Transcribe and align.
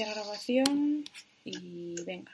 iniciar 0.00 0.14
grabación 0.14 1.04
y 1.44 1.94
venga. 2.04 2.32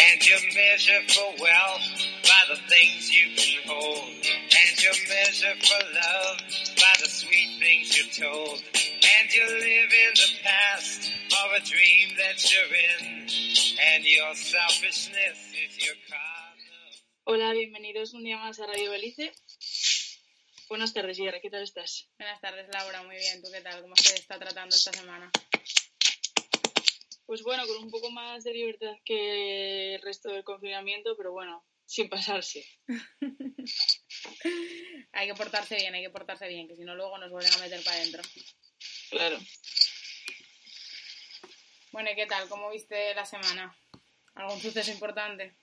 And 0.00 0.26
you 0.26 0.38
measure 0.54 1.02
for 1.08 1.34
wealth 1.40 1.82
by 2.22 2.42
the 2.48 2.56
things 2.68 3.12
you 3.12 3.26
can 3.36 3.68
hold. 3.68 4.04
And 4.04 4.82
you 4.82 4.92
measure 5.08 5.54
for 5.60 5.84
love 5.94 6.38
by 6.76 6.94
the 7.02 7.08
sweet 7.08 7.58
things 7.60 7.96
you're 7.96 8.30
told. 8.30 8.62
And 8.74 9.34
you 9.34 9.44
live 9.46 9.92
in 9.92 10.14
the 10.14 10.30
past 10.42 11.12
of 11.32 11.52
a 11.56 11.60
dream 11.66 12.16
that 12.16 12.50
you're 12.52 12.74
in. 12.74 13.26
And 13.94 14.04
your 14.04 14.34
selfishness. 14.34 15.47
Hola, 17.30 17.52
bienvenidos 17.52 18.14
un 18.14 18.24
día 18.24 18.38
más 18.38 18.58
a 18.58 18.66
Radio 18.66 18.90
Belice. 18.90 19.34
Buenas 20.70 20.94
tardes, 20.94 21.18
Yara, 21.18 21.42
¿qué 21.42 21.50
tal 21.50 21.62
estás? 21.62 22.08
Buenas 22.18 22.40
tardes, 22.40 22.66
Laura. 22.72 23.02
Muy 23.02 23.16
bien. 23.16 23.42
¿Tú 23.42 23.50
qué 23.52 23.60
tal? 23.60 23.82
¿Cómo 23.82 23.94
se 23.96 24.14
está 24.14 24.38
tratando 24.38 24.74
esta 24.74 24.94
semana? 24.94 25.30
Pues 27.26 27.42
bueno, 27.42 27.66
con 27.66 27.84
un 27.84 27.90
poco 27.90 28.10
más 28.10 28.44
de 28.44 28.54
libertad 28.54 28.94
que 29.04 29.96
el 29.96 30.00
resto 30.00 30.30
del 30.30 30.42
confinamiento, 30.42 31.18
pero 31.18 31.32
bueno, 31.32 31.66
sin 31.84 32.08
pasarse. 32.08 32.64
hay 35.12 35.28
que 35.28 35.34
portarse 35.34 35.76
bien, 35.76 35.94
hay 35.94 36.04
que 36.04 36.10
portarse 36.10 36.48
bien, 36.48 36.66
que 36.66 36.76
si 36.76 36.84
no 36.84 36.94
luego 36.94 37.18
nos 37.18 37.30
vuelven 37.30 37.52
a 37.52 37.58
meter 37.58 37.84
para 37.84 37.98
adentro. 37.98 38.22
Claro. 39.10 39.38
Bueno, 41.92 42.10
¿y 42.10 42.14
qué 42.14 42.24
tal? 42.24 42.48
¿Cómo 42.48 42.70
viste 42.70 43.14
la 43.14 43.26
semana? 43.26 43.76
¿Algún 44.34 44.58
suceso 44.62 44.90
importante? 44.90 45.58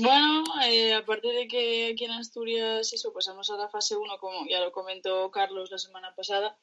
Bueno, 0.00 0.44
eh, 0.64 0.94
aparte 0.94 1.28
de 1.28 1.48
que 1.48 1.90
aquí 1.92 2.04
en 2.04 2.12
Asturias 2.12 2.92
eso, 2.92 3.12
pasamos 3.12 3.50
a 3.50 3.56
la 3.56 3.68
fase 3.68 3.96
1, 3.96 4.18
como 4.18 4.46
ya 4.48 4.60
lo 4.60 4.72
comentó 4.72 5.30
Carlos 5.30 5.70
la 5.70 5.78
semana 5.78 6.14
pasada, 6.14 6.56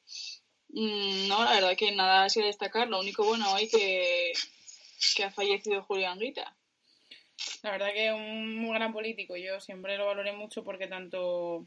mm, 0.68 1.28
no, 1.28 1.44
la 1.44 1.52
verdad 1.52 1.76
que 1.76 1.92
nada 1.92 2.24
así 2.24 2.40
a 2.40 2.46
destacar. 2.46 2.88
Lo 2.88 3.00
único 3.00 3.24
bueno 3.24 3.52
hoy 3.52 3.68
que, 3.68 4.32
que 5.16 5.24
ha 5.24 5.30
fallecido 5.30 5.82
Julián 5.82 6.20
Rita. 6.20 6.56
La 7.62 7.72
verdad 7.72 7.92
que 7.92 8.12
un 8.12 8.56
muy 8.56 8.74
gran 8.74 8.92
político. 8.92 9.36
Yo 9.36 9.60
siempre 9.60 9.98
lo 9.98 10.06
valoré 10.06 10.32
mucho 10.32 10.64
porque 10.64 10.86
tanto 10.86 11.66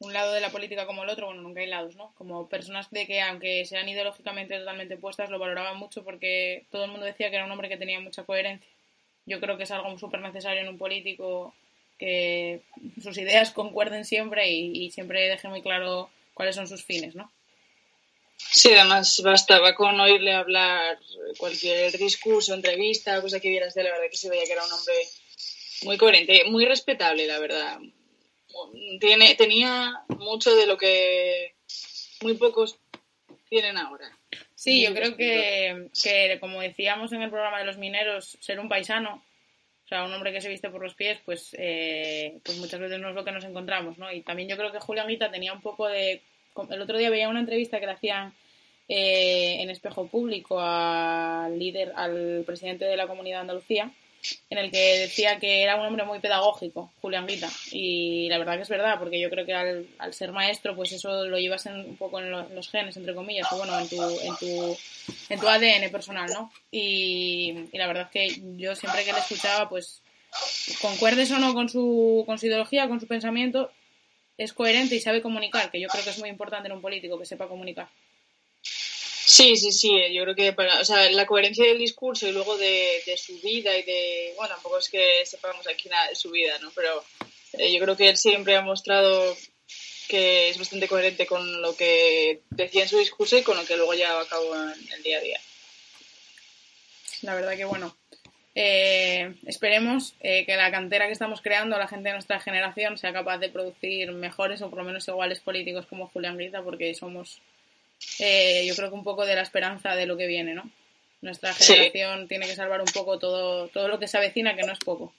un 0.00 0.12
lado 0.12 0.32
de 0.32 0.40
la 0.40 0.50
política 0.50 0.86
como 0.86 1.02
el 1.02 1.08
otro, 1.10 1.26
bueno, 1.26 1.42
nunca 1.42 1.60
hay 1.60 1.66
lados, 1.66 1.96
¿no? 1.96 2.14
Como 2.14 2.48
personas 2.48 2.90
de 2.90 3.06
que, 3.06 3.20
aunque 3.20 3.64
sean 3.64 3.88
ideológicamente 3.88 4.58
totalmente 4.58 4.94
opuestas, 4.94 5.30
lo 5.30 5.38
valoraban 5.38 5.76
mucho 5.76 6.04
porque 6.04 6.66
todo 6.70 6.84
el 6.84 6.90
mundo 6.90 7.06
decía 7.06 7.30
que 7.30 7.36
era 7.36 7.44
un 7.44 7.50
hombre 7.50 7.68
que 7.68 7.76
tenía 7.76 8.00
mucha 8.00 8.24
coherencia. 8.24 8.70
Yo 9.28 9.40
creo 9.40 9.56
que 9.56 9.64
es 9.64 9.70
algo 9.70 9.96
súper 9.98 10.20
necesario 10.20 10.62
en 10.62 10.68
un 10.68 10.78
político 10.78 11.54
que 11.98 12.62
sus 13.02 13.18
ideas 13.18 13.50
concuerden 13.50 14.04
siempre 14.04 14.50
y, 14.50 14.90
siempre 14.90 15.28
deje 15.28 15.48
muy 15.48 15.62
claro 15.62 16.10
cuáles 16.34 16.56
son 16.56 16.68
sus 16.68 16.84
fines, 16.84 17.14
¿no? 17.14 17.30
Sí, 18.36 18.72
además 18.72 19.20
bastaba 19.24 19.74
con 19.74 19.98
oírle 20.00 20.32
hablar 20.32 20.98
cualquier 21.38 21.98
discurso, 21.98 22.54
entrevista, 22.54 23.20
cosa 23.20 23.40
que 23.40 23.48
vieras 23.48 23.74
de 23.74 23.82
la 23.82 23.90
verdad 23.90 24.10
que 24.10 24.16
se 24.16 24.30
veía 24.30 24.44
que 24.44 24.52
era 24.52 24.64
un 24.64 24.72
hombre 24.72 24.94
muy 25.82 25.98
coherente, 25.98 26.44
muy 26.44 26.64
respetable, 26.64 27.26
la 27.26 27.38
verdad. 27.40 27.78
Tiene, 29.00 29.34
tenía 29.34 30.04
mucho 30.08 30.54
de 30.54 30.66
lo 30.66 30.78
que 30.78 31.54
muy 32.22 32.34
pocos 32.34 32.78
tienen 33.48 33.76
ahora. 33.76 34.17
Sí, 34.58 34.82
yo 34.82 34.92
creo 34.92 35.16
que, 35.16 35.86
que, 36.02 36.36
como 36.40 36.60
decíamos 36.60 37.12
en 37.12 37.22
el 37.22 37.30
programa 37.30 37.60
de 37.60 37.64
los 37.64 37.78
mineros, 37.78 38.36
ser 38.40 38.58
un 38.58 38.68
paisano, 38.68 39.22
o 39.84 39.88
sea, 39.88 40.04
un 40.04 40.12
hombre 40.12 40.32
que 40.32 40.40
se 40.40 40.48
viste 40.48 40.68
por 40.68 40.82
los 40.82 40.94
pies, 40.94 41.20
pues, 41.24 41.54
eh, 41.56 42.40
pues 42.42 42.58
muchas 42.58 42.80
veces 42.80 42.98
no 42.98 43.10
es 43.10 43.14
lo 43.14 43.24
que 43.24 43.30
nos 43.30 43.44
encontramos, 43.44 43.98
¿no? 43.98 44.12
Y 44.12 44.22
también 44.22 44.48
yo 44.48 44.56
creo 44.56 44.72
que 44.72 44.80
Julián 44.80 45.06
Guita 45.06 45.30
tenía 45.30 45.52
un 45.52 45.60
poco 45.60 45.86
de 45.86 46.22
el 46.70 46.82
otro 46.82 46.98
día 46.98 47.08
veía 47.08 47.28
una 47.28 47.38
entrevista 47.38 47.78
que 47.78 47.86
le 47.86 47.92
hacían 47.92 48.34
eh, 48.88 49.58
en 49.60 49.70
espejo 49.70 50.08
público 50.08 50.58
al 50.60 51.56
líder, 51.56 51.92
al 51.94 52.42
presidente 52.44 52.84
de 52.84 52.96
la 52.96 53.06
comunidad 53.06 53.36
de 53.36 53.42
Andalucía, 53.42 53.92
en 54.50 54.58
el 54.58 54.70
que 54.70 54.98
decía 54.98 55.38
que 55.38 55.62
era 55.62 55.76
un 55.76 55.86
hombre 55.86 56.04
muy 56.04 56.18
pedagógico, 56.18 56.92
Julián 57.00 57.26
Guita. 57.26 57.48
Y 57.72 58.28
la 58.28 58.38
verdad 58.38 58.56
que 58.56 58.62
es 58.62 58.68
verdad, 58.68 58.98
porque 58.98 59.20
yo 59.20 59.30
creo 59.30 59.46
que 59.46 59.54
al, 59.54 60.14
ser 60.14 60.32
maestro, 60.32 60.74
pues 60.74 60.92
eso 60.92 61.26
lo 61.26 61.38
llevas 61.38 61.66
en, 61.66 61.76
un 61.76 61.96
poco 61.96 62.20
en, 62.20 62.30
lo, 62.30 62.40
en, 62.40 62.54
los 62.54 62.68
genes, 62.68 62.96
entre 62.96 63.14
comillas, 63.14 63.50
o 63.52 63.58
bueno, 63.58 63.78
en 63.78 63.88
tu, 63.88 64.02
en 64.20 64.36
tu, 64.36 64.78
en 65.28 65.40
tu 65.40 65.48
ADN 65.48 65.90
personal, 65.90 66.30
¿no? 66.32 66.52
Y, 66.70 67.68
y 67.72 67.78
la 67.78 67.86
verdad 67.86 68.10
que 68.10 68.40
yo 68.56 68.74
siempre 68.74 69.04
que 69.04 69.12
le 69.12 69.18
escuchaba, 69.18 69.68
pues 69.68 70.02
concuerdes 70.80 71.30
o 71.30 71.38
no 71.38 71.54
con 71.54 71.68
su, 71.68 72.22
con 72.26 72.38
su 72.38 72.46
ideología, 72.46 72.88
con 72.88 73.00
su 73.00 73.06
pensamiento, 73.06 73.70
es 74.36 74.52
coherente 74.52 74.94
y 74.94 75.00
sabe 75.00 75.22
comunicar, 75.22 75.70
que 75.70 75.80
yo 75.80 75.88
creo 75.88 76.04
que 76.04 76.10
es 76.10 76.18
muy 76.18 76.28
importante 76.28 76.68
en 76.68 76.74
un 76.74 76.80
político 76.80 77.18
que 77.18 77.26
sepa 77.26 77.48
comunicar. 77.48 77.88
Sí, 79.38 79.56
sí, 79.56 79.70
sí, 79.70 79.92
yo 80.12 80.24
creo 80.24 80.34
que 80.34 80.52
para, 80.52 80.80
o 80.80 80.84
sea, 80.84 81.08
la 81.12 81.24
coherencia 81.24 81.64
del 81.64 81.78
discurso 81.78 82.26
y 82.26 82.32
luego 82.32 82.58
de, 82.58 83.00
de, 83.06 83.16
su 83.16 83.40
vida 83.40 83.78
y 83.78 83.84
de, 83.84 84.32
bueno, 84.36 84.52
tampoco 84.52 84.78
es 84.78 84.88
que 84.88 85.24
sepamos 85.26 85.64
aquí 85.68 85.88
nada 85.88 86.08
de 86.08 86.16
su 86.16 86.32
vida, 86.32 86.58
¿no? 86.58 86.72
Pero 86.74 87.04
eh, 87.52 87.72
yo 87.72 87.78
creo 87.78 87.96
que 87.96 88.08
él 88.08 88.16
siempre 88.16 88.56
ha 88.56 88.62
mostrado 88.62 89.36
que 90.08 90.48
es 90.48 90.58
bastante 90.58 90.88
coherente 90.88 91.24
con 91.24 91.62
lo 91.62 91.76
que 91.76 92.40
decía 92.50 92.82
en 92.82 92.88
su 92.88 92.98
discurso 92.98 93.38
y 93.38 93.44
con 93.44 93.56
lo 93.56 93.64
que 93.64 93.76
luego 93.76 93.94
lleva 93.94 94.20
a 94.20 94.26
cabo 94.26 94.56
en 94.56 94.92
el 94.92 95.02
día 95.04 95.18
a 95.18 95.22
día. 95.22 95.40
La 97.22 97.36
verdad 97.36 97.56
que 97.56 97.64
bueno, 97.64 97.96
eh, 98.56 99.36
esperemos 99.46 100.16
eh, 100.18 100.44
que 100.46 100.56
la 100.56 100.72
cantera 100.72 101.06
que 101.06 101.12
estamos 101.12 101.42
creando, 101.42 101.78
la 101.78 101.86
gente 101.86 102.08
de 102.08 102.14
nuestra 102.14 102.40
generación, 102.40 102.98
sea 102.98 103.12
capaz 103.12 103.38
de 103.38 103.50
producir 103.50 104.10
mejores 104.10 104.62
o 104.62 104.68
por 104.68 104.80
lo 104.80 104.84
menos 104.84 105.06
iguales 105.06 105.38
políticos 105.38 105.86
como 105.86 106.08
Julián 106.08 106.36
Grita, 106.36 106.60
porque 106.64 106.92
somos, 106.96 107.40
eh, 108.18 108.64
yo 108.66 108.74
creo 108.74 108.88
que 108.88 108.94
un 108.94 109.04
poco 109.04 109.24
de 109.26 109.34
la 109.34 109.42
esperanza 109.42 109.94
de 109.94 110.06
lo 110.06 110.16
que 110.16 110.26
viene, 110.26 110.54
¿no? 110.54 110.70
Nuestra 111.20 111.52
generación 111.52 112.22
sí. 112.22 112.28
tiene 112.28 112.46
que 112.46 112.54
salvar 112.54 112.80
un 112.80 112.86
poco 112.86 113.18
todo, 113.18 113.68
todo 113.68 113.88
lo 113.88 113.98
que 113.98 114.06
se 114.06 114.18
avecina, 114.18 114.54
que 114.54 114.62
no 114.62 114.72
es 114.72 114.78
poco. 114.78 115.12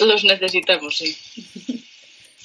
Los 0.00 0.24
necesitamos, 0.24 0.96
sí. 0.96 1.16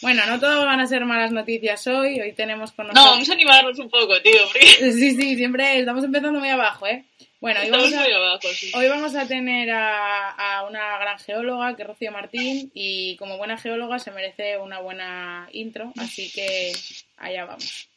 Bueno, 0.01 0.25
no 0.27 0.39
todo 0.39 0.65
van 0.65 0.79
a 0.81 0.87
ser 0.87 1.05
malas 1.05 1.31
noticias 1.31 1.87
hoy. 1.87 2.19
Hoy 2.19 2.33
tenemos 2.33 2.71
con 2.73 2.85
nosotros... 2.87 3.05
No, 3.05 3.11
vamos 3.11 3.29
a 3.29 3.33
animarnos 3.33 3.79
un 3.79 3.89
poco, 3.89 4.21
tío. 4.21 4.39
Porque... 4.51 4.59
Sí, 4.91 5.15
sí, 5.15 5.35
siempre 5.35 5.79
estamos 5.79 6.03
empezando 6.03 6.39
muy 6.39 6.49
abajo, 6.49 6.85
¿eh? 6.85 7.05
Bueno, 7.39 7.61
hoy 7.61 7.69
vamos, 7.69 7.93
a, 7.93 8.03
abajo, 8.03 8.47
sí. 8.53 8.71
hoy 8.75 8.87
vamos 8.87 9.15
a 9.15 9.27
tener 9.27 9.69
a, 9.71 10.29
a, 10.31 10.63
una 10.67 10.97
gran 10.99 11.17
geóloga, 11.19 11.75
que 11.75 11.83
es 11.83 11.87
Rocío 11.87 12.11
Martín, 12.11 12.71
y 12.73 13.15
como 13.17 13.37
buena 13.37 13.57
geóloga 13.57 13.99
se 13.99 14.11
merece 14.11 14.57
una 14.57 14.79
buena 14.79 15.47
intro, 15.51 15.93
así 15.97 16.31
que 16.31 16.71
allá 17.17 17.45
vamos. 17.45 17.87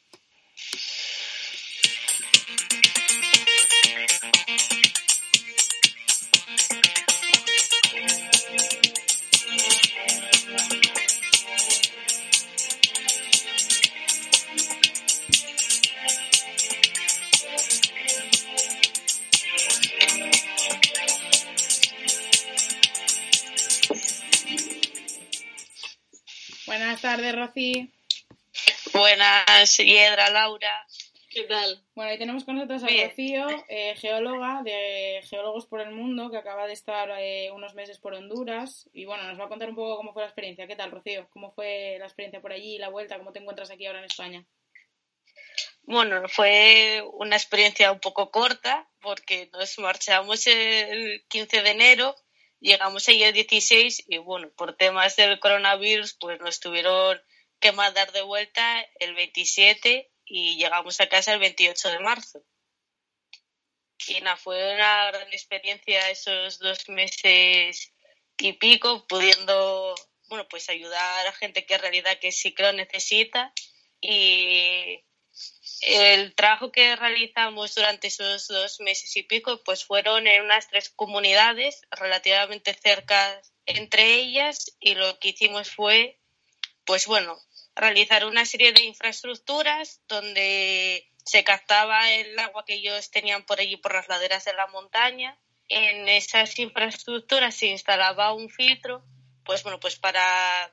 Buenas 26.68 27.00
tardes, 27.00 27.34
Rosy. 27.34 27.90
Buenas, 28.98 29.76
Hiedra, 29.76 30.28
Laura. 30.30 30.84
¿Qué 31.30 31.44
tal? 31.44 31.80
Bueno, 31.94 32.10
ahí 32.10 32.18
tenemos 32.18 32.42
con 32.42 32.56
nosotros 32.56 32.82
a 32.82 32.86
Bien. 32.88 33.08
Rocío, 33.08 33.46
eh, 33.68 33.94
geóloga 33.96 34.62
de 34.64 35.20
Geólogos 35.22 35.66
por 35.66 35.80
el 35.80 35.92
Mundo, 35.92 36.32
que 36.32 36.36
acaba 36.36 36.66
de 36.66 36.72
estar 36.72 37.08
eh, 37.20 37.52
unos 37.52 37.74
meses 37.74 37.98
por 38.00 38.14
Honduras. 38.14 38.90
Y 38.92 39.04
bueno, 39.04 39.22
nos 39.22 39.38
va 39.38 39.44
a 39.44 39.48
contar 39.48 39.68
un 39.68 39.76
poco 39.76 39.96
cómo 39.98 40.12
fue 40.12 40.22
la 40.22 40.28
experiencia. 40.28 40.66
¿Qué 40.66 40.74
tal, 40.74 40.90
Rocío? 40.90 41.28
¿Cómo 41.30 41.52
fue 41.52 41.96
la 42.00 42.06
experiencia 42.06 42.40
por 42.40 42.52
allí, 42.52 42.78
la 42.78 42.88
vuelta? 42.88 43.18
¿Cómo 43.18 43.30
te 43.30 43.38
encuentras 43.38 43.70
aquí 43.70 43.86
ahora 43.86 44.00
en 44.00 44.06
España? 44.06 44.44
Bueno, 45.82 46.28
fue 46.28 47.04
una 47.12 47.36
experiencia 47.36 47.92
un 47.92 48.00
poco 48.00 48.32
corta 48.32 48.88
porque 49.00 49.48
nos 49.52 49.78
marchamos 49.78 50.44
el 50.48 51.24
15 51.28 51.62
de 51.62 51.70
enero, 51.70 52.16
llegamos 52.58 53.08
ahí 53.08 53.22
el 53.22 53.32
16 53.32 54.06
y 54.08 54.18
bueno, 54.18 54.50
por 54.56 54.76
temas 54.76 55.14
del 55.14 55.38
coronavirus 55.38 56.14
pues 56.14 56.40
nos 56.40 56.58
tuvieron 56.58 57.20
que 57.60 57.72
mandar 57.72 58.12
de 58.12 58.22
vuelta 58.22 58.86
el 59.00 59.14
27 59.14 60.10
y 60.24 60.56
llegamos 60.56 61.00
a 61.00 61.08
casa 61.08 61.32
el 61.32 61.40
28 61.40 61.90
de 61.90 61.98
marzo. 62.00 62.42
Y 64.06 64.20
nada, 64.20 64.36
fue 64.36 64.74
una 64.74 65.10
gran 65.10 65.28
experiencia 65.32 66.10
esos 66.10 66.58
dos 66.58 66.88
meses 66.88 67.92
y 68.38 68.52
pico, 68.54 69.06
pudiendo, 69.06 69.94
bueno, 70.28 70.46
pues 70.48 70.68
ayudar 70.68 71.26
a 71.26 71.32
gente 71.32 71.66
que 71.66 71.74
en 71.74 71.80
realidad 71.80 72.18
que 72.20 72.30
sí 72.30 72.54
que 72.54 72.62
lo 72.62 72.72
necesita. 72.72 73.52
Y 74.00 75.04
el 75.80 76.34
trabajo 76.34 76.70
que 76.72 76.96
realizamos 76.96 77.74
durante 77.74 78.08
esos 78.08 78.46
dos 78.48 78.80
meses 78.80 79.16
y 79.16 79.22
pico, 79.24 79.62
pues 79.64 79.84
fueron 79.84 80.26
en 80.26 80.42
unas 80.42 80.68
tres 80.68 80.90
comunidades 80.90 81.82
relativamente 81.90 82.74
cerca 82.74 83.40
entre 83.66 84.14
ellas 84.14 84.76
y 84.80 84.94
lo 84.94 85.18
que 85.18 85.28
hicimos 85.30 85.70
fue, 85.70 86.18
pues 86.84 87.06
bueno, 87.06 87.38
realizar 87.78 88.26
una 88.26 88.44
serie 88.44 88.72
de 88.72 88.82
infraestructuras 88.82 90.00
donde 90.08 91.08
se 91.24 91.44
captaba 91.44 92.10
el 92.10 92.38
agua 92.38 92.64
que 92.64 92.74
ellos 92.74 93.10
tenían 93.10 93.44
por 93.44 93.60
allí 93.60 93.76
por 93.76 93.94
las 93.94 94.08
laderas 94.08 94.44
de 94.44 94.52
la 94.52 94.66
montaña. 94.66 95.38
En 95.68 96.08
esas 96.08 96.58
infraestructuras 96.58 97.54
se 97.54 97.66
instalaba 97.66 98.32
un 98.32 98.50
filtro, 98.50 99.04
pues 99.44 99.62
bueno, 99.62 99.78
pues 99.78 99.96
para 99.96 100.72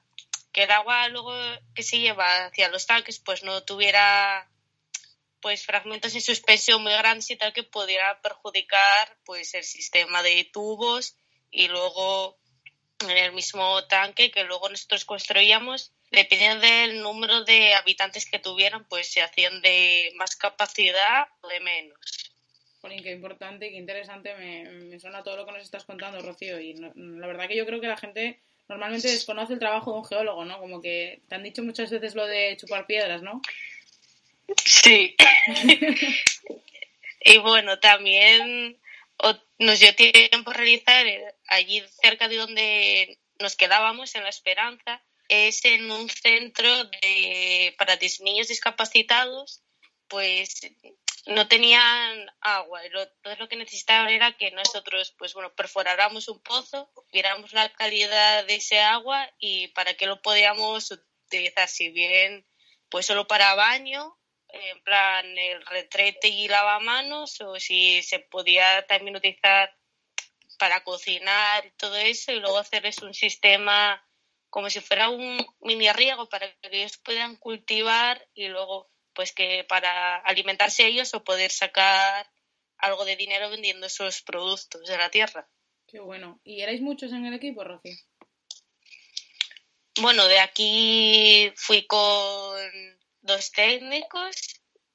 que 0.52 0.63
el 0.63 0.72
agua 0.72 1.07
luego 1.10 1.34
que 1.75 1.84
se 1.84 2.00
lleva 2.00 2.46
hacia 2.46 2.69
los 2.69 2.88
tanques 2.88 3.19
pues 3.19 3.44
no 3.44 3.62
tuviera 3.63 4.50
pues 5.42 5.66
fragmentos 5.66 6.16
en 6.16 6.22
suspensión 6.22 6.81
muy 6.81 6.94
grandes 6.94 7.30
y 7.30 7.36
tal 7.36 7.54
que 7.54 7.63
pudiera 7.63 8.19
perjudicar 8.22 9.18
pues 9.25 9.54
el 9.54 9.66
sistema 9.66 10.24
de 10.24 10.46
tubos 10.46 11.18
y 11.51 11.68
luego 11.68 12.38
en 13.01 13.18
el 13.18 13.34
mismo 13.34 13.84
tanque 13.86 14.31
que 14.31 14.46
luego 14.46 14.69
nosotros 14.69 15.04
construíamos 15.04 15.92
dependiendo 16.12 16.66
del 16.66 17.02
número 17.02 17.44
de 17.44 17.74
habitantes 17.74 18.25
que 18.25 18.40
tuvieran 18.40 18.86
pues 18.88 19.12
se 19.12 19.22
hacían 19.22 19.62
de 19.62 20.12
más 20.16 20.36
capacidad 20.36 21.28
o 21.42 21.48
de 21.48 21.60
menos 21.60 22.25
Jolín, 22.86 23.02
qué 23.02 23.12
importante, 23.12 23.72
qué 23.72 23.78
interesante 23.78 24.36
me, 24.36 25.00
suena 25.00 25.24
todo 25.24 25.38
lo 25.38 25.46
que 25.48 25.54
nos 25.54 25.63
estás 25.63 25.86
contando, 25.86 26.22
Rocío. 26.22 26.60
Y 26.60 26.75
la 26.75 27.25
verdad 27.25 27.48
que 27.48 27.56
yo 27.56 27.66
creo 27.66 27.81
que 27.81 27.88
la 27.88 27.98
gente 27.98 28.42
normalmente 28.68 29.10
desconoce 29.10 29.54
el 29.54 29.60
trabajo 29.60 29.92
de 29.92 29.98
un 29.98 30.06
geólogo, 30.06 30.46
¿no? 30.46 30.60
Como 30.60 30.81
que 30.84 31.24
te 31.28 31.34
han 31.34 31.42
dicho 31.42 31.63
muchas 31.63 31.90
veces 31.90 32.13
lo 32.13 32.28
de 32.28 32.56
chupar 32.58 32.86
piedras, 32.86 33.24
¿no? 33.24 33.42
Sí. 34.63 35.16
y 37.22 37.38
bueno, 37.40 37.80
también 37.80 38.78
nos 39.58 39.80
dio 39.80 39.96
tiempo 39.96 40.51
a 40.51 40.54
realizar 40.54 41.08
eh, 41.08 41.34
allí 41.48 41.84
cerca 42.04 42.28
de 42.28 42.38
donde 42.38 43.18
nos 43.40 43.56
quedábamos, 43.56 44.13
en 44.13 44.22
La 44.22 44.30
Esperanza, 44.30 45.01
es 45.30 45.66
en 45.66 45.89
un 45.92 46.10
centro 46.10 46.86
de, 46.86 47.75
para 47.77 47.98
niños 48.22 48.48
discapacitados, 48.48 49.63
pues 50.07 50.62
no 51.25 51.48
tenían 51.48 52.31
agua. 52.42 52.86
Y 52.86 52.89
lo, 52.89 53.07
todo 53.22 53.36
lo 53.38 53.48
que 53.48 53.56
necesitaban 53.56 54.10
era 54.10 54.38
que 54.38 54.51
nosotros, 54.51 55.16
pues 55.18 55.33
bueno, 55.33 55.54
perforáramos 55.54 56.27
un 56.27 56.42
pozo, 56.42 56.92
viéramos 57.12 57.54
la 57.54 57.72
calidad 57.74 58.45
de 58.45 58.56
ese 58.56 58.80
agua 58.80 59.30
y 59.39 59.69
para 59.69 59.95
qué 59.95 60.06
lo 60.06 60.22
podíamos 60.22 60.92
utilizar, 60.92 61.68
si 61.68 61.89
bien 61.89 62.45
pues 62.89 63.07
solo 63.07 63.27
para 63.27 63.56
baño, 63.56 64.18
en 64.50 64.81
plan 64.83 65.38
el 65.38 65.66
retrete 65.66 66.30
y 66.30 66.48
lavamanos, 66.48 67.42
o 67.42 67.60
si 67.60 68.04
se 68.04 68.19
podía 68.19 68.86
también 68.88 69.16
utilizar 69.16 69.75
para 70.57 70.83
cocinar 70.83 71.66
y 71.66 71.72
todo 71.72 71.98
eso, 71.98 72.31
y 72.31 72.39
luego 72.39 72.60
hacerles 72.60 73.00
un 73.00 73.13
sistema 73.13 74.01
como 74.56 74.69
si 74.69 74.80
fuera 74.80 75.10
un 75.10 75.38
mini 75.60 75.92
riego 75.92 76.30
para 76.30 76.50
que 76.50 76.69
ellos 76.72 76.96
puedan 77.00 77.36
cultivar 77.36 78.25
y 78.34 78.48
luego 78.48 78.90
pues 79.12 79.34
que 79.34 79.66
para 79.68 80.16
alimentarse 80.19 80.88
ellos 80.88 81.13
o 81.13 81.25
poder 81.25 81.52
sacar 81.52 82.31
algo 82.78 83.04
de 83.04 83.18
dinero 83.18 83.50
vendiendo 83.50 83.88
esos 83.88 84.22
productos 84.22 84.88
de 84.88 84.98
la 84.98 85.12
tierra. 85.12 85.50
Qué 85.86 86.00
bueno. 86.00 86.40
¿Y 86.46 86.62
erais 86.62 86.80
muchos 86.80 87.12
en 87.12 87.25
el 87.25 87.34
equipo, 87.34 87.66
Rocío? 87.66 87.98
Bueno, 90.00 90.25
de 90.25 90.40
aquí 90.40 91.51
fui 91.58 91.86
con 91.86 92.58
dos 93.19 93.51
técnicos 93.51 94.38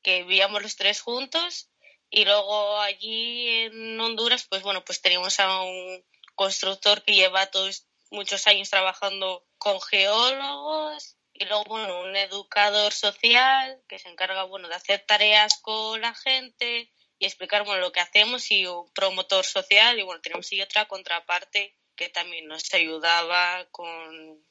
que 0.01 0.23
vivíamos 0.23 0.63
los 0.63 0.77
tres 0.77 1.03
juntos 1.03 1.69
y 2.09 2.25
luego 2.25 2.81
allí 2.81 3.47
en 3.47 4.01
Honduras, 4.01 4.47
pues 4.49 4.63
bueno, 4.63 4.83
pues 4.87 5.03
teníamos 5.03 5.39
a 5.39 5.61
un 5.61 6.03
constructor 6.35 7.03
que 7.03 7.13
lleva 7.13 7.51
todos 7.51 7.90
muchos 8.11 8.47
años 8.47 8.71
trabajando 8.71 9.47
con 9.59 9.81
geólogos 9.81 11.17
y 11.33 11.45
luego, 11.47 11.65
bueno, 11.65 12.03
un 12.03 12.17
educador 12.17 12.93
social 12.93 13.81
que 13.89 13.99
se 13.99 14.09
encarga, 14.09 14.45
bueno, 14.45 14.69
de 14.69 14.75
hacer 14.75 15.05
tareas 15.07 15.59
con 15.63 16.01
la 16.01 16.15
gente 16.15 16.93
y 17.19 17.27
explicar, 17.27 17.65
bueno, 17.65 17.81
lo 17.81 17.93
que 17.93 18.01
hacemos 18.01 18.51
y 18.51 18.67
un 18.67 18.91
promotor 18.93 19.45
social 19.45 19.99
y, 19.99 20.03
bueno, 20.03 20.21
tenemos 20.21 20.53
y 20.53 20.61
otra 20.61 20.87
contraparte 20.87 21.77
que 21.95 22.09
también 22.09 22.47
nos 22.47 22.73
ayudaba 22.75 23.67
con, 23.71 24.43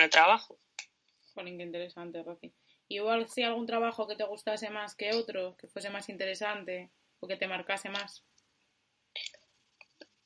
el 0.00 0.10
trabajo. 0.10 0.58
Jolín, 1.34 1.56
qué 1.56 1.64
interesante. 1.64 2.24
¿Y 2.88 3.00
hubo 3.00 3.26
si 3.26 3.42
algún 3.42 3.66
trabajo 3.66 4.06
que 4.06 4.16
te 4.16 4.24
gustase 4.24 4.70
más 4.70 4.94
que 4.94 5.14
otro, 5.14 5.56
que 5.56 5.68
fuese 5.68 5.90
más 5.90 6.08
interesante 6.08 6.90
o 7.20 7.26
que 7.26 7.36
te 7.36 7.46
marcase 7.46 7.88
más? 7.88 8.24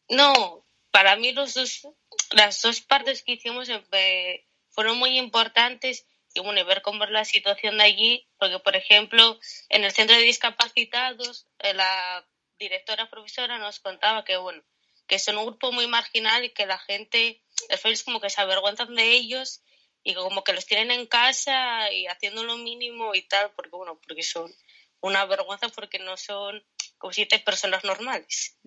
No, 0.08 0.64
para 0.90 1.16
mí 1.16 1.32
los 1.32 1.54
dos, 1.54 1.88
las 2.32 2.60
dos 2.62 2.80
partes 2.80 3.22
que 3.22 3.32
hicimos 3.32 3.68
eh, 3.68 4.46
fueron 4.70 4.98
muy 4.98 5.18
importantes 5.18 6.06
y 6.34 6.40
bueno, 6.40 6.64
ver 6.64 6.82
cómo 6.82 7.04
es 7.04 7.10
la 7.10 7.24
situación 7.24 7.78
de 7.78 7.84
allí, 7.84 8.28
porque 8.38 8.58
por 8.58 8.76
ejemplo, 8.76 9.38
en 9.70 9.84
el 9.84 9.92
centro 9.92 10.16
de 10.16 10.22
discapacitados, 10.22 11.46
eh, 11.58 11.74
la 11.74 12.26
directora 12.58 13.08
profesora 13.10 13.58
nos 13.58 13.80
contaba 13.80 14.24
que 14.24 14.36
bueno, 14.36 14.62
que 15.06 15.18
son 15.18 15.38
un 15.38 15.46
grupo 15.46 15.72
muy 15.72 15.86
marginal 15.86 16.44
y 16.44 16.50
que 16.50 16.66
la 16.66 16.78
gente, 16.78 17.42
es 17.68 18.04
como 18.04 18.20
que 18.20 18.30
se 18.30 18.40
avergüenzan 18.40 18.94
de 18.94 19.12
ellos 19.12 19.62
y 20.04 20.14
como 20.14 20.44
que 20.44 20.52
los 20.52 20.66
tienen 20.66 20.90
en 20.90 21.06
casa 21.06 21.90
y 21.92 22.06
haciendo 22.06 22.44
lo 22.44 22.56
mínimo 22.56 23.14
y 23.14 23.22
tal, 23.22 23.50
porque 23.52 23.70
bueno, 23.70 23.98
porque 24.06 24.22
son 24.22 24.54
una 25.00 25.24
vergüenza 25.24 25.68
porque 25.68 25.98
no 25.98 26.16
son 26.16 26.64
como 26.98 27.12
siete 27.12 27.38
personas 27.38 27.84
normales. 27.84 28.58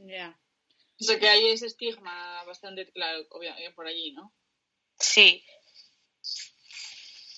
O 1.02 1.04
sea 1.04 1.20
que 1.20 1.28
hay 1.28 1.48
ese 1.48 1.66
estigma 1.66 2.44
bastante 2.46 2.90
claro, 2.92 3.26
obviamente, 3.32 3.72
por 3.72 3.88
allí, 3.88 4.14
¿no? 4.14 4.34
Sí, 5.00 5.44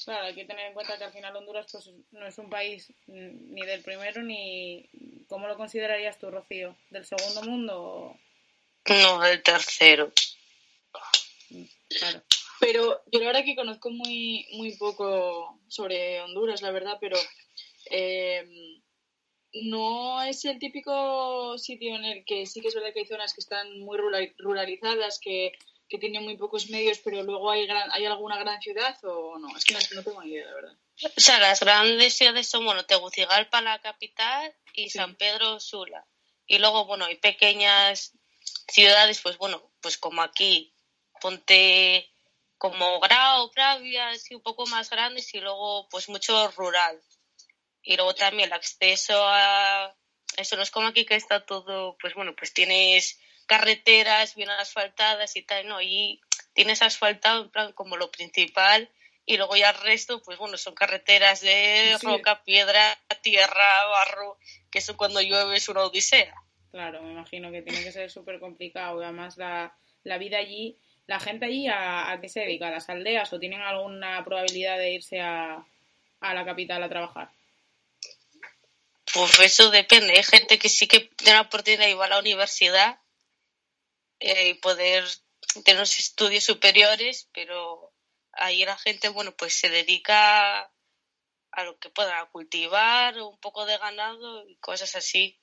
Claro, 0.04 0.26
hay 0.26 0.36
que 0.36 0.46
tener 0.46 0.68
en 0.68 0.74
cuenta 0.74 0.98
que 0.98 1.06
al 1.06 1.14
final 1.14 1.36
Honduras 1.36 1.68
pues, 1.72 1.90
no 2.12 2.28
es 2.28 2.38
un 2.38 2.50
país 2.50 2.92
ni 3.08 3.66
del 3.66 3.84
primero 3.84 4.22
ni... 4.22 4.90
¿Cómo 5.28 5.48
lo 5.48 5.56
considerarías 5.56 6.20
tú, 6.20 6.30
Rocío? 6.30 6.76
¿Del 6.90 7.06
segundo 7.06 7.42
mundo? 7.44 8.20
No, 8.90 9.22
del 9.22 9.42
tercero. 9.42 10.12
Claro. 11.88 12.24
Pero 12.60 13.04
yo 13.12 13.20
la 13.20 13.28
verdad 13.28 13.46
que 13.46 13.56
conozco 13.56 13.90
muy, 13.92 14.46
muy 14.54 14.76
poco 14.76 15.60
sobre 15.70 16.22
Honduras, 16.22 16.62
la 16.62 16.72
verdad, 16.72 16.98
pero 17.00 17.18
eh, 17.90 18.82
no 19.54 20.22
es 20.24 20.46
el 20.46 20.60
típico 20.60 21.58
sitio 21.58 21.96
en 21.96 22.06
el 22.06 22.26
que 22.26 22.46
sí 22.46 22.62
que 22.62 22.70
es 22.70 22.76
verdad 22.76 22.94
que 22.94 23.02
hay 23.02 23.06
zonas 23.06 23.34
que 23.34 23.42
están 23.42 23.80
muy 23.80 23.98
ruralizadas, 24.38 25.20
que 25.20 25.54
que 25.94 26.00
tiene 26.00 26.22
muy 26.22 26.38
pocos 26.38 26.72
medios, 26.72 26.98
pero 27.04 27.22
luego 27.22 27.52
hay, 27.52 27.68
hay 27.92 28.06
alguna 28.08 28.40
gran 28.40 28.60
ciudad 28.60 28.98
o 29.04 29.38
no? 29.38 29.56
Es 29.56 29.64
que 29.64 29.76
no, 29.76 30.04
tengo 30.04 30.24
ni 30.24 30.32
idea, 30.32 30.48
la 30.48 30.54
verdad. 30.56 30.78
O 31.04 31.20
sea, 31.22 31.38
las 31.38 31.60
grandes 31.60 32.16
ciudades 32.16 32.48
son, 32.48 32.66
bueno, 32.66 32.84
Tegucigalpa, 32.84 33.62
la 33.62 33.80
capital, 33.80 34.56
y 34.74 34.90
San 34.90 35.16
Pedro 35.16 35.60
Sula. 35.60 36.04
Y 36.48 36.58
luego, 36.58 36.86
bueno, 36.86 37.06
hay 37.06 37.18
pequeñas 37.18 38.14
ciudades, 38.68 39.22
pues 39.22 39.38
bueno, 39.38 39.72
pues 39.82 40.00
como 40.00 40.24
aquí, 40.24 40.74
ponte 41.22 42.10
como 42.58 43.00
Grau, 43.00 43.52
Pravia, 43.52 44.10
así 44.10 44.34
un 44.34 44.42
poco 44.42 44.66
más 44.66 44.90
grandes, 44.90 45.32
y 45.36 45.42
luego, 45.42 45.88
pues 45.90 46.10
mucho 46.10 46.50
rural. 46.52 47.00
Y 47.84 47.96
luego 47.96 48.16
también 48.16 48.50
el 48.50 48.54
acceso 48.54 49.14
a... 49.18 49.96
Eso 50.38 50.56
no 50.56 50.64
es 50.64 50.72
como 50.72 50.88
aquí 50.88 51.06
que 51.06 51.16
está 51.16 51.46
todo, 51.46 51.96
pues 52.00 52.16
bueno, 52.16 52.34
pues 52.36 52.54
tienes 52.54 53.20
carreteras 53.46 54.36
bien 54.36 54.50
asfaltadas 54.50 55.36
y 55.36 55.44
tal, 55.44 55.68
¿no? 55.68 55.82
Y 55.82 56.22
tienes 56.54 56.82
asfaltado 56.82 57.44
en 57.44 57.52
plan 57.52 57.74
como 57.74 57.98
lo 57.98 58.10
principal 58.10 58.90
y 59.26 59.38
luego 59.38 59.56
ya 59.56 59.70
el 59.70 59.82
resto, 59.82 60.22
pues 60.22 60.38
bueno, 60.38 60.58
son 60.58 60.76
carreteras 60.76 61.42
de 61.42 61.98
roca, 62.02 62.44
piedra, 62.44 62.98
tierra, 63.22 63.86
barro, 63.86 64.38
que 64.70 64.80
eso 64.80 64.98
cuando 64.98 65.22
llueve 65.22 65.56
es 65.56 65.70
una 65.70 65.84
odisea. 65.84 66.34
Claro, 66.72 67.02
me 67.04 67.12
imagino 67.12 67.52
que 67.52 67.62
tiene 67.62 67.84
que 67.84 67.92
ser 67.92 68.10
súper 68.10 68.40
complicado 68.40 69.02
además 69.02 69.38
la, 69.38 69.76
la, 70.04 70.18
vida 70.18 70.40
allí, 70.40 70.78
la 71.06 71.20
gente 71.20 71.46
allí 71.46 71.68
a, 71.68 72.12
a, 72.12 72.20
qué 72.20 72.28
se 72.28 72.42
dedica, 72.42 72.68
a 72.68 72.72
las 72.72 72.90
aldeas 72.90 73.32
o 73.32 73.40
tienen 73.40 73.62
alguna 73.62 74.24
probabilidad 74.26 74.78
de 74.78 74.94
irse 74.94 75.22
a, 75.22 75.64
a 76.20 76.34
la 76.34 76.46
capital 76.46 76.84
a 76.84 76.90
trabajar. 76.90 77.30
Pues 79.14 79.40
eso 79.40 79.70
depende, 79.70 80.14
hay 80.18 80.24
gente 80.24 80.58
que 80.58 80.70
sí 80.70 80.88
que 80.88 81.02
tiene 81.02 81.34
la 81.34 81.42
oportunidad 81.42 81.86
de 81.86 81.92
ir 81.92 82.02
a 82.02 82.08
la 82.08 82.20
universidad 82.20 83.00
eh, 84.20 84.50
y 84.50 84.54
poder 84.56 85.04
tener 85.64 85.78
unos 85.80 86.00
estudios 86.00 86.44
superiores, 86.44 87.30
pero 87.32 87.94
ahí 88.32 88.66
la 88.66 88.78
gente, 88.78 89.10
bueno, 89.10 89.36
pues 89.38 89.54
se 89.54 89.70
dedica 89.70 90.62
a 91.52 91.64
lo 91.64 91.78
que 91.78 91.92
pueda, 91.92 92.20
a 92.20 92.30
cultivar 92.30 93.20
un 93.22 93.38
poco 93.40 93.66
de 93.68 93.78
ganado 93.78 94.48
y 94.48 94.56
cosas 94.58 94.96
así. 94.96 95.40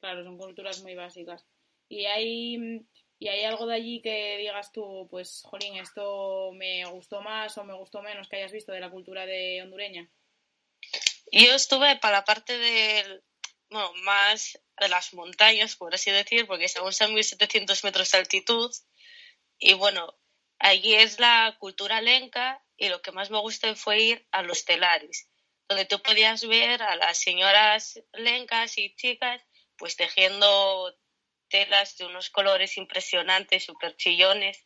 Claro, 0.00 0.22
son 0.22 0.38
culturas 0.38 0.80
muy 0.82 0.94
básicas. 0.94 1.44
¿Y 1.88 2.06
hay, 2.06 2.86
¿Y 3.18 3.28
hay 3.28 3.44
algo 3.44 3.66
de 3.66 3.74
allí 3.74 4.00
que 4.00 4.36
digas 4.38 4.70
tú, 4.72 5.08
pues, 5.10 5.42
Jolín, 5.44 5.76
esto 5.76 6.52
me 6.52 6.84
gustó 6.86 7.20
más 7.20 7.58
o 7.58 7.64
me 7.64 7.74
gustó 7.74 8.00
menos 8.02 8.28
que 8.28 8.36
hayas 8.36 8.52
visto 8.52 8.72
de 8.72 8.80
la 8.80 8.90
cultura 8.90 9.26
de 9.26 9.60
hondureña? 9.62 10.08
Yo 11.32 11.54
estuve 11.54 11.96
para 11.96 12.18
la 12.18 12.24
parte 12.24 12.58
del, 12.58 13.24
bueno, 13.70 13.92
más 14.02 14.60
de 14.78 14.88
las 14.88 15.14
montañas, 15.14 15.76
por 15.76 15.94
así 15.94 16.10
decir, 16.10 16.46
porque 16.46 16.66
estamos 16.66 17.00
a 17.00 17.08
1700 17.08 17.84
metros 17.84 18.10
de 18.10 18.18
altitud. 18.18 18.70
Y 19.58 19.72
bueno, 19.72 20.14
allí 20.58 20.94
es 20.94 21.18
la 21.18 21.56
cultura 21.58 22.02
lenca 22.02 22.62
y 22.76 22.90
lo 22.90 23.00
que 23.00 23.12
más 23.12 23.30
me 23.30 23.40
gustó 23.40 23.74
fue 23.74 24.00
ir 24.00 24.28
a 24.30 24.42
los 24.42 24.66
telares, 24.66 25.30
donde 25.68 25.86
tú 25.86 26.02
podías 26.02 26.46
ver 26.46 26.82
a 26.82 26.96
las 26.96 27.18
señoras 27.18 27.98
lencas 28.12 28.76
y 28.76 28.94
chicas 28.94 29.40
pues 29.78 29.96
tejiendo 29.96 30.94
telas 31.48 31.96
de 31.96 32.04
unos 32.06 32.30
colores 32.30 32.76
impresionantes, 32.76 33.64
súper 33.64 33.96
chillones, 33.96 34.64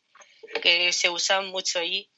que 0.63 0.93
se 0.93 1.11
usan 1.11 1.47
mucho 1.47 1.79
allí. 1.79 2.11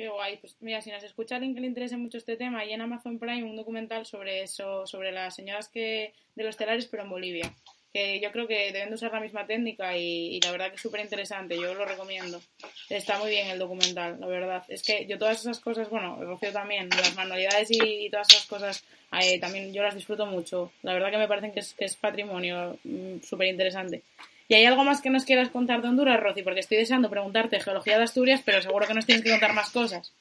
Qué 0.00 0.08
guay. 0.08 0.38
Pues 0.38 0.56
mira, 0.60 0.80
si 0.80 0.90
nos 0.90 1.02
escucha 1.02 1.34
alguien 1.34 1.54
que 1.54 1.60
le 1.60 1.66
interese 1.66 1.98
mucho 1.98 2.16
este 2.16 2.38
tema, 2.38 2.60
hay 2.60 2.72
en 2.72 2.80
Amazon 2.80 3.18
Prime 3.18 3.44
un 3.44 3.54
documental 3.54 4.06
sobre 4.06 4.42
eso, 4.42 4.86
sobre 4.86 5.12
las 5.12 5.34
señoras 5.34 5.68
que 5.68 6.14
de 6.34 6.42
los 6.42 6.56
telares, 6.56 6.86
pero 6.86 7.02
en 7.02 7.10
Bolivia. 7.10 7.54
Que 7.92 8.18
yo 8.18 8.32
creo 8.32 8.48
que 8.48 8.72
deben 8.72 8.88
de 8.88 8.94
usar 8.94 9.12
la 9.12 9.20
misma 9.20 9.46
técnica 9.46 9.98
y, 9.98 10.40
la 10.40 10.52
verdad 10.52 10.70
que 10.70 10.76
es 10.76 10.80
súper 10.80 11.02
interesante. 11.02 11.54
Yo 11.54 11.74
lo 11.74 11.84
recomiendo. 11.84 12.40
Está 12.88 13.18
muy 13.18 13.28
bien 13.28 13.48
el 13.48 13.58
documental, 13.58 14.18
la 14.18 14.26
verdad. 14.26 14.64
Es 14.68 14.82
que 14.82 15.04
yo 15.04 15.18
todas 15.18 15.38
esas 15.38 15.60
cosas, 15.60 15.90
bueno, 15.90 16.16
Rocío 16.24 16.50
también, 16.50 16.88
las 16.88 17.14
manualidades 17.14 17.70
y, 17.70 18.08
todas 18.08 18.30
esas 18.30 18.46
cosas, 18.46 18.82
eh, 19.20 19.38
también 19.38 19.70
yo 19.74 19.82
las 19.82 19.94
disfruto 19.94 20.24
mucho. 20.24 20.72
La 20.80 20.94
verdad 20.94 21.10
que 21.10 21.18
me 21.18 21.28
parecen 21.28 21.52
que 21.52 21.60
es, 21.60 21.74
que 21.74 21.84
es 21.84 21.96
patrimonio 21.96 22.78
mm, 22.84 23.20
súper 23.20 23.48
interesante. 23.48 24.02
¿Y 24.50 24.54
hay 24.56 24.64
algo 24.64 24.82
más 24.82 25.00
que 25.00 25.10
nos 25.10 25.24
quieras 25.24 25.48
contar 25.48 25.80
de 25.80 25.86
Honduras, 25.86 26.18
Rosy? 26.18 26.42
Porque 26.42 26.58
estoy 26.58 26.78
deseando 26.78 27.08
preguntarte 27.08 27.60
geología 27.60 27.98
de 27.98 28.02
Asturias, 28.02 28.42
pero 28.44 28.60
seguro 28.60 28.84
que 28.84 28.94
nos 28.94 29.06
tienes 29.06 29.22
que 29.22 29.30
contar 29.30 29.52
más 29.52 29.70
cosas. 29.70 30.12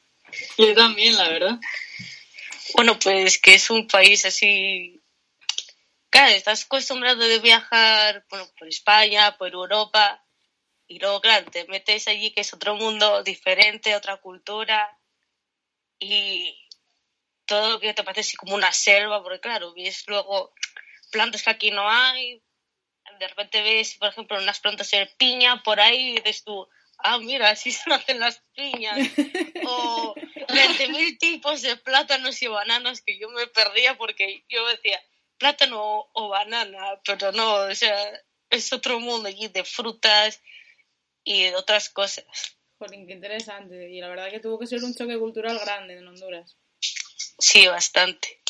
Yo 0.56 0.72
también, 0.76 1.18
la 1.18 1.30
verdad. 1.30 1.60
Bueno, 2.76 3.00
pues 3.00 3.40
que 3.40 3.56
es 3.56 3.72
un 3.72 3.88
país 3.88 4.28
así. 4.28 5.02
Claro, 6.12 6.36
estás 6.36 6.66
acostumbrado 6.66 7.28
de 7.28 7.40
viajar 7.40 8.24
bueno, 8.30 8.48
por 8.56 8.68
España, 8.68 9.36
por 9.36 9.52
Europa, 9.52 10.24
y 10.88 11.00
luego, 11.00 11.22
claro, 11.22 11.50
te 11.50 11.66
metes 11.66 12.08
allí 12.08 12.30
que 12.30 12.42
es 12.42 12.54
otro 12.54 12.76
mundo 12.76 13.24
diferente, 13.24 13.96
otra 13.96 14.18
cultura, 14.18 14.96
y 15.98 16.56
todo 17.48 17.72
lo 17.72 17.80
que 17.80 17.96
te 17.96 18.04
parece 18.04 18.22
así 18.22 18.38
como 18.38 18.54
una 18.54 18.72
selva, 18.74 19.24
porque 19.24 19.40
claro, 19.40 19.74
ves 19.74 20.04
luego 20.06 20.54
plantas 21.12 21.42
que 21.42 21.50
aquí 21.50 21.72
no 21.72 21.90
hay, 21.90 22.44
de 23.20 23.28
repente 23.28 23.62
ves, 23.62 23.96
por 23.96 24.10
ejemplo, 24.10 24.38
unas 24.38 24.60
plantas 24.60 24.90
de 24.92 25.06
piña 25.18 25.62
por 25.64 25.80
ahí 25.80 26.12
y 26.12 26.16
dices 26.16 26.44
tú, 26.44 26.68
ah, 27.00 27.20
mira, 27.20 27.50
así 27.50 27.72
se 27.72 27.92
hacen 27.94 28.20
las 28.20 28.42
piñas. 28.56 28.98
o 29.66 30.16
20.000 30.16 31.18
tipos 31.20 31.62
de 31.62 31.76
plátanos 31.78 32.42
y 32.42 32.48
bananas 32.48 33.02
que 33.02 33.18
yo 33.18 33.30
me 33.30 33.48
perdía 33.48 33.98
porque 33.98 34.44
yo 34.50 34.66
decía 34.68 35.00
plátano 35.38 36.10
o 36.14 36.30
banana, 36.30 37.00
pero 37.06 37.32
no, 37.32 37.54
o 37.54 37.76
sea, 37.76 37.96
es 38.50 38.74
otro 38.74 39.00
mundo 39.00 39.30
allí 39.30 39.48
de 39.48 39.64
frutas 39.64 40.42
y 41.24 41.44
de 41.44 41.56
otras 41.56 41.90
cosas. 41.90 42.26
Jolín, 42.78 43.08
qué 43.08 43.14
interesante. 43.14 43.90
Y 43.90 44.00
la 44.00 44.10
verdad 44.10 44.32
que 44.32 44.40
tuvo 44.40 44.58
que 44.58 44.68
ser 44.68 44.84
un 44.84 44.96
choque 44.96 45.18
cultural 45.18 45.60
grande 45.60 45.98
en 45.98 46.08
Honduras. 46.08 46.58
Sí, 46.80 47.68
bastante. 47.68 48.42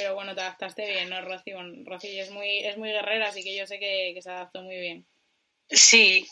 Pero 0.00 0.14
bueno, 0.14 0.34
te 0.34 0.40
adaptaste 0.40 0.86
bien, 0.86 1.10
¿no, 1.10 1.20
Rocío? 1.20 1.58
Rocío 1.84 2.22
es 2.22 2.30
muy, 2.30 2.60
es 2.60 2.78
muy 2.78 2.88
guerrera, 2.88 3.28
así 3.28 3.44
que 3.44 3.54
yo 3.54 3.66
sé 3.66 3.78
que, 3.78 4.18
se 4.22 4.30
adaptó 4.30 4.62
muy 4.62 4.80
bien. 4.80 5.06
Sí. 5.68 6.26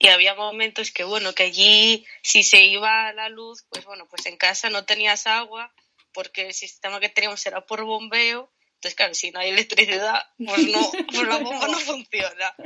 Y 0.00 0.08
había 0.08 0.34
momentos 0.34 0.90
que, 0.90 1.04
bueno, 1.04 1.34
que 1.34 1.44
allí 1.44 2.04
si 2.20 2.42
se 2.42 2.64
iba 2.64 3.12
la 3.12 3.28
luz, 3.28 3.64
pues 3.70 3.84
bueno, 3.84 4.08
pues 4.08 4.26
en 4.26 4.36
casa 4.36 4.70
no 4.70 4.84
tenías 4.84 5.28
agua 5.28 5.72
porque 6.12 6.48
el 6.48 6.52
sistema 6.52 6.98
que 6.98 7.10
teníamos 7.10 7.46
era 7.46 7.64
por 7.64 7.84
bombeo. 7.84 8.52
Entonces, 8.74 8.96
claro, 8.96 9.14
si 9.14 9.30
no 9.30 9.38
hay 9.38 9.50
electricidad, 9.50 10.20
pues 10.44 10.66
no, 10.66 10.90
pues 11.12 11.22
la 11.22 11.36
bomba 11.36 11.68
no 11.68 11.78
funciona. 11.78 12.56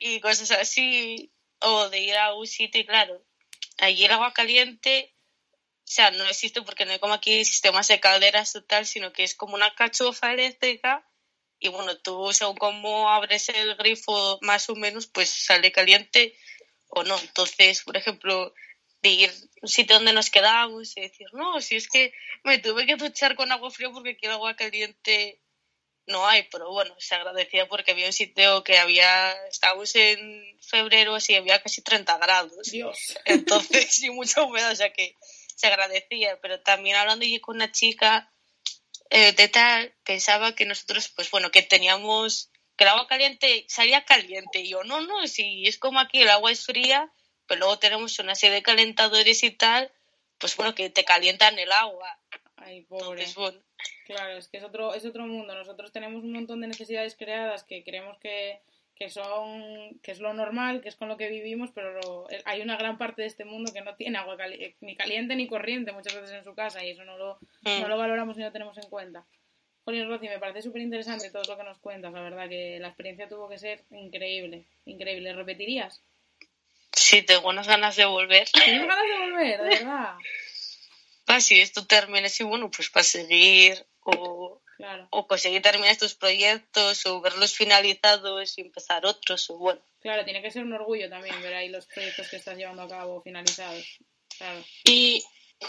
Y 0.00 0.18
cosas 0.18 0.50
así, 0.50 1.32
o 1.60 1.88
de 1.90 2.00
ir 2.00 2.16
a 2.16 2.34
un 2.34 2.48
sitio 2.48 2.80
y 2.80 2.86
claro, 2.86 3.24
allí 3.78 4.04
el 4.04 4.10
agua 4.10 4.32
caliente 4.32 5.14
o 5.86 5.88
sea, 5.88 6.10
no 6.10 6.24
existe 6.24 6.62
porque 6.62 6.84
no 6.84 6.90
hay 6.90 6.98
como 6.98 7.14
aquí 7.14 7.44
sistemas 7.44 7.86
de 7.86 8.00
calderas 8.00 8.56
o 8.56 8.64
tal, 8.64 8.86
sino 8.86 9.12
que 9.12 9.22
es 9.22 9.36
como 9.36 9.54
una 9.54 9.72
cachofa 9.76 10.32
eléctrica 10.32 11.08
y 11.60 11.68
bueno, 11.68 11.96
tú 11.98 12.32
según 12.32 12.56
cómo 12.56 13.08
abres 13.08 13.48
el 13.50 13.76
grifo 13.76 14.40
más 14.42 14.68
o 14.68 14.74
menos, 14.74 15.06
pues 15.06 15.30
sale 15.30 15.70
caliente 15.70 16.36
o 16.88 17.04
no. 17.04 17.16
Entonces, 17.20 17.84
por 17.84 17.96
ejemplo, 17.96 18.52
de 19.00 19.08
ir 19.10 19.30
a 19.30 19.32
un 19.62 19.68
sitio 19.68 19.94
donde 19.94 20.12
nos 20.12 20.28
quedábamos 20.28 20.96
y 20.96 21.02
decir, 21.02 21.28
no, 21.32 21.60
si 21.60 21.76
es 21.76 21.88
que 21.88 22.12
me 22.42 22.58
tuve 22.58 22.84
que 22.84 22.96
duchar 22.96 23.36
con 23.36 23.52
agua 23.52 23.70
fría 23.70 23.90
porque 23.90 24.18
el 24.20 24.32
agua 24.32 24.56
caliente 24.56 25.40
no 26.06 26.26
hay, 26.26 26.48
pero 26.50 26.72
bueno, 26.72 26.96
se 26.98 27.14
agradecía 27.14 27.68
porque 27.68 27.92
había 27.92 28.06
un 28.06 28.12
sitio 28.12 28.64
que 28.64 28.78
había, 28.78 29.32
estábamos 29.46 29.94
en 29.94 30.58
febrero 30.60 31.14
así, 31.14 31.36
había 31.36 31.62
casi 31.62 31.80
30 31.80 32.18
grados. 32.18 32.72
Dios. 32.72 33.16
Entonces, 33.24 33.98
y 34.02 34.10
mucha 34.10 34.42
humedad, 34.42 34.72
o 34.72 34.76
sea 34.76 34.92
que 34.92 35.14
se 35.56 35.66
agradecía, 35.66 36.38
pero 36.40 36.60
también 36.60 36.96
hablando 36.96 37.24
yo 37.24 37.40
con 37.40 37.56
una 37.56 37.72
chica 37.72 38.30
eh, 39.10 39.32
de 39.32 39.48
tal, 39.48 39.94
pensaba 40.04 40.54
que 40.54 40.66
nosotros, 40.66 41.08
pues 41.08 41.30
bueno, 41.30 41.50
que 41.50 41.62
teníamos, 41.62 42.50
que 42.76 42.84
el 42.84 42.90
agua 42.90 43.08
caliente 43.08 43.64
salía 43.68 44.04
caliente. 44.04 44.60
Y 44.60 44.68
yo, 44.68 44.84
no, 44.84 45.00
no, 45.00 45.26
si 45.26 45.66
es 45.66 45.78
como 45.78 45.98
aquí 45.98 46.22
el 46.22 46.30
agua 46.30 46.52
es 46.52 46.64
fría, 46.64 47.12
pero 47.46 47.60
luego 47.60 47.78
tenemos 47.78 48.18
una 48.18 48.34
serie 48.34 48.56
de 48.56 48.62
calentadores 48.62 49.42
y 49.42 49.50
tal, 49.50 49.90
pues 50.38 50.56
bueno, 50.56 50.74
que 50.74 50.90
te 50.90 51.04
calientan 51.04 51.58
el 51.58 51.72
agua. 51.72 52.18
Ay, 52.56 52.82
pobre. 52.82 53.26
Claro, 54.04 54.36
es 54.36 54.48
que 54.48 54.58
es 54.58 54.64
otro, 54.64 54.94
es 54.94 55.04
otro 55.04 55.26
mundo. 55.26 55.54
Nosotros 55.54 55.92
tenemos 55.92 56.22
un 56.22 56.32
montón 56.32 56.60
de 56.60 56.68
necesidades 56.68 57.16
creadas 57.16 57.64
que 57.64 57.82
creemos 57.82 58.18
que, 58.18 58.60
que 58.96 59.10
son 59.10 59.98
que 60.02 60.10
es 60.10 60.20
lo 60.20 60.32
normal, 60.32 60.80
que 60.80 60.88
es 60.88 60.96
con 60.96 61.08
lo 61.08 61.16
que 61.16 61.28
vivimos, 61.28 61.70
pero 61.74 62.26
hay 62.44 62.62
una 62.62 62.76
gran 62.76 62.96
parte 62.96 63.22
de 63.22 63.28
este 63.28 63.44
mundo 63.44 63.72
que 63.72 63.82
no 63.82 63.94
tiene 63.94 64.18
agua 64.18 64.36
ni 64.80 64.96
caliente 64.96 65.36
ni 65.36 65.46
corriente 65.46 65.92
muchas 65.92 66.14
veces 66.14 66.32
en 66.32 66.44
su 66.44 66.54
casa 66.54 66.82
y 66.84 66.90
eso 66.90 67.04
no 67.04 67.18
lo, 67.18 67.38
mm. 67.62 67.82
no 67.82 67.88
lo 67.88 67.98
valoramos 67.98 68.38
y 68.38 68.40
no 68.40 68.52
tenemos 68.52 68.76
en 68.78 68.88
cuenta. 68.88 69.24
Jolín 69.84 70.08
Rosy, 70.08 70.28
me 70.28 70.40
parece 70.40 70.62
súper 70.62 70.82
interesante 70.82 71.30
todo 71.30 71.44
lo 71.46 71.56
que 71.56 71.62
nos 71.62 71.78
cuentas, 71.78 72.12
la 72.12 72.22
verdad 72.22 72.48
que 72.48 72.78
la 72.80 72.88
experiencia 72.88 73.28
tuvo 73.28 73.48
que 73.48 73.58
ser 73.58 73.84
increíble, 73.90 74.64
increíble. 74.84 75.32
¿Repetirías? 75.32 76.02
Sí, 76.92 77.22
tengo 77.22 77.50
unas 77.50 77.68
ganas 77.68 77.94
de 77.94 78.06
volver. 78.06 78.48
¿Tienes 78.48 78.86
ganas 78.86 79.04
de 79.04 79.18
volver, 79.18 79.62
de 79.62 79.68
verdad? 79.68 80.14
Ah, 81.28 81.40
si 81.40 81.60
esto 81.60 81.84
termina 81.84 82.28
así, 82.28 82.44
bueno, 82.44 82.70
pues 82.70 82.88
para 82.88 83.02
seguir 83.02 83.84
o 84.04 84.60
o 85.10 85.26
conseguir 85.26 85.62
terminar 85.62 85.92
estos 85.92 86.14
proyectos 86.14 87.06
o 87.06 87.20
verlos 87.20 87.54
finalizados 87.54 88.58
y 88.58 88.62
empezar 88.62 89.06
otros 89.06 89.50
o 89.50 89.58
bueno. 89.58 89.80
Claro, 90.00 90.24
tiene 90.24 90.42
que 90.42 90.50
ser 90.50 90.64
un 90.64 90.72
orgullo 90.72 91.08
también 91.08 91.40
ver 91.42 91.54
ahí 91.54 91.68
los 91.68 91.86
proyectos 91.86 92.28
que 92.28 92.36
estás 92.36 92.56
llevando 92.56 92.82
a 92.82 92.88
cabo 92.88 93.22
finalizados. 93.22 93.98
Y 94.84 95.24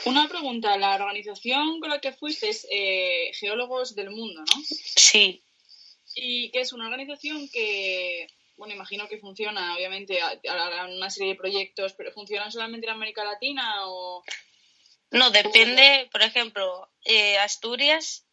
una 0.05 0.27
pregunta, 0.27 0.77
la 0.77 0.95
organización 0.95 1.79
con 1.79 1.89
la 1.89 1.99
que 1.99 2.11
fuiste 2.11 2.49
es 2.49 2.67
eh, 2.69 3.31
Geólogos 3.33 3.95
del 3.95 4.11
Mundo, 4.11 4.41
¿no? 4.41 4.61
Sí. 4.63 5.41
Y 6.15 6.51
que 6.51 6.61
es 6.61 6.73
una 6.73 6.85
organización 6.85 7.47
que, 7.49 8.27
bueno, 8.57 8.73
imagino 8.73 9.07
que 9.07 9.19
funciona, 9.19 9.75
obviamente, 9.75 10.19
a, 10.21 10.87
una 10.87 11.09
serie 11.09 11.33
de 11.33 11.39
proyectos, 11.39 11.93
pero 11.93 12.11
¿funcionan 12.11 12.51
solamente 12.51 12.87
en 12.87 12.93
América 12.93 13.23
Latina 13.23 13.87
o...? 13.87 14.23
No, 15.11 15.31
depende, 15.31 16.09
por 16.11 16.21
ejemplo, 16.21 16.89
eh, 17.05 17.37
Asturias 17.37 18.26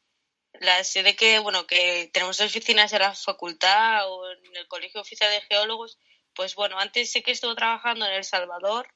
la 0.60 0.82
sede 0.84 1.16
que, 1.16 1.38
bueno, 1.38 1.66
que 1.66 2.10
tenemos 2.12 2.40
oficinas 2.40 2.92
en 2.92 3.00
la 3.00 3.14
facultad 3.14 4.10
o 4.10 4.30
en 4.30 4.56
el 4.56 4.68
Colegio 4.68 5.00
Oficial 5.00 5.30
de 5.30 5.40
Geólogos, 5.42 5.98
pues 6.34 6.54
bueno, 6.54 6.78
antes 6.78 7.10
sé 7.10 7.22
que 7.22 7.32
estuvo 7.32 7.54
trabajando 7.54 8.06
en 8.06 8.12
El 8.12 8.24
Salvador 8.24 8.88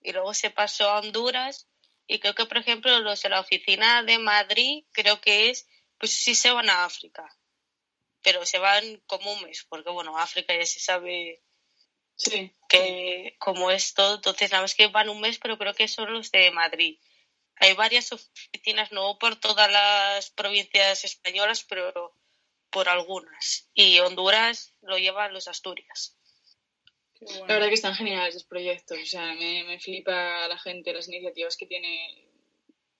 y 0.00 0.12
luego 0.12 0.34
se 0.34 0.50
pasó 0.50 0.88
a 0.90 1.00
Honduras 1.00 1.68
y 2.06 2.18
creo 2.18 2.34
que, 2.34 2.46
por 2.46 2.58
ejemplo, 2.58 2.98
los 3.00 3.22
de 3.22 3.28
la 3.30 3.40
oficina 3.40 4.02
de 4.02 4.18
Madrid, 4.18 4.84
creo 4.92 5.20
que 5.20 5.50
es, 5.50 5.66
pues 5.98 6.12
sí 6.12 6.34
se 6.34 6.50
van 6.50 6.68
a 6.68 6.84
África, 6.84 7.26
pero 8.22 8.44
se 8.44 8.58
van 8.58 9.02
como 9.06 9.32
un 9.32 9.42
mes, 9.42 9.64
porque 9.68 9.90
bueno, 9.90 10.18
África 10.18 10.54
ya 10.54 10.66
se 10.66 10.80
sabe 10.80 11.42
que 12.68 13.36
como 13.38 13.70
es 13.70 13.94
todo, 13.94 14.16
entonces 14.16 14.50
nada 14.50 14.62
más 14.62 14.74
que 14.74 14.86
van 14.88 15.08
un 15.08 15.20
mes, 15.20 15.38
pero 15.38 15.58
creo 15.58 15.74
que 15.74 15.88
son 15.88 16.12
los 16.12 16.30
de 16.30 16.50
Madrid 16.50 16.98
hay 17.56 17.74
varias 17.74 18.12
oficinas, 18.12 18.92
no 18.92 19.18
por 19.18 19.36
todas 19.36 19.70
las 19.70 20.30
provincias 20.30 21.04
españolas, 21.04 21.64
pero 21.64 22.14
por 22.70 22.88
algunas. 22.88 23.68
Y 23.74 23.98
Honduras 24.00 24.74
lo 24.82 24.98
llevan 24.98 25.32
los 25.32 25.48
Asturias. 25.48 26.16
La 27.20 27.54
verdad 27.54 27.68
que 27.68 27.74
están 27.74 27.94
geniales 27.94 28.34
los 28.34 28.44
proyectos. 28.44 28.98
O 29.00 29.06
sea, 29.06 29.34
me, 29.34 29.64
me 29.64 29.78
flipa 29.78 30.46
la 30.48 30.58
gente, 30.58 30.92
las 30.92 31.08
iniciativas 31.08 31.56
que 31.56 31.66
tiene 31.66 32.28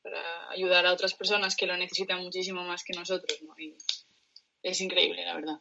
para 0.02 0.50
ayudar 0.50 0.86
a 0.86 0.92
otras 0.92 1.14
personas 1.14 1.56
que 1.56 1.66
lo 1.66 1.76
necesitan 1.76 2.22
muchísimo 2.22 2.62
más 2.62 2.84
que 2.84 2.92
nosotros. 2.92 3.42
¿no? 3.42 3.54
Y 3.58 3.74
es 4.62 4.80
increíble, 4.80 5.24
la 5.24 5.34
verdad. 5.34 5.60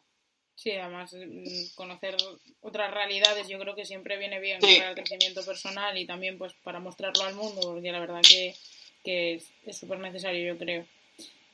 Sí, 0.54 0.70
además 0.70 1.12
mm, 1.12 1.74
conocer 1.74 2.16
otras 2.60 2.90
realidades 2.92 3.48
yo 3.48 3.58
creo 3.58 3.74
que 3.74 3.84
siempre 3.84 4.18
viene 4.18 4.38
bien 4.38 4.60
para 4.60 4.90
el 4.90 4.94
crecimiento 4.94 5.44
personal 5.44 5.98
y 5.98 6.06
también 6.06 6.38
pues 6.38 6.54
para 6.62 6.78
mostrarlo 6.78 7.24
al 7.24 7.34
mundo, 7.34 7.60
porque 7.60 7.90
la 7.90 7.98
verdad 7.98 8.20
que 8.22 8.54
que 9.04 9.42
es 9.66 9.78
súper 9.78 9.98
necesario, 9.98 10.54
yo 10.54 10.58
creo. 10.58 10.86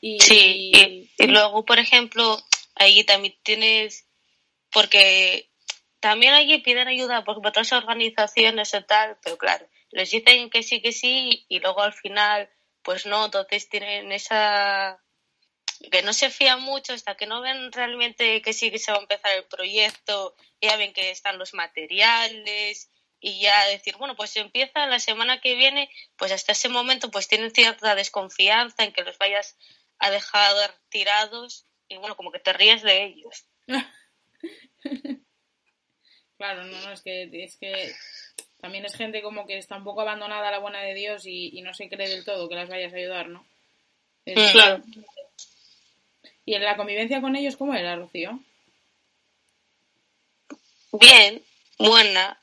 Y, 0.01 0.21
sí, 0.21 1.09
y, 1.19 1.27
luego, 1.27 1.65
por 1.65 1.79
ejemplo, 1.79 2.39
ahí 2.75 3.05
también 3.05 3.35
tienes, 3.43 4.07
porque 4.73 5.51
también 5.99 6.33
allí 6.33 6.59
piden 6.59 6.89
ayuda 6.89 7.25
por 7.25 7.47
otras 7.47 7.73
organizaciones 7.73 8.73
y 8.73 8.83
tal, 8.85 9.19
pero 9.23 9.37
claro, 9.37 9.67
les 9.91 10.11
dicen 10.11 10.49
que 10.49 10.63
sí, 10.63 10.81
que 10.81 10.93
sí, 10.93 11.45
y 11.49 11.61
luego 11.61 11.83
al 11.83 11.93
final, 11.93 12.49
pues 12.83 13.05
no, 13.05 13.27
entonces 13.27 13.69
tienen 13.69 14.11
esa 14.13 15.03
que 15.91 16.03
no 16.03 16.13
se 16.13 16.29
fían 16.31 16.61
mucho 16.61 16.93
hasta 16.93 17.17
que 17.17 17.27
no 17.27 17.41
ven 17.41 17.73
realmente 17.73 18.43
que 18.43 18.53
sí 18.53 18.71
que 18.71 18.79
se 18.79 18.93
va 18.93 18.99
a 18.99 19.03
empezar 19.03 19.33
el 19.35 19.45
proyecto, 19.45 20.35
ya 20.61 20.77
ven 20.77 20.93
que 20.93 21.11
están 21.11 21.39
los 21.39 21.55
materiales 21.55 22.91
y 23.21 23.41
ya 23.41 23.67
decir, 23.67 23.97
bueno, 23.97 24.17
pues 24.17 24.35
empieza 24.37 24.87
la 24.87 24.99
semana 24.99 25.41
que 25.41 25.55
viene, 25.55 25.91
pues 26.17 26.33
hasta 26.33 26.53
ese 26.53 26.69
momento 26.69 27.11
pues 27.11 27.29
tienen 27.29 27.51
cierta 27.51 27.95
desconfianza 27.95 28.85
en 28.85 28.93
que 28.93 29.05
los 29.05 29.19
vayas 29.19 29.57
a 29.99 30.11
dejar 30.11 30.75
tirados 30.89 31.67
y 31.89 31.97
bueno, 31.99 32.17
como 32.17 32.33
que 32.33 32.39
te 32.39 32.53
ríes 32.53 32.83
de 32.83 33.05
ellos. 33.05 33.45
claro, 36.39 36.65
no, 36.65 36.81
no, 36.81 36.93
es 36.93 37.03
que, 37.03 37.29
es 37.33 37.57
que 37.59 37.95
también 38.61 38.85
es 38.87 38.95
gente 38.95 39.21
como 39.23 39.47
que 39.47 39.59
está 39.59 39.77
un 39.77 39.85
poco 39.85 40.01
abandonada 40.01 40.49
a 40.49 40.53
la 40.53 40.59
buena 40.59 40.81
de 40.81 40.95
Dios 40.95 41.27
y, 41.27 41.61
no 41.63 41.75
se 41.75 41.89
cree 41.89 42.09
del 42.09 42.25
todo 42.25 42.49
que 42.49 42.55
las 42.55 42.69
vayas 42.69 42.93
a 42.93 42.97
ayudar, 42.97 43.29
¿no? 43.29 43.47
claro. 44.53 44.83
¿Y 46.45 46.55
en 46.55 46.65
la 46.65 46.77
convivencia 46.77 47.21
con 47.21 47.37
ellos 47.37 47.57
cómo 47.57 47.75
era, 47.75 47.97
Rocío? 47.97 48.41
Bien, 50.93 51.43
buena. 51.79 52.41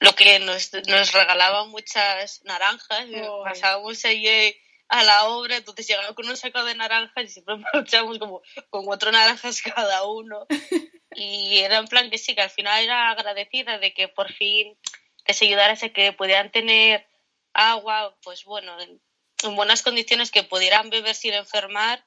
Lo 0.00 0.14
que 0.14 0.38
nos, 0.38 0.72
nos 0.86 1.12
regalaban 1.12 1.70
muchas 1.70 2.42
naranjas, 2.44 3.06
pasábamos 3.44 4.04
allí 4.04 4.54
a 4.88 5.04
la 5.04 5.28
obra, 5.28 5.56
entonces 5.56 5.86
llegaban 5.86 6.14
con 6.14 6.28
un 6.28 6.36
saco 6.36 6.64
de 6.64 6.74
naranjas 6.74 7.24
y 7.24 7.28
siempre 7.28 7.56
marchábamos 7.74 8.18
como 8.18 8.42
con 8.70 8.84
cuatro 8.84 9.12
naranjas 9.12 9.62
cada 9.62 10.06
uno. 10.06 10.46
Y 11.20 11.58
era 11.60 11.78
en 11.78 11.88
plan 11.88 12.10
que 12.10 12.18
sí, 12.18 12.34
que 12.36 12.42
al 12.42 12.50
final 12.50 12.84
era 12.84 13.10
agradecida 13.10 13.78
de 13.78 13.92
que 13.92 14.06
por 14.06 14.30
fin 14.30 14.78
les 15.26 15.42
ayudaras 15.42 15.82
a 15.82 15.88
que 15.88 16.12
pudieran 16.12 16.52
tener 16.52 17.08
agua, 17.54 18.16
pues 18.22 18.44
bueno, 18.44 18.78
en, 18.80 19.00
en 19.42 19.56
buenas 19.56 19.82
condiciones, 19.82 20.30
que 20.30 20.44
pudieran 20.44 20.90
beber 20.90 21.16
sin 21.16 21.34
enfermar 21.34 22.04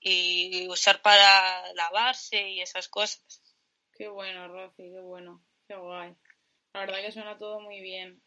y 0.00 0.66
usar 0.68 1.02
para 1.02 1.72
lavarse 1.74 2.48
y 2.48 2.60
esas 2.60 2.88
cosas. 2.88 3.42
Qué 3.92 4.08
bueno, 4.08 4.48
Rosy, 4.48 4.90
qué 4.90 5.00
bueno, 5.00 5.44
qué 5.68 5.76
guay. 5.76 6.16
La 6.74 6.80
verdad 6.80 7.00
que 7.00 7.12
suena 7.12 7.38
todo 7.38 7.60
muy 7.60 7.80
bien. 7.80 8.20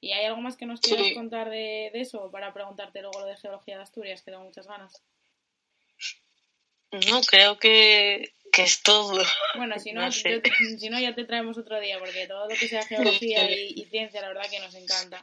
¿Y 0.00 0.12
hay 0.12 0.26
algo 0.26 0.40
más 0.40 0.56
que 0.56 0.66
nos 0.66 0.80
quieras 0.80 1.12
contar 1.14 1.48
de, 1.48 1.90
eso 1.94 2.30
para 2.30 2.52
preguntarte 2.52 3.00
luego 3.00 3.20
lo 3.20 3.26
de 3.26 3.36
geología 3.36 3.76
de 3.76 3.82
Asturias, 3.82 4.22
que 4.22 4.32
tengo 4.32 4.44
muchas 4.44 4.66
ganas? 4.66 5.02
No, 7.08 7.22
creo 7.22 7.58
que, 7.58 8.32
es 8.58 8.82
todo. 8.82 9.22
Bueno, 9.56 9.78
si 9.78 9.92
no, 9.94 10.10
si 10.12 10.90
no, 10.90 11.00
ya 11.00 11.14
te 11.14 11.24
traemos 11.24 11.56
otro 11.56 11.80
día, 11.80 11.98
porque 11.98 12.26
todo 12.26 12.48
lo 12.48 12.54
que 12.54 12.68
sea 12.68 12.84
geología 12.84 13.50
y, 13.50 13.72
y 13.76 13.84
ciencia, 13.86 14.20
la 14.20 14.28
verdad 14.28 14.50
que 14.50 14.60
nos 14.60 14.74
encanta 14.74 15.22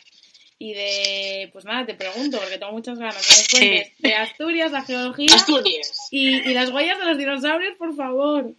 y 0.62 0.76
de, 0.76 1.50
pues 1.52 1.66
nada, 1.66 1.88
te 1.88 1.96
pregunto, 1.96 2.38
porque 2.38 2.60
tengo 2.60 2.72
muchas 2.72 3.00
ganas 3.00 3.28
de 3.28 3.58
cuentes 3.58 3.98
de 3.98 4.14
Asturias, 4.14 4.72
la 4.72 4.84
geología 4.84 5.34
Asturias. 5.34 6.08
Y, 6.12 6.36
y, 6.36 6.54
las 6.54 6.70
huellas 6.70 7.00
de 7.00 7.06
los 7.06 7.18
dinosaurios, 7.18 7.76
por 7.80 7.96
favor. 7.96 8.54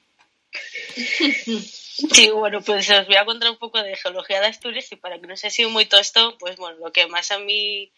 Sí, 2.12 2.30
bueno, 2.30 2.62
pues 2.62 2.88
os 2.90 3.06
voy 3.06 3.16
a 3.16 3.24
contar 3.24 3.50
un 3.50 3.58
poco 3.58 3.82
de 3.82 3.96
geología 3.96 4.40
de 4.40 4.46
Asturias 4.46 4.90
y 4.92 4.96
para 4.96 5.20
que 5.20 5.26
no 5.26 5.36
sea 5.36 5.50
sido 5.50 5.70
muy 5.70 5.86
tosto, 5.86 6.38
pues 6.38 6.56
bueno, 6.56 6.78
lo 6.78 6.92
que 6.92 7.06
más 7.06 7.30
a 7.30 7.38
mí 7.38 7.92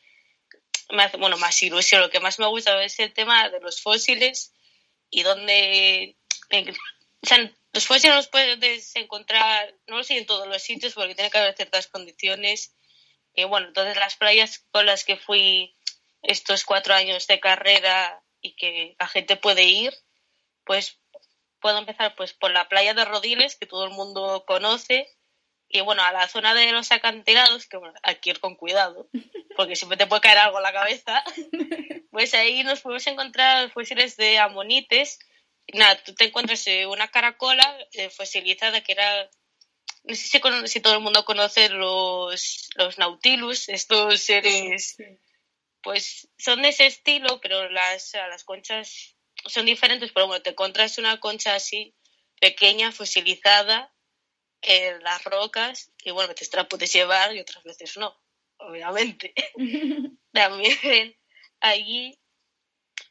me 0.90 1.04
hace, 1.04 1.16
bueno, 1.16 1.36
más 1.36 1.62
ilusión, 1.62 2.02
lo 2.02 2.10
que 2.10 2.20
más 2.20 2.38
me 2.38 2.46
gusta 2.46 2.82
es 2.82 2.98
el 2.98 3.12
tema 3.12 3.48
de 3.48 3.60
los 3.60 3.80
fósiles 3.80 4.52
y 5.10 5.22
donde, 5.22 6.16
o 6.50 7.26
sea, 7.26 7.38
los 7.72 7.86
fósiles 7.86 8.16
los 8.16 8.28
puedes 8.28 8.94
encontrar, 8.96 9.74
no 9.86 9.98
lo 9.98 10.04
sé 10.04 10.18
en 10.18 10.26
todos 10.26 10.46
los 10.46 10.62
sitios 10.62 10.94
porque 10.94 11.14
tiene 11.14 11.30
que 11.30 11.38
haber 11.38 11.54
ciertas 11.54 11.86
condiciones. 11.86 12.74
Y 13.34 13.44
bueno, 13.44 13.68
entonces 13.68 13.96
las 13.96 14.16
playas 14.16 14.64
con 14.70 14.86
las 14.86 15.04
que 15.04 15.16
fui 15.16 15.76
estos 16.22 16.64
cuatro 16.64 16.94
años 16.94 17.26
de 17.26 17.40
carrera 17.40 18.22
y 18.40 18.54
que 18.54 18.94
la 18.98 19.08
gente 19.08 19.36
puede 19.36 19.64
ir, 19.64 19.92
pues 20.64 20.98
puedo 21.64 21.78
empezar 21.78 22.14
pues 22.14 22.34
por 22.34 22.50
la 22.50 22.68
playa 22.68 22.92
de 22.92 23.06
Rodiles, 23.06 23.56
que 23.56 23.64
todo 23.64 23.86
el 23.86 23.90
mundo 23.90 24.44
conoce, 24.46 25.08
y 25.66 25.80
bueno, 25.80 26.02
a 26.02 26.12
la 26.12 26.28
zona 26.28 26.52
de 26.52 26.70
los 26.72 26.92
acantilados, 26.92 27.66
que 27.66 27.78
bueno, 27.78 27.94
hay 28.02 28.16
que 28.16 28.28
ir 28.28 28.38
con 28.38 28.54
cuidado, 28.54 29.08
porque 29.56 29.74
siempre 29.74 29.96
te 29.96 30.06
puede 30.06 30.20
caer 30.20 30.36
algo 30.36 30.58
en 30.58 30.62
la 30.62 30.74
cabeza, 30.74 31.24
pues 32.10 32.34
ahí 32.34 32.64
nos 32.64 32.82
podemos 32.82 33.06
encontrar 33.06 33.70
fósiles 33.70 34.18
de 34.18 34.38
amonites. 34.38 35.18
Nada, 35.72 35.96
tú 36.04 36.14
te 36.14 36.26
encuentras 36.26 36.66
eh, 36.66 36.84
una 36.84 37.08
caracola 37.08 37.78
eh, 37.92 38.10
fosilizada 38.10 38.82
que 38.82 38.92
era 38.92 39.30
no 40.02 40.14
sé 40.14 40.38
si, 40.66 40.80
todo 40.80 40.92
el 40.92 41.00
mundo 41.00 41.24
conoce 41.24 41.70
los, 41.70 42.68
los 42.74 42.98
nautilus, 42.98 43.70
estos 43.70 44.20
seres, 44.20 44.98
pues 45.82 46.28
son 46.36 46.60
de 46.60 46.68
ese 46.68 46.84
estilo, 46.84 47.40
pero 47.40 47.70
las, 47.70 48.12
las 48.12 48.44
conchas 48.44 49.13
son 49.46 49.66
diferentes, 49.66 50.12
pero 50.12 50.26
bueno, 50.26 50.42
te 50.42 50.50
encuentras 50.50 50.98
una 50.98 51.20
concha 51.20 51.54
así, 51.54 51.94
pequeña, 52.40 52.92
fosilizada, 52.92 53.94
en 54.62 55.02
las 55.02 55.22
rocas, 55.24 55.92
y 56.02 56.10
bueno, 56.10 56.34
te 56.34 56.46
la 56.56 56.68
puedes 56.68 56.92
llevar 56.92 57.34
y 57.34 57.40
otras 57.40 57.62
veces 57.64 57.96
no, 57.96 58.18
obviamente. 58.56 59.34
También 60.32 61.16
allí 61.60 62.18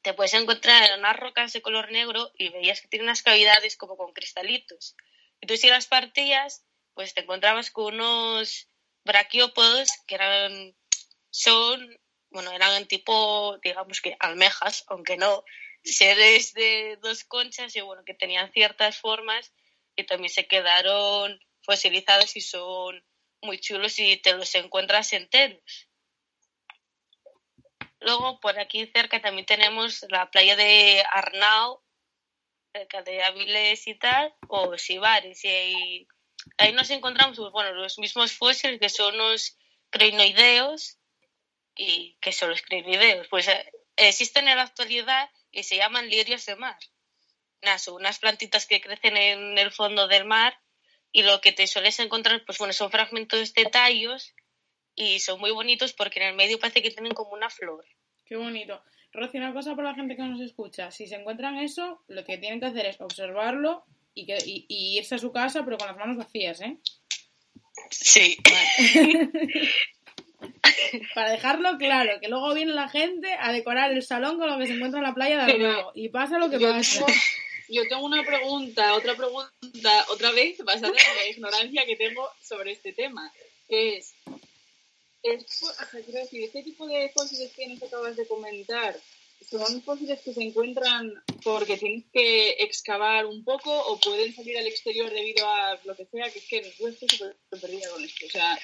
te 0.01 0.13
puedes 0.13 0.33
encontrar 0.33 0.89
en 0.89 0.99
unas 0.99 1.15
rocas 1.15 1.53
de 1.53 1.61
color 1.61 1.91
negro 1.91 2.31
y 2.37 2.49
veías 2.49 2.81
que 2.81 2.87
tiene 2.87 3.05
unas 3.05 3.21
cavidades 3.21 3.77
como 3.77 3.97
con 3.97 4.13
cristalitos. 4.13 4.95
Y 5.41 5.47
tú 5.47 5.55
si 5.55 5.69
las 5.69 5.87
partías, 5.87 6.65
pues 6.93 7.13
te 7.13 7.21
encontrabas 7.21 7.71
con 7.71 7.95
unos 7.95 8.67
braquiópodos 9.05 9.91
que 10.07 10.15
eran, 10.15 10.75
son, 11.29 11.99
bueno, 12.31 12.51
eran 12.51 12.85
tipo, 12.87 13.59
digamos 13.63 14.01
que 14.01 14.15
almejas, 14.19 14.85
aunque 14.87 15.17
no, 15.17 15.43
seres 15.83 16.53
de 16.53 16.97
dos 17.01 17.23
conchas 17.23 17.75
y 17.75 17.81
bueno, 17.81 18.03
que 18.05 18.13
tenían 18.13 18.51
ciertas 18.51 18.97
formas 18.97 19.53
y 19.95 20.05
también 20.05 20.29
se 20.29 20.47
quedaron 20.47 21.39
fosilizados 21.61 22.35
y 22.35 22.41
son 22.41 23.03
muy 23.41 23.59
chulos 23.59 23.99
y 23.99 24.17
te 24.17 24.33
los 24.33 24.53
encuentras 24.55 25.13
enteros. 25.13 25.89
Luego 27.99 28.39
por 28.39 28.59
aquí 28.59 28.85
cerca 28.87 29.21
también 29.21 29.45
tenemos 29.45 30.05
la 30.09 30.29
playa 30.29 30.55
de 30.55 31.03
Arnau, 31.11 31.81
cerca 32.73 33.01
de 33.01 33.23
Aviles 33.23 33.87
y 33.87 33.95
tal, 33.95 34.33
o 34.47 34.77
Sibares, 34.77 35.43
y 35.45 36.07
ahí 36.57 36.73
nos 36.73 36.89
encontramos 36.89 37.37
pues, 37.37 37.51
bueno, 37.51 37.71
los 37.73 37.99
mismos 37.99 38.33
fósiles 38.33 38.79
que 38.79 38.89
son 38.89 39.17
los 39.17 39.57
crinoideos 39.89 40.97
y 41.75 42.17
que 42.19 42.31
son 42.31 42.49
los 42.49 42.61
crinoideos. 42.61 43.27
Pues 43.29 43.47
eh, 43.47 43.71
existen 43.95 44.47
en 44.47 44.57
la 44.57 44.63
actualidad 44.63 45.29
y 45.53 45.63
se 45.63 45.77
llaman 45.77 46.09
lirios 46.09 46.45
de 46.45 46.57
mar. 46.57 46.77
son 47.77 47.95
unas 47.95 48.19
plantitas 48.19 48.65
que 48.65 48.81
crecen 48.81 49.15
en 49.15 49.57
el 49.57 49.71
fondo 49.71 50.07
del 50.07 50.25
mar 50.25 50.59
y 51.11 51.21
lo 51.21 51.39
que 51.39 51.53
te 51.53 51.67
sueles 51.67 51.99
encontrar, 51.99 52.43
pues 52.43 52.57
bueno, 52.57 52.73
son 52.73 52.91
fragmentos 52.91 53.53
de 53.53 53.65
tallos 53.65 54.33
y 54.95 55.19
son 55.19 55.39
muy 55.39 55.51
bonitos 55.51 55.93
porque 55.93 56.19
en 56.19 56.29
el 56.29 56.35
medio 56.35 56.59
parece 56.59 56.81
que 56.81 56.91
tienen 56.91 57.13
como 57.13 57.31
una 57.31 57.49
flor. 57.49 57.85
Qué 58.25 58.35
bonito. 58.35 58.83
Rocío, 59.13 59.39
una 59.39 59.53
cosa 59.53 59.75
para 59.75 59.89
la 59.89 59.95
gente 59.95 60.15
que 60.15 60.23
nos 60.23 60.41
escucha. 60.41 60.89
Si 60.89 61.05
se 61.05 61.15
encuentran 61.15 61.57
eso, 61.57 62.03
lo 62.07 62.25
que 62.25 62.39
tienen 62.39 62.59
que 62.59 62.65
hacer 62.65 62.87
es 62.87 62.99
observarlo 62.99 63.85
y, 64.15 64.25
que, 64.25 64.37
y, 64.43 64.97
irse 64.97 65.15
a 65.15 65.19
su 65.19 65.31
casa, 65.31 65.63
pero 65.63 65.77
con 65.77 65.87
las 65.87 65.97
manos 65.97 66.17
vacías, 66.17 66.61
¿eh? 66.61 66.77
Sí. 67.91 68.37
Para 71.15 71.31
dejarlo 71.31 71.77
claro, 71.77 72.19
que 72.19 72.27
luego 72.27 72.53
viene 72.53 72.73
la 72.73 72.89
gente 72.89 73.29
a 73.39 73.51
decorar 73.51 73.91
el 73.91 74.03
salón 74.03 74.37
con 74.37 74.49
lo 74.49 74.57
que 74.57 74.67
se 74.67 74.73
encuentra 74.73 74.99
en 74.99 75.05
la 75.05 75.13
playa 75.13 75.45
de 75.45 75.57
nuevo. 75.57 75.91
Y 75.95 76.09
pasa 76.09 76.37
lo 76.37 76.49
que 76.49 76.59
pasa. 76.59 77.05
yo 77.69 77.81
tengo 77.87 78.05
una 78.05 78.23
pregunta, 78.23 78.93
otra 78.95 79.15
pregunta, 79.15 80.05
otra 80.09 80.31
vez, 80.31 80.57
basada 80.59 80.93
en 80.93 81.15
la 81.15 81.27
ignorancia 81.27 81.85
que 81.85 81.95
tengo 81.95 82.29
sobre 82.41 82.71
este 82.73 82.93
tema. 82.93 83.31
Que 83.67 83.97
es, 83.97 84.13
es 85.23 85.63
o 85.63 85.73
sea, 85.73 86.01
quiero 86.03 86.19
decir, 86.19 86.43
este 86.43 86.63
tipo 86.63 86.87
de 86.87 87.11
cosas 87.13 87.39
que 87.55 87.67
nos 87.67 87.81
acabas 87.81 88.15
de 88.15 88.27
comentar, 88.27 88.95
son 89.49 89.81
fósiles 89.83 90.21
que 90.21 90.33
se 90.33 90.41
encuentran 90.41 91.11
porque 91.43 91.77
tienes 91.77 92.05
que 92.11 92.51
excavar 92.59 93.25
un 93.25 93.43
poco 93.43 93.71
o 93.71 93.99
pueden 93.99 94.33
salir 94.33 94.57
al 94.57 94.67
exterior 94.67 95.11
debido 95.11 95.47
a 95.47 95.79
lo 95.83 95.95
que 95.95 96.05
sea, 96.05 96.29
que 96.31 96.39
es 96.39 96.45
que 96.47 96.73
yo 96.79 96.87
estoy 96.87 97.09
súper 97.09 97.35
perdida 97.49 97.89
con 97.89 98.03
esto. 98.03 98.25
O 98.25 98.29
sea, 98.29 98.57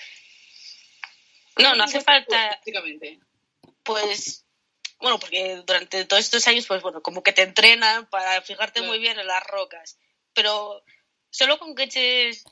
no, 1.60 1.76
no 1.76 1.84
hace 1.84 2.02
falta. 2.02 2.58
Básicamente. 2.58 3.20
Pues, 3.84 4.46
bueno, 5.00 5.20
porque 5.20 5.62
durante 5.66 6.06
todos 6.06 6.24
estos 6.24 6.48
años, 6.48 6.68
pues 6.68 6.82
bueno, 6.82 7.02
como 7.02 7.24
que 7.24 7.34
te 7.34 7.44
entrenan 7.44 8.10
para 8.10 8.42
fijarte 8.42 8.82
muy 8.82 9.00
bien 9.00 9.20
en 9.20 9.28
las 9.28 9.44
rocas. 9.48 9.98
Pero 10.34 10.84
solo 11.30 11.58
con 11.60 11.76
que 11.76 11.84
eches 11.84 12.44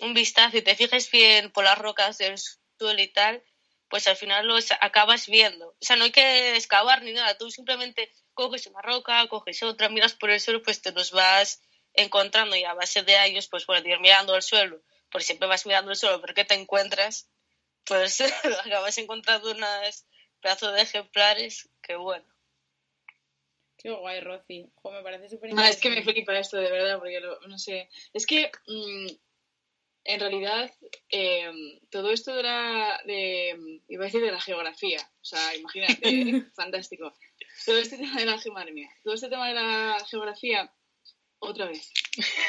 un 0.00 0.14
vistazo 0.14 0.56
y 0.56 0.62
te 0.62 0.76
fijes 0.76 1.10
bien 1.10 1.50
por 1.50 1.64
las 1.64 1.78
rocas 1.78 2.18
del 2.18 2.36
suelo 2.78 3.00
y 3.00 3.08
tal, 3.08 3.42
pues 3.88 4.08
al 4.08 4.16
final 4.16 4.46
lo 4.46 4.56
acabas 4.80 5.26
viendo. 5.26 5.68
O 5.68 5.76
sea, 5.80 5.96
no 5.96 6.04
hay 6.04 6.12
que 6.12 6.56
excavar 6.56 7.02
ni 7.02 7.12
nada, 7.12 7.36
tú 7.38 7.50
simplemente 7.50 8.12
coges 8.34 8.66
una 8.66 8.82
roca, 8.82 9.26
coges 9.28 9.62
otra, 9.62 9.88
miras 9.88 10.14
por 10.14 10.30
el 10.30 10.40
suelo, 10.40 10.62
pues 10.62 10.82
te 10.82 10.92
los 10.92 11.12
vas 11.12 11.62
encontrando 11.94 12.56
y 12.56 12.64
a 12.64 12.74
base 12.74 13.02
de 13.02 13.16
años, 13.16 13.48
pues 13.48 13.66
bueno, 13.66 13.88
ir 13.88 14.00
mirando 14.00 14.34
el 14.36 14.42
suelo, 14.42 14.82
porque 15.10 15.24
siempre 15.24 15.48
vas 15.48 15.66
mirando 15.66 15.90
el 15.90 15.96
suelo, 15.96 16.20
porque 16.20 16.44
te 16.44 16.54
encuentras, 16.54 17.28
pues 17.86 18.20
acabas 18.64 18.98
encontrando 18.98 19.50
unas 19.50 20.06
pedazos 20.40 20.74
de 20.74 20.82
ejemplares 20.82 21.68
que 21.82 21.96
bueno. 21.96 22.26
Qué 23.78 23.90
guay, 23.90 24.20
Rosy. 24.20 24.70
me 24.84 25.02
parece 25.02 25.28
súper 25.28 25.50
ah, 25.56 25.68
es 25.68 25.76
que 25.76 25.90
me 25.90 26.02
flipa 26.02 26.38
esto, 26.38 26.56
de 26.56 26.70
verdad, 26.70 26.98
porque 26.98 27.20
no 27.46 27.58
sé. 27.58 27.88
Es 28.12 28.26
que 28.26 28.50
mm, 28.66 29.06
en 30.04 30.20
realidad 30.20 30.72
eh, 31.10 31.80
todo 31.90 32.10
esto 32.10 32.34
de 32.34 32.42
la. 32.42 33.00
De, 33.04 33.80
iba 33.88 34.04
a 34.04 34.06
decir 34.06 34.22
de 34.22 34.32
la 34.32 34.40
geografía. 34.40 34.98
O 35.20 35.24
sea, 35.24 35.54
imagínate, 35.54 36.42
fantástico. 36.56 37.14
Todo 37.64 37.78
este 37.78 37.98
tema 37.98 38.18
de 38.18 38.26
la 38.26 38.38
geografía. 38.38 38.88
Todo 39.04 39.14
este 39.14 39.28
tema 39.28 39.48
de 39.48 39.54
la 39.54 39.98
geografía 40.08 40.72
otra 41.38 41.66
vez. 41.66 41.92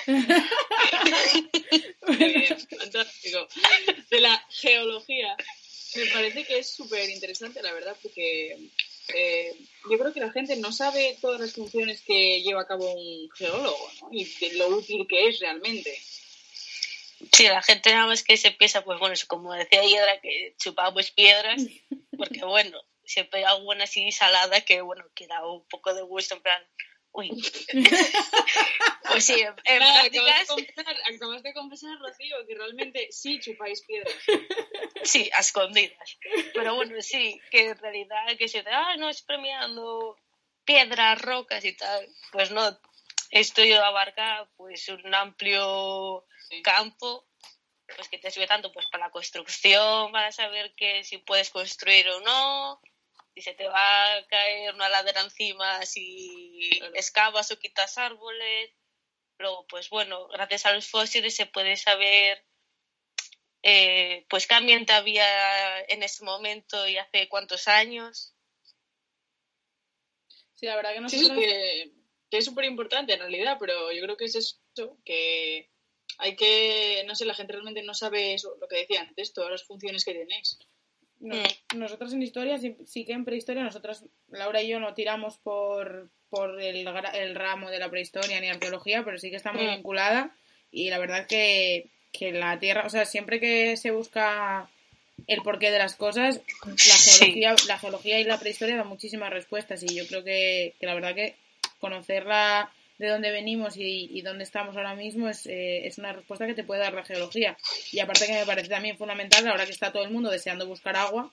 fantástico. 2.79 3.47
De 4.09 4.21
la 4.21 4.45
geología. 4.49 5.35
Me 5.95 6.05
parece 6.07 6.45
que 6.45 6.59
es 6.59 6.69
súper 6.69 7.09
interesante, 7.09 7.61
la 7.61 7.73
verdad, 7.73 7.97
porque 8.01 8.57
eh, 9.13 9.55
yo 9.89 9.97
creo 9.97 10.13
que 10.13 10.19
la 10.19 10.31
gente 10.31 10.55
no 10.57 10.71
sabe 10.71 11.17
todas 11.21 11.39
las 11.39 11.53
funciones 11.53 12.01
que 12.01 12.41
lleva 12.41 12.61
a 12.61 12.67
cabo 12.67 12.93
un 12.93 13.29
geólogo 13.31 13.91
¿no? 14.01 14.09
y 14.11 14.25
de 14.25 14.53
lo 14.53 14.67
útil 14.67 15.07
que 15.07 15.27
es 15.27 15.39
realmente. 15.39 15.97
Sí, 17.31 17.47
la 17.47 17.63
gente 17.63 17.91
nada 17.91 18.07
más 18.07 18.23
que 18.23 18.37
se 18.37 18.51
piensa, 18.51 18.83
pues 18.83 18.99
bueno, 18.99 19.15
como 19.27 19.53
decía 19.53 19.83
Hiedra, 19.83 20.21
que 20.21 20.55
chupamos 20.59 21.11
piedras, 21.11 21.63
porque 22.15 22.41
bueno, 22.45 22.79
siempre 23.05 23.39
hay 23.39 23.45
alguna 23.45 23.85
así 23.85 24.11
salada 24.11 24.61
que 24.61 24.81
bueno, 24.81 25.03
que 25.15 25.27
da 25.27 25.45
un 25.47 25.65
poco 25.67 25.93
de 25.93 26.03
gusto, 26.03 26.35
en 26.35 26.41
plan, 26.41 26.61
Uy. 27.17 27.29
pues 29.09 29.25
sí, 29.25 29.41
en, 29.41 29.55
prácticas... 29.55 30.49
Acabas 31.15 31.41
de, 31.41 31.53
confesar, 31.53 31.97
Rocío, 31.99 32.45
que 32.47 32.53
realmente 32.53 33.07
sí 33.11 33.39
chupáis 33.39 33.81
piedras. 33.81 34.13
Sí, 35.03 35.27
a 35.33 35.39
escondidas. 35.39 36.19
Pero 36.53 36.75
bueno, 36.75 37.01
sí, 37.01 37.41
que 37.49 37.69
en 37.69 37.77
realidad 37.79 38.37
que 38.37 38.47
se 38.47 38.61
te, 38.61 38.69
ah, 38.69 38.95
no, 38.97 39.09
es 39.09 39.23
premiando 39.23 40.15
piedras, 40.63 41.19
rocas 41.19 41.65
y 41.65 41.75
tal. 41.75 42.07
Pues 42.31 42.51
no, 42.51 42.79
esto 43.31 43.63
abarca 43.83 44.47
pues 44.55 44.87
un 44.89 45.15
amplio 45.15 46.23
campo 46.63 47.25
pues 47.95 48.09
que 48.09 48.19
te 48.19 48.29
sirve 48.29 48.47
tanto 48.47 48.71
pues 48.71 48.85
para 48.91 49.05
la 49.05 49.11
construcción, 49.11 50.11
para 50.11 50.31
saber 50.31 50.75
que 50.75 51.03
si 51.03 51.17
puedes 51.17 51.49
construir 51.49 52.07
o 52.09 52.19
no, 52.19 52.81
si 53.37 53.43
se 53.43 53.53
te 53.53 53.67
va 53.67 54.15
a 54.15 54.25
caer 54.25 54.73
una 54.73 54.89
ladera 54.89 55.21
encima 55.21 55.85
si 55.85 56.71
excavas 56.95 57.51
o 57.51 57.59
quitas 57.59 57.95
árboles. 57.99 58.71
Luego, 59.37 59.67
pues 59.67 59.91
bueno, 59.91 60.27
gracias 60.29 60.65
a 60.65 60.73
los 60.73 60.87
fósiles 60.89 61.35
se 61.35 61.45
puede 61.45 61.77
saber 61.77 62.43
eh, 63.61 64.25
pues 64.27 64.47
qué 64.47 64.55
ambiente 64.55 64.91
había 64.91 65.81
en 65.81 66.01
ese 66.01 66.25
momento 66.25 66.87
y 66.87 66.97
hace 66.97 67.29
cuántos 67.29 67.67
años. 67.67 68.33
Sí, 70.55 70.65
la 70.65 70.75
verdad 70.75 70.93
que 70.93 71.01
no 71.01 71.09
sé. 71.09 71.17
que, 71.35 71.91
es 72.31 72.45
súper 72.45 72.65
importante 72.65 73.13
en 73.13 73.19
realidad, 73.19 73.57
pero 73.59 73.91
yo 73.91 74.01
creo 74.01 74.17
que 74.17 74.25
es 74.25 74.35
eso, 74.35 74.57
que 75.05 75.69
hay 76.17 76.35
que, 76.35 77.03
no 77.05 77.13
sé, 77.13 77.25
la 77.25 77.35
gente 77.35 77.53
realmente 77.53 77.83
no 77.83 77.93
sabe 77.93 78.33
eso, 78.33 78.57
lo 78.59 78.67
que 78.67 78.77
decía 78.77 79.01
antes, 79.01 79.31
todas 79.31 79.51
las 79.51 79.63
funciones 79.63 80.03
que 80.03 80.15
tenéis. 80.15 80.57
Mm. 81.19 81.77
nosotros 81.77 82.13
en 82.13 82.21
historia, 82.21 82.57
sí, 82.57 83.05
que 83.05 83.13
en 83.13 83.25
prehistoria, 83.25 83.63
nosotros, 83.63 84.03
Laura 84.29 84.61
y 84.61 84.69
yo, 84.69 84.79
no 84.79 84.93
tiramos 84.93 85.37
por, 85.37 86.09
por 86.29 86.61
el, 86.61 86.87
el 87.13 87.35
ramo 87.35 87.69
de 87.69 87.79
la 87.79 87.89
prehistoria 87.89 88.39
ni 88.39 88.49
arqueología, 88.49 89.03
pero 89.03 89.17
sí 89.17 89.29
que 89.29 89.35
está 89.35 89.51
muy 89.51 89.65
mm. 89.65 89.75
vinculada. 89.75 90.35
Y 90.71 90.89
la 90.89 90.99
verdad 90.99 91.25
que, 91.27 91.87
que 92.11 92.31
la 92.31 92.59
Tierra, 92.59 92.85
o 92.85 92.89
sea, 92.89 93.05
siempre 93.05 93.39
que 93.39 93.77
se 93.77 93.91
busca 93.91 94.69
el 95.25 95.41
porqué 95.41 95.71
de 95.71 95.79
las 95.79 95.95
cosas, 95.95 96.41
la 96.65 96.95
geología, 96.95 97.55
la 97.67 97.79
geología 97.79 98.19
y 98.19 98.23
la 98.23 98.39
prehistoria 98.39 98.77
dan 98.77 98.87
muchísimas 98.87 99.31
respuestas. 99.31 99.83
Y 99.83 99.95
yo 99.95 100.05
creo 100.07 100.23
que, 100.23 100.75
que 100.79 100.85
la 100.85 100.93
verdad 100.93 101.15
que 101.15 101.35
conocerla 101.79 102.71
de 102.97 103.07
dónde 103.07 103.31
venimos 103.31 103.77
y, 103.77 104.09
y 104.11 104.21
dónde 104.21 104.43
estamos 104.43 104.75
ahora 104.75 104.95
mismo 104.95 105.29
es, 105.29 105.45
eh, 105.45 105.85
es, 105.85 105.97
una 105.97 106.13
respuesta 106.13 106.47
que 106.47 106.55
te 106.55 106.63
puede 106.63 106.81
dar 106.81 106.93
la 106.93 107.05
geología. 107.05 107.57
Y 107.91 107.99
aparte 107.99 108.25
que 108.25 108.33
me 108.33 108.45
parece 108.45 108.69
también 108.69 108.97
fundamental, 108.97 109.47
ahora 109.47 109.65
que 109.65 109.71
está 109.71 109.91
todo 109.91 110.03
el 110.03 110.11
mundo 110.11 110.29
deseando 110.29 110.67
buscar 110.67 110.95
agua, 110.95 111.29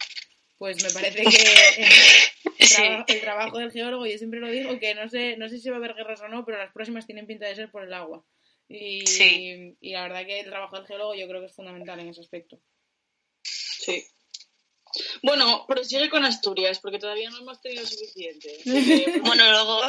pues 0.59 0.83
me 0.83 0.91
parece 0.91 1.25
que 1.25 3.05
el, 3.15 3.21
trabajo 3.21 3.59
del 3.59 3.73
geólogo, 3.73 4.07
yo 4.07 4.19
siempre 4.19 4.41
lo 4.41 4.51
digo, 4.51 4.79
que 4.79 4.95
no 4.95 5.09
sé, 5.09 5.37
no 5.37 5.49
sé 5.49 5.59
si 5.59 5.71
va 5.71 5.77
a 5.77 5.79
haber 5.79 5.95
guerras 5.95 6.21
o 6.21 6.29
no, 6.29 6.45
pero 6.45 6.59
las 6.59 6.73
próximas 6.73 7.07
tienen 7.07 7.27
pinta 7.27 7.47
de 7.47 7.57
ser 7.57 7.71
por 7.71 7.85
el 7.85 7.93
agua. 7.93 8.25
Y, 8.69 9.05
y 9.81 9.93
la 9.93 10.03
verdad 10.03 10.27
que 10.27 10.41
el 10.41 10.47
trabajo 10.47 10.77
del 10.77 10.87
geólogo 10.87 11.15
yo 11.15 11.29
creo 11.29 11.41
que 11.41 11.47
es 11.47 11.55
fundamental 11.55 12.01
en 12.01 12.09
ese 12.09 12.21
aspecto. 12.21 12.61
Sí. 13.43 14.05
Bueno, 15.23 15.65
pero 15.67 15.85
sigue 15.85 16.09
con 16.09 16.25
Asturias, 16.25 16.79
porque 16.79 16.99
todavía 16.99 17.31
no 17.31 17.39
hemos 17.39 17.61
tenido 17.61 17.85
suficiente. 17.87 18.61
bueno, 19.25 19.51
luego 19.51 19.81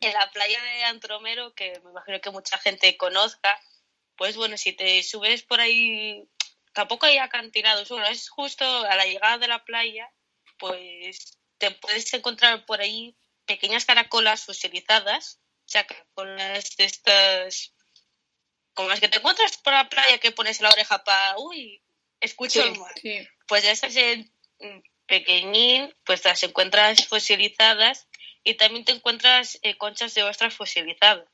en 0.00 0.12
la 0.12 0.30
playa 0.30 0.62
de 0.62 0.84
Antromero, 0.84 1.54
que 1.54 1.80
me 1.84 1.90
imagino 1.90 2.20
que 2.20 2.30
mucha 2.30 2.58
gente 2.58 2.96
conozca, 2.96 3.60
pues 4.16 4.36
bueno, 4.36 4.56
si 4.56 4.72
te 4.72 5.02
subes 5.02 5.42
por 5.42 5.60
ahí, 5.60 6.28
tampoco 6.72 7.06
hay 7.06 7.18
acantilados, 7.18 7.88
bueno, 7.88 8.06
es 8.06 8.28
justo 8.28 8.64
a 8.64 8.96
la 8.96 9.04
llegada 9.04 9.38
de 9.38 9.48
la 9.48 9.64
playa, 9.64 10.10
pues 10.58 11.38
te 11.58 11.70
puedes 11.70 12.12
encontrar 12.14 12.64
por 12.66 12.80
ahí 12.80 13.16
pequeñas 13.46 13.84
caracolas 13.84 14.44
fosilizadas, 14.44 15.40
o 15.66 15.68
sea, 15.68 15.86
caracolas 15.86 16.76
de 16.76 16.84
estas, 16.84 17.72
como 18.74 18.88
las 18.88 19.00
que 19.00 19.08
te 19.08 19.18
encuentras 19.18 19.56
por 19.58 19.72
la 19.72 19.88
playa 19.88 20.18
que 20.18 20.32
pones 20.32 20.60
la 20.60 20.70
oreja 20.70 21.02
para, 21.04 21.36
uy, 21.38 21.82
escucho 22.20 22.62
el 22.62 22.78
mar. 22.78 22.94
Pues 23.46 23.64
esas 23.64 23.96
en 23.96 24.32
pequeñín, 25.06 25.94
pues 26.04 26.24
las 26.24 26.42
encuentras 26.42 27.06
fosilizadas 27.06 28.07
y 28.48 28.54
también 28.54 28.84
te 28.84 28.92
encuentras 28.92 29.58
eh, 29.62 29.76
conchas 29.76 30.14
de 30.14 30.22
ostras 30.22 30.54
fosilizadas. 30.54 31.28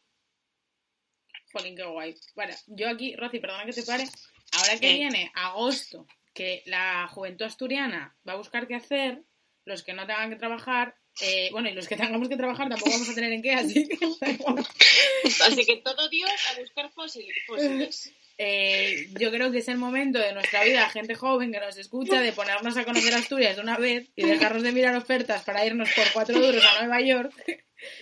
Jolín, 1.53 1.77
qué 1.77 1.85
guay. 1.85 2.17
Bueno, 2.35 2.55
yo 2.67 2.89
aquí, 2.91 3.15
Rosy, 3.15 3.39
perdona 3.39 3.65
que 3.65 3.73
te 3.73 3.85
pare. 3.85 4.05
Ahora 4.53 4.81
que 4.81 4.93
viene 4.95 5.31
agosto, 5.35 6.09
que 6.33 6.65
la 6.67 7.07
juventud 7.07 7.45
asturiana 7.45 8.17
va 8.29 8.33
a 8.33 8.37
buscar 8.37 8.67
qué 8.67 8.75
hacer, 8.75 9.23
los 9.65 9.85
que 9.85 9.93
no 9.93 10.07
tengan 10.07 10.31
que 10.31 10.37
trabajar, 10.37 10.97
eh, 11.21 11.51
bueno, 11.53 11.69
y 11.69 11.75
los 11.75 11.87
que 11.87 11.97
tengamos 11.97 12.29
que 12.29 12.37
trabajar 12.37 12.69
tampoco 12.69 12.91
vamos 12.91 13.09
a 13.09 13.15
tener 13.15 13.33
en 13.33 13.43
qué, 13.43 13.53
así 13.53 13.89
que... 13.89 13.97
así 15.47 15.65
que 15.65 15.77
todo 15.77 16.09
Dios 16.09 16.33
a 16.51 16.59
buscar 16.59 16.91
fósiles. 16.91 18.13
Eh, 18.37 19.09
yo 19.19 19.31
creo 19.31 19.53
que 19.53 19.59
es 19.59 19.69
el 19.69 19.79
momento 19.79 20.19
de 20.19 20.33
nuestra 20.33 20.65
vida, 20.65 20.89
gente 20.89 21.15
joven 21.15 21.53
que 21.53 21.61
nos 21.61 21.77
escucha, 21.77 22.21
de 22.21 22.33
ponernos 22.33 22.77
a 22.77 22.85
conocer 22.85 23.15
Asturias 23.15 23.57
de 23.57 23.63
una 23.63 23.77
vez 23.77 24.09
y 24.17 24.25
dejarnos 24.25 24.63
de 24.63 24.73
mirar 24.73 24.97
ofertas 24.97 25.45
para 25.45 25.65
irnos 25.65 25.89
por 25.93 26.05
cuatro 26.13 26.41
duros 26.41 26.65
a 26.65 26.81
Nueva 26.81 27.01
York 27.01 27.33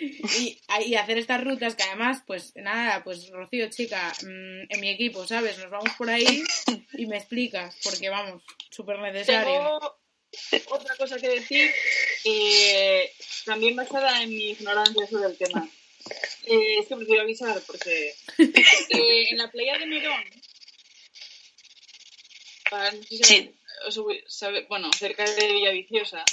y, 0.01 0.95
hacer 0.95 1.19
estas 1.19 1.43
rutas 1.43 1.75
que 1.75 1.83
además, 1.83 2.23
pues 2.27 2.53
nada, 2.57 3.03
pues 3.05 3.31
Rocío, 3.31 3.69
chica, 3.69 4.13
mm, 4.23 4.73
en 4.73 4.81
mi 4.81 4.91
equipo, 4.91 5.27
¿sabes? 5.27 5.59
Nos 5.59 5.71
vamos 5.71 5.91
por 5.99 6.09
ahí 6.09 6.43
y 6.95 7.07
me 7.07 7.19
explicas, 7.19 7.77
porque 7.83 8.09
vamos, 8.09 8.43
súper 8.71 8.99
necesario. 9.01 9.81
Tengo 10.51 10.75
otra 10.75 10.97
cosa 10.97 11.19
que 11.19 11.29
decir, 11.29 11.71
eh, 12.25 13.13
también 13.45 13.77
basada 13.77 14.23
en 14.23 14.31
mi 14.31 14.51
ignorancia 14.51 15.07
sobre 15.07 15.27
el 15.27 15.37
tema. 15.37 15.69
Eh, 16.45 16.79
es 16.81 16.89
que 16.89 16.97
prefiero 16.97 17.23
avisar 17.23 17.61
porque 17.67 18.15
eh, 18.39 19.27
en 19.31 19.39
la 19.39 19.51
playa 19.51 19.79
de 19.79 19.87
Mirón, 19.87 20.25
para, 22.71 22.91
sí. 22.91 23.55
bueno, 24.69 24.91
cerca 24.93 25.25
de 25.25 25.53
Villaviciosa, 25.53 26.25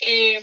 eh, 0.00 0.40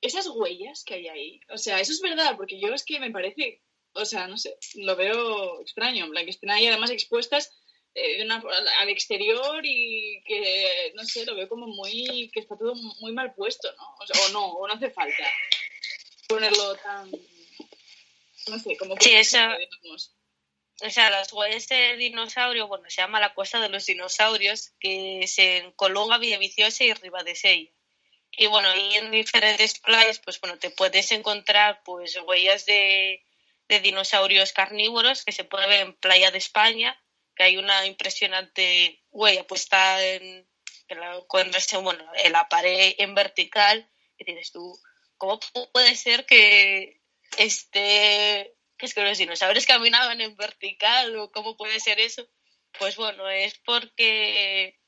esas 0.00 0.28
huellas 0.28 0.84
que 0.84 0.94
hay 0.94 1.08
ahí, 1.08 1.40
o 1.50 1.58
sea, 1.58 1.80
eso 1.80 1.92
es 1.92 2.00
verdad, 2.00 2.36
porque 2.36 2.60
yo 2.60 2.72
es 2.72 2.84
que 2.84 3.00
me 3.00 3.10
parece, 3.10 3.62
o 3.94 4.04
sea, 4.04 4.28
no 4.28 4.38
sé, 4.38 4.56
lo 4.76 4.94
veo 4.96 5.60
extraño, 5.60 6.06
en 6.06 6.24
que 6.24 6.30
estén 6.30 6.50
ahí 6.50 6.66
además 6.66 6.90
expuestas 6.90 7.52
eh, 7.94 8.26
al 8.30 8.88
exterior 8.88 9.60
y 9.64 10.22
que, 10.24 10.92
no 10.94 11.04
sé, 11.04 11.26
lo 11.26 11.34
veo 11.34 11.48
como 11.48 11.66
muy, 11.66 12.30
que 12.32 12.40
está 12.40 12.56
todo 12.56 12.74
muy 13.00 13.12
mal 13.12 13.34
puesto, 13.34 13.68
¿no? 13.76 13.82
O, 14.00 14.06
sea, 14.06 14.26
o 14.26 14.28
no, 14.32 14.46
o 14.52 14.68
no 14.68 14.74
hace 14.74 14.90
falta 14.90 15.24
ponerlo 16.30 16.76
tan 16.76 17.10
no 18.48 18.58
sé, 18.58 18.76
como 18.76 18.96
sí, 18.98 19.14
esa, 19.14 19.56
o 20.82 20.90
sea, 20.90 21.10
las 21.10 21.32
huellas 21.32 21.68
de 21.68 21.96
dinosaurio, 21.96 22.66
bueno, 22.66 22.88
se 22.88 23.02
llama 23.02 23.20
la 23.20 23.34
cuesta 23.34 23.60
de 23.60 23.68
los 23.68 23.84
dinosaurios, 23.84 24.72
que 24.80 25.26
se 25.26 25.58
en 25.58 25.72
Colunga, 25.72 26.18
Villaviciosa 26.18 26.84
y 26.84 26.94
Ribadesella. 26.94 27.70
Y 28.32 28.46
bueno, 28.46 28.74
y 28.74 28.94
en 28.94 29.10
diferentes 29.10 29.78
playas, 29.78 30.20
pues 30.20 30.40
bueno, 30.40 30.58
te 30.58 30.70
puedes 30.70 31.12
encontrar 31.12 31.82
pues 31.84 32.16
huellas 32.26 32.64
de, 32.64 33.22
de 33.68 33.80
dinosaurios 33.80 34.52
carnívoros 34.52 35.24
que 35.24 35.32
se 35.32 35.44
puede 35.44 35.66
ver 35.68 35.80
en 35.80 35.94
Playa 35.94 36.30
de 36.30 36.38
España, 36.38 36.98
que 37.36 37.42
hay 37.42 37.56
una 37.58 37.84
impresionante 37.86 39.02
huella 39.10 39.46
puesta 39.46 40.02
en, 40.04 40.48
en 40.88 41.00
la, 41.00 41.20
bueno, 41.82 42.04
en 42.14 42.32
la 42.32 42.48
pared 42.48 42.94
en 42.98 43.14
vertical, 43.14 43.90
y 44.16 44.24
dices 44.24 44.52
tú, 44.52 44.80
¿cómo 45.20 45.38
puede 45.72 45.94
ser 45.94 46.26
que 46.26 47.00
esté 47.36 48.56
que 48.80 48.86
es 48.86 48.94
que 48.94 49.02
los 49.02 49.18
dinosaurios 49.18 49.66
caminaban 49.66 50.20
en 50.22 50.34
vertical 50.36 51.14
o 51.16 51.30
cómo 51.30 51.56
puede 51.56 51.78
ser 51.80 52.00
eso. 52.00 52.26
Pues 52.78 52.96
bueno, 52.96 53.28
es 53.28 53.58
porque 53.58 54.80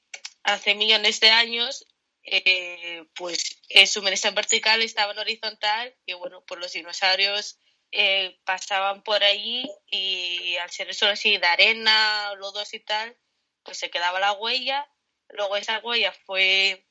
hace 0.42 0.74
millones 0.74 1.20
de 1.20 1.30
años 1.30 1.86
eh, 2.24 3.04
pues 3.14 3.60
su 3.86 4.06
en 4.06 4.34
vertical 4.34 4.80
estaba 4.80 5.12
en 5.12 5.18
horizontal 5.18 5.94
y 6.06 6.14
bueno, 6.14 6.42
pues 6.46 6.58
los 6.58 6.72
dinosaurios 6.72 7.58
eh, 7.90 8.40
pasaban 8.44 9.02
por 9.02 9.22
allí 9.22 9.70
y 9.86 10.56
al 10.56 10.70
ser 10.70 10.88
eso 10.88 11.06
así 11.06 11.36
de 11.36 11.46
arena, 11.46 12.32
lodos 12.36 12.72
y 12.72 12.80
tal, 12.80 13.18
pues 13.62 13.76
se 13.76 13.90
quedaba 13.90 14.20
la 14.20 14.32
huella. 14.32 14.88
Luego 15.28 15.56
esa 15.56 15.80
huella 15.80 16.12
fue 16.24 16.86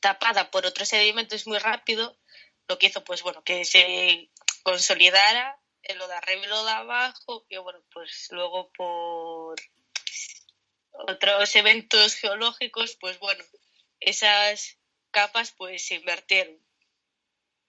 tapada 0.00 0.50
por 0.50 0.66
otros 0.66 0.88
sedimentos 0.88 1.46
muy 1.46 1.58
rápido, 1.58 2.18
lo 2.68 2.78
que 2.78 2.86
hizo 2.86 3.04
pues 3.04 3.22
bueno, 3.22 3.42
que 3.44 3.64
se 3.64 4.30
consolidara 4.62 5.60
en 5.82 5.98
lo 5.98 6.08
de 6.08 6.14
arriba 6.14 6.44
y 6.44 6.48
lo 6.48 6.64
de 6.64 6.72
abajo, 6.72 7.46
y 7.48 7.56
bueno, 7.58 7.80
pues 7.92 8.28
luego 8.30 8.72
por 8.72 9.56
otros 10.92 11.54
eventos 11.56 12.14
geológicos, 12.14 12.96
pues 13.00 13.18
bueno, 13.18 13.44
esas 14.00 14.78
capas 15.10 15.52
pues 15.56 15.86
se 15.86 15.96
invertieron. 15.96 16.60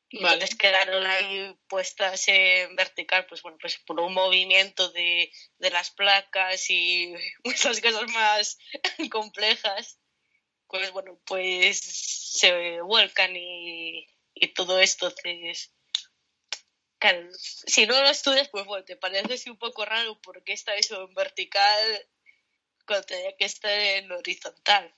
Y 0.10 0.20
entonces 0.20 0.56
quedaron 0.56 1.06
ahí 1.06 1.54
puestas 1.68 2.30
en 2.30 2.76
vertical, 2.78 3.26
pues 3.28 3.42
bueno, 3.42 3.58
pues 3.60 3.78
por 3.80 4.00
un 4.00 4.14
movimiento 4.14 4.90
de, 4.92 5.32
de 5.58 5.70
las 5.70 5.92
placas 5.92 6.70
y 6.70 7.14
muchas 7.44 7.82
cosas 7.82 8.10
más 8.14 8.58
complejas, 9.12 10.00
pues 10.68 10.92
bueno, 10.92 11.20
pues 11.26 11.80
se 11.82 12.82
vuelcan 12.82 13.36
y, 13.36 14.08
y 14.40 14.54
todo 14.54 14.80
esto, 14.80 15.08
entonces 15.08 15.72
Claro, 17.00 17.28
si 17.36 17.86
no 17.86 18.02
lo 18.02 18.10
estudias, 18.10 18.50
pues 18.50 18.66
bueno, 18.66 18.84
te 18.84 18.96
parece 18.96 19.52
un 19.52 19.58
poco 19.58 19.86
raro 19.86 20.20
porque 20.22 20.54
está 20.54 20.76
eso 20.76 21.04
en 21.04 21.14
vertical 21.14 22.08
cuando 22.88 23.06
tenía 23.06 23.36
que 23.38 23.46
estar 23.46 23.72
en 23.72 24.12
horizontal. 24.12 24.96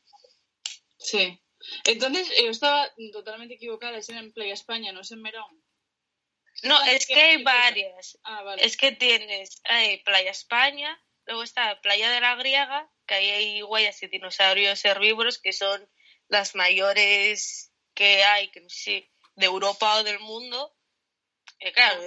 Sí. 0.97 1.41
Entonces, 1.83 2.29
yo 2.41 2.51
estaba 2.51 2.89
totalmente 3.11 3.55
equivocada, 3.55 3.97
es 3.97 4.07
en 4.09 4.31
Playa 4.31 4.53
España, 4.53 4.93
no 4.93 5.01
es 5.01 5.11
en 5.11 5.21
Merón. 5.21 5.61
No, 6.63 6.77
ah, 6.77 6.91
es 6.91 7.05
que 7.05 7.19
hay 7.19 7.43
varias. 7.43 8.17
Ah, 8.23 8.43
vale. 8.43 8.65
Es 8.65 8.77
que 8.77 8.93
tienes 8.93 9.61
hay 9.65 9.97
Playa 10.03 10.31
España, 10.31 11.01
luego 11.25 11.43
está 11.43 11.81
Playa 11.81 12.11
de 12.11 12.21
la 12.21 12.35
Griega, 12.35 12.89
que 13.07 13.15
ahí 13.15 13.29
hay 13.29 13.63
huellas 13.63 13.99
de 13.99 14.07
dinosaurios 14.07 14.85
herbívoros 14.85 15.37
que 15.37 15.51
son 15.51 15.89
las 16.29 16.55
mayores 16.55 17.73
que 17.93 18.23
hay, 18.23 18.49
que 18.51 18.61
no 18.61 18.69
sé, 18.69 19.09
de 19.39 19.45
Europa 19.45 19.97
o 19.97 20.03
del 20.03 20.19
mundo 20.19 20.75
claro, 21.73 22.01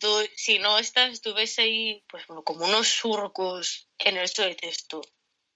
tú, 0.00 0.28
si 0.36 0.58
no 0.58 0.78
estás, 0.78 1.20
tú 1.20 1.34
ves 1.34 1.58
ahí, 1.58 2.04
pues 2.08 2.24
como 2.44 2.64
unos 2.64 2.88
surcos 2.88 3.88
en 3.98 4.16
el 4.16 4.28
suelo 4.28 4.52
y 4.52 4.54
dices 4.54 4.86
tú, 4.86 5.02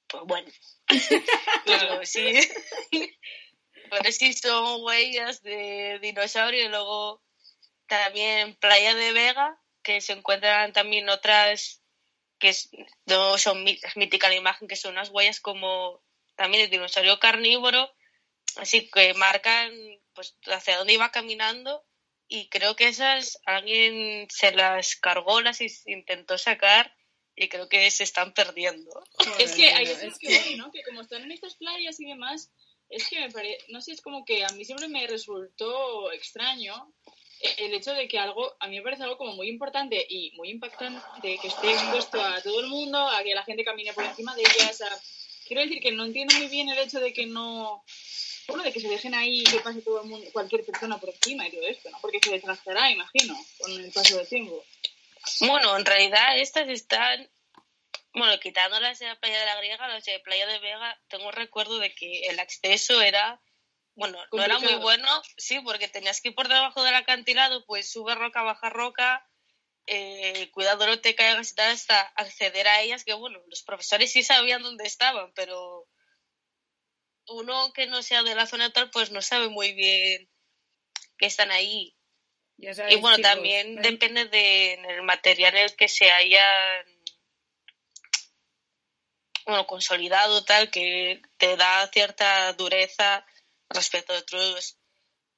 pues 0.06 0.24
bueno. 0.26 0.50
Pero 1.66 2.04
sí, 2.04 2.40
pero 3.90 4.12
sí 4.12 4.32
son 4.32 4.82
huellas 4.82 5.42
de 5.42 5.98
dinosaurio 6.00 6.64
y 6.64 6.68
luego 6.68 7.22
también 7.86 8.54
Playa 8.56 8.94
de 8.94 9.12
Vega, 9.12 9.60
que 9.82 10.00
se 10.00 10.12
encuentran 10.12 10.72
también 10.72 11.08
otras 11.08 11.82
que 12.38 12.54
no 13.06 13.38
son 13.38 13.64
mítica 13.94 14.28
la 14.28 14.34
imagen, 14.34 14.68
que 14.68 14.76
son 14.76 14.92
unas 14.92 15.10
huellas 15.10 15.40
como 15.40 16.02
también 16.34 16.64
de 16.64 16.68
dinosaurio 16.68 17.18
carnívoro, 17.18 17.92
así 18.56 18.90
que 18.90 19.14
marcan 19.14 19.72
pues 20.16 20.36
hacia 20.46 20.78
dónde 20.78 20.94
iba 20.94 21.12
caminando 21.12 21.84
y 22.28 22.48
creo 22.48 22.74
que 22.74 22.88
esas 22.88 23.38
alguien 23.46 24.26
se 24.30 24.50
las 24.50 24.96
cargó, 24.96 25.40
las 25.40 25.60
intentó 25.86 26.36
sacar 26.38 26.92
y 27.36 27.48
creo 27.48 27.68
que 27.68 27.88
se 27.90 28.02
están 28.02 28.34
perdiendo. 28.34 28.90
es 29.38 29.54
que 29.54 29.72
hay 29.72 29.86
veces 29.86 30.18
que 30.18 30.40
voy, 30.40 30.56
¿no? 30.56 30.72
Que 30.72 30.82
como 30.82 31.02
están 31.02 31.22
en 31.22 31.30
estas 31.30 31.54
playas 31.56 32.00
y 32.00 32.06
demás, 32.06 32.50
es 32.88 33.08
que 33.08 33.20
me 33.20 33.30
parece, 33.30 33.58
no 33.68 33.80
sé, 33.80 33.92
es 33.92 34.00
como 34.00 34.24
que 34.24 34.44
a 34.44 34.48
mí 34.50 34.64
siempre 34.64 34.88
me 34.88 35.06
resultó 35.06 36.10
extraño 36.12 36.92
el 37.58 37.74
hecho 37.74 37.92
de 37.92 38.08
que 38.08 38.18
algo, 38.18 38.56
a 38.58 38.66
mí 38.68 38.76
me 38.76 38.82
parece 38.82 39.02
algo 39.02 39.18
como 39.18 39.34
muy 39.34 39.48
importante 39.48 40.04
y 40.08 40.32
muy 40.36 40.50
impactante 40.50 41.38
que 41.38 41.48
esté 41.48 41.70
expuesto 41.72 42.20
a 42.20 42.40
todo 42.42 42.60
el 42.60 42.68
mundo, 42.68 42.98
a 42.98 43.22
que 43.22 43.34
la 43.34 43.44
gente 43.44 43.64
camine 43.64 43.92
por 43.92 44.04
encima 44.04 44.34
de 44.34 44.42
ellas. 44.42 44.82
Quiero 45.46 45.62
decir 45.62 45.80
que 45.80 45.92
no 45.92 46.04
entiendo 46.04 46.34
muy 46.38 46.48
bien 46.48 46.70
el 46.70 46.78
hecho 46.78 46.98
de 46.98 47.12
que 47.12 47.26
no 47.26 47.84
bueno, 48.48 48.62
de 48.62 48.72
que 48.72 48.80
se 48.80 48.88
dejen 48.88 49.14
ahí 49.14 49.42
que 49.44 49.60
pase 49.60 49.82
todo 49.82 50.02
el 50.02 50.08
mundo, 50.08 50.26
cualquier 50.32 50.64
persona 50.64 50.98
por 50.98 51.10
encima 51.10 51.46
y 51.46 51.50
todo 51.50 51.66
esto, 51.66 51.90
¿no? 51.90 51.98
Porque 52.00 52.20
se 52.22 52.30
desgastará, 52.30 52.90
imagino, 52.90 53.34
con 53.58 53.72
el 53.72 53.92
paso 53.92 54.16
del 54.16 54.28
tiempo. 54.28 54.64
Bueno, 55.40 55.76
en 55.76 55.84
realidad 55.84 56.38
estas 56.38 56.68
están, 56.68 57.28
bueno, 58.12 58.38
quitándolas 58.38 58.98
de 58.98 59.06
la 59.06 59.18
playa 59.18 59.40
de 59.40 59.46
la 59.46 59.56
Griega, 59.56 59.88
las 59.88 60.04
de 60.04 60.20
playa 60.20 60.46
de 60.46 60.58
Vega, 60.60 61.00
tengo 61.08 61.26
un 61.26 61.32
recuerdo 61.32 61.78
de 61.78 61.94
que 61.94 62.28
el 62.28 62.38
acceso 62.38 63.02
era, 63.02 63.40
bueno, 63.94 64.18
no 64.32 64.42
era 64.42 64.58
muy 64.58 64.74
bueno, 64.76 65.08
sí, 65.36 65.60
porque 65.60 65.88
tenías 65.88 66.20
que 66.20 66.28
ir 66.28 66.34
por 66.34 66.48
debajo 66.48 66.82
del 66.84 66.94
acantilado, 66.94 67.64
pues 67.66 67.90
sube 67.90 68.14
roca, 68.14 68.42
baja 68.42 68.70
roca, 68.70 69.28
eh, 69.86 70.50
cuidado 70.52 70.86
no 70.86 71.00
te 71.00 71.14
caigas 71.14 71.52
y 71.52 71.54
tal, 71.54 71.72
hasta 71.72 72.00
acceder 72.00 72.68
a 72.68 72.80
ellas, 72.80 73.04
que 73.04 73.14
bueno, 73.14 73.40
los 73.48 73.62
profesores 73.62 74.12
sí 74.12 74.22
sabían 74.22 74.62
dónde 74.62 74.86
estaban, 74.86 75.32
pero 75.34 75.86
uno 77.28 77.72
que 77.72 77.86
no 77.86 78.02
sea 78.02 78.22
de 78.22 78.34
la 78.34 78.46
zona 78.46 78.72
tal, 78.72 78.90
pues 78.90 79.10
no 79.10 79.22
sabe 79.22 79.48
muy 79.48 79.72
bien 79.72 80.28
que 81.18 81.26
están 81.26 81.50
ahí. 81.50 81.96
y 82.58 82.96
bueno, 82.96 83.18
también 83.18 83.78
¿eh? 83.78 83.82
depende 83.82 84.26
del 84.26 85.02
material 85.02 85.56
en 85.56 85.64
el 85.64 85.76
que 85.76 85.88
se 85.88 86.10
hayan 86.10 86.86
bueno, 89.46 89.66
consolidado 89.66 90.44
tal, 90.44 90.70
que 90.70 91.22
te 91.38 91.56
da 91.56 91.88
cierta 91.92 92.52
dureza 92.54 93.24
respecto 93.68 94.12
a 94.12 94.18
otros 94.18 94.78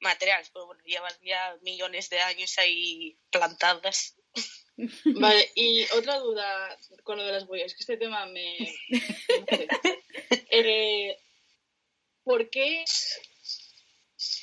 materiales, 0.00 0.50
pero 0.50 0.66
bueno, 0.66 0.82
llevan 0.84 1.12
ya 1.22 1.56
millones 1.60 2.08
de 2.08 2.20
años 2.20 2.56
ahí 2.58 3.18
plantadas. 3.30 4.16
Vale, 5.04 5.50
y 5.54 5.84
otra 5.92 6.18
duda 6.18 6.78
con 7.02 7.18
lo 7.18 7.24
de 7.24 7.32
las 7.32 7.44
huellas, 7.44 7.74
que 7.74 7.80
este 7.80 7.96
tema 7.98 8.24
me... 8.26 8.56
eh, 10.50 11.18
¿por 12.28 12.50
qué 12.50 12.84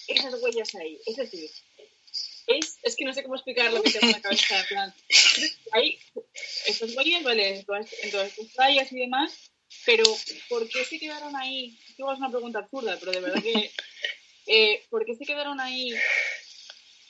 esas 0.07 0.33
huellas 0.41 0.73
ahí? 0.73 0.99
Es 1.05 1.17
decir, 1.17 1.47
es, 2.47 2.79
es 2.81 2.95
que 2.95 3.05
no 3.05 3.13
sé 3.13 3.21
cómo 3.21 3.35
explicar 3.35 3.71
lo 3.71 3.83
que 3.83 3.91
tengo 3.91 4.07
en 4.07 4.11
la 4.13 4.21
cabeza. 4.21 4.65
En 4.71 4.93
hay 5.71 5.99
estas 6.65 6.95
huellas, 6.95 7.21
vale, 7.21 7.59
en 7.59 7.65
todas, 7.65 7.91
estas 7.91 8.47
playas 8.55 8.91
y 8.91 8.99
demás, 9.01 9.51
pero 9.85 10.03
¿por 10.49 10.67
qué 10.67 10.83
se 10.83 10.97
quedaron 10.97 11.35
ahí? 11.35 11.77
Es 11.89 11.99
una 11.99 12.31
pregunta 12.31 12.59
absurda, 12.59 12.97
pero 12.99 13.11
de 13.11 13.19
verdad 13.19 13.43
que. 13.43 13.71
Eh, 14.47 14.83
¿Por 14.89 15.05
qué 15.05 15.15
se 15.15 15.25
quedaron 15.25 15.59
ahí 15.59 15.91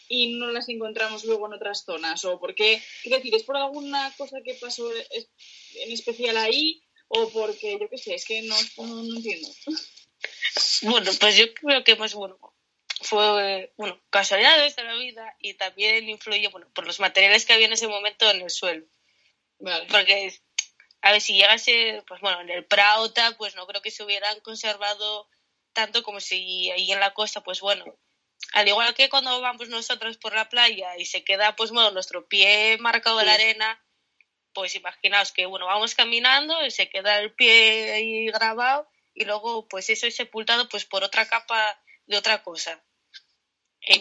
y 0.08 0.38
no 0.38 0.52
las 0.52 0.70
encontramos 0.70 1.24
luego 1.24 1.48
en 1.48 1.54
otras 1.54 1.84
zonas? 1.86 2.24
¿O 2.26 2.40
por 2.40 2.54
qué? 2.54 2.82
Es 3.04 3.12
decir, 3.12 3.34
¿es 3.34 3.44
por 3.44 3.58
alguna 3.58 4.14
cosa 4.18 4.38
que 4.44 4.54
pasó 4.56 4.90
en 4.94 5.92
especial 5.92 6.36
ahí? 6.38 6.82
¿O 7.08 7.30
porque, 7.30 7.78
yo 7.80 7.90
qué 7.90 7.98
sé, 7.98 8.16
es 8.16 8.26
que 8.26 8.42
no, 8.42 8.56
no 8.78 9.16
entiendo? 9.16 9.50
Bueno, 10.86 11.10
pues 11.20 11.36
yo 11.36 11.52
creo 11.56 11.84
que 11.84 11.96
más 11.96 12.14
bueno 12.14 12.38
fue 13.02 13.74
bueno 13.76 14.00
casualidades 14.12 14.76
de 14.76 14.84
la 14.84 14.94
vida 14.94 15.36
y 15.40 15.56
también 15.56 16.08
influye 16.08 16.48
bueno 16.50 16.68
por 16.74 16.86
los 16.86 17.00
materiales 17.00 17.46
que 17.46 17.54
había 17.54 17.66
en 17.66 17.74
ese 17.74 17.88
momento 17.88 18.30
en 18.30 18.42
el 18.42 18.52
suelo. 18.52 18.86
Porque 19.58 20.40
a 21.02 21.12
ver 21.12 21.22
si 21.22 21.34
llegase 21.34 22.04
pues 22.08 22.22
bueno 22.22 22.40
en 22.42 22.52
el 22.52 22.66
Prauta 22.66 23.36
pues 23.36 23.56
no 23.56 23.66
creo 23.66 23.82
que 23.82 23.90
se 23.90 24.04
hubieran 24.04 24.40
conservado 24.42 25.28
tanto 25.74 26.04
como 26.04 26.20
si 26.20 26.70
ahí 26.70 26.92
en 26.92 27.00
la 27.00 27.16
costa 27.16 27.42
pues 27.42 27.62
bueno 27.62 27.86
al 28.54 28.68
igual 28.68 28.94
que 28.94 29.10
cuando 29.10 29.42
vamos 29.42 29.70
nosotros 29.70 30.18
por 30.18 30.36
la 30.36 30.50
playa 30.50 30.98
y 30.98 31.06
se 31.06 31.24
queda 31.24 31.56
pues 31.56 31.72
bueno 31.72 31.90
nuestro 31.92 32.28
pie 32.28 32.78
marcado 32.80 33.20
en 33.20 33.26
la 33.26 33.34
arena 33.34 33.84
pues 34.54 34.76
imaginaos 34.76 35.32
que 35.32 35.48
bueno 35.48 35.66
vamos 35.66 35.96
caminando 35.96 36.64
y 36.64 36.70
se 36.70 36.90
queda 36.90 37.20
el 37.20 37.34
pie 37.34 37.92
ahí 37.92 38.26
grabado 38.28 38.88
y 39.16 39.26
luego 39.26 39.68
pues 39.68 39.90
eso 39.90 40.06
es 40.06 40.16
sepultado 40.16 40.70
pues 40.70 40.86
por 40.86 41.04
otra 41.04 41.28
capa 41.28 41.82
de 42.06 42.18
otra 42.18 42.44
cosa. 42.44 42.84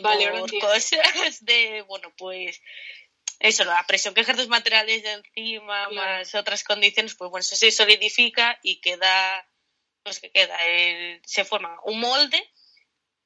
vale, 0.03 0.31
por 0.31 0.59
cosas 0.59 1.45
de, 1.45 1.83
bueno, 1.83 2.13
pues 2.19 2.61
eso, 3.39 3.65
la 3.65 3.85
presión 3.87 4.15
que 4.15 4.23
ejerce 4.23 4.43
los 4.43 4.49
materiales 4.49 5.03
de 5.03 5.13
encima, 5.13 5.89
más 5.91 6.35
otras 6.35 6.65
condiciones, 6.65 7.15
pues 7.15 7.31
bueno, 7.31 7.41
eso 7.41 7.57
se 7.57 7.71
solidifica 7.71 8.59
y 8.63 8.81
queda, 8.81 9.49
pues 10.03 10.21
que 10.21 10.31
queda, 10.31 10.59
se 11.25 11.45
forma 11.45 11.79
un 11.85 12.01
molde 12.01 12.43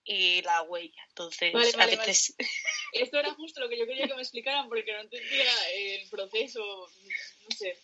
y 0.04 0.42
la 0.42 0.62
huella. 0.62 1.02
Entonces, 1.08 1.54
a 1.54 1.86
veces... 1.86 2.34
Esto 2.92 3.18
era 3.18 3.32
justo 3.34 3.60
lo 3.60 3.68
que 3.68 3.78
yo 3.78 3.86
quería 3.86 4.06
que 4.06 4.14
me 4.14 4.22
explicaran 4.22 4.68
porque 4.68 4.92
no 4.92 5.00
entendía 5.00 5.52
el 5.74 6.08
proceso, 6.08 6.60
no 6.60 7.56
sé. 7.56 7.78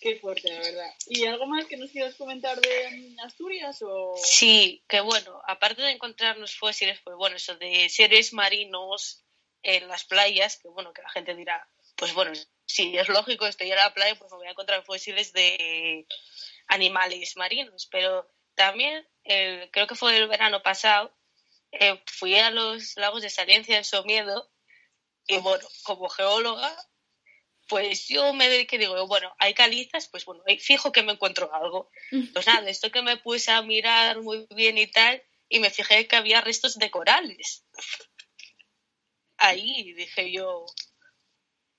Qué 0.00 0.16
fuerte, 0.16 0.50
la 0.50 0.60
verdad. 0.60 0.94
¿Y 1.06 1.26
algo 1.26 1.46
más 1.46 1.66
que 1.66 1.76
nos 1.76 1.90
quieras 1.90 2.14
comentar 2.14 2.60
de 2.60 2.90
mm, 2.90 3.20
Asturias? 3.20 3.82
O... 3.82 4.14
Sí, 4.22 4.84
que 4.88 5.00
bueno, 5.00 5.40
aparte 5.46 5.82
de 5.82 5.90
encontrarnos 5.90 6.56
fósiles, 6.56 7.00
pues 7.02 7.16
bueno, 7.16 7.36
eso 7.36 7.56
de 7.56 7.88
seres 7.88 8.32
marinos 8.32 9.24
en 9.62 9.88
las 9.88 10.04
playas, 10.04 10.58
que 10.58 10.68
bueno, 10.68 10.92
que 10.92 11.02
la 11.02 11.10
gente 11.10 11.34
dirá, 11.34 11.68
pues 11.96 12.14
bueno, 12.14 12.32
si 12.64 12.96
es 12.96 13.08
lógico, 13.08 13.46
estoy 13.46 13.70
en 13.70 13.76
la 13.76 13.92
playa, 13.92 14.16
pues 14.16 14.30
me 14.30 14.38
voy 14.38 14.46
a 14.46 14.50
encontrar 14.50 14.84
fósiles 14.84 15.32
de 15.32 16.06
animales 16.68 17.36
marinos, 17.36 17.88
pero 17.90 18.28
también 18.54 19.06
creo 19.24 19.86
que 19.86 19.94
fue 19.94 20.16
el 20.16 20.28
verano 20.28 20.62
pasado, 20.62 21.12
eh, 21.72 22.02
fui 22.06 22.34
a 22.36 22.50
los 22.50 22.96
lagos 22.96 23.22
de 23.22 23.30
Saliencia 23.30 23.76
en 23.76 23.84
Somiedo 23.84 24.50
y 25.26 25.38
bueno, 25.38 25.66
como 25.82 26.08
geóloga, 26.08 26.74
pues 27.68 28.08
yo 28.08 28.32
me 28.32 28.48
dediqué, 28.48 28.78
digo, 28.78 29.06
bueno, 29.06 29.34
hay 29.38 29.54
calizas, 29.54 30.08
pues 30.08 30.24
bueno, 30.24 30.42
fijo 30.58 30.90
que 30.92 31.02
me 31.02 31.12
encuentro 31.12 31.54
algo. 31.54 31.90
Pues 32.32 32.46
nada, 32.46 32.68
esto 32.68 32.90
que 32.90 33.02
me 33.02 33.16
puse 33.18 33.50
a 33.50 33.62
mirar 33.62 34.22
muy 34.22 34.46
bien 34.54 34.78
y 34.78 34.86
tal, 34.86 35.22
y 35.48 35.60
me 35.60 35.70
fijé 35.70 36.06
que 36.06 36.16
había 36.16 36.40
restos 36.40 36.78
de 36.78 36.90
corales. 36.90 37.64
Ahí 39.36 39.92
dije 39.92 40.32
yo, 40.32 40.66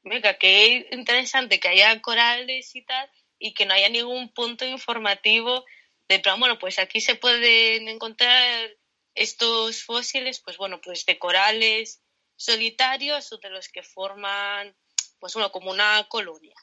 venga, 0.04 0.36
qué 0.36 0.88
interesante 0.92 1.60
que 1.60 1.70
haya 1.70 2.00
corales 2.02 2.76
y 2.76 2.84
tal, 2.84 3.10
y 3.38 3.54
que 3.54 3.66
no 3.66 3.74
haya 3.74 3.90
ningún 3.90 4.32
punto 4.32 4.66
informativo 4.66 5.66
de 6.08 6.20
plan, 6.20 6.40
bueno, 6.40 6.58
pues 6.58 6.80
aquí 6.80 7.02
se 7.02 7.16
pueden 7.16 7.88
encontrar 7.88 8.70
estos 9.16 9.84
fósiles, 9.84 10.40
pues 10.40 10.58
bueno, 10.58 10.82
pues 10.82 11.06
de 11.06 11.20
corales 11.20 12.02
solitarios 12.36 13.32
o 13.34 13.38
de 13.38 13.50
los 13.50 13.68
que 13.70 13.84
forman, 13.84 14.76
pues 15.20 15.34
bueno, 15.34 15.52
como 15.52 15.72
una 15.72 16.06
colonia 16.10 16.56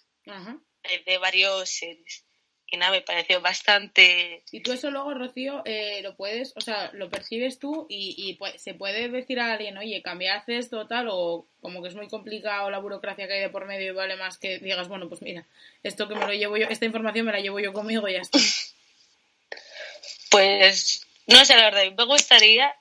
de, 1.04 1.18
varios 1.18 1.68
seres. 1.70 2.24
Y 2.68 2.76
nada, 2.78 2.90
me 2.90 3.00
pareció 3.00 3.40
bastante... 3.40 4.42
Y 4.50 4.60
tú 4.60 4.72
eso 4.72 4.90
luego, 4.90 5.14
Rocío, 5.14 5.62
eh, 5.64 6.00
lo 6.02 6.16
puedes, 6.16 6.52
o 6.56 6.60
sea, 6.60 6.90
lo 6.94 7.08
percibes 7.08 7.60
tú 7.60 7.86
y, 7.88 8.36
se 8.56 8.74
puede 8.74 9.08
decir 9.08 9.38
a 9.38 9.52
alguien, 9.52 9.78
oye, 9.78 10.02
cambiaste 10.02 10.58
esto 10.58 10.88
tal, 10.88 11.06
o 11.10 11.46
como 11.60 11.80
que 11.80 11.88
es 11.88 11.94
muy 11.94 12.08
complicado 12.08 12.68
la 12.70 12.80
burocracia 12.80 13.28
que 13.28 13.34
hay 13.34 13.40
de 13.40 13.50
por 13.50 13.66
medio 13.66 13.92
y 13.92 13.94
vale 13.94 14.16
más 14.16 14.38
que 14.38 14.58
digas, 14.58 14.88
bueno, 14.88 15.08
pues 15.08 15.22
mira, 15.22 15.46
esto 15.84 16.08
que 16.08 16.16
me 16.16 16.26
lo 16.26 16.32
llevo 16.32 16.56
yo, 16.56 16.66
esta 16.68 16.86
información 16.86 17.26
me 17.26 17.32
la 17.32 17.40
llevo 17.40 17.60
yo 17.60 17.72
conmigo 17.72 18.08
y 18.08 18.14
ya 18.14 18.20
está. 18.20 18.38
Pues 20.28 21.06
no 21.28 21.44
sé, 21.44 21.56
la 21.56 21.70
verdad, 21.70 21.84
me 21.96 22.04
gustaría 22.04 22.74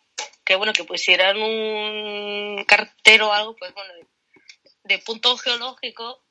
que 0.46 0.56
bueno, 0.56 0.74
que 0.74 0.84
pusieran 0.84 1.42
un 1.42 2.64
cartero 2.66 3.30
o 3.30 3.32
algo, 3.34 3.56
pues 3.56 3.74
bueno, 3.74 3.92
de, 4.86 5.00
punto 5.00 5.38
geológico, 5.38 6.24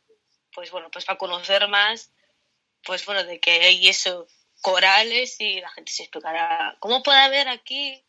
pues 0.52 0.70
bueno, 0.70 0.90
pues 0.90 1.04
para 1.04 1.18
conocer 1.18 1.68
más, 1.68 2.12
pues 2.82 3.04
bueno, 3.06 3.24
de 3.24 3.40
que 3.40 3.50
hay 3.50 3.88
eso, 3.88 4.26
corales 4.60 5.40
y 5.40 5.60
la 5.60 5.70
gente 5.70 5.92
se 5.92 6.04
explicará, 6.04 6.76
¿cómo 6.80 7.02
puede 7.02 7.18
haber 7.18 7.48
aquí 7.48 8.04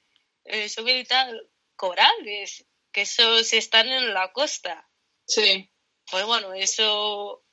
eh, 0.45 0.69
subir 0.69 0.97
y 0.97 1.05
tal 1.05 1.49
corales? 1.75 2.65
Que 2.91 3.01
esos 3.01 3.51
están 3.51 3.89
en 3.89 4.13
la 4.13 4.31
costa. 4.31 4.87
Sí. 5.27 5.69
Pues 6.09 6.25
bueno, 6.25 6.53
eso, 6.53 7.43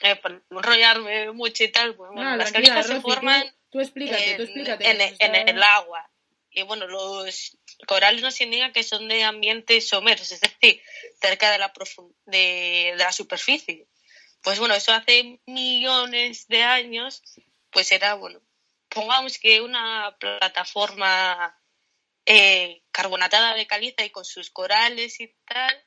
eh, 0.00 0.16
para 0.16 0.42
no 0.48 0.58
enrollarme 0.58 1.32
mucho 1.32 1.64
y 1.64 1.68
tal, 1.68 1.94
pues 1.94 2.10
bueno, 2.12 2.36
las 2.36 2.52
calizas 2.52 2.86
se 2.86 3.00
forman 3.00 3.52
Tú 3.70 3.80
explícate, 3.80 4.36
tú 4.36 4.42
explícate. 4.42 4.90
En, 5.18 5.48
el 5.48 5.62
agua. 5.62 6.10
Y 6.50 6.62
bueno, 6.62 6.86
los 6.86 7.58
corales 7.86 8.22
nos 8.22 8.40
indican 8.40 8.72
que 8.72 8.82
son 8.82 9.08
de 9.08 9.22
ambientes 9.24 9.88
someros, 9.88 10.32
es 10.32 10.40
decir, 10.40 10.82
cerca 11.20 11.50
de 11.50 11.58
la, 11.58 11.72
de, 12.26 12.94
la 12.96 13.12
superficie. 13.12 13.86
Pues 14.42 14.58
bueno, 14.58 14.74
eso 14.74 14.92
hace 14.92 15.40
millones 15.46 16.48
de 16.48 16.62
años, 16.62 17.22
pues 17.70 17.92
era, 17.92 18.14
bueno, 18.14 18.40
pongamos 18.88 19.38
que 19.38 19.60
una 19.60 20.16
plataforma 20.18 21.60
eh, 22.24 22.82
carbonatada 22.90 23.54
de 23.54 23.66
caliza 23.66 24.04
y 24.04 24.10
con 24.10 24.24
sus 24.24 24.50
corales 24.50 25.20
y 25.20 25.34
tal, 25.44 25.84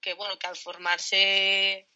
que 0.00 0.14
bueno, 0.14 0.38
que 0.38 0.46
al 0.46 0.56
formarse 0.56 1.88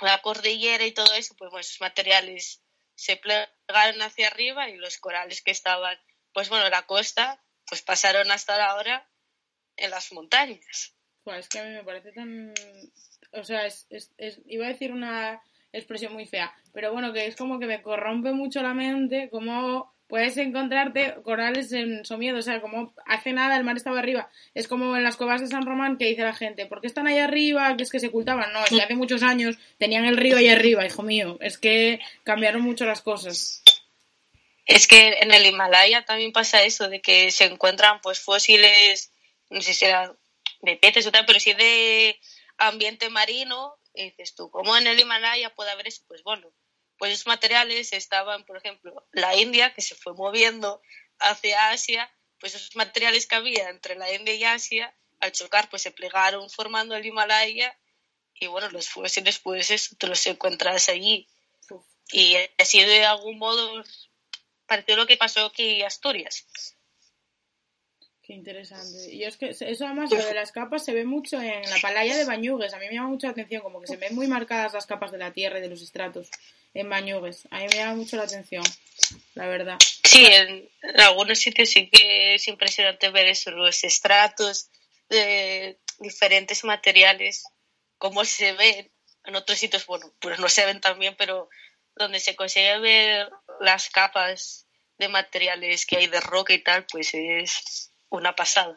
la 0.00 0.20
cordillera 0.22 0.84
y 0.84 0.92
todo 0.92 1.14
eso, 1.14 1.34
pues 1.36 1.50
bueno, 1.50 1.60
esos 1.60 1.80
materiales 1.80 2.62
se 2.94 3.16
plegaron 3.16 4.02
hacia 4.02 4.28
arriba 4.28 4.68
y 4.68 4.76
los 4.76 4.98
corales 4.98 5.42
que 5.42 5.50
estaban, 5.50 5.98
pues 6.34 6.50
bueno, 6.50 6.66
en 6.66 6.72
la 6.72 6.82
costa, 6.82 7.40
pues 7.66 7.80
pasaron 7.80 8.30
hasta 8.30 8.62
ahora 8.66 9.08
en 9.76 9.90
las 9.90 10.12
montañas. 10.12 10.94
Pues 11.22 11.38
es 11.38 11.48
que 11.48 11.60
a 11.60 11.64
mí 11.64 11.70
me 11.70 11.84
parece 11.84 12.12
tan... 12.12 12.52
O 13.32 13.42
sea, 13.42 13.66
iba 14.46 14.66
a 14.66 14.68
decir 14.68 14.92
una 14.92 15.40
expresión 15.72 16.12
muy 16.12 16.26
fea, 16.26 16.54
pero 16.72 16.92
bueno, 16.92 17.12
que 17.12 17.26
es 17.26 17.34
como 17.34 17.58
que 17.58 17.66
me 17.66 17.82
corrompe 17.82 18.32
mucho 18.32 18.62
la 18.62 18.74
mente, 18.74 19.28
como 19.30 19.92
puedes 20.06 20.36
encontrarte 20.36 21.16
corales 21.24 21.72
en 21.72 22.04
Somiedo, 22.04 22.38
o 22.38 22.42
sea, 22.42 22.60
como 22.60 22.94
hace 23.06 23.32
nada 23.32 23.56
el 23.56 23.64
mar 23.64 23.76
estaba 23.76 23.98
arriba. 23.98 24.28
Es 24.54 24.68
como 24.68 24.96
en 24.96 25.02
las 25.02 25.16
cuevas 25.16 25.40
de 25.40 25.48
San 25.48 25.66
Román 25.66 25.98
que 25.98 26.06
dice 26.06 26.22
la 26.22 26.34
gente, 26.34 26.66
¿por 26.66 26.80
qué 26.80 26.86
están 26.86 27.08
ahí 27.08 27.18
arriba? 27.18 27.76
Que 27.76 27.82
es 27.82 27.90
que 27.90 27.98
se 27.98 28.06
ocultaban. 28.08 28.52
No, 28.52 28.62
es 28.62 28.70
que 28.70 28.82
hace 28.82 28.94
muchos 28.94 29.24
años 29.24 29.58
tenían 29.78 30.04
el 30.04 30.16
río 30.16 30.36
ahí 30.36 30.48
arriba, 30.48 30.86
hijo 30.86 31.02
mío. 31.02 31.38
Es 31.40 31.58
que 31.58 31.98
cambiaron 32.22 32.62
mucho 32.62 32.84
las 32.84 33.02
cosas. 33.02 33.63
Es 34.66 34.86
que 34.86 35.18
en 35.20 35.32
el 35.32 35.46
Himalaya 35.46 36.04
también 36.04 36.32
pasa 36.32 36.62
eso, 36.62 36.88
de 36.88 37.02
que 37.02 37.30
se 37.30 37.44
encuentran 37.44 38.00
pues 38.00 38.20
fósiles, 38.20 39.12
no 39.50 39.60
sé 39.60 39.74
si 39.74 39.86
de 40.62 40.76
peces 40.76 41.06
o 41.06 41.12
tal, 41.12 41.26
pero 41.26 41.38
sí 41.38 41.52
de 41.52 42.18
ambiente 42.56 43.10
marino. 43.10 43.76
Y 43.92 44.10
dices 44.10 44.34
tú, 44.34 44.50
¿cómo 44.50 44.76
en 44.76 44.86
el 44.86 44.98
Himalaya 44.98 45.54
puede 45.54 45.70
haber 45.70 45.86
eso? 45.86 46.02
Pues 46.08 46.22
bueno, 46.22 46.50
pues 46.98 47.12
esos 47.12 47.26
materiales 47.26 47.92
estaban, 47.92 48.44
por 48.44 48.56
ejemplo, 48.56 49.06
la 49.12 49.36
India, 49.36 49.74
que 49.74 49.82
se 49.82 49.94
fue 49.94 50.14
moviendo 50.14 50.80
hacia 51.18 51.70
Asia, 51.70 52.10
pues 52.40 52.54
esos 52.54 52.74
materiales 52.74 53.26
que 53.26 53.36
había 53.36 53.68
entre 53.68 53.96
la 53.96 54.12
India 54.12 54.34
y 54.34 54.44
Asia, 54.44 54.94
al 55.20 55.32
chocar, 55.32 55.68
pues 55.68 55.82
se 55.82 55.92
plegaron 55.92 56.50
formando 56.50 56.96
el 56.96 57.06
Himalaya 57.06 57.78
y 58.34 58.46
bueno, 58.46 58.68
los 58.70 58.88
fósiles, 58.88 59.38
pues 59.38 59.70
eso, 59.70 59.94
te 59.96 60.06
los 60.06 60.26
encuentras 60.26 60.88
allí. 60.88 61.28
Y 62.12 62.36
así 62.58 62.82
de 62.82 63.04
algún 63.04 63.38
modo 63.38 63.82
pareció 64.66 64.96
lo 64.96 65.06
que 65.06 65.16
pasó 65.16 65.46
aquí 65.46 65.80
en 65.80 65.86
Asturias. 65.86 66.46
Qué 68.26 68.32
interesante. 68.32 69.14
Y 69.14 69.24
es 69.24 69.36
que 69.36 69.50
eso 69.50 69.84
además, 69.84 70.10
lo 70.10 70.24
de 70.24 70.32
las 70.32 70.50
capas 70.50 70.82
se 70.82 70.94
ve 70.94 71.04
mucho 71.04 71.38
en 71.42 71.68
la 71.68 71.76
palaya 71.82 72.16
de 72.16 72.24
Bañugues. 72.24 72.72
A 72.72 72.78
mí 72.78 72.86
me 72.86 72.94
llama 72.94 73.08
mucho 73.08 73.26
la 73.26 73.32
atención, 73.32 73.60
como 73.60 73.82
que 73.82 73.86
se 73.86 73.98
ven 73.98 74.14
muy 74.14 74.26
marcadas 74.28 74.72
las 74.72 74.86
capas 74.86 75.12
de 75.12 75.18
la 75.18 75.32
tierra 75.34 75.58
y 75.58 75.62
de 75.62 75.68
los 75.68 75.82
estratos 75.82 76.30
en 76.72 76.88
Bañugues. 76.88 77.46
A 77.50 77.58
mí 77.58 77.66
me 77.70 77.76
llama 77.76 77.96
mucho 77.96 78.16
la 78.16 78.22
atención, 78.22 78.64
la 79.34 79.46
verdad. 79.46 79.78
Sí, 80.04 80.24
en, 80.24 80.70
algunos 80.96 81.38
sitios 81.38 81.68
sí 81.68 81.90
que 81.90 82.36
es 82.36 82.48
impresionante 82.48 83.10
ver 83.10 83.26
eso, 83.26 83.50
los 83.50 83.84
estratos 83.84 84.70
de 85.10 85.78
diferentes 85.98 86.64
materiales, 86.64 87.44
cómo 87.98 88.24
se 88.24 88.54
ven. 88.54 88.90
En 89.26 89.36
otros 89.36 89.58
sitios, 89.58 89.84
bueno, 89.84 90.10
pues 90.18 90.38
no 90.38 90.48
se 90.48 90.64
ven 90.64 90.80
también, 90.80 91.14
pero 91.18 91.50
donde 91.94 92.20
se 92.20 92.36
consigue 92.36 92.78
ver 92.78 93.28
las 93.60 93.90
capas 93.90 94.66
de 94.98 95.08
materiales 95.08 95.86
que 95.86 95.96
hay 95.96 96.06
de 96.06 96.20
roca 96.20 96.52
y 96.52 96.62
tal, 96.62 96.86
pues 96.90 97.10
es 97.14 97.92
una 98.10 98.34
pasada. 98.34 98.76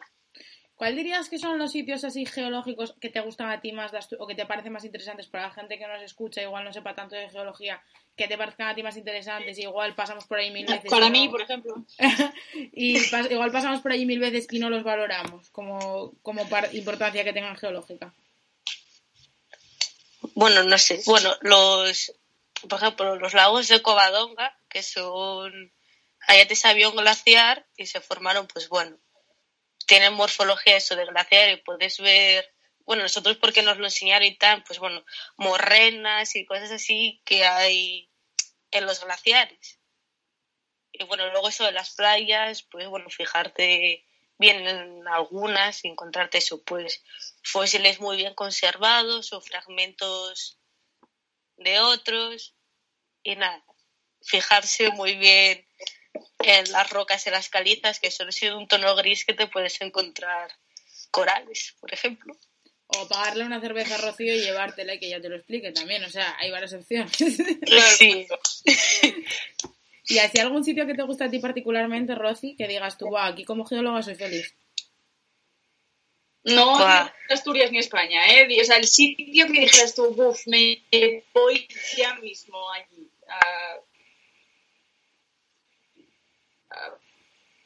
¿Cuál 0.78 0.94
dirías 0.94 1.28
que 1.28 1.40
son 1.40 1.58
los 1.58 1.72
sitios 1.72 2.04
así 2.04 2.24
geológicos 2.24 2.94
que 3.00 3.10
te 3.10 3.20
gustan 3.20 3.50
a 3.50 3.60
ti 3.60 3.72
más 3.72 3.90
o 4.16 4.26
que 4.28 4.36
te 4.36 4.46
parecen 4.46 4.72
más 4.72 4.84
interesantes 4.84 5.26
para 5.26 5.48
la 5.48 5.50
gente 5.50 5.76
que 5.76 5.88
nos 5.88 6.00
escucha, 6.02 6.40
igual 6.40 6.64
no 6.64 6.72
sepa 6.72 6.94
tanto 6.94 7.16
de 7.16 7.28
geología, 7.28 7.82
que 8.14 8.28
te 8.28 8.38
parezcan 8.38 8.68
a 8.68 8.74
ti 8.76 8.84
más 8.84 8.96
interesantes, 8.96 9.58
igual 9.58 9.96
pasamos 9.96 10.24
por 10.26 10.38
ahí 10.38 10.52
mil 10.52 10.66
veces. 10.66 10.88
Para 10.88 11.10
mí, 11.10 11.28
por 11.28 11.42
ejemplo. 11.42 11.84
y 12.54 12.96
igual 13.30 13.50
pasamos 13.50 13.80
por 13.80 13.90
ahí 13.90 14.06
mil 14.06 14.20
veces 14.20 14.46
y 14.52 14.60
no 14.60 14.70
los 14.70 14.84
valoramos 14.84 15.50
como, 15.50 16.12
como 16.22 16.46
importancia 16.72 17.24
que 17.24 17.32
tengan 17.32 17.56
geológica. 17.56 18.14
Bueno, 20.36 20.62
no 20.62 20.78
sé. 20.78 21.00
Bueno, 21.06 21.34
los, 21.40 22.14
por 22.68 22.78
ejemplo, 22.78 23.16
los 23.16 23.34
lagos 23.34 23.68
de 23.68 23.82
Covadonga, 23.82 24.56
que 24.68 24.82
son, 24.82 25.72
allá 26.26 26.46
te 26.46 26.56
sabía 26.56 26.88
un 26.88 26.96
glaciar 26.96 27.66
y 27.76 27.86
se 27.86 28.00
formaron, 28.00 28.46
pues 28.46 28.68
bueno, 28.68 28.98
tienen 29.86 30.14
morfología 30.14 30.76
eso 30.76 30.96
de 30.96 31.06
glaciar 31.06 31.50
y 31.50 31.56
puedes 31.56 31.98
ver, 31.98 32.54
bueno, 32.84 33.02
nosotros 33.02 33.36
porque 33.36 33.62
nos 33.62 33.78
lo 33.78 33.84
enseñaron 33.84 34.26
y 34.26 34.36
tal, 34.36 34.62
pues 34.64 34.78
bueno, 34.78 35.04
morrenas 35.36 36.36
y 36.36 36.44
cosas 36.46 36.70
así 36.70 37.22
que 37.24 37.44
hay 37.44 38.10
en 38.70 38.86
los 38.86 39.02
glaciares. 39.02 39.78
Y 40.92 41.04
bueno, 41.04 41.30
luego 41.30 41.48
eso 41.48 41.64
de 41.64 41.72
las 41.72 41.94
playas, 41.94 42.62
pues 42.64 42.88
bueno, 42.88 43.08
fijarte 43.10 44.04
bien 44.38 44.66
en 44.66 45.08
algunas 45.08 45.84
y 45.84 45.88
encontrarte 45.88 46.38
eso, 46.38 46.62
pues 46.64 47.02
fósiles 47.42 48.00
muy 48.00 48.16
bien 48.16 48.34
conservados 48.34 49.32
o 49.32 49.40
fragmentos 49.40 50.57
de 51.58 51.80
otros 51.80 52.54
y 53.22 53.36
nada, 53.36 53.62
fijarse 54.22 54.90
muy 54.90 55.16
bien 55.16 55.66
en 56.40 56.72
las 56.72 56.90
rocas, 56.90 57.26
en 57.26 57.32
las 57.32 57.48
calizas, 57.48 58.00
que 58.00 58.10
solo 58.10 58.32
sido 58.32 58.58
un 58.58 58.68
tono 58.68 58.94
gris 58.96 59.24
que 59.24 59.34
te 59.34 59.46
puedes 59.46 59.80
encontrar 59.80 60.50
corales, 61.10 61.76
por 61.80 61.92
ejemplo. 61.92 62.36
O 62.86 63.06
pagarle 63.06 63.44
una 63.44 63.60
cerveza 63.60 63.96
a 63.96 63.98
Rocío 63.98 64.34
y 64.34 64.40
llevártela 64.40 64.94
y 64.94 64.98
que 64.98 65.10
ya 65.10 65.20
te 65.20 65.28
lo 65.28 65.36
explique 65.36 65.72
también. 65.72 66.02
O 66.04 66.08
sea, 66.08 66.36
hay 66.38 66.50
varias 66.50 66.72
opciones. 66.72 67.14
Sí. 67.98 68.26
¿Y 70.10 70.18
hay 70.18 70.30
algún 70.40 70.64
sitio 70.64 70.86
que 70.86 70.94
te 70.94 71.02
gusta 71.02 71.26
a 71.26 71.30
ti 71.30 71.38
particularmente, 71.38 72.14
Rosy, 72.14 72.56
que 72.56 72.66
digas 72.66 72.96
tú, 72.96 73.08
wow, 73.08 73.18
aquí 73.18 73.44
como 73.44 73.66
geóloga 73.66 74.02
soy 74.02 74.14
feliz? 74.14 74.54
No 76.44 76.78
Asturias 77.28 77.70
ni 77.72 77.78
España, 77.78 78.26
¿eh? 78.28 78.60
O 78.60 78.64
sea, 78.64 78.76
el 78.76 78.86
sitio 78.86 79.46
que 79.46 79.60
dijeras 79.60 79.94
tú, 79.94 80.04
uff, 80.06 80.46
me 80.46 80.82
voy 81.34 81.68
ya 81.96 82.14
mismo 82.16 82.70
allí. 82.72 83.10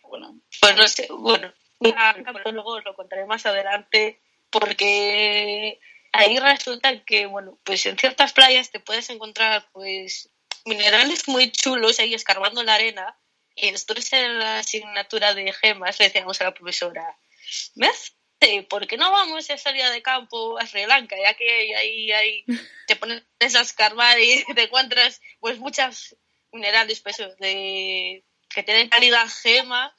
bueno. 0.02 0.40
Pues 0.60 0.76
no 0.76 0.88
sé, 0.88 1.08
bueno, 1.10 1.52
luego 1.80 2.76
os 2.76 2.84
lo 2.84 2.94
contaré 2.94 3.24
más 3.26 3.46
adelante, 3.46 4.20
porque 4.50 5.80
ahí 6.12 6.38
resulta 6.38 7.02
que, 7.04 7.26
bueno, 7.26 7.58
pues 7.64 7.84
en 7.86 7.98
ciertas 7.98 8.32
playas 8.32 8.70
te 8.70 8.80
puedes 8.80 9.08
encontrar, 9.10 9.68
pues, 9.72 10.30
minerales 10.64 11.26
muy 11.28 11.50
chulos 11.50 11.98
ahí 11.98 12.14
escarbando 12.14 12.62
la 12.62 12.74
arena. 12.74 13.16
Y 13.54 13.70
nosotros 13.70 14.10
en 14.12 14.38
la 14.38 14.60
asignatura 14.60 15.34
de 15.34 15.52
gemas 15.52 15.98
le 15.98 16.06
decíamos 16.06 16.40
a 16.40 16.44
la 16.44 16.54
profesora, 16.54 17.18
¿me 17.74 17.88
¿por 18.68 18.86
qué 18.86 18.96
no 18.96 19.10
vamos 19.10 19.48
a 19.50 19.58
salir 19.58 19.84
de 19.84 20.02
campo 20.02 20.58
a 20.58 20.66
Sri 20.66 20.86
Lanka? 20.86 21.16
Ya 21.22 21.34
que 21.34 21.76
ahí, 21.76 22.12
ahí 22.12 22.44
te 22.86 22.96
pones 22.96 23.24
a 23.54 23.60
escarbar 23.60 24.18
y 24.18 24.44
te 24.54 24.64
encuentras 24.64 25.20
pues 25.40 25.58
muchas 25.58 26.16
minerales 26.52 27.00
pues, 27.00 27.18
de, 27.38 28.24
que 28.48 28.62
tienen 28.62 28.88
calidad 28.88 29.26
gema, 29.42 29.94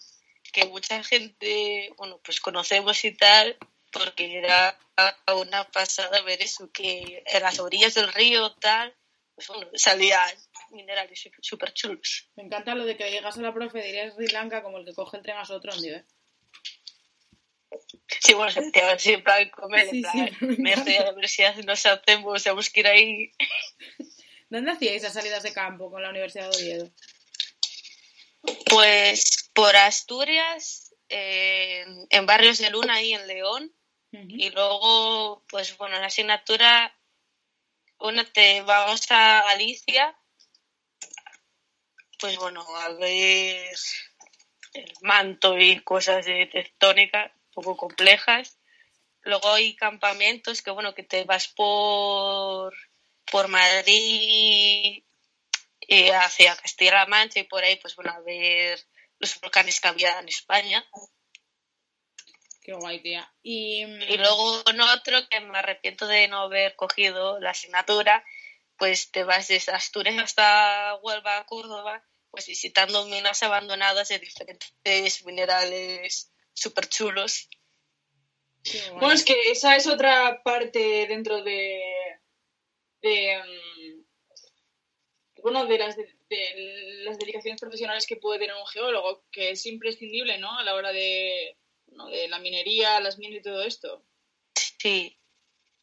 que 0.51 0.65
mucha 0.65 1.03
gente, 1.03 1.91
bueno, 1.97 2.19
pues 2.23 2.39
conocemos 2.39 3.03
y 3.05 3.15
tal, 3.15 3.57
porque 3.91 4.37
era 4.37 4.77
una 5.35 5.63
pasada 5.71 6.21
ver 6.21 6.41
eso, 6.41 6.69
que 6.71 7.23
en 7.25 7.41
las 7.41 7.59
orillas 7.59 7.95
del 7.95 8.11
río 8.13 8.53
tal, 8.55 8.95
pues 9.33 9.47
bueno, 9.47 9.67
salían 9.73 10.29
minerales 10.69 11.27
súper 11.41 11.73
chulos. 11.73 12.29
Me 12.35 12.43
encanta 12.43 12.75
lo 12.75 12.85
de 12.85 12.95
que 12.95 13.09
llegas 13.09 13.37
a 13.37 13.41
la 13.41 13.53
profe 13.53 13.81
dirías 13.81 14.13
Sri 14.13 14.27
Lanka 14.27 14.61
como 14.61 14.77
el 14.77 14.85
que 14.85 14.93
coge 14.93 15.17
el 15.17 15.23
tren 15.23 15.37
a 15.37 15.45
Sotrondi, 15.45 15.89
¿eh? 15.89 16.05
Sí, 18.07 18.33
bueno, 18.33 18.51
siempre 18.51 18.99
siempre 18.99 19.51
comer, 19.51 19.89
sí, 19.89 19.97
en 19.97 20.01
plan, 20.01 20.37
me 20.59 20.73
estoy 20.73 20.95
a 20.95 21.11
ver 21.11 21.27
si 21.27 21.43
nos 21.65 21.85
hacemos, 21.85 22.43
tenemos 22.43 22.69
que 22.69 22.79
ir 22.81 22.87
ahí. 22.87 23.31
¿Dónde 24.49 24.71
hacíais 24.71 25.03
las 25.03 25.13
salidas 25.13 25.43
de 25.43 25.53
campo 25.53 25.89
con 25.89 26.03
la 26.03 26.09
Universidad 26.09 26.49
de 26.51 26.57
Oviedo? 26.57 26.91
Pues 28.65 29.49
por 29.53 29.75
Asturias, 29.75 30.93
en 31.09 32.25
Barrios 32.25 32.57
de 32.59 32.69
Luna, 32.69 32.95
ahí 32.95 33.13
en 33.13 33.27
León, 33.27 33.73
y 34.11 34.51
luego, 34.51 35.43
pues 35.49 35.75
bueno, 35.77 35.99
la 35.99 36.07
asignatura, 36.07 36.95
una 37.99 38.25
te 38.25 38.61
vamos 38.61 39.09
a 39.09 39.43
Galicia, 39.43 40.15
pues 42.19 42.37
bueno, 42.37 42.63
a 42.77 42.89
ver 42.89 43.75
el 44.73 44.93
manto 45.01 45.57
y 45.57 45.79
cosas 45.79 46.25
de 46.25 46.45
tectónica 46.47 47.33
poco 47.53 47.77
complejas. 47.77 48.57
Luego 49.21 49.53
hay 49.53 49.75
campamentos 49.75 50.61
que, 50.61 50.71
bueno, 50.71 50.93
que 50.93 51.03
te 51.03 51.23
vas 51.23 51.47
por, 51.47 52.73
por 53.31 53.47
Madrid 53.47 55.03
eh, 55.87 56.13
hacia 56.13 56.55
Castilla-La 56.55 57.05
Mancha 57.05 57.39
y 57.39 57.43
por 57.43 57.63
ahí, 57.63 57.77
pues 57.77 57.95
bueno, 57.95 58.11
a 58.11 58.19
ver 58.19 58.79
los 59.19 59.39
volcanes 59.39 59.79
que 59.79 59.87
había 59.87 60.19
en 60.19 60.27
España. 60.27 60.85
Qué 62.61 62.73
guay, 62.73 63.01
tía. 63.01 63.29
Y, 63.41 63.83
y 63.83 64.17
luego 64.17 64.61
en 64.69 64.81
otro 64.81 65.27
que 65.29 65.39
me 65.39 65.57
arrepiento 65.57 66.07
de 66.07 66.27
no 66.27 66.41
haber 66.41 66.75
cogido 66.75 67.39
la 67.39 67.51
asignatura, 67.51 68.25
pues 68.77 69.11
te 69.11 69.23
vas 69.23 69.47
desde 69.47 69.71
Asturias 69.71 70.17
hasta 70.17 70.95
Huelva, 71.01 71.45
Córdoba, 71.45 72.03
pues 72.31 72.47
visitando 72.47 73.05
minas 73.05 73.43
abandonadas 73.43 74.09
de 74.09 74.19
diferentes 74.19 75.23
minerales 75.25 76.32
súper 76.53 76.87
chulos. 76.87 77.49
Bueno. 78.93 79.11
es 79.11 79.25
que 79.25 79.51
esa 79.51 79.75
es 79.75 79.87
otra 79.87 80.41
parte 80.41 81.05
dentro 81.07 81.43
de, 81.43 81.81
de 83.01 83.37
mm, 83.43 84.03
bueno, 85.41 85.65
de 85.65 85.77
las, 85.77 85.97
de, 85.97 86.07
las 87.03 87.19
dedicaciones 87.19 87.59
profesionales 87.59 88.07
que 88.07 88.15
puede 88.15 88.39
tener 88.39 88.55
un 88.55 88.65
geólogo, 88.67 89.25
que 89.31 89.51
es 89.51 89.65
imprescindible, 89.65 90.37
¿no? 90.37 90.57
A 90.57 90.63
la 90.63 90.75
hora 90.75 90.93
de, 90.93 91.57
de 91.87 92.27
la 92.29 92.39
minería, 92.39 93.01
las 93.01 93.17
minas 93.17 93.39
y 93.39 93.41
todo 93.41 93.61
esto. 93.63 94.05
Sí, 94.55 95.19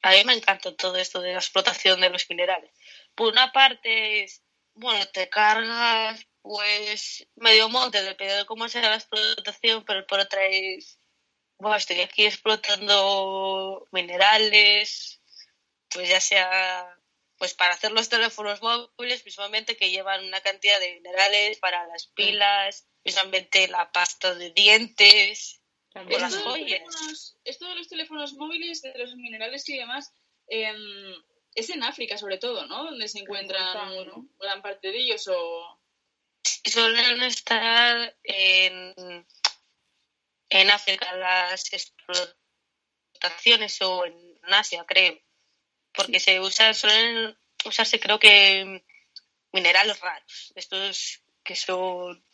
a 0.02 0.12
mí 0.12 0.24
me 0.24 0.32
encanta 0.32 0.74
todo 0.74 0.96
esto 0.96 1.20
de 1.20 1.32
la 1.32 1.38
explotación 1.38 2.00
de 2.00 2.10
los 2.10 2.28
minerales. 2.30 2.70
Por 3.14 3.32
una 3.32 3.52
parte 3.52 4.22
es, 4.22 4.42
bueno, 4.74 5.04
te 5.12 5.28
cargas 5.28 6.26
pues 6.43 7.26
medio 7.36 7.68
monte, 7.68 8.03
depende 8.03 8.34
de 8.34 8.47
cómo 8.47 8.68
sea 8.68 8.88
la 8.88 8.97
explotación, 8.97 9.84
pero 9.84 10.07
por 10.07 10.20
otra 10.20 10.47
es, 10.47 10.99
bueno, 11.59 11.76
estoy 11.76 12.01
aquí 12.01 12.24
explotando 12.26 13.86
minerales, 13.93 15.20
pues 15.88 16.09
ya 16.09 16.20
sea 16.20 16.97
pues 17.41 17.55
para 17.55 17.72
hacer 17.72 17.91
los 17.93 18.11
teléfonos 18.11 18.61
móviles, 18.61 19.22
principalmente 19.22 19.74
que 19.74 19.91
llevan 19.91 20.26
una 20.26 20.43
cantidad 20.43 20.78
de 20.78 20.97
minerales 20.97 21.59
para 21.59 21.86
las 21.86 22.07
pilas, 22.09 22.86
principalmente 23.03 23.66
la 23.66 23.91
pasta 23.91 24.34
de 24.34 24.51
dientes, 24.51 25.62
o 25.95 26.18
las 26.18 26.36
joyas. 26.36 27.38
esto 27.45 27.66
de 27.66 27.76
los 27.76 27.88
teléfonos 27.88 28.34
móviles, 28.34 28.82
de 28.82 28.93
los 28.99 29.16
minerales 29.16 29.66
y 29.70 29.78
demás, 29.78 30.12
em, 30.49 31.14
es 31.55 31.70
en 31.70 31.82
África 31.82 32.18
sobre 32.18 32.36
todo, 32.36 32.66
¿no? 32.66 32.84
Donde 32.84 33.09
se 33.09 33.20
encuentran 33.20 33.72
gran 34.38 34.61
parte 34.61 34.93
de 34.93 34.99
ellos 34.99 35.26
o 35.28 35.80
suelen 36.64 37.22
estar 37.22 38.16
en, 38.22 39.26
en 40.48 40.70
África 40.70 41.14
las 41.16 41.72
explotaciones 41.72 43.80
o 43.82 44.06
en 44.06 44.40
Asia, 44.52 44.84
creo. 44.86 45.18
Porque 45.92 46.20
se 46.20 46.40
usa, 46.40 46.74
suelen 46.74 47.36
usarse, 47.64 47.98
creo 47.98 48.18
que, 48.18 48.84
minerales 49.52 50.00
raros. 50.00 50.52
Estos 50.54 51.22
que 51.42 51.56
son. 51.56 52.24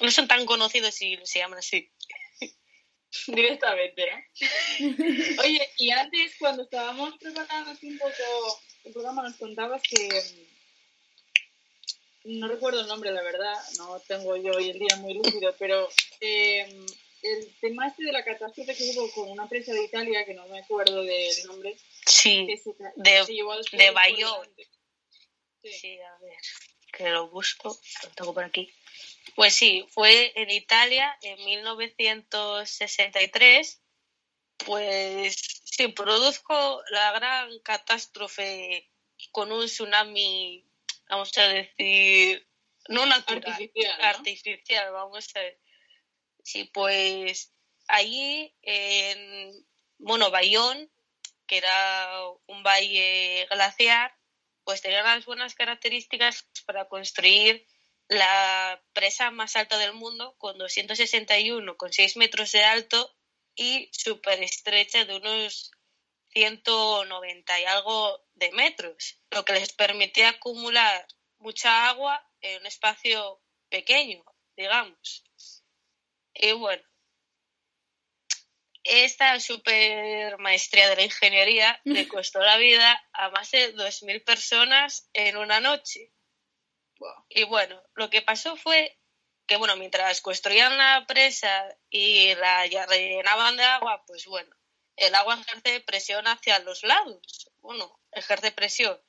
No 0.00 0.10
son 0.10 0.26
tan 0.26 0.46
conocidos 0.46 1.00
y 1.02 1.18
se 1.24 1.40
llaman 1.40 1.58
así. 1.58 1.90
Directamente, 3.26 4.06
¿no? 4.10 4.16
Oye, 5.42 5.70
y 5.78 5.90
antes, 5.90 6.34
cuando 6.38 6.64
estábamos 6.64 7.14
preparando 7.18 7.72
un 7.82 7.98
poco 7.98 8.60
el 8.84 8.92
programa, 8.92 9.22
nos 9.22 9.36
contabas 9.36 9.82
que 9.82 10.08
no 12.24 12.48
recuerdo 12.48 12.80
el 12.80 12.86
nombre, 12.86 13.12
la 13.12 13.22
verdad, 13.22 13.54
no 13.78 14.00
tengo 14.00 14.36
yo 14.36 14.52
hoy 14.52 14.70
el 14.70 14.78
día 14.78 14.96
muy 14.96 15.14
lúcido, 15.14 15.54
pero 15.58 15.88
eh, 16.20 16.84
el 17.22 17.54
tema 17.60 17.88
este 17.88 18.04
de 18.04 18.12
la 18.12 18.24
catástrofe 18.24 18.74
que 18.74 18.90
hubo 18.90 19.10
con 19.12 19.30
una 19.30 19.44
empresa 19.44 19.72
de 19.72 19.84
Italia, 19.84 20.24
que 20.24 20.34
no 20.34 20.46
me 20.48 20.58
acuerdo 20.60 21.02
del 21.02 21.46
nombre. 21.46 21.76
Sí, 22.06 22.46
de, 22.96 23.24
de 23.72 23.90
Bayón. 23.90 24.48
Sí. 25.62 25.98
a 26.00 26.18
ver, 26.18 26.36
que 26.92 27.08
lo 27.10 27.28
busco, 27.28 27.78
lo 28.02 28.08
tengo 28.10 28.34
por 28.34 28.44
aquí. 28.44 28.70
Pues 29.34 29.54
sí, 29.54 29.86
fue 29.90 30.32
en 30.36 30.50
Italia 30.50 31.18
en 31.22 31.42
1963, 31.44 33.80
pues 34.58 35.62
sí, 35.64 35.88
produjo 35.88 36.82
la 36.90 37.12
gran 37.12 37.58
catástrofe 37.60 38.90
con 39.32 39.50
un 39.52 39.64
tsunami 39.66 40.64
vamos 41.08 41.36
a 41.38 41.48
decir, 41.48 42.46
no 42.88 43.06
natural, 43.06 43.42
artificial, 44.00 44.92
vamos 44.92 45.28
a 45.34 45.40
ver. 45.40 45.58
Sí, 46.42 46.64
pues 46.72 47.52
allí 47.88 48.54
en, 48.62 49.66
bueno, 49.98 50.30
Bayón, 50.30 50.90
que 51.46 51.58
era 51.58 52.20
un 52.46 52.62
valle 52.62 53.46
glaciar, 53.50 54.14
pues 54.64 54.82
tenía 54.82 55.02
las 55.02 55.24
buenas 55.24 55.54
características 55.54 56.48
para 56.66 56.88
construir 56.88 57.66
la 58.08 58.82
presa 58.92 59.30
más 59.30 59.56
alta 59.56 59.78
del 59.78 59.94
mundo 59.94 60.36
con 60.38 60.58
261, 60.58 61.76
con 61.76 61.92
6 61.92 62.16
metros 62.16 62.52
de 62.52 62.64
alto 62.64 63.14
y 63.54 63.88
súper 63.92 64.42
estrecha 64.42 65.04
de 65.04 65.16
unos 65.16 65.70
190 66.30 67.60
y 67.60 67.64
algo 67.64 68.23
de 68.34 68.50
metros, 68.52 69.20
lo 69.30 69.44
que 69.44 69.52
les 69.54 69.72
permitía 69.72 70.30
acumular 70.30 71.06
mucha 71.38 71.88
agua 71.88 72.22
en 72.40 72.60
un 72.60 72.66
espacio 72.66 73.42
pequeño, 73.68 74.24
digamos. 74.56 75.24
Y 76.34 76.52
bueno, 76.52 76.82
esta 78.84 79.40
super 79.40 80.38
maestría 80.38 80.88
de 80.88 80.96
la 80.96 81.02
ingeniería 81.02 81.80
le 81.84 82.06
costó 82.08 82.40
la 82.40 82.56
vida 82.56 83.02
a 83.12 83.30
más 83.30 83.50
de 83.50 83.74
2.000 83.74 84.24
personas 84.24 85.08
en 85.12 85.36
una 85.36 85.60
noche. 85.60 86.12
Y 87.28 87.44
bueno, 87.44 87.82
lo 87.94 88.08
que 88.10 88.22
pasó 88.22 88.56
fue 88.56 88.98
que, 89.46 89.56
bueno, 89.56 89.76
mientras 89.76 90.20
construían 90.20 90.76
la 90.78 91.04
presa 91.06 91.76
y 91.90 92.34
la 92.36 92.66
rellenaban 92.86 93.56
de 93.56 93.64
agua, 93.64 94.02
pues 94.06 94.26
bueno, 94.26 94.54
el 94.96 95.14
agua 95.14 95.40
ejerce 95.40 95.80
presión 95.80 96.26
hacia 96.26 96.58
los 96.60 96.82
lados, 96.82 97.50
bueno, 97.60 97.98
ejerce 98.12 98.52
presión. 98.52 99.00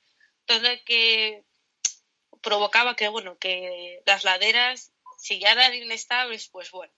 Entonces, 0.47 0.81
que 0.85 1.45
provocaba 2.41 2.95
que, 2.95 3.07
bueno, 3.07 3.37
que 3.39 4.01
las 4.05 4.23
laderas, 4.23 4.93
si 5.17 5.39
ya 5.39 5.51
eran 5.51 5.73
inestables, 5.73 6.49
pues 6.49 6.71
bueno, 6.71 6.93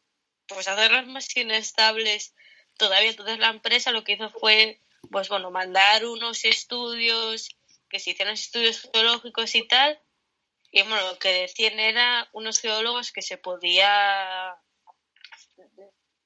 pues 0.47 0.67
hacerlas 0.67 1.07
más 1.07 1.35
inestables 1.37 2.33
todavía. 2.77 3.09
Entonces 3.09 3.39
la 3.39 3.49
empresa 3.49 3.91
lo 3.91 4.03
que 4.03 4.13
hizo 4.13 4.29
fue, 4.29 4.81
pues 5.11 5.29
bueno, 5.29 5.51
mandar 5.51 6.05
unos 6.05 6.45
estudios, 6.45 7.49
que 7.89 7.99
se 7.99 8.11
hicieron 8.11 8.33
estudios 8.33 8.89
geológicos 8.93 9.55
y 9.55 9.65
tal. 9.67 10.01
Y 10.71 10.81
bueno, 10.81 11.11
lo 11.11 11.19
que 11.19 11.29
decían 11.29 11.79
era 11.79 12.29
unos 12.33 12.59
geólogos 12.59 13.11
que 13.11 13.21
se 13.21 13.37
podía 13.37 14.57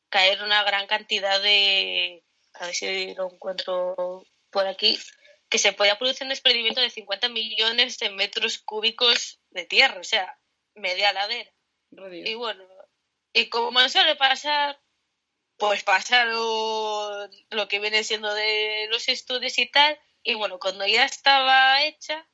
caer 0.10 0.42
una 0.42 0.64
gran 0.64 0.88
cantidad 0.88 1.42
de, 1.42 2.24
a 2.62 2.68
ver 2.68 2.76
si 2.76 3.16
lo 3.16 3.32
encuentro 3.32 4.24
por 4.52 4.68
aquí, 4.68 4.98
que 5.50 5.58
se 5.58 5.74
podía 5.74 5.98
producir 5.98 6.26
un 6.26 6.30
desprendimiento 6.30 6.80
de 6.80 6.92
50 6.92 7.28
millones 7.30 7.98
de 7.98 8.12
metros 8.12 8.60
cúbicos 8.60 9.40
de 9.50 9.66
tierra, 9.66 10.00
o 10.00 10.04
sea, 10.04 10.38
media 10.76 11.12
ladera. 11.12 11.52
Y 12.12 12.36
bueno, 12.36 12.64
y 13.34 13.50
como 13.50 13.90
suele 13.90 14.16
pasar, 14.16 14.80
pues 15.58 15.84
pasaron 15.84 17.32
lo 17.50 17.68
que 17.68 17.80
viene 17.80 18.04
siendo 18.04 18.32
de 18.32 18.88
los 18.92 19.10
estudios 19.10 19.58
y 19.58 19.66
tal, 19.66 20.00
y 20.22 20.36
bueno, 20.36 20.60
cuando 20.60 20.86
ya 20.86 21.06
estaba 21.06 21.84
hecha, 21.84 22.30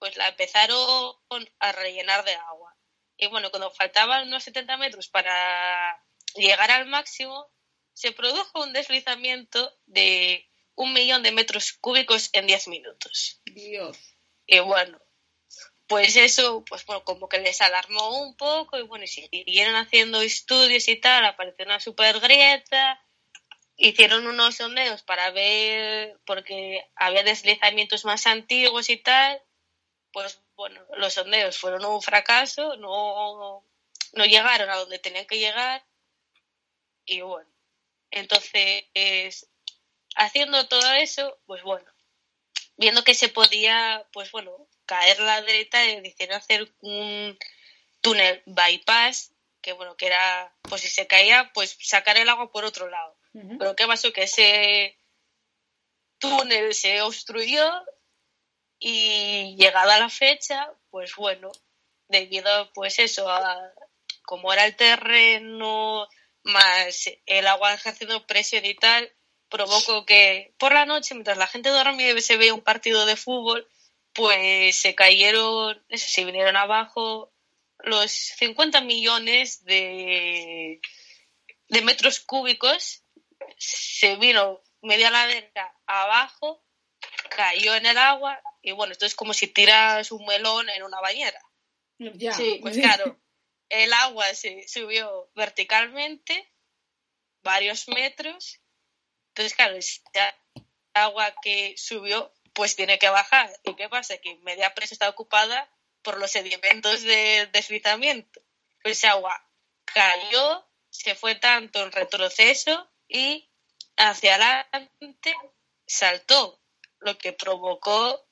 pues 0.00 0.16
la 0.16 0.26
empezaron 0.28 1.14
a 1.60 1.72
rellenar 1.72 2.24
de 2.24 2.34
agua. 2.34 2.76
Y 3.16 3.28
bueno, 3.28 3.50
cuando 3.50 3.70
faltaban 3.70 4.26
unos 4.26 4.42
70 4.42 4.76
metros 4.76 5.06
para 5.08 6.04
llegar 6.34 6.72
al 6.72 6.86
máximo, 6.86 7.48
se 7.98 8.12
produjo 8.12 8.62
un 8.62 8.72
deslizamiento 8.72 9.76
de 9.86 10.48
un 10.76 10.92
millón 10.92 11.24
de 11.24 11.32
metros 11.32 11.72
cúbicos 11.72 12.30
en 12.32 12.46
10 12.46 12.68
minutos. 12.68 13.42
Dios. 13.46 13.98
Y 14.46 14.60
bueno, 14.60 15.00
pues 15.88 16.14
eso, 16.14 16.64
pues 16.64 16.86
bueno, 16.86 17.02
como 17.02 17.28
que 17.28 17.40
les 17.40 17.60
alarmó 17.60 18.22
un 18.22 18.36
poco 18.36 18.78
y 18.78 18.82
bueno, 18.82 19.04
y 19.04 19.08
siguieron 19.08 19.74
haciendo 19.74 20.20
estudios 20.20 20.86
y 20.86 20.94
tal, 20.94 21.24
apareció 21.24 21.64
una 21.64 21.80
super 21.80 22.20
grieta, 22.20 23.04
hicieron 23.76 24.28
unos 24.28 24.54
sondeos 24.54 25.02
para 25.02 25.32
ver, 25.32 26.20
porque 26.24 26.88
había 26.94 27.24
deslizamientos 27.24 28.04
más 28.04 28.28
antiguos 28.28 28.90
y 28.90 28.98
tal, 28.98 29.42
pues 30.12 30.40
bueno, 30.54 30.80
los 30.98 31.14
sondeos 31.14 31.58
fueron 31.58 31.84
un 31.84 32.00
fracaso, 32.00 32.76
no, 32.76 33.66
no 34.12 34.24
llegaron 34.24 34.70
a 34.70 34.76
donde 34.76 35.00
tenían 35.00 35.26
que 35.26 35.40
llegar 35.40 35.84
y 37.04 37.22
bueno, 37.22 37.57
entonces, 38.10 39.48
haciendo 40.16 40.66
todo 40.68 40.92
eso, 40.94 41.38
pues 41.46 41.62
bueno, 41.62 41.90
viendo 42.76 43.04
que 43.04 43.14
se 43.14 43.28
podía, 43.28 44.06
pues 44.12 44.30
bueno, 44.32 44.68
caer 44.86 45.20
la 45.20 45.42
derecha, 45.42 45.80
decidieron 45.80 46.36
hacer 46.36 46.72
un 46.80 47.38
túnel 48.00 48.42
bypass, 48.46 49.32
que 49.60 49.72
bueno, 49.72 49.96
que 49.96 50.06
era, 50.06 50.54
pues 50.62 50.82
si 50.82 50.88
se 50.88 51.06
caía, 51.06 51.50
pues 51.52 51.76
sacar 51.80 52.16
el 52.16 52.28
agua 52.28 52.50
por 52.50 52.64
otro 52.64 52.88
lado. 52.88 53.16
Pero 53.32 53.76
¿qué 53.76 53.86
pasó? 53.86 54.12
Que 54.12 54.24
ese 54.24 54.98
túnel 56.18 56.74
se 56.74 57.02
obstruyó 57.02 57.70
y 58.80 59.54
llegada 59.56 59.98
la 59.98 60.08
fecha, 60.08 60.72
pues 60.90 61.14
bueno, 61.14 61.52
debido 62.08 62.72
pues 62.72 62.98
eso 62.98 63.28
a 63.28 63.72
como 64.22 64.52
era 64.52 64.66
el 64.66 64.76
terreno 64.76 66.08
más 66.42 67.10
el 67.26 67.46
agua 67.46 67.74
ejerciendo 67.74 68.26
presión 68.26 68.64
y 68.64 68.74
tal, 68.74 69.12
provocó 69.48 70.04
que 70.06 70.54
por 70.58 70.72
la 70.72 70.86
noche, 70.86 71.14
mientras 71.14 71.38
la 71.38 71.46
gente 71.46 71.70
dormía 71.70 72.12
y 72.12 72.20
se 72.20 72.36
veía 72.36 72.54
un 72.54 72.62
partido 72.62 73.06
de 73.06 73.16
fútbol, 73.16 73.68
pues 74.12 74.76
se 74.76 74.94
cayeron, 74.94 75.82
se 75.90 76.24
vinieron 76.24 76.56
abajo 76.56 77.32
los 77.80 78.10
50 78.10 78.80
millones 78.80 79.64
de, 79.64 80.80
de 81.68 81.82
metros 81.82 82.20
cúbicos, 82.20 83.04
se 83.56 84.16
vino 84.16 84.60
media 84.82 85.10
ladera 85.10 85.74
abajo, 85.86 86.64
cayó 87.30 87.74
en 87.74 87.86
el 87.86 87.98
agua 87.98 88.40
y 88.62 88.72
bueno, 88.72 88.92
esto 88.92 89.06
es 89.06 89.14
como 89.14 89.32
si 89.32 89.46
tiras 89.46 90.10
un 90.12 90.24
melón 90.26 90.68
en 90.70 90.82
una 90.82 91.00
bañera. 91.00 91.40
Ya. 91.98 92.32
Sí, 92.32 92.58
pues 92.60 92.78
claro, 92.78 93.18
el 93.68 93.92
agua 93.92 94.34
se 94.34 94.66
subió 94.68 95.30
verticalmente 95.34 96.52
varios 97.42 97.88
metros. 97.88 98.60
Entonces, 99.28 99.54
claro, 99.54 99.78
agua 100.94 101.34
que 101.42 101.74
subió, 101.76 102.32
pues 102.52 102.76
tiene 102.76 102.98
que 102.98 103.08
bajar. 103.08 103.50
¿Y 103.64 103.74
qué 103.76 103.88
pasa? 103.88 104.18
Que 104.18 104.36
media 104.38 104.74
presa 104.74 104.94
está 104.94 105.08
ocupada 105.08 105.70
por 106.02 106.18
los 106.18 106.30
sedimentos 106.30 107.02
de 107.02 107.48
deslizamiento. 107.52 108.40
Pues 108.82 108.98
esa 108.98 109.12
agua 109.12 109.48
cayó, 109.84 110.66
se 110.90 111.14
fue 111.14 111.34
tanto 111.34 111.82
en 111.82 111.92
retroceso 111.92 112.90
y 113.06 113.50
hacia 113.96 114.34
adelante 114.34 115.34
saltó, 115.86 116.60
lo 117.00 117.16
que 117.18 117.32
provocó 117.32 118.26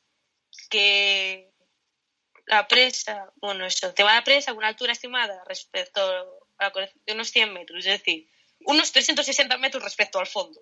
que 0.70 1.53
la 2.47 2.66
presa, 2.68 3.32
bueno, 3.36 3.66
eso, 3.66 3.92
tema 3.92 4.11
de 4.11 4.16
la 4.16 4.24
presa, 4.24 4.53
una 4.53 4.68
altura 4.68 4.92
estimada 4.92 5.42
respecto 5.44 6.01
a 6.59 6.64
la 6.64 6.90
de 7.05 7.12
unos 7.12 7.30
100 7.30 7.53
metros, 7.53 7.84
es 7.84 7.99
decir, 7.99 8.28
unos 8.61 8.92
360 8.92 9.59
metros 9.59 9.82
respecto 9.82 10.18
al 10.18 10.26
fondo. 10.26 10.61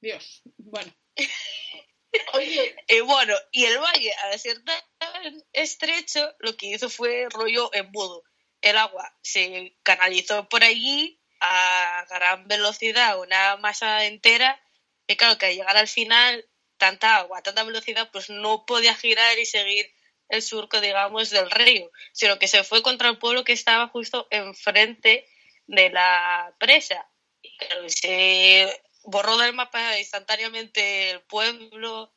Dios, 0.00 0.42
bueno. 0.56 0.92
Oye, 2.32 2.74
eh, 2.88 3.00
bueno, 3.02 3.34
y 3.52 3.64
el 3.64 3.78
valle, 3.78 4.12
al 4.24 4.38
ser 4.38 4.62
tan 4.64 5.44
estrecho, 5.52 6.34
lo 6.38 6.56
que 6.56 6.66
hizo 6.66 6.88
fue 6.88 7.28
rollo 7.30 7.70
embudo. 7.74 8.24
El 8.60 8.76
agua 8.76 9.16
se 9.22 9.76
canalizó 9.82 10.48
por 10.48 10.64
allí 10.64 11.20
a 11.40 12.06
gran 12.08 12.48
velocidad, 12.48 13.20
una 13.20 13.56
masa 13.56 14.06
entera, 14.06 14.60
y 15.06 15.16
claro, 15.16 15.38
que 15.38 15.46
al 15.46 15.54
llegar 15.54 15.76
al 15.76 15.86
final, 15.86 16.48
tanta 16.76 17.16
agua, 17.16 17.42
tanta 17.42 17.62
velocidad, 17.62 18.10
pues 18.10 18.30
no 18.30 18.64
podía 18.66 18.94
girar 18.94 19.38
y 19.38 19.46
seguir 19.46 19.92
el 20.28 20.42
surco, 20.42 20.80
digamos, 20.80 21.30
del 21.30 21.50
río, 21.50 21.90
sino 22.12 22.38
que 22.38 22.48
se 22.48 22.64
fue 22.64 22.82
contra 22.82 23.08
el 23.08 23.18
pueblo 23.18 23.44
que 23.44 23.52
estaba 23.52 23.88
justo 23.88 24.26
enfrente 24.30 25.26
de 25.66 25.90
la 25.90 26.54
presa. 26.58 27.10
Y 27.42 27.90
se 27.90 28.82
borró 29.04 29.36
del 29.38 29.54
mapa 29.54 29.98
instantáneamente 29.98 31.10
el 31.10 31.22
pueblo, 31.22 32.12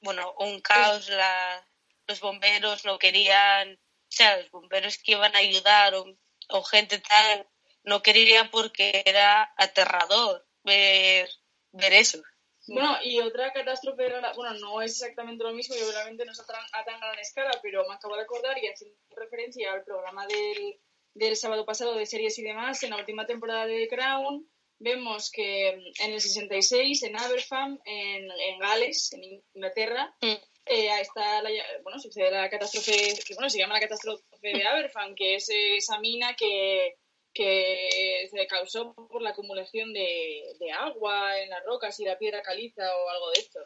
bueno, 0.00 0.34
un 0.38 0.60
caos, 0.60 1.08
la, 1.08 1.66
los 2.06 2.20
bomberos 2.20 2.84
no 2.84 2.98
querían, 2.98 3.74
o 3.74 3.78
sea, 4.08 4.36
los 4.38 4.50
bomberos 4.50 4.98
que 4.98 5.12
iban 5.12 5.34
a 5.34 5.40
ayudar 5.40 5.94
o, 5.94 6.06
o 6.48 6.62
gente 6.62 6.98
tal, 6.98 7.48
no 7.84 8.02
querían 8.02 8.50
porque 8.50 9.02
era 9.06 9.52
aterrador 9.56 10.46
ver, 10.64 11.28
ver 11.72 11.92
eso. 11.92 12.22
Bueno, 12.66 12.96
y 13.02 13.20
otra 13.20 13.52
catástrofe 13.52 14.08
bueno, 14.36 14.54
no 14.58 14.80
es 14.80 14.92
exactamente 14.92 15.44
lo 15.44 15.52
mismo 15.52 15.74
y 15.74 15.82
obviamente 15.82 16.24
no 16.24 16.32
es 16.32 16.40
a 16.40 16.46
tan, 16.46 17.00
gran 17.00 17.18
escala, 17.18 17.50
pero 17.62 17.86
me 17.86 17.94
acabo 17.94 18.16
de 18.16 18.22
acordar 18.22 18.56
y 18.62 18.68
haciendo 18.68 18.96
referencia 19.16 19.72
al 19.72 19.84
programa 19.84 20.26
del, 20.26 20.80
del 21.14 21.36
sábado 21.36 21.66
pasado 21.66 21.94
de 21.94 22.06
series 22.06 22.38
y 22.38 22.42
demás, 22.42 22.82
en 22.82 22.90
la 22.90 22.96
última 22.96 23.26
temporada 23.26 23.66
de 23.66 23.86
The 23.86 23.88
Crown, 23.88 24.48
vemos 24.78 25.30
que 25.30 25.68
en 25.68 26.12
el 26.12 26.20
66, 26.20 27.02
en 27.02 27.16
Aberfam, 27.16 27.78
en, 27.84 28.30
en 28.30 28.58
Gales, 28.58 29.12
en 29.12 29.24
Inglaterra, 29.54 30.14
mm. 30.22 30.26
eh, 30.66 31.00
está 31.00 31.42
la, 31.42 31.50
bueno, 31.82 31.98
sucede 31.98 32.30
la 32.30 32.48
catástrofe, 32.48 33.14
que 33.26 33.34
bueno, 33.34 33.50
se 33.50 33.58
llama 33.58 33.74
la 33.74 33.80
catástrofe 33.80 34.24
de 34.40 34.66
Aberfam, 34.66 35.14
que 35.14 35.36
es 35.36 35.48
esa 35.50 35.98
mina 36.00 36.34
que 36.34 36.96
que 37.34 38.28
se 38.30 38.46
causó 38.46 38.94
por 38.94 39.20
la 39.20 39.30
acumulación 39.30 39.92
de, 39.92 40.42
agua 40.78 41.40
en 41.40 41.50
las 41.50 41.64
rocas 41.64 41.98
y 41.98 42.04
la 42.04 42.16
piedra 42.16 42.42
caliza 42.42 42.82
o 42.82 43.08
algo 43.08 43.30
de 43.32 43.40
esto, 43.40 43.60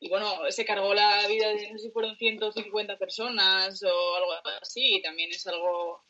Y, 0.00 0.08
bueno, 0.10 0.50
se 0.50 0.66
cargó 0.66 0.92
la 0.92 1.26
vida 1.26 1.48
de, 1.48 1.72
no 1.72 1.78
sé 1.78 1.86
si 1.86 1.90
fueron 1.90 2.16
150 2.16 2.98
personas 2.98 3.82
o 3.82 4.16
algo 4.16 4.32
así, 4.60 4.96
y 4.96 5.02
también 5.02 5.30
es 5.30 5.46
algo, 5.46 6.04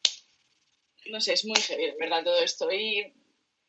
no 1.07 1.20
sé, 1.20 1.35
es 1.35 1.45
muy 1.45 1.61
heavy, 1.61 1.93
¿verdad? 1.99 2.25
Todo 2.25 2.41
esto. 2.41 2.70
Y 2.72 3.12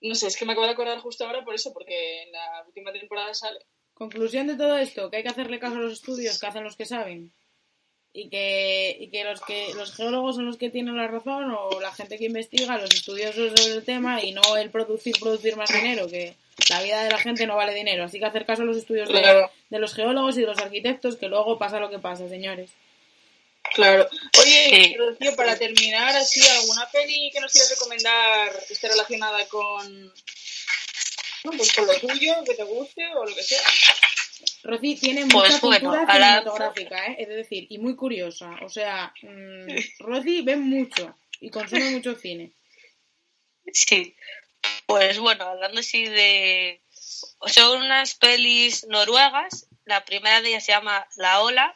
no 0.01 0.15
sé, 0.15 0.27
es 0.27 0.35
que 0.35 0.45
me 0.45 0.53
acabo 0.53 0.65
de 0.65 0.73
acordar 0.73 0.99
justo 0.99 1.25
ahora 1.25 1.45
por 1.45 1.53
eso, 1.53 1.73
porque 1.73 2.23
en 2.23 2.31
la 2.31 2.63
última 2.65 2.91
temporada 2.91 3.33
sale. 3.35 3.59
Conclusión 3.93 4.47
de 4.47 4.57
todo 4.57 4.77
esto, 4.77 5.11
que 5.11 5.17
hay 5.17 5.23
que 5.23 5.29
hacerle 5.29 5.59
caso 5.59 5.75
a 5.75 5.79
los 5.79 5.93
estudios 5.93 6.39
que 6.39 6.47
hacen 6.47 6.63
los 6.63 6.75
que 6.75 6.85
saben 6.85 7.33
y 8.17 8.29
que, 8.29 8.95
y 8.97 9.09
que 9.09 9.25
los 9.25 9.41
que 9.41 9.73
los 9.75 9.93
geólogos 9.93 10.37
son 10.37 10.45
los 10.45 10.55
que 10.55 10.69
tienen 10.69 10.95
la 10.95 11.07
razón 11.07 11.51
o 11.51 11.81
la 11.81 11.93
gente 11.93 12.17
que 12.17 12.25
investiga, 12.25 12.77
los 12.77 12.89
estudiosos 12.93 13.51
sobre 13.59 13.73
el 13.73 13.83
tema 13.83 14.23
y 14.23 14.31
no 14.31 14.55
el 14.55 14.69
producir, 14.69 15.19
producir 15.19 15.57
más 15.57 15.69
dinero, 15.69 16.07
que 16.07 16.33
la 16.69 16.81
vida 16.81 17.03
de 17.03 17.11
la 17.11 17.17
gente 17.17 17.45
no 17.45 17.57
vale 17.57 17.73
dinero. 17.73 18.05
Así 18.05 18.17
que 18.17 18.25
hacer 18.25 18.45
caso 18.45 18.61
a 18.61 18.65
los 18.65 18.77
estudios 18.77 19.09
de, 19.09 19.47
de 19.69 19.79
los 19.79 19.93
geólogos 19.93 20.37
y 20.37 20.41
de 20.41 20.47
los 20.47 20.59
arquitectos, 20.59 21.17
que 21.17 21.27
luego 21.27 21.59
pasa 21.59 21.81
lo 21.81 21.89
que 21.89 21.99
pasa, 21.99 22.29
señores. 22.29 22.69
Claro. 23.73 24.07
Oye, 24.39 24.95
Rocío, 24.97 25.35
para 25.35 25.57
terminar, 25.57 26.15
así, 26.15 26.39
¿alguna 26.61 26.87
peli 26.91 27.29
que 27.33 27.41
nos 27.41 27.51
quieras 27.51 27.71
recomendar 27.71 28.65
que 28.65 28.73
esté 28.75 28.87
relacionada 28.87 29.45
con, 29.49 30.13
pues 31.43 31.73
con 31.73 31.85
lo 31.85 31.99
tuyo, 31.99 32.33
que 32.45 32.55
te 32.55 32.63
guste 32.63 33.05
o 33.13 33.25
lo 33.25 33.35
que 33.35 33.43
sea? 33.43 33.61
Rosy 34.65 34.95
tiene 34.95 35.27
pues 35.27 35.31
mucha 35.31 35.59
cultura 35.59 36.11
cinematográfica, 36.11 37.05
¿eh? 37.05 37.17
es 37.19 37.27
decir, 37.29 37.67
y 37.69 37.77
muy 37.77 37.95
curiosa. 37.95 38.49
O 38.63 38.69
sea, 38.69 39.13
mmm, 39.21 39.67
Rosy 39.99 40.41
ve 40.41 40.55
mucho 40.55 41.15
y 41.39 41.51
consume 41.51 41.91
mucho 41.91 42.15
cine. 42.15 42.51
Sí. 43.71 44.15
Pues 44.87 45.19
bueno, 45.19 45.45
hablando 45.45 45.79
así 45.79 46.05
de... 46.05 46.81
Son 47.45 47.83
unas 47.83 48.15
pelis 48.15 48.85
noruegas. 48.87 49.67
La 49.85 50.03
primera 50.03 50.41
de 50.41 50.49
ellas 50.49 50.65
se 50.65 50.71
llama 50.71 51.07
La 51.17 51.41
Ola. 51.41 51.73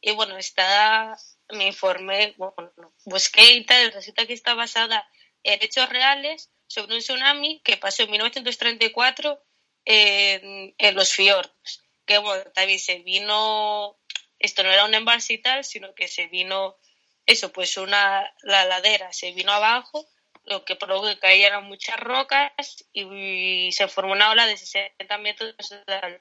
Y 0.00 0.12
bueno, 0.12 0.38
está... 0.38 1.16
Me 1.52 1.66
informé, 1.66 2.34
bueno, 2.38 2.72
busqué 3.04 3.52
y 3.52 3.64
tal. 3.66 3.92
Resulta 3.92 4.26
que 4.26 4.32
está 4.32 4.54
basada 4.54 5.06
en 5.42 5.62
hechos 5.62 5.88
reales 5.88 6.50
sobre 6.68 6.94
un 6.94 7.00
tsunami 7.00 7.60
que 7.64 7.76
pasó 7.76 8.04
en 8.04 8.12
1934 8.12 9.42
en, 9.84 10.74
en 10.78 10.94
los 10.94 11.12
fiordos. 11.12 11.82
Que 12.10 12.18
bueno, 12.18 12.42
también 12.50 12.80
se 12.80 12.98
vino... 12.98 13.96
Esto 14.40 14.64
no 14.64 14.72
era 14.72 14.84
un 14.84 14.94
embalse 14.94 15.34
y 15.34 15.38
tal, 15.38 15.62
sino 15.62 15.94
que 15.94 16.08
se 16.08 16.26
vino 16.26 16.76
eso, 17.24 17.52
pues 17.52 17.76
una, 17.76 18.28
la 18.42 18.64
ladera 18.64 19.12
se 19.12 19.30
vino 19.30 19.52
abajo 19.52 20.08
lo 20.42 20.64
que 20.64 20.74
provocó 20.74 21.06
que 21.06 21.20
cayeran 21.20 21.68
muchas 21.68 22.00
rocas 22.00 22.50
y, 22.92 23.70
se 23.70 23.86
formó 23.86 24.14
una 24.14 24.32
ola 24.32 24.48
de 24.48 24.56
60 24.56 25.18
metros 25.18 25.54
de 25.86 26.18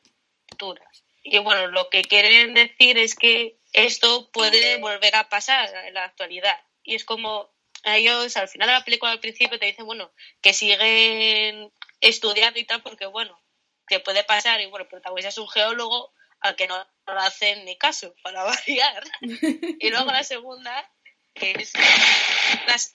altura. 0.52 0.86
Y 1.24 1.40
bueno, 1.40 1.66
lo 1.66 1.90
que 1.90 2.04
quieren 2.04 2.54
decir 2.54 3.00
es 3.00 3.16
que 3.16 3.58
esto 3.74 4.30
puede 4.30 4.78
volver 4.78 5.16
a 5.16 5.28
pasar 5.28 5.74
en 5.88 5.96
la 5.96 6.04
actualidad. 6.04 6.62
Y 6.84 6.94
es 6.94 7.04
como 7.04 7.50
ellos 7.84 8.38
al 8.38 8.48
final 8.48 8.68
de 8.68 8.74
la 8.74 8.86
película 8.86 9.12
al 9.12 9.20
principio 9.20 9.58
te 9.58 9.66
dicen, 9.66 9.88
bueno, 9.88 10.12
que 10.40 10.54
siguen 10.54 11.74
estudiando 12.00 12.60
y 12.60 12.66
tal, 12.66 12.84
porque 12.84 13.08
bueno, 13.08 13.42
que 13.90 14.00
puede 14.00 14.24
pasar. 14.24 14.62
Y 14.62 14.68
bueno, 14.68 14.84
el 14.84 14.90
protagonista 14.90 15.30
es 15.30 15.38
un 15.38 15.50
geólogo 15.50 16.14
al 16.40 16.56
que 16.56 16.68
no, 16.68 16.78
le 16.78 17.20
hacen 17.20 17.66
ni 17.66 17.78
caso, 17.78 18.14
para 18.24 18.44
variar. 18.68 19.04
y 19.20 19.90
luego 19.90 20.12
la 20.12 20.24
segunda 20.24 20.90
que 21.34 21.52
es 21.52 21.74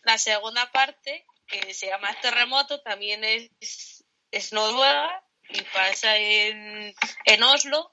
la, 0.04 0.18
segunda 0.18 0.70
parte, 0.70 1.26
que 1.46 1.74
se 1.74 1.86
llama 1.86 2.14
Terremoto, 2.20 2.80
también 2.82 3.24
es, 3.24 4.04
es 4.30 4.52
Noruega 4.52 5.24
y 5.48 5.62
pasa 5.62 6.16
en, 6.16 6.94
en 7.24 7.42
Oslo 7.42 7.90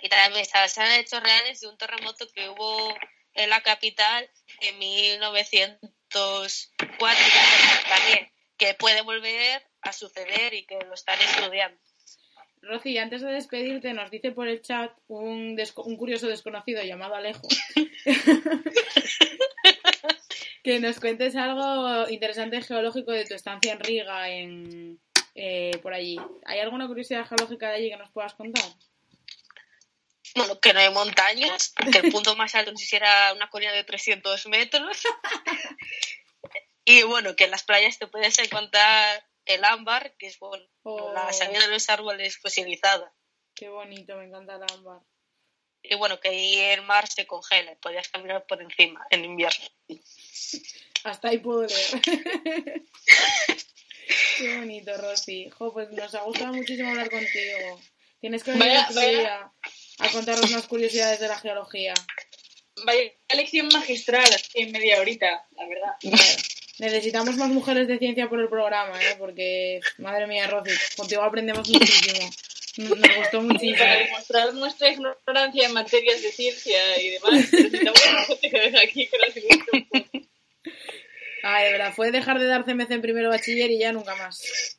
y 0.00 0.08
también 0.08 0.42
está 0.42 0.60
basada 0.60 0.94
en 0.94 1.00
hechos 1.00 1.22
reales 1.22 1.60
de 1.60 1.68
un 1.68 1.78
terremoto 1.78 2.26
que 2.34 2.48
hubo 2.48 2.96
en 3.34 3.50
la 3.50 3.62
capital 3.62 4.28
en 4.60 4.78
1904 4.78 7.24
también, 7.88 8.32
que 8.56 8.74
puede 8.74 9.02
volver 9.02 9.64
a 9.82 9.92
suceder 9.92 10.54
y 10.54 10.66
que 10.66 10.78
lo 10.80 10.94
están 10.94 11.20
estudiando. 11.20 11.80
Rosy, 12.62 12.96
antes 12.98 13.22
de 13.22 13.32
despedirte, 13.32 13.92
nos 13.92 14.10
dice 14.10 14.30
por 14.30 14.48
el 14.48 14.62
chat 14.62 14.92
un, 15.08 15.60
un 15.76 15.96
curioso 15.96 16.28
desconocido 16.28 16.82
llamado 16.82 17.16
Alejo 17.16 17.48
que 20.62 20.78
nos 20.78 21.00
cuentes 21.00 21.34
algo 21.36 22.08
interesante 22.08 22.62
geológico 22.62 23.10
de 23.10 23.24
tu 23.24 23.34
estancia 23.34 23.72
en 23.72 23.80
Riga, 23.80 24.28
en, 24.28 25.00
eh, 25.34 25.72
por 25.82 25.92
allí. 25.92 26.16
¿Hay 26.44 26.60
alguna 26.60 26.86
curiosidad 26.86 27.26
geológica 27.26 27.68
de 27.68 27.74
allí 27.76 27.90
que 27.90 27.96
nos 27.96 28.12
puedas 28.12 28.34
contar? 28.34 28.64
Bueno, 30.36 30.60
que 30.60 30.72
no 30.72 30.80
hay 30.80 30.90
montañas, 30.90 31.74
que 31.92 31.98
el 31.98 32.12
punto 32.12 32.36
más 32.36 32.54
alto 32.54 32.72
era 32.92 33.34
una 33.34 33.50
colina 33.50 33.72
de 33.72 33.84
300 33.84 34.46
metros. 34.46 35.02
y 36.84 37.02
bueno, 37.02 37.34
que 37.36 37.44
en 37.44 37.50
las 37.50 37.64
playas 37.64 37.98
te 37.98 38.06
puedes 38.06 38.38
encontrar 38.38 39.24
el 39.46 39.64
ámbar, 39.64 40.14
que 40.16 40.26
es 40.26 40.38
bueno, 40.38 40.64
la 40.84 41.26
oh. 41.28 41.32
salida 41.32 41.60
de 41.60 41.68
los 41.68 41.88
árboles 41.88 42.38
fosilizada. 42.38 43.12
Qué 43.54 43.68
bonito, 43.68 44.16
me 44.16 44.26
encanta 44.26 44.56
el 44.56 44.62
ámbar. 44.62 45.00
Y 45.82 45.96
bueno, 45.96 46.20
que 46.20 46.28
ahí 46.28 46.58
el 46.58 46.82
mar 46.82 47.08
se 47.08 47.26
congela, 47.26 47.74
podías 47.76 48.08
caminar 48.08 48.46
por 48.46 48.62
encima 48.62 49.04
en 49.10 49.24
invierno. 49.24 49.66
Hasta 51.04 51.28
ahí 51.28 51.38
puedo 51.38 51.66
leer. 51.66 52.02
Qué 54.38 54.56
bonito, 54.58 54.96
Rosy. 54.96 55.50
Jo, 55.50 55.72
pues 55.72 55.90
nos 55.90 56.14
ha 56.14 56.22
gustado 56.22 56.52
muchísimo 56.52 56.90
hablar 56.90 57.10
contigo. 57.10 57.80
Tienes 58.20 58.44
que 58.44 58.52
venir 58.52 58.76
a, 59.26 59.52
a 59.98 60.10
contarnos 60.12 60.50
unas 60.50 60.66
curiosidades 60.68 61.18
de 61.18 61.28
la 61.28 61.38
geología. 61.38 61.94
Vaya 62.84 63.12
lección 63.34 63.68
magistral, 63.68 64.28
en 64.54 64.72
media 64.72 65.00
horita, 65.00 65.46
la 65.52 65.66
verdad. 65.66 65.96
Necesitamos 66.78 67.36
más 67.36 67.48
mujeres 67.50 67.86
de 67.86 67.98
ciencia 67.98 68.28
por 68.28 68.40
el 68.40 68.48
programa, 68.48 69.00
¿eh? 69.02 69.16
porque, 69.18 69.80
madre 69.98 70.26
mía, 70.26 70.46
Rosy, 70.46 70.70
contigo 70.96 71.22
aprendemos 71.22 71.68
muchísimo. 71.68 72.30
Me 72.78 73.18
gustó 73.18 73.42
muchísimo. 73.42 73.76
para 73.78 73.96
demostrar 74.04 74.54
nuestra 74.54 74.88
ignorancia 74.88 75.66
en 75.66 75.72
materias 75.74 76.22
de 76.22 76.32
ciencia 76.32 77.00
y 77.00 77.10
demás, 77.10 77.32
necesitamos 77.52 78.00
gente 78.26 78.50
que 78.50 78.58
venga 78.58 78.80
aquí 78.80 79.06
que 79.06 79.18
nos 79.18 79.34
poco. 79.34 80.28
Ay, 81.42 81.66
de 81.66 81.72
verdad, 81.72 81.92
fue 81.94 82.10
dejar 82.10 82.38
de 82.38 82.46
dar 82.46 82.64
CMC 82.64 82.90
en 82.90 83.02
primero 83.02 83.28
bachiller 83.28 83.70
y 83.70 83.78
ya 83.78 83.92
nunca 83.92 84.14
más. 84.14 84.78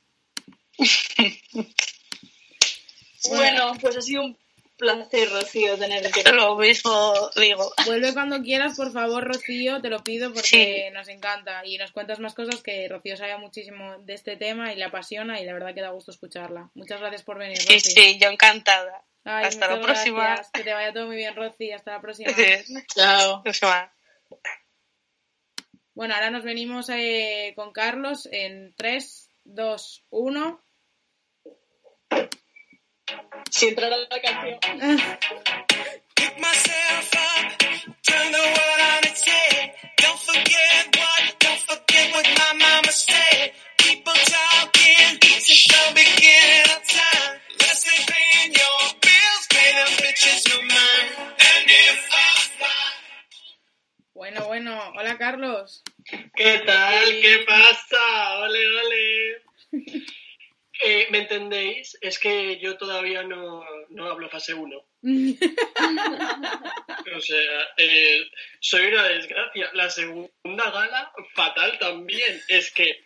bueno, 3.29 3.73
pues 3.79 3.97
ha 3.97 4.01
sido 4.01 4.23
un 4.23 4.37
placer, 4.83 5.29
Rocío, 5.29 5.77
tenerte. 5.77 6.11
Lo 6.33 6.57
mismo 6.57 7.13
digo. 7.35 7.73
Vuelve 7.85 8.13
cuando 8.13 8.41
quieras, 8.41 8.75
por 8.75 8.91
favor, 8.91 9.23
Rocío, 9.23 9.81
te 9.81 9.89
lo 9.89 10.03
pido 10.03 10.33
porque 10.33 10.91
nos 10.93 11.07
encanta. 11.07 11.65
Y 11.65 11.77
nos 11.77 11.91
cuentas 11.91 12.19
más 12.19 12.33
cosas 12.33 12.61
que 12.61 12.87
Rocío 12.89 13.15
sabe 13.15 13.37
muchísimo 13.37 13.97
de 13.99 14.13
este 14.13 14.35
tema 14.35 14.73
y 14.73 14.75
le 14.75 14.83
apasiona 14.83 15.39
y 15.39 15.45
la 15.45 15.53
verdad 15.53 15.73
que 15.73 15.81
da 15.81 15.91
gusto 15.91 16.11
escucharla. 16.11 16.69
Muchas 16.73 16.99
gracias 16.99 17.23
por 17.23 17.37
venir, 17.37 17.57
Rocío. 17.57 17.79
Sí, 17.79 17.91
sí, 17.91 18.19
yo 18.19 18.29
encantada. 18.29 19.03
Hasta 19.23 19.75
la 19.75 19.81
próxima. 19.81 20.41
Que 20.53 20.63
te 20.63 20.73
vaya 20.73 20.91
todo 20.91 21.07
muy 21.07 21.15
bien, 21.15 21.35
Rocío. 21.35 21.75
Hasta 21.75 21.93
la 21.93 22.01
próxima. 22.01 22.31
Chao. 22.93 23.43
Bueno, 25.95 26.15
ahora 26.15 26.31
nos 26.31 26.43
venimos 26.43 26.89
eh, 26.89 27.53
con 27.55 27.71
Carlos 27.71 28.27
en 28.31 28.73
3, 28.75 29.29
2, 29.45 30.05
1. 30.09 30.59
Si 33.51 33.67
entrara 33.67 33.97
la 33.97 34.21
canción. 34.21 34.57
Pick 36.15 36.39
myself 36.39 37.13
up, 37.13 37.57
turn 38.07 38.31
the 38.31 38.37
world 38.37 38.81
on 38.91 39.03
its 39.03 39.21
head. 39.27 39.73
Don't 39.97 40.19
forget 40.19 40.95
what, 40.97 41.39
don't 41.39 41.59
forget 41.59 42.13
what 42.13 42.25
my 42.25 42.53
mama 42.59 42.91
said. 42.91 43.51
People 43.77 44.13
talking 44.13 45.19
since 45.21 45.67
the 45.67 45.83
beginning 45.93 46.67
of 46.75 46.81
time. 46.87 47.33
Let's 47.59 47.83
say 47.83 47.99
paying 48.07 48.53
your 48.53 48.79
bills, 49.03 49.43
pay 49.49 49.69
them 49.77 49.91
bitches 50.01 50.49
no 50.49 50.61
mind. 50.61 51.09
And 51.39 51.65
if 51.69 52.09
I 52.11 52.33
Bueno, 54.13 54.47
bueno, 54.47 54.79
hola 54.95 55.17
Carlos. 55.17 55.83
¿Qué 56.35 56.61
tal? 56.65 57.05
¿Qué 57.21 57.43
pasa? 57.45 58.37
Ole, 58.39 58.67
ole. 58.79 60.03
Eh, 60.85 61.07
¿Me 61.11 61.19
entendéis? 61.19 61.97
Es 62.01 62.19
que 62.19 62.59
yo 62.59 62.77
todavía 62.77 63.23
no, 63.23 63.63
no 63.89 64.09
hablo 64.09 64.29
fase 64.29 64.53
1. 64.53 64.85
o 67.15 67.21
sea, 67.21 67.73
eh, 67.77 68.29
soy 68.59 68.87
una 68.87 69.03
desgracia. 69.03 69.69
La 69.73 69.89
segunda 69.89 70.71
gala, 70.71 71.13
fatal 71.33 71.79
también. 71.79 72.41
Es 72.49 72.73
que 72.73 73.05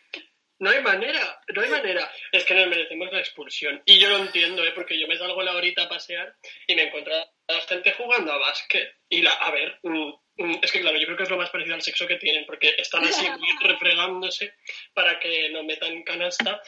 no 0.60 0.72
hay 0.72 0.82
manera, 0.82 1.40
no 1.54 1.62
hay 1.62 1.70
manera. 1.70 2.12
Es 2.32 2.44
que 2.46 2.56
nos 2.56 2.68
merecemos 2.68 3.12
la 3.12 3.20
expulsión. 3.20 3.82
Y 3.86 4.00
yo 4.00 4.10
lo 4.10 4.18
entiendo, 4.18 4.66
¿eh? 4.66 4.72
porque 4.74 5.00
yo 5.00 5.08
me 5.08 5.18
salgo 5.18 5.44
la 5.44 5.56
horita 5.56 5.84
a 5.84 5.90
pasear 5.90 6.36
y 6.66 6.76
me 6.76 6.84
encuentro 6.84 7.14
a 7.14 7.54
la 7.54 7.62
gente 7.62 7.94
jugando 7.94 8.34
a 8.34 8.40
básquet. 8.40 8.96
Y 9.08 9.22
la, 9.22 9.34
a 9.34 9.52
ver, 9.52 9.80
mm, 9.84 10.14
mm, 10.38 10.60
es 10.64 10.72
que 10.72 10.82
claro, 10.82 10.98
yo 10.98 11.06
creo 11.06 11.18
que 11.18 11.24
es 11.24 11.30
lo 11.30 11.38
más 11.38 11.52
parecido 11.52 11.76
al 11.76 11.84
sexo 11.84 12.08
que 12.08 12.16
tienen, 12.16 12.46
porque 12.48 12.74
están 12.78 13.06
así 13.06 13.26
refregándose 13.62 14.56
para 14.94 15.20
que 15.20 15.50
no 15.50 15.64
metan 15.64 16.04
canasta. 16.04 16.60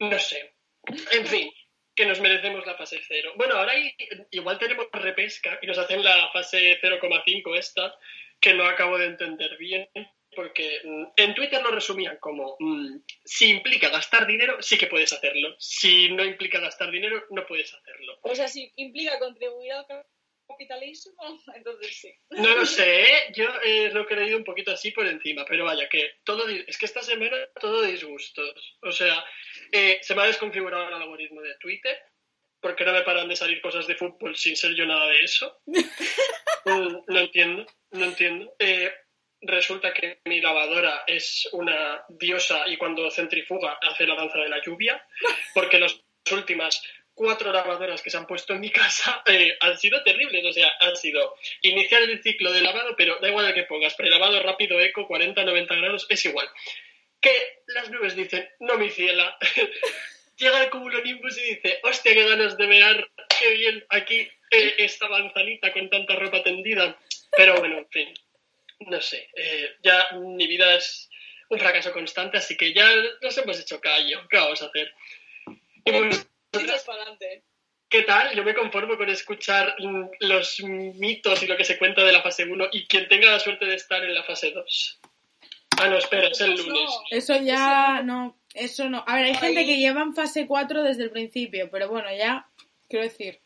No 0.00 0.18
sé. 0.18 0.54
En 1.12 1.26
fin, 1.26 1.52
que 1.94 2.06
nos 2.06 2.20
merecemos 2.20 2.66
la 2.66 2.76
fase 2.76 3.00
cero. 3.06 3.32
Bueno, 3.36 3.54
ahora 3.54 3.74
igual 4.30 4.58
tenemos 4.58 4.86
repesca 4.92 5.58
y 5.62 5.66
nos 5.66 5.78
hacen 5.78 6.02
la 6.02 6.30
fase 6.32 6.80
0,5 6.80 7.56
esta, 7.58 7.94
que 8.40 8.54
no 8.54 8.64
acabo 8.64 8.96
de 8.96 9.06
entender 9.06 9.56
bien, 9.58 9.88
porque 10.34 10.80
mm, 10.84 11.04
en 11.16 11.34
Twitter 11.34 11.62
lo 11.62 11.70
resumían 11.70 12.16
como, 12.18 12.56
mm, 12.58 13.02
si 13.24 13.50
implica 13.50 13.90
gastar 13.90 14.26
dinero, 14.26 14.62
sí 14.62 14.78
que 14.78 14.86
puedes 14.86 15.12
hacerlo. 15.12 15.54
Si 15.58 16.10
no 16.10 16.24
implica 16.24 16.60
gastar 16.60 16.90
dinero, 16.90 17.24
no 17.30 17.46
puedes 17.46 17.72
hacerlo. 17.74 18.18
O 18.22 18.34
sea, 18.34 18.48
si 18.48 18.72
implica 18.76 19.18
contribuir 19.18 19.72
al 19.72 19.86
capitalismo, 20.48 21.12
entonces 21.54 21.96
sí. 21.96 22.14
No 22.30 22.54
lo 22.54 22.66
sé, 22.66 23.02
¿eh? 23.02 23.32
yo 23.34 23.46
eh, 23.64 23.90
lo 23.92 24.02
he 24.02 24.06
creído 24.06 24.36
un 24.38 24.44
poquito 24.44 24.72
así 24.72 24.90
por 24.90 25.06
encima, 25.06 25.44
pero 25.44 25.64
vaya, 25.64 25.88
que 25.88 26.14
todo, 26.24 26.48
es 26.48 26.78
que 26.78 26.86
esta 26.86 27.02
semana 27.02 27.36
todo 27.60 27.82
disgustos. 27.82 28.78
O 28.82 28.92
sea, 28.92 29.24
eh, 29.72 29.98
se 30.02 30.14
me 30.14 30.22
ha 30.22 30.26
desconfigurado 30.26 30.88
el 30.88 30.94
algoritmo 30.94 31.40
de 31.40 31.56
Twitter, 31.56 31.96
porque 32.60 32.84
no 32.84 32.92
me 32.92 33.02
paran 33.02 33.28
de 33.28 33.36
salir 33.36 33.60
cosas 33.60 33.86
de 33.86 33.94
fútbol 33.94 34.36
sin 34.36 34.56
ser 34.56 34.74
yo 34.74 34.86
nada 34.86 35.06
de 35.06 35.20
eso. 35.20 35.60
Mm, 36.62 37.04
no 37.06 37.20
entiendo, 37.20 37.66
no 37.92 38.04
entiendo. 38.04 38.54
resulta 39.40 39.94
que 39.94 40.20
mi 40.26 40.42
lavadora 40.42 41.04
es 41.06 41.48
una 41.52 42.04
diosa 42.10 42.68
y 42.68 42.76
cuando 42.76 43.10
centrifuga 43.10 43.78
hace 43.80 44.06
la 44.06 44.14
danza 44.14 44.40
de 44.40 44.50
la 44.50 44.60
lluvia, 44.62 45.02
porque 45.54 45.80
las 45.80 45.98
últimas 46.30 46.82
cuatro 47.20 47.52
lavadoras 47.52 48.00
que 48.00 48.08
se 48.08 48.16
han 48.16 48.26
puesto 48.26 48.54
en 48.54 48.60
mi 48.60 48.70
casa 48.70 49.22
eh, 49.26 49.54
han 49.60 49.76
sido 49.76 50.02
terribles. 50.02 50.42
O 50.46 50.52
sea, 50.52 50.72
han 50.80 50.96
sido 50.96 51.34
iniciar 51.60 52.02
el 52.02 52.22
ciclo 52.22 52.50
de 52.50 52.62
lavado, 52.62 52.94
pero 52.96 53.18
da 53.20 53.28
igual 53.28 53.46
de 53.46 53.52
que 53.52 53.64
pongas, 53.64 53.94
prelavado 53.94 54.42
rápido, 54.42 54.80
eco, 54.80 55.06
40, 55.06 55.44
90 55.44 55.74
grados, 55.74 56.06
es 56.08 56.24
igual. 56.24 56.48
Que 57.20 57.62
las 57.68 57.90
nubes 57.90 58.16
dicen, 58.16 58.48
no 58.60 58.76
mi 58.78 58.90
ciela. 58.90 59.36
Llega 60.36 60.64
el 60.64 60.70
cumulonimbus 60.70 61.38
y 61.38 61.54
dice, 61.54 61.80
hostia, 61.82 62.14
qué 62.14 62.28
ganas 62.28 62.56
de 62.56 62.66
ver, 62.66 63.10
qué 63.38 63.50
bien 63.52 63.84
aquí 63.90 64.20
eh, 64.50 64.74
esta 64.78 65.08
manzanita 65.08 65.72
con 65.72 65.90
tanta 65.90 66.16
ropa 66.16 66.42
tendida. 66.42 66.98
Pero 67.36 67.56
bueno, 67.56 67.78
en 67.78 67.88
fin, 67.90 68.14
no 68.80 69.00
sé, 69.00 69.28
eh, 69.36 69.76
ya 69.82 70.12
mi 70.12 70.46
vida 70.46 70.74
es 70.74 71.10
un 71.50 71.58
fracaso 71.58 71.92
constante, 71.92 72.38
así 72.38 72.56
que 72.56 72.72
ya 72.72 72.88
nos 73.20 73.36
hemos 73.36 73.60
hecho 73.60 73.80
callo. 73.80 74.26
¿Qué 74.28 74.38
vamos 74.38 74.62
a 74.62 74.66
hacer? 74.66 74.92
Y 75.84 75.90
vosotras, 76.52 76.86
¿Qué 77.90 78.02
tal? 78.02 78.34
Yo 78.36 78.44
me 78.44 78.54
conformo 78.54 78.96
con 78.96 79.08
escuchar 79.08 79.74
los 80.20 80.60
mitos 80.62 81.42
y 81.42 81.48
lo 81.48 81.56
que 81.56 81.64
se 81.64 81.76
cuenta 81.76 82.04
de 82.04 82.12
la 82.12 82.22
fase 82.22 82.44
1 82.44 82.68
y 82.70 82.86
quien 82.86 83.08
tenga 83.08 83.32
la 83.32 83.40
suerte 83.40 83.66
de 83.66 83.74
estar 83.74 84.04
en 84.04 84.14
la 84.14 84.22
fase 84.22 84.52
2. 84.52 84.99
Ah, 85.80 85.88
no, 85.88 85.96
espera, 85.96 86.28
es 86.28 86.40
el 86.40 86.56
lunes. 86.56 86.90
Eso 87.10 87.40
ya 87.40 88.02
no, 88.02 88.38
eso 88.54 88.88
no. 88.90 89.02
A 89.06 89.16
ver, 89.16 89.24
hay 89.24 89.34
gente 89.34 89.64
que 89.64 89.78
lleva 89.78 90.02
en 90.02 90.14
fase 90.14 90.46
4 90.46 90.82
desde 90.82 91.04
el 91.04 91.10
principio, 91.10 91.70
pero 91.70 91.88
bueno, 91.88 92.08
ya, 92.14 92.46
quiero 92.88 93.04
decir. 93.04 93.40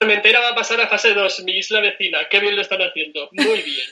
Mentira 0.00 0.40
va 0.40 0.50
a 0.50 0.54
pasar 0.54 0.80
a 0.80 0.88
fase 0.88 1.14
2, 1.14 1.44
mi 1.44 1.56
isla 1.56 1.80
vecina. 1.80 2.28
Qué 2.28 2.40
bien 2.40 2.54
lo 2.54 2.62
están 2.62 2.80
haciendo. 2.82 3.28
Muy 3.32 3.62
bien. 3.62 3.86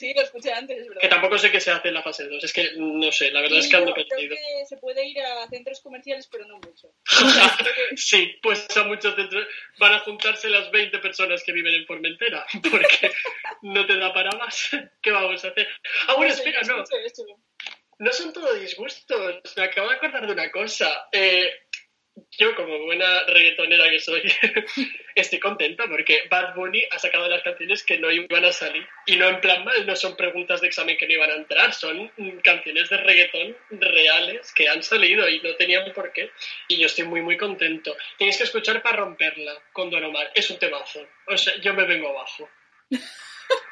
Sí, 0.00 0.14
lo 0.14 0.22
escuché 0.22 0.50
antes, 0.50 0.78
es 0.78 0.88
verdad. 0.88 1.02
Que 1.02 1.08
tampoco 1.08 1.36
sé 1.36 1.50
qué 1.50 1.60
se 1.60 1.70
hace 1.70 1.88
en 1.88 1.94
la 1.94 2.02
fase 2.02 2.26
2. 2.26 2.42
Es 2.42 2.54
que 2.54 2.70
no 2.78 3.12
sé, 3.12 3.30
la 3.32 3.42
verdad 3.42 3.58
es 3.58 3.68
que 3.68 3.76
ando 3.76 3.92
Creo 3.92 4.08
perdido. 4.08 4.34
que 4.34 4.64
se 4.64 4.78
puede 4.78 5.06
ir 5.06 5.20
a 5.20 5.46
centros 5.50 5.78
comerciales, 5.82 6.26
pero 6.26 6.46
no 6.46 6.56
mucho. 6.56 6.88
sí, 7.96 8.34
pues 8.42 8.66
a 8.78 8.84
muchos 8.84 9.14
centros 9.14 9.46
van 9.78 9.92
a 9.92 9.98
juntarse 9.98 10.48
las 10.48 10.70
20 10.70 11.00
personas 11.00 11.44
que 11.44 11.52
viven 11.52 11.74
en 11.74 11.84
Formentera, 11.84 12.46
porque 12.70 13.12
no 13.60 13.84
te 13.84 13.98
da 13.98 14.14
para 14.14 14.30
más. 14.38 14.70
¿Qué 15.02 15.10
vamos 15.10 15.44
a 15.44 15.48
hacer? 15.48 15.68
Ah, 16.08 16.14
bueno, 16.14 16.32
espera, 16.32 16.62
no. 16.62 16.82
esto. 17.04 17.22
No 17.98 18.10
son 18.14 18.32
todo 18.32 18.54
disgustos. 18.54 19.42
Me 19.54 19.64
acabo 19.64 19.90
de 19.90 19.96
acordar 19.96 20.26
de 20.26 20.32
una 20.32 20.50
cosa. 20.50 21.08
Eh, 21.12 21.52
yo, 22.38 22.54
como 22.54 22.78
buena 22.84 23.24
reggaetonera 23.24 23.88
que 23.90 24.00
soy, 24.00 24.22
estoy 25.14 25.38
contenta 25.38 25.84
porque 25.88 26.22
Bad 26.30 26.54
Bunny 26.54 26.84
ha 26.90 26.98
sacado 26.98 27.28
las 27.28 27.42
canciones 27.42 27.82
que 27.84 27.98
no 27.98 28.10
iban 28.10 28.44
a 28.44 28.52
salir. 28.52 28.86
Y 29.06 29.16
no 29.16 29.28
en 29.28 29.40
plan 29.40 29.64
mal, 29.64 29.86
no 29.86 29.96
son 29.96 30.16
preguntas 30.16 30.60
de 30.60 30.66
examen 30.68 30.96
que 30.96 31.06
no 31.06 31.14
iban 31.14 31.30
a 31.30 31.34
entrar, 31.34 31.72
son 31.72 32.10
mm, 32.16 32.38
canciones 32.44 32.88
de 32.90 32.96
reggaetón 32.98 33.56
reales 33.70 34.52
que 34.52 34.68
han 34.68 34.82
salido 34.82 35.28
y 35.28 35.40
no 35.40 35.54
tenían 35.56 35.92
por 35.92 36.12
qué. 36.12 36.30
Y 36.68 36.78
yo 36.78 36.86
estoy 36.86 37.04
muy, 37.04 37.22
muy 37.22 37.36
contento. 37.36 37.96
Tienes 38.18 38.36
que 38.38 38.44
escuchar 38.44 38.82
para 38.82 38.98
romperla 38.98 39.52
con 39.72 39.90
Don 39.90 40.04
Omar. 40.04 40.30
Es 40.34 40.50
un 40.50 40.58
temazo. 40.58 41.06
O 41.28 41.36
sea, 41.36 41.56
yo 41.56 41.74
me 41.74 41.84
vengo 41.84 42.08
abajo. 42.08 42.48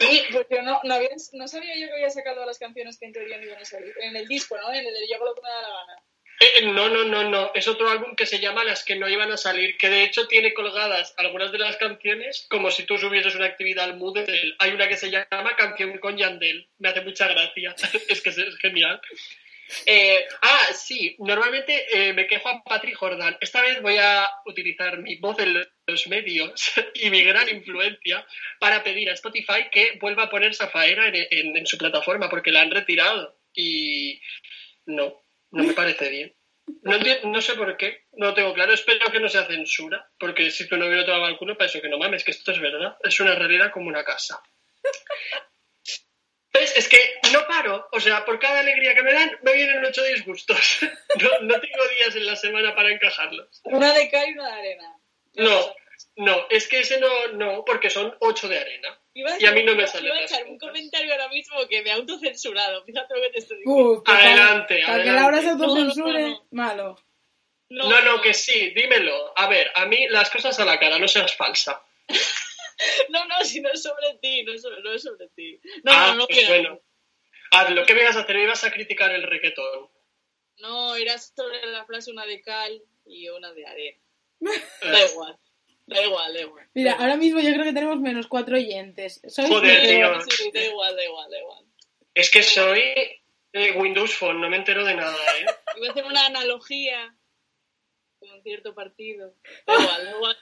Y 0.01 0.33
porque 0.33 0.61
no, 0.63 0.81
no, 0.83 0.95
habían- 0.95 1.17
no 1.35 1.47
sabía 1.47 1.77
yo 1.79 1.87
que 1.87 1.93
había 1.93 2.11
sacado 2.11 2.45
las 2.45 2.59
canciones 2.59 2.99
que 2.99 3.07
en 3.07 3.13
teoría 3.13 3.37
no 3.39 3.45
iban 3.45 3.63
a 3.63 3.65
salir. 3.65 3.95
En 4.01 4.17
el 4.17 4.27
disco, 4.27 4.57
¿no? 4.57 4.73
En 4.73 4.85
el 4.85 4.93
de 4.93 5.09
Yo 5.09 5.17
hago 5.17 5.27
lo 5.27 5.35
que 5.37 5.43
me 5.43 5.49
da 5.49 5.63
la 5.63 5.69
gana. 5.69 6.03
Eh, 6.41 6.67
no, 6.67 6.89
no, 6.89 7.05
no, 7.05 7.25
no. 7.29 7.51
Es 7.55 7.67
otro 7.67 7.89
álbum 7.91 8.15
que 8.15 8.27
se 8.27 8.39
llama 8.39 8.63
Las 8.65 8.85
que 8.85 8.95
no 8.97 9.09
iban 9.09 9.33
a 9.33 9.37
salir, 9.37 9.77
que 9.77 9.89
de 9.89 10.05
hecho 10.05 10.29
tiene 10.29 10.55
colgadas 10.55 11.15
algunas 11.17 11.51
de 11.51 11.59
las 11.59 11.77
canciones 11.77 12.47
como 12.49 12.71
si 12.71 12.85
tú 12.85 12.97
subieses 12.97 13.35
una 13.35 13.47
actividad 13.47 13.85
al 13.87 13.97
Moodle. 13.97 14.55
Hay 14.59 14.71
una 14.71 14.89
que 14.89 14.97
se 14.97 15.11
llama 15.11 15.57
Canción 15.57 15.99
con 15.99 16.17
Yandel. 16.17 16.69
Me 16.79 16.91
hace 16.91 17.01
mucha 17.01 17.27
gracia. 17.29 17.75
es 18.09 18.21
que 18.23 18.31
es, 18.31 18.57
genial. 18.61 19.01
Eh, 19.85 20.25
ah, 20.43 20.67
sí. 20.75 21.17
Normalmente 21.19 21.87
eh, 21.93 22.13
me 22.13 22.27
quejo 22.27 22.49
a 22.49 22.63
Patrick 22.63 22.95
Jordan. 22.97 23.37
Esta 23.41 23.61
vez 23.61 23.83
voy 23.83 23.97
a 23.99 24.29
utilizar 24.47 24.97
mi 24.99 25.17
voz 25.17 25.39
en 25.41 25.67
los 25.87 26.07
medios 26.07 26.73
y 26.95 27.11
mi 27.11 27.23
gran 27.23 27.49
influencia 27.49 28.25
para 28.61 28.83
pedir 28.85 29.11
a 29.11 29.15
Spotify 29.15 29.69
que 29.73 29.99
vuelva 30.01 30.25
a 30.25 30.31
poner 30.31 30.55
Zafaera 30.55 31.09
en- 31.09 31.57
en 31.57 31.67
su 31.67 31.77
plataforma 31.77 32.31
porque 32.31 32.53
la 32.53 32.61
han 32.63 32.71
retirado. 32.71 33.37
Y 33.55 34.21
no, 34.87 35.21
no 35.51 35.65
me 35.65 35.73
parece 35.73 36.09
bien. 36.09 36.35
No, 36.83 36.99
no 37.25 37.41
sé 37.41 37.55
por 37.55 37.77
qué, 37.77 38.05
no 38.13 38.27
lo 38.27 38.35
tengo 38.35 38.53
claro. 38.53 38.73
Espero 38.73 39.11
que 39.11 39.21
no 39.21 39.29
sea 39.29 39.47
censura, 39.47 40.11
porque 40.19 40.51
si 40.51 40.69
tu 40.69 40.77
novio 40.77 40.97
no 40.97 41.05
te 41.05 41.11
va 41.11 41.29
el 41.29 41.39
culo, 41.39 41.57
para 41.57 41.69
eso 41.69 41.81
que 41.81 41.89
no 41.89 41.99
mames, 41.99 42.25
que 42.25 42.33
esto 42.33 42.53
es 42.53 42.61
verdad. 42.61 42.97
Es 43.03 43.19
una 43.21 43.35
realidad 43.35 43.71
como 43.73 43.89
una 43.89 44.05
casa. 44.05 44.43
¿Ves? 46.53 46.77
Es 46.77 46.89
que 46.89 46.99
no 47.33 47.47
paro. 47.47 47.89
O 47.93 48.01
sea, 48.01 48.25
por 48.25 48.39
cada 48.39 48.61
alegría 48.61 48.95
que 48.95 49.03
me 49.03 49.13
dan, 49.13 49.39
me 49.43 49.53
vienen 49.55 49.85
ocho 49.85 50.03
disgustos. 50.05 50.81
No, 51.21 51.41
no 51.41 51.61
tengo 51.61 51.89
días 51.99 52.15
en 52.15 52.27
la 52.27 52.37
semana 52.37 52.77
para 52.77 52.93
encajarlos. 52.93 53.61
Una 53.65 53.93
de 53.93 54.09
cal 54.09 54.29
y 54.29 54.33
una 54.35 54.47
de 54.47 54.53
arena. 54.53 54.97
No, 55.35 55.75
no, 56.19 56.47
es 56.51 56.69
que 56.69 56.81
ese 56.81 57.01
no, 57.01 57.09
no, 57.33 57.65
porque 57.65 57.91
son 57.91 58.15
ocho 58.21 58.49
de 58.49 58.59
arena. 58.59 59.01
Iba 59.15 59.31
Y 59.41 59.47
a 59.47 59.53
mí 59.53 59.65
no 59.65 59.75
me 59.75 59.87
salen 59.87 60.07
Iba 60.07 60.17
a 60.17 60.23
echar 60.23 60.45
un 60.47 60.59
comentario 60.59 61.11
ahora 61.13 61.29
mismo 61.29 61.57
que 61.69 61.83
me 61.83 61.91
ha 61.91 61.95
autocensurado. 61.95 62.85
Fíjate 62.85 63.15
lo 63.15 63.23
que 63.23 63.31
te 63.31 63.39
estoy 63.39 63.57
diciendo. 63.59 63.91
Uf, 63.93 63.99
que 64.05 64.13
para- 64.13 64.25
Adelante, 64.25 64.83
para 64.87 65.03
que. 65.05 65.11
Laura 65.11 65.39
se 65.41 65.47
no, 65.47 65.53
autocensure, 65.53 66.21
no, 66.23 66.29
no. 66.29 66.47
malo. 66.51 67.05
No, 67.71 68.01
no, 68.03 68.21
que 68.23 68.33
sí, 68.35 68.71
dímelo. 68.71 69.33
A 69.37 69.49
ver, 69.49 69.71
a 69.75 69.87
mí 69.87 70.07
las 70.09 70.31
cosas 70.31 70.59
a 70.61 70.65
la 70.65 70.79
cara, 70.79 70.99
no 70.99 71.09
seas 71.09 71.35
falsa. 71.37 71.83
No, 73.09 73.25
no, 73.27 73.45
si 73.45 73.61
no 73.61 73.71
es 73.73 73.83
sobre 73.83 74.19
ti, 74.23 74.45
no 74.45 74.53
es 74.53 74.63
sobre, 74.63 74.81
no 74.83 74.93
es 74.93 75.03
sobre 75.03 75.27
ti. 75.35 75.61
No, 75.83 75.91
ah, 75.93 76.07
no, 76.11 76.15
no, 76.15 76.27
pues 76.29 76.39
que- 76.39 76.47
bueno. 76.47 76.81
Hazlo, 77.51 77.85
¿qué 77.85 77.95
me 77.95 78.03
ibas 78.03 78.15
a 78.17 78.21
hacer? 78.21 78.37
Me 78.37 78.45
ibas 78.45 78.63
a 78.63 78.71
criticar 78.71 79.11
el 79.11 79.25
reggaetón. 79.25 79.89
no, 80.59 80.95
era 80.95 81.19
sobre 81.19 81.67
la 81.67 81.85
frase 81.87 82.13
una 82.13 82.25
de 82.25 82.41
cal 82.41 82.81
y 83.05 83.29
una 83.31 83.53
de 83.53 83.67
arena. 83.67 83.99
Da 84.83 85.05
igual, 85.07 85.37
da 85.89 86.03
igual, 86.05 86.33
da 86.33 86.41
igual. 86.41 86.67
Mira, 86.75 86.93
ahora 86.93 87.17
mismo 87.17 87.41
yo 87.41 87.53
creo 87.53 87.65
que 87.65 87.73
tenemos 87.73 87.99
menos 88.01 88.27
cuatro 88.27 88.57
oyentes. 88.57 89.21
Soy 89.27 89.47
Joder, 89.49 89.83
Da 89.83 89.89
tío. 89.89 90.21
sí, 90.31 90.51
da 90.53 90.65
igual, 90.65 90.95
da 90.97 91.05
igual, 91.05 91.31
da 91.31 91.39
igual. 91.39 91.65
Es 92.15 92.31
que 92.31 92.43
soy 92.43 92.81
eh, 93.53 93.73
Windows 93.77 94.15
Phone, 94.15 94.41
no 94.41 94.49
me 94.51 94.57
entero 94.57 94.85
de 94.85 94.95
nada, 94.95 95.17
¿eh? 95.41 95.47
Iba 95.77 95.89
a 95.89 95.91
hacer 95.91 96.05
una 96.05 96.27
analogía 96.27 97.15
con 98.29 98.43
cierto 98.43 98.75
partido. 98.75 99.35
Da 99.67 99.75
igual, 99.75 100.05
da 100.05 100.11
igual, 100.11 100.37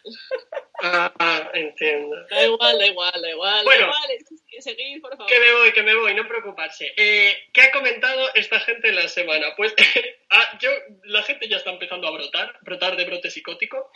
Ah, 0.83 1.51
entiendo. 1.55 2.17
da 2.29 2.45
igual, 2.45 2.79
da 2.79 2.87
igual, 2.87 3.23
da 3.23 3.31
igual. 3.31 3.65
Bueno. 3.65 3.87
da 3.87 4.15
igual, 4.15 4.63
seguid, 4.63 5.01
por 5.01 5.17
favor. 5.17 5.27
Que 5.27 5.41
me 5.41 5.53
voy, 5.53 5.73
que 5.73 5.83
me 5.83 5.95
voy, 5.95 6.15
no 6.15 6.29
preocuparse. 6.29 6.93
Eh, 6.97 7.49
¿Qué 7.53 7.63
ha 7.63 7.71
comentado 7.73 8.35
esta 8.35 8.61
gente 8.61 8.89
en 8.89 8.97
la 8.97 9.09
semana? 9.09 9.55
Pues 9.57 9.75
ah, 10.31 10.59
yo, 10.61 10.71
la 11.05 11.23
gente 11.23 11.49
ya 11.49 11.57
está 11.57 11.71
empezando 11.71 12.07
a 12.09 12.13
brotar, 12.13 12.59
brotar 12.63 12.97
de 12.97 13.05
brote 13.05 13.31
psicótico. 13.31 13.91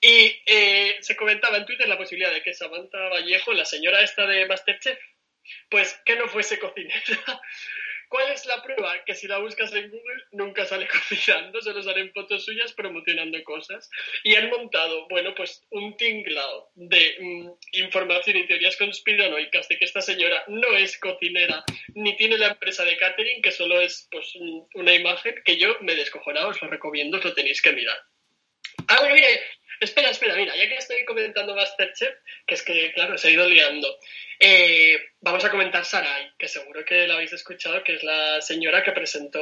Y 0.00 0.42
eh, 0.46 0.96
se 1.00 1.16
comentaba 1.16 1.56
en 1.56 1.66
Twitter 1.66 1.88
la 1.88 1.98
posibilidad 1.98 2.32
de 2.32 2.42
que 2.42 2.54
Samantha 2.54 3.08
Vallejo, 3.08 3.52
la 3.52 3.64
señora 3.64 4.02
esta 4.02 4.26
de 4.26 4.46
Masterchef, 4.46 4.98
pues 5.68 6.00
que 6.04 6.16
no 6.16 6.28
fuese 6.28 6.58
cocinera. 6.58 7.00
¿Cuál 8.14 8.30
es 8.30 8.46
la 8.46 8.62
prueba? 8.62 9.04
Que 9.04 9.16
si 9.16 9.26
la 9.26 9.38
buscas 9.38 9.74
en 9.74 9.90
Google 9.90 10.22
nunca 10.30 10.64
sale 10.64 10.86
cocinando, 11.08 11.60
solo 11.60 11.82
salen 11.82 12.12
fotos 12.12 12.44
suyas 12.44 12.72
promocionando 12.72 13.42
cosas. 13.42 13.90
Y 14.22 14.36
han 14.36 14.50
montado, 14.50 15.08
bueno, 15.08 15.34
pues 15.34 15.66
un 15.70 15.96
tinglao 15.96 16.70
de 16.76 17.16
mm, 17.18 17.50
información 17.72 18.36
y 18.36 18.46
teorías 18.46 18.76
conspiranoicas 18.76 19.66
de 19.66 19.78
que 19.78 19.84
esta 19.84 20.00
señora 20.00 20.44
no 20.46 20.76
es 20.76 20.96
cocinera 20.96 21.64
ni 21.96 22.16
tiene 22.16 22.38
la 22.38 22.50
empresa 22.50 22.84
de 22.84 22.96
catering, 22.96 23.42
que 23.42 23.50
solo 23.50 23.80
es 23.80 24.06
pues 24.12 24.32
mm, 24.38 24.60
una 24.74 24.94
imagen 24.94 25.34
que 25.44 25.56
yo 25.56 25.76
me 25.80 25.94
he 25.94 25.96
descojonado, 25.96 26.50
os 26.50 26.62
lo 26.62 26.68
recomiendo, 26.68 27.18
os 27.18 27.24
lo 27.24 27.34
tenéis 27.34 27.60
que 27.60 27.72
mirar. 27.72 27.98
Ah, 28.86 29.08
mire, 29.12 29.40
espera, 29.80 30.10
espera, 30.10 30.34
mira, 30.36 30.54
ya 30.56 30.68
que 30.68 30.76
estoy 30.76 31.04
comentando 31.04 31.54
Masterchef, 31.54 32.14
que 32.46 32.54
es 32.54 32.62
que, 32.62 32.92
claro, 32.92 33.16
se 33.18 33.28
ha 33.28 33.30
ido 33.30 33.48
liando, 33.48 33.88
eh, 34.40 34.98
vamos 35.20 35.44
a 35.44 35.50
comentar 35.50 35.84
Sarai, 35.84 36.32
que 36.38 36.48
seguro 36.48 36.84
que 36.84 37.06
la 37.06 37.14
habéis 37.14 37.32
escuchado, 37.32 37.82
que 37.84 37.94
es 37.94 38.02
la 38.04 38.40
señora 38.40 38.82
que 38.82 38.92
presentó 38.92 39.40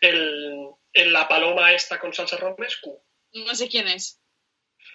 el, 0.00 0.68
el- 0.92 1.12
la 1.12 1.28
paloma 1.28 1.72
esta 1.72 1.98
con 1.98 2.12
salsa 2.14 2.36
romescu. 2.36 3.00
No 3.34 3.54
sé 3.54 3.68
quién 3.68 3.88
es. 3.88 4.20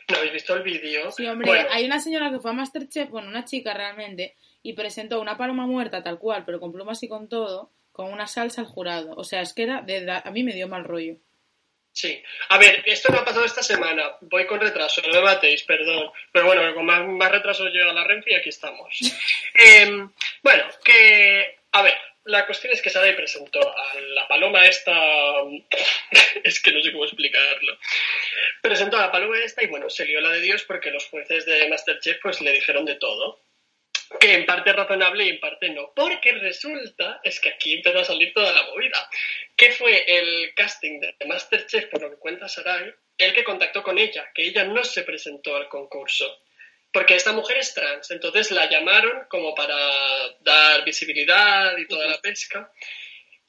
¿No 0.08 0.18
habéis 0.18 0.34
visto 0.34 0.56
el 0.56 0.64
vídeo? 0.64 1.12
Sí, 1.12 1.26
hombre, 1.28 1.48
Bueno, 1.50 1.70
hay 1.72 1.86
una 1.86 2.00
señora 2.00 2.32
que 2.32 2.40
fue 2.40 2.52
a 2.52 2.54
Masterchef, 2.54 3.10
bueno, 3.10 3.28
una 3.28 3.46
chica 3.46 3.74
realmente, 3.74 4.36
y 4.64 4.74
presentó 4.74 5.20
una 5.22 5.38
paloma 5.38 5.68
muerta 5.68 6.02
tal 6.04 6.18
cual, 6.20 6.46
pero 6.46 6.60
con 6.60 6.72
plumas 6.72 7.02
y 7.04 7.08
con 7.08 7.30
todo, 7.30 7.72
con 7.92 8.12
una 8.12 8.26
salsa 8.28 8.62
al 8.62 8.68
jurado. 8.68 9.14
O 9.16 9.24
sea, 9.24 9.42
es 9.42 9.54
que 9.54 9.64
era 9.64 9.82
de, 9.82 10.10
a 10.12 10.32
mí 10.32 10.44
me 10.44 10.54
dio 10.54 10.68
mal 10.68 10.84
rollo. 10.84 11.18
Sí. 11.92 12.22
A 12.50 12.58
ver, 12.58 12.84
esto 12.86 13.12
no 13.12 13.20
ha 13.20 13.26
pasado 13.26 13.46
esta 13.46 13.64
semana. 13.64 14.18
Voy 14.22 14.46
con 14.46 14.60
retraso, 14.60 15.02
no 15.02 15.10
me 15.10 15.22
matéis, 15.22 15.64
perdón. 15.64 16.12
Pero 16.32 16.46
bueno, 16.46 16.74
con 16.74 16.86
más, 16.86 17.06
más 17.06 17.32
retraso 17.32 17.68
llega 17.68 17.94
la 17.94 18.04
Renfe 18.04 18.32
y 18.32 18.36
aquí 18.36 18.50
estamos. 18.50 18.98
Em, 19.54 20.10
bueno, 20.42 20.64
que... 20.84 21.60
A 21.72 21.82
ver, 21.82 21.96
la 22.26 22.46
cuestión 22.46 22.74
es 22.74 22.82
que 22.82 22.90
Sarai 22.90 23.16
presentó 23.16 23.60
a 23.60 24.00
la 24.14 24.28
paloma 24.28 24.66
esta... 24.66 24.94
es 26.44 26.62
que 26.62 26.72
no 26.72 26.82
sé 26.82 26.92
cómo 26.92 27.06
explicarlo. 27.06 27.78
Presentó 28.62 28.98
a 28.98 29.02
la 29.02 29.12
paloma 29.12 29.38
esta 29.40 29.64
y 29.64 29.68
bueno, 29.68 29.90
se 29.90 30.06
lió 30.06 30.22
la 30.22 30.30
de 30.30 30.42
Dios 30.42 30.64
porque 30.64 30.92
los 30.92 31.06
jueces 31.08 31.46
de 31.46 31.68
Masterchef 31.70 32.20
pues 32.22 32.42
le 32.42 32.54
dijeron 32.54 32.86
de 32.86 32.96
todo. 32.96 33.42
Que 34.20 34.34
en 34.34 34.46
parte 34.46 34.72
es 34.72 34.76
razonable 34.76 35.26
y 35.26 35.30
en 35.30 35.40
parte 35.40 35.70
no. 35.70 35.92
Porque 35.96 36.32
resulta, 36.32 37.20
es 37.24 37.40
que 37.40 37.50
aquí 37.50 37.74
empezó 37.74 38.00
a 38.00 38.06
salir 38.06 38.34
toda 38.34 38.52
la 38.54 38.64
movida 38.64 39.10
que 39.56 39.72
fue 39.72 40.06
el 40.08 40.54
casting 40.56 41.02
de 41.02 41.16
Masterchef, 41.28 41.88
por 41.88 42.02
lo 42.02 42.10
que 42.10 42.16
cuenta 42.16 42.48
Sarai, 42.48 42.94
el 43.18 43.34
que 43.34 43.44
contactó 43.44 43.84
con 43.84 43.98
ella, 44.00 44.32
que 44.34 44.44
ella 44.44 44.64
no 44.64 44.86
se 44.86 45.04
presentó 45.04 45.56
al 45.58 45.68
concurso. 45.68 46.42
porque 46.92 47.16
esta 47.16 47.34
mujer 47.34 47.58
es 47.58 47.74
trans, 47.74 48.10
entonces 48.10 48.50
la 48.52 48.68
llamaron 48.68 49.26
como 49.30 49.54
para 49.54 49.78
dar 50.40 50.84
visibilidad 50.86 51.78
y 51.78 51.88
toda 51.88 52.08
la 52.08 52.20
pesca. 52.20 52.72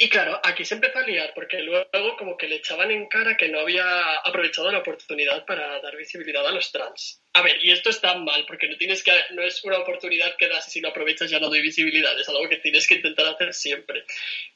Y 0.03 0.09
claro, 0.09 0.41
aquí 0.43 0.65
se 0.65 0.77
empezó 0.77 0.99
a 0.99 1.03
liar 1.03 1.33
porque 1.35 1.59
luego 1.59 2.17
como 2.17 2.35
que 2.39 2.49
le 2.49 2.57
echaban 2.57 2.91
en 2.91 3.07
cara 3.07 3.37
que 3.37 3.51
no 3.51 3.61
había 3.61 3.85
aprovechado 4.25 4.73
la 4.73 4.79
oportunidad 4.79 5.45
para 5.45 5.79
dar 5.83 5.95
visibilidad 5.95 6.47
a 6.47 6.53
los 6.53 6.73
trans. 6.73 7.23
A 7.35 7.43
ver, 7.43 7.63
y 7.63 7.71
esto 7.71 7.91
está 7.91 8.15
mal 8.15 8.47
porque 8.47 8.67
no 8.67 8.79
tienes 8.79 9.05
que 9.05 9.13
no 9.33 9.43
es 9.43 9.63
una 9.63 9.77
oportunidad 9.77 10.37
que 10.39 10.49
das 10.49 10.67
y 10.69 10.71
si 10.71 10.81
no 10.81 10.89
aprovechas 10.89 11.31
ya 11.31 11.39
no 11.39 11.51
doy 11.51 11.61
visibilidad, 11.61 12.19
es 12.19 12.27
algo 12.31 12.49
que 12.49 12.57
tienes 12.57 12.89
que 12.89 12.95
intentar 12.95 13.27
hacer 13.27 13.53
siempre. 13.53 14.07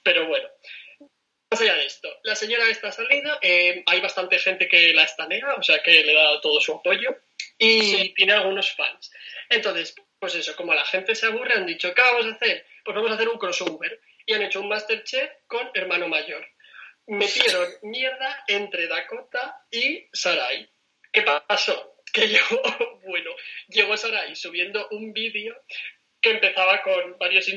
Pero 0.03 0.27
bueno, 0.29 0.49
más 1.51 1.61
allá 1.61 1.75
de 1.75 1.85
esto, 1.85 2.09
la 2.23 2.37
señora 2.37 2.71
está 2.71 2.91
salida, 2.91 3.39
eh, 3.43 3.83
hay 3.85 4.01
bastante 4.01 4.39
gente 4.39 4.67
que 4.67 4.95
la 4.95 5.05
estanea, 5.05 5.57
o 5.59 5.63
sea 5.63 5.83
que 5.83 6.05
le 6.05 6.15
da 6.15 6.41
todo 6.41 6.59
su 6.59 6.73
apoyo 6.73 7.19
y 7.59 8.15
tiene 8.15 8.33
algunos 8.33 8.71
fans. 8.71 9.13
Entonces, 9.51 9.95
pues 10.19 10.37
eso, 10.37 10.57
como 10.57 10.73
la 10.73 10.87
gente 10.87 11.15
se 11.15 11.27
aburre, 11.27 11.53
han 11.53 11.67
dicho, 11.67 11.93
¿qué 11.93 12.01
vamos 12.01 12.25
a 12.25 12.31
hacer? 12.31 12.65
Pues 12.83 12.95
vamos 12.95 13.11
a 13.11 13.15
hacer 13.17 13.29
un 13.29 13.37
crossover 13.37 14.01
y 14.27 14.33
han 14.33 14.43
hecho 14.43 14.61
un 14.61 14.69
Masterchef 14.69 15.31
con 15.47 15.71
hermano 15.75 16.09
mayor. 16.09 16.47
Metieron 17.07 17.69
mierda 17.83 18.45
entre 18.49 18.87
Dakota 18.87 19.67
y 19.71 20.07
Sarai. 20.13 20.69
¿Qué 21.13 21.23
pasó? 21.23 21.97
Que 22.13 22.29
llegó, 22.29 22.63
bueno, 23.07 23.31
llegó 23.69 23.97
Sarai 23.97 24.35
subiendo 24.35 24.89
un 24.91 25.13
vídeo 25.13 25.57
que 26.21 26.31
empezaba 26.31 26.83
con 26.83 27.19
varios 27.19 27.49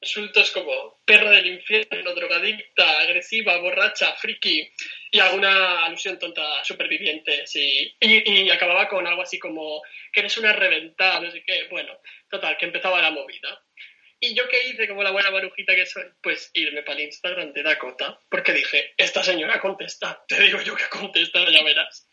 insultos 0.00 0.50
como 0.50 1.00
perra 1.04 1.30
del 1.30 1.46
infierno, 1.46 2.14
drogadicta, 2.14 3.00
agresiva, 3.00 3.58
borracha, 3.58 4.14
friki 4.16 4.68
y 5.10 5.20
alguna 5.20 5.84
alusión 5.86 6.18
tonta 6.18 6.64
superviviente, 6.64 7.46
sí. 7.46 7.96
Y, 8.00 8.30
y, 8.30 8.50
acababa 8.50 8.88
con 8.88 9.06
algo 9.06 9.22
así 9.22 9.38
como 9.38 9.82
que 10.12 10.20
eres 10.20 10.36
una 10.38 10.52
reventada, 10.52 11.20
no 11.20 11.30
sé 11.30 11.42
qué. 11.44 11.66
Bueno, 11.70 11.98
total, 12.28 12.56
que 12.56 12.66
empezaba 12.66 13.00
la 13.00 13.10
movida. 13.10 13.62
¿Y 14.20 14.34
yo 14.34 14.48
qué 14.48 14.68
hice 14.68 14.88
como 14.88 15.02
la 15.02 15.12
buena 15.12 15.30
marujita 15.30 15.74
que 15.74 15.86
soy? 15.86 16.04
Pues 16.20 16.50
irme 16.54 16.82
para 16.82 16.98
el 16.98 17.06
Instagram 17.06 17.52
de 17.52 17.62
Dakota, 17.62 18.18
porque 18.28 18.52
dije, 18.52 18.94
esta 18.96 19.22
señora 19.22 19.60
contesta, 19.60 20.24
te 20.26 20.40
digo 20.40 20.60
yo 20.60 20.74
que 20.74 20.88
contesta, 20.88 21.48
ya 21.48 21.62
verás. 21.62 22.08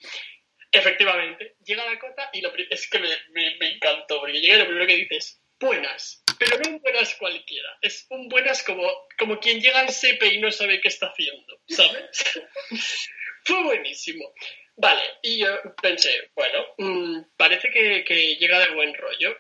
Efectivamente, 0.72 1.56
llega 1.66 1.86
Dakota 1.86 2.30
y 2.34 2.41
lo 2.41 2.53
es 2.70 2.89
que 2.89 2.99
me, 2.99 3.10
me, 3.32 3.68
encantó, 3.70 4.20
porque 4.20 4.39
llega 4.39 4.56
y 4.56 4.60
lo 4.60 4.66
primero 4.66 4.86
que 4.86 4.97
dices, 4.97 5.41
buenas, 5.60 6.24
pero 6.38 6.60
no 6.60 6.70
un 6.72 6.82
buenas 6.82 7.16
cualquiera, 7.16 7.78
es 7.82 8.06
un 8.10 8.28
buenas 8.28 8.62
como, 8.64 8.91
como 9.18 9.39
quien 9.39 9.60
llega 9.60 9.80
al 9.80 9.89
SEPE 9.89 10.34
y 10.34 10.39
no 10.39 10.51
sabe 10.51 10.82
qué 10.82 10.89
está 10.89 11.08
haciendo, 11.08 11.60
¿sabes? 11.68 12.41
Fue 13.45 13.64
buenísimo. 13.64 14.34
Vale, 14.78 15.01
y 15.24 15.39
yo 15.39 15.62
pensé, 15.82 16.32
bueno, 16.36 16.66
mm, 16.78 17.22
parece 17.38 17.72
que, 17.72 18.03
que 18.03 18.36
llega 18.36 18.60
de 18.60 18.76
buen 18.76 18.93
rollo. 18.93 19.38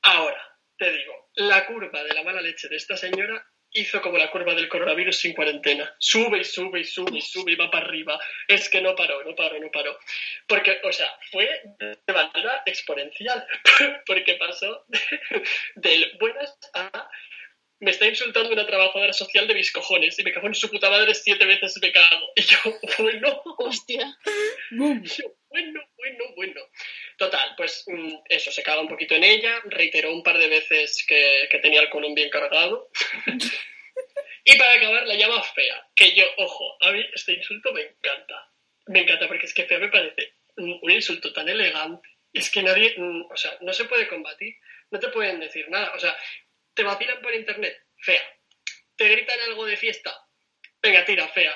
Ahora, 0.00 0.51
te 0.82 0.90
digo, 0.90 1.30
la 1.36 1.64
curva 1.64 2.02
de 2.02 2.12
la 2.12 2.24
mala 2.24 2.40
leche 2.40 2.68
de 2.68 2.74
esta 2.74 2.96
señora 2.96 3.46
hizo 3.70 4.02
como 4.02 4.18
la 4.18 4.32
curva 4.32 4.52
del 4.52 4.68
coronavirus 4.68 5.16
sin 5.16 5.32
cuarentena. 5.32 5.94
Sube 6.00 6.40
y 6.40 6.44
sube 6.44 6.80
y 6.80 6.84
sube 6.84 7.18
y 7.18 7.20
sube 7.20 7.52
y 7.52 7.54
va 7.54 7.70
para 7.70 7.86
arriba. 7.86 8.18
Es 8.48 8.68
que 8.68 8.82
no 8.82 8.96
paró, 8.96 9.22
no 9.22 9.36
paró, 9.36 9.60
no 9.60 9.70
paró. 9.70 9.96
Porque, 10.48 10.80
o 10.82 10.92
sea, 10.92 11.06
fue 11.30 11.48
de 11.78 12.12
manera 12.12 12.64
exponencial. 12.66 13.46
Porque 14.06 14.34
pasó 14.34 14.84
del 15.76 16.16
buenas 16.18 16.58
a 16.74 17.08
me 17.82 17.90
está 17.90 18.06
insultando 18.06 18.52
una 18.52 18.64
trabajadora 18.64 19.12
social 19.12 19.48
de 19.48 19.54
mis 19.54 19.72
cojones 19.72 20.16
y 20.16 20.22
me 20.22 20.32
cago 20.32 20.46
en 20.46 20.54
su 20.54 20.70
puta 20.70 20.88
madre 20.88 21.14
siete 21.14 21.44
veces 21.44 21.76
me 21.82 21.90
cago. 21.90 22.32
Y 22.36 22.42
yo, 22.42 22.58
bueno, 22.98 23.42
hostia. 23.58 24.16
Yo, 24.70 25.34
bueno, 25.48 25.80
bueno, 25.96 26.24
bueno. 26.36 26.60
Total, 27.18 27.54
pues 27.56 27.82
mm, 27.88 28.14
eso, 28.28 28.52
se 28.52 28.62
caga 28.62 28.82
un 28.82 28.88
poquito 28.88 29.16
en 29.16 29.24
ella, 29.24 29.60
reiteró 29.64 30.12
un 30.12 30.22
par 30.22 30.38
de 30.38 30.46
veces 30.46 31.04
que, 31.08 31.48
tenía 31.60 31.80
el 31.80 31.90
colon 31.90 32.14
bien 32.14 32.30
cargado. 32.30 32.88
y 34.44 34.56
para 34.56 34.74
acabar 34.74 35.04
la 35.08 35.16
llama 35.16 35.42
fea, 35.42 35.84
que 35.96 36.14
yo, 36.14 36.24
ojo, 36.36 36.76
a 36.82 36.92
mí 36.92 37.04
este 37.12 37.32
insulto 37.32 37.72
me 37.72 37.82
encanta. 37.82 38.48
Me 38.86 39.00
encanta 39.00 39.26
porque 39.26 39.46
es 39.46 39.54
que 39.54 39.64
fea 39.64 39.80
me 39.80 39.88
parece 39.88 40.34
un 40.56 40.88
insulto 40.88 41.32
tan 41.32 41.48
elegante. 41.48 42.08
Es 42.32 42.48
que 42.48 42.62
nadie, 42.62 42.94
mm, 42.96 43.26
o 43.28 43.36
sea, 43.36 43.58
no 43.60 43.72
se 43.72 43.86
puede 43.86 44.06
combatir, 44.06 44.54
no 44.92 45.00
te 45.00 45.08
pueden 45.08 45.40
decir 45.40 45.68
nada. 45.68 45.92
O 45.96 45.98
sea, 45.98 46.16
te 46.74 46.82
vacilan 46.82 47.20
por 47.20 47.34
internet, 47.34 47.84
fea. 47.98 48.22
Te 48.96 49.08
gritan 49.08 49.40
algo 49.40 49.66
de 49.66 49.76
fiesta, 49.76 50.14
venga, 50.82 51.04
tira, 51.04 51.28
fea. 51.28 51.52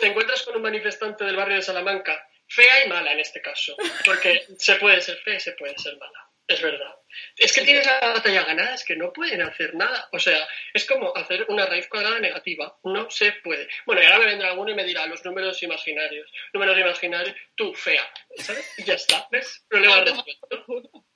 Te 0.00 0.06
encuentras 0.06 0.42
con 0.42 0.56
un 0.56 0.62
manifestante 0.62 1.24
del 1.24 1.36
barrio 1.36 1.56
de 1.56 1.62
Salamanca, 1.62 2.28
fea 2.48 2.84
y 2.84 2.88
mala 2.88 3.12
en 3.12 3.20
este 3.20 3.40
caso, 3.40 3.76
porque 4.04 4.46
se 4.58 4.76
puede 4.76 5.00
ser 5.00 5.18
fea 5.18 5.36
y 5.36 5.40
se 5.40 5.52
puede 5.52 5.78
ser 5.78 5.96
mala. 5.98 6.30
Es 6.46 6.60
verdad. 6.60 6.94
Es 7.38 7.54
que 7.54 7.62
tienes 7.62 7.86
la 7.86 8.00
batalla 8.00 8.44
ganada, 8.44 8.74
es 8.74 8.84
que 8.84 8.96
no 8.96 9.12
pueden 9.12 9.40
hacer 9.40 9.74
nada. 9.74 10.08
O 10.12 10.18
sea, 10.18 10.46
es 10.74 10.84
como 10.84 11.16
hacer 11.16 11.46
una 11.48 11.64
raíz 11.64 11.88
cuadrada 11.88 12.18
negativa. 12.18 12.76
No 12.84 13.08
se 13.10 13.32
puede. 13.32 13.66
Bueno, 13.86 14.02
y 14.02 14.04
ahora 14.04 14.18
me 14.18 14.26
vendrá 14.26 14.48
alguno 14.50 14.70
y 14.70 14.74
me 14.74 14.84
dirá 14.84 15.06
los 15.06 15.24
números 15.24 15.62
imaginarios. 15.62 16.30
Números 16.52 16.78
imaginarios, 16.78 17.34
tú, 17.54 17.72
fea. 17.72 18.06
¿Sabes? 18.36 18.74
Y 18.76 18.84
ya 18.84 18.94
está. 18.94 19.26
¿Ves? 19.30 19.64
Problema 19.68 20.00
resuelto. 20.04 21.06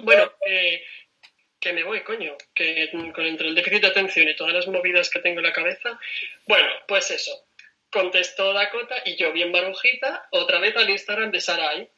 Bueno, 0.00 0.32
eh, 0.46 0.84
que 1.66 1.72
me 1.72 1.82
voy, 1.82 2.02
coño, 2.02 2.36
que 2.54 2.88
con 3.12 3.26
entre 3.26 3.48
el 3.48 3.56
déficit 3.56 3.80
de 3.80 3.88
atención 3.88 4.28
y 4.28 4.36
todas 4.36 4.54
las 4.54 4.68
movidas 4.68 5.10
que 5.10 5.18
tengo 5.18 5.40
en 5.40 5.46
la 5.46 5.52
cabeza, 5.52 5.98
bueno, 6.46 6.68
pues 6.86 7.10
eso, 7.10 7.32
contestó 7.90 8.52
Dakota 8.52 9.02
y 9.04 9.16
yo 9.16 9.32
bien 9.32 9.50
barujita, 9.50 10.28
otra 10.30 10.60
vez 10.60 10.76
al 10.76 10.88
Instagram 10.88 11.32
de 11.32 11.40
Sarai, 11.40 11.90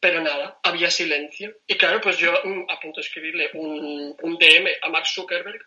pero 0.00 0.20
nada, 0.20 0.60
había 0.62 0.90
silencio. 0.90 1.56
Y 1.66 1.76
claro, 1.78 2.02
pues 2.02 2.18
yo 2.18 2.30
mm, 2.44 2.66
a 2.68 2.78
punto 2.78 3.00
de 3.00 3.06
escribirle 3.06 3.50
un, 3.54 4.14
un 4.20 4.36
DM 4.36 4.68
a 4.82 4.90
Mark 4.90 5.06
Zuckerberg 5.06 5.64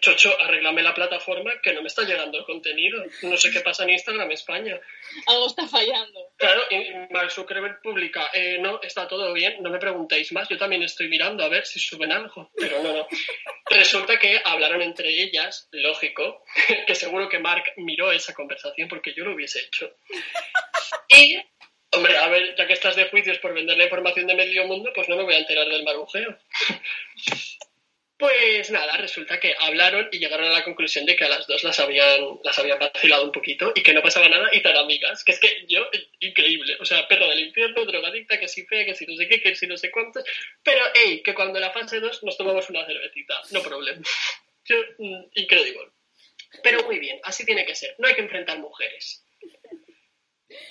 Chocho, 0.00 0.34
arreglame 0.40 0.82
la 0.82 0.94
plataforma 0.94 1.60
que 1.62 1.72
no 1.72 1.82
me 1.82 1.88
está 1.88 2.02
llegando 2.02 2.38
el 2.38 2.44
contenido. 2.44 3.04
No 3.22 3.36
sé 3.36 3.50
qué 3.50 3.60
pasa 3.60 3.84
en 3.84 3.90
Instagram 3.90 4.30
España. 4.30 4.80
Algo 5.26 5.46
está 5.46 5.66
fallando. 5.66 6.32
Claro, 6.36 6.62
y 6.70 7.12
Mark 7.12 7.30
Zuckerberg 7.30 7.80
publica, 7.82 8.30
eh, 8.32 8.58
no, 8.58 8.80
está 8.82 9.06
todo 9.08 9.32
bien, 9.32 9.62
no 9.62 9.70
me 9.70 9.78
preguntéis 9.78 10.32
más, 10.32 10.48
yo 10.48 10.58
también 10.58 10.82
estoy 10.82 11.08
mirando 11.08 11.44
a 11.44 11.48
ver 11.48 11.66
si 11.66 11.78
suben 11.78 12.12
algo, 12.12 12.50
pero 12.56 12.82
no, 12.82 12.92
no. 12.92 13.06
Resulta 13.70 14.18
que 14.18 14.40
hablaron 14.44 14.82
entre 14.82 15.08
ellas, 15.08 15.68
lógico, 15.72 16.44
que 16.86 16.94
seguro 16.94 17.28
que 17.28 17.38
Mark 17.38 17.64
miró 17.76 18.12
esa 18.12 18.34
conversación 18.34 18.88
porque 18.88 19.14
yo 19.14 19.24
lo 19.24 19.34
hubiese 19.34 19.60
hecho. 19.60 19.96
Y, 21.08 21.40
hombre, 21.92 22.16
a 22.16 22.28
ver, 22.28 22.54
ya 22.56 22.66
que 22.66 22.72
estás 22.72 22.96
de 22.96 23.08
juicios 23.08 23.38
por 23.38 23.54
vender 23.54 23.76
la 23.76 23.84
información 23.84 24.26
de 24.26 24.34
medio 24.34 24.66
mundo, 24.66 24.90
pues 24.94 25.08
no 25.08 25.16
me 25.16 25.24
voy 25.24 25.34
a 25.34 25.38
enterar 25.38 25.68
del 25.68 25.84
marujeo. 25.84 26.36
Pues 28.20 28.70
nada, 28.70 28.98
resulta 28.98 29.40
que 29.40 29.54
hablaron 29.58 30.10
y 30.12 30.18
llegaron 30.18 30.46
a 30.46 30.52
la 30.52 30.62
conclusión 30.62 31.06
de 31.06 31.16
que 31.16 31.24
a 31.24 31.30
las 31.30 31.46
dos 31.46 31.64
las 31.64 31.80
habían, 31.80 32.20
las 32.44 32.58
habían 32.58 32.78
vacilado 32.78 33.24
un 33.24 33.32
poquito 33.32 33.72
y 33.74 33.82
que 33.82 33.94
no 33.94 34.02
pasaba 34.02 34.28
nada 34.28 34.50
y 34.52 34.60
tan 34.60 34.76
amigas. 34.76 35.24
Que 35.24 35.32
es 35.32 35.40
que 35.40 35.64
yo, 35.66 35.88
increíble. 36.18 36.76
O 36.80 36.84
sea, 36.84 37.08
perro 37.08 37.26
del 37.28 37.40
infierno, 37.40 37.82
drogadicta, 37.86 38.38
que 38.38 38.46
si 38.46 38.66
fea, 38.66 38.84
que 38.84 38.94
si 38.94 39.06
no 39.06 39.16
sé 39.16 39.26
qué, 39.26 39.40
que 39.40 39.56
si 39.56 39.66
no 39.66 39.78
sé 39.78 39.90
cuántos. 39.90 40.22
Pero, 40.62 40.84
hey, 40.94 41.22
que 41.24 41.34
cuando 41.34 41.58
la 41.58 41.70
fase 41.70 41.98
2 41.98 42.22
nos 42.22 42.36
tomamos 42.36 42.68
una 42.68 42.84
cervecita. 42.84 43.40
No 43.52 43.62
problema. 43.62 44.02
Yo, 44.66 44.76
mm, 44.98 45.24
increíble. 45.36 45.88
Pero 46.62 46.82
muy 46.84 46.98
bien, 46.98 47.20
así 47.22 47.46
tiene 47.46 47.64
que 47.64 47.74
ser. 47.74 47.94
No 47.96 48.06
hay 48.06 48.14
que 48.14 48.20
enfrentar 48.20 48.58
mujeres. 48.58 49.24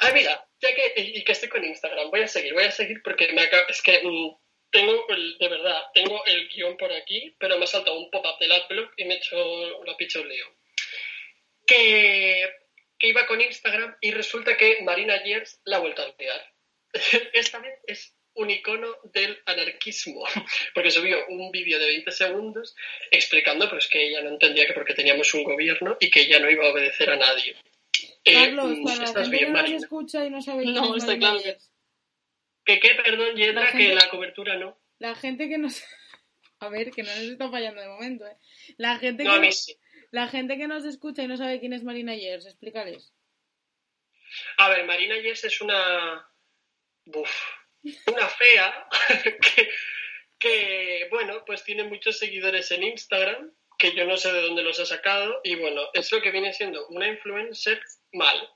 Ah, 0.02 0.12
mira, 0.14 0.48
ya 0.62 0.76
que, 0.76 0.94
y, 1.02 1.24
que 1.24 1.32
estoy 1.32 1.50
con 1.50 1.66
Instagram, 1.66 2.12
voy 2.12 2.22
a 2.22 2.28
seguir, 2.28 2.54
voy 2.54 2.66
a 2.66 2.72
seguir 2.72 3.02
porque 3.02 3.34
me 3.34 3.42
acaba, 3.42 3.64
es 3.70 3.82
que 3.82 4.02
mm, 4.04 4.36
tengo, 4.72 5.08
el, 5.10 5.38
de 5.38 5.48
verdad, 5.48 5.84
tengo 5.94 6.24
el 6.26 6.48
guion 6.50 6.78
por 6.78 6.92
aquí, 6.92 7.36
pero 7.40 7.58
me 7.58 7.64
ha 7.64 7.68
saltado 7.68 8.00
un 8.00 8.10
pop-up 8.10 8.38
del 8.40 8.52
adblock 8.52 8.94
y 8.98 9.06
me 9.06 9.16
he 9.16 9.18
hecho 9.18 9.84
la 9.84 9.98
picha 9.98 10.20
un 10.20 10.30
lío. 10.30 10.46
Que, 11.66 12.50
que, 12.98 13.08
iba 13.08 13.26
con 13.28 13.42
Instagram 13.42 13.96
y 14.02 14.12
resulta 14.12 14.58
que 14.58 14.82
Marina 14.82 15.24
Yers 15.24 15.60
la 15.66 15.78
ha 15.78 15.80
vuelto 15.80 16.02
a 16.02 16.14
liar. 16.18 16.54
Esta 17.34 17.60
vez 17.60 17.80
es 17.86 18.16
un 18.36 18.50
icono 18.50 18.96
del 19.14 19.38
anarquismo, 19.46 20.24
porque 20.74 20.92
subió 20.92 21.28
un 21.28 21.52
vídeo 21.52 21.80
de 21.80 21.88
20 21.88 22.12
segundos 22.12 22.76
explicando 23.12 23.70
pues, 23.70 23.88
que 23.88 24.08
ella 24.08 24.22
no 24.22 24.30
entendía 24.30 24.66
que 24.66 24.74
porque 24.74 24.94
teníamos 24.94 25.34
un 25.34 25.44
gobierno 25.44 25.98
y 26.00 26.10
que 26.10 26.22
ella 26.22 26.40
no 26.40 26.50
iba 26.50 26.66
a 26.66 26.72
obedecer 26.72 27.10
a 27.10 27.18
nadie. 27.18 27.56
Eh, 28.24 28.34
Carlos, 28.34 28.78
para 28.84 29.24
la 29.24 29.30
bien, 29.30 29.54
no 29.54 29.66
escucha 29.66 30.26
y 30.26 30.30
no 30.30 30.42
sabe 30.42 30.66
no, 30.66 30.96
está 30.96 31.18
claro. 31.18 31.42
¿Que 31.42 31.58
qué? 32.78 32.94
Perdón, 32.94 33.36
Yedra, 33.36 33.72
que 33.72 33.96
la 33.96 34.10
cobertura 34.10 34.58
no. 34.58 34.78
La 35.00 35.16
gente 35.16 35.48
que 35.48 35.58
nos... 35.58 35.82
A 36.60 36.68
ver, 36.68 36.92
que 36.92 37.04
no 37.04 37.10
nos 37.10 37.24
está 37.24 37.50
fallando 37.50 37.80
de 37.82 37.88
momento, 37.88 38.28
¿eh? 38.28 38.36
La 38.78 39.00
gente 39.00 39.24
que... 39.24 39.40
nos... 39.40 39.78
La 40.12 40.28
gente 40.28 40.58
que 40.58 40.68
nos 40.68 40.84
escucha 40.86 41.24
y 41.24 41.28
no 41.28 41.38
sabe 41.38 41.60
quién 41.60 41.72
es 41.72 41.84
Marina 41.84 42.16
Yers, 42.16 42.46
explícales. 42.46 43.14
A 44.58 44.70
ver, 44.70 44.86
Marina 44.86 45.18
Yers 45.18 45.44
es 45.46 45.62
una... 45.62 46.28
Buf, 47.06 47.32
una 48.08 48.28
fea 48.28 48.88
que, 49.56 49.70
que, 50.38 51.08
bueno, 51.10 51.44
pues 51.46 51.64
tiene 51.64 51.86
muchos 51.86 52.20
seguidores 52.20 52.70
en 52.72 52.84
Instagram, 52.84 53.54
que 53.78 53.96
yo 53.96 54.06
no 54.06 54.18
sé 54.18 54.32
de 54.34 54.42
dónde 54.42 54.64
los 54.64 54.80
ha 54.80 54.86
sacado, 54.86 55.40
y 55.44 55.56
bueno, 55.56 55.90
es 55.94 56.12
lo 56.12 56.22
que 56.22 56.32
viene 56.32 56.54
siendo 56.54 56.88
una 56.88 57.08
influencer 57.08 57.82
mal. 58.12 58.50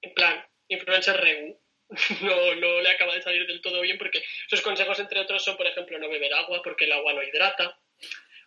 En 0.00 0.14
plan, 0.14 0.46
influencer 0.68 1.20
regu 1.20 1.61
no, 2.22 2.54
no 2.56 2.80
le 2.80 2.90
acaba 2.90 3.14
de 3.14 3.22
salir 3.22 3.46
del 3.46 3.60
todo 3.60 3.80
bien 3.80 3.98
porque 3.98 4.22
sus 4.48 4.60
consejos, 4.60 4.98
entre 4.98 5.20
otros, 5.20 5.44
son, 5.44 5.56
por 5.56 5.66
ejemplo, 5.66 5.98
no 5.98 6.08
beber 6.08 6.32
agua 6.34 6.60
porque 6.62 6.84
el 6.84 6.92
agua 6.92 7.12
no 7.12 7.22
hidrata 7.22 7.78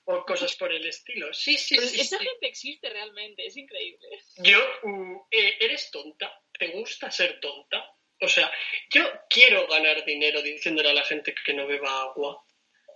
o 0.05 0.23
cosas 0.23 0.55
por 0.55 0.71
el 0.71 0.85
estilo. 0.85 1.33
Sí, 1.33 1.57
sí, 1.57 1.75
Pero 1.75 1.87
sí. 1.87 2.01
esa 2.01 2.17
sí. 2.17 2.25
gente 2.25 2.47
existe 2.47 2.89
realmente, 2.89 3.45
es 3.45 3.57
increíble. 3.57 4.07
Yo, 4.37 4.59
mm, 4.83 5.15
eh, 5.31 5.57
¿eres 5.59 5.89
tonta? 5.91 6.41
¿Te 6.57 6.67
gusta 6.67 7.09
ser 7.11 7.39
tonta? 7.39 7.91
O 8.21 8.27
sea, 8.27 8.51
yo 8.89 9.03
quiero 9.29 9.67
ganar 9.67 10.05
dinero 10.05 10.41
diciéndole 10.41 10.89
a 10.89 10.93
la 10.93 11.03
gente 11.03 11.33
que 11.33 11.53
no 11.53 11.67
beba 11.67 12.03
agua. 12.03 12.43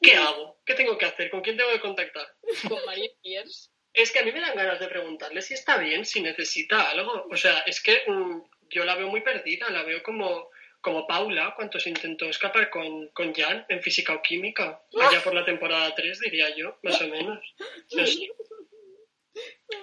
¿Qué 0.01 0.15
hago? 0.15 0.61
¿Qué 0.65 0.75
tengo 0.75 0.97
que 0.97 1.05
hacer? 1.05 1.29
¿Con 1.29 1.41
quién 1.41 1.57
tengo 1.57 1.71
que 1.71 1.81
contactar? 1.81 2.25
Con 2.67 2.85
María 2.85 3.09
Pierce. 3.21 3.69
Es 3.91 4.11
que 4.11 4.19
a 4.19 4.23
mí 4.23 4.31
me 4.31 4.39
dan 4.39 4.55
ganas 4.55 4.79
de 4.79 4.87
preguntarle 4.87 5.41
si 5.41 5.55
está 5.55 5.77
bien, 5.77 6.05
si 6.05 6.21
necesita 6.21 6.89
algo. 6.89 7.27
O 7.29 7.35
sea, 7.35 7.59
es 7.65 7.81
que 7.81 8.03
mm, 8.07 8.41
yo 8.69 8.85
la 8.85 8.95
veo 8.95 9.07
muy 9.07 9.21
perdida, 9.21 9.69
la 9.69 9.83
veo 9.83 10.01
como, 10.03 10.49
como 10.81 11.07
Paula, 11.07 11.53
cuando 11.55 11.79
se 11.79 11.89
intentó 11.89 12.25
escapar 12.25 12.69
con, 12.69 13.07
con 13.09 13.33
Jan 13.33 13.65
en 13.69 13.81
física 13.81 14.13
o 14.13 14.21
química. 14.21 14.81
Allá 14.99 15.21
por 15.23 15.33
la 15.33 15.45
temporada 15.45 15.93
3, 15.95 16.19
diría 16.19 16.55
yo, 16.55 16.77
más 16.83 17.01
o 17.01 17.07
menos. 17.07 17.39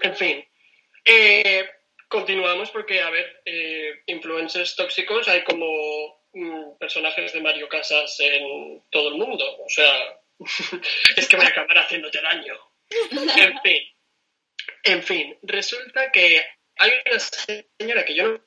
En 0.02 0.16
fin. 0.16 0.44
Eh, 1.04 1.68
continuamos 2.08 2.70
porque, 2.70 3.00
a 3.00 3.10
ver, 3.10 3.42
eh, 3.44 4.02
influencers 4.06 4.74
tóxicos 4.74 5.28
hay 5.28 5.44
como 5.44 6.22
mm, 6.32 6.78
personajes 6.78 7.32
de 7.32 7.40
Mario 7.40 7.68
Casas 7.68 8.16
en 8.20 8.82
todo 8.90 9.08
el 9.08 9.14
mundo. 9.14 9.44
O 9.64 9.68
sea, 9.68 10.20
es 11.16 11.28
que 11.28 11.36
voy 11.36 11.46
a 11.46 11.50
acabar 11.50 11.78
haciéndote 11.78 12.20
daño. 12.20 12.54
En 13.10 13.60
fin. 13.60 13.82
En 14.82 15.02
fin, 15.02 15.36
resulta 15.42 16.10
que 16.12 16.44
hay 16.76 16.90
una 17.06 17.18
señora 17.18 18.04
que 18.04 18.14
yo 18.14 18.28
no 18.28 18.45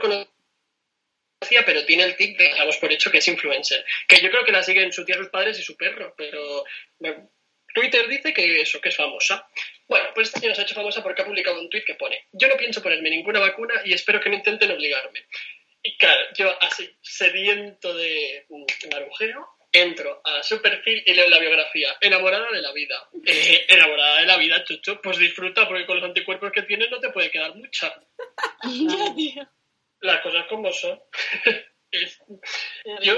conocía, 0.00 1.64
pero 1.64 1.84
tiene 1.84 2.04
el 2.04 2.16
tic 2.16 2.36
de 2.38 2.50
damos 2.56 2.76
por 2.78 2.92
hecho 2.92 3.10
que 3.10 3.18
es 3.18 3.28
influencer. 3.28 3.84
Que 4.08 4.20
yo 4.20 4.30
creo 4.30 4.44
que 4.44 4.52
la 4.52 4.62
siguen 4.62 4.92
su 4.92 5.04
tía, 5.04 5.16
sus 5.16 5.28
padres 5.28 5.58
y 5.58 5.62
su 5.62 5.76
perro, 5.76 6.14
pero 6.16 6.64
Twitter 7.74 8.08
dice 8.08 8.32
que 8.32 8.60
eso, 8.60 8.80
que 8.80 8.88
es 8.88 8.96
famosa. 8.96 9.48
Bueno, 9.88 10.08
pues 10.14 10.28
esta 10.28 10.40
señora 10.40 10.54
se 10.54 10.62
ha 10.62 10.64
hecho 10.64 10.74
famosa 10.74 11.02
porque 11.02 11.22
ha 11.22 11.26
publicado 11.26 11.60
un 11.60 11.70
tweet 11.70 11.84
que 11.84 11.94
pone: 11.94 12.26
Yo 12.32 12.48
no 12.48 12.56
pienso 12.56 12.82
ponerme 12.82 13.10
ninguna 13.10 13.40
vacuna 13.40 13.74
y 13.84 13.92
espero 13.92 14.20
que 14.20 14.30
no 14.30 14.36
intenten 14.36 14.70
obligarme. 14.70 15.24
Y 15.82 15.96
claro, 15.96 16.20
yo 16.36 16.62
así, 16.62 16.90
sediento 17.00 17.94
de 17.94 18.46
marujeo, 18.92 19.48
entro 19.72 20.20
a 20.24 20.42
su 20.42 20.60
perfil 20.60 21.02
y 21.06 21.14
leo 21.14 21.28
la 21.28 21.38
biografía. 21.38 21.96
Enamorada 22.00 22.50
de 22.52 22.60
la 22.60 22.72
vida. 22.72 23.08
Eh, 23.24 23.66
enamorada 23.68 24.20
de 24.20 24.26
la 24.26 24.36
vida, 24.36 24.62
chucho, 24.64 25.00
pues 25.00 25.18
disfruta 25.18 25.66
porque 25.66 25.86
con 25.86 25.96
los 25.96 26.04
anticuerpos 26.04 26.52
que 26.52 26.62
tienes 26.62 26.90
no 26.90 27.00
te 27.00 27.10
puede 27.10 27.30
quedar 27.30 27.54
mucha. 27.54 27.94
Las 30.00 30.20
cosas 30.22 30.46
como 30.48 30.72
son. 30.72 31.00
Yo, 33.02 33.16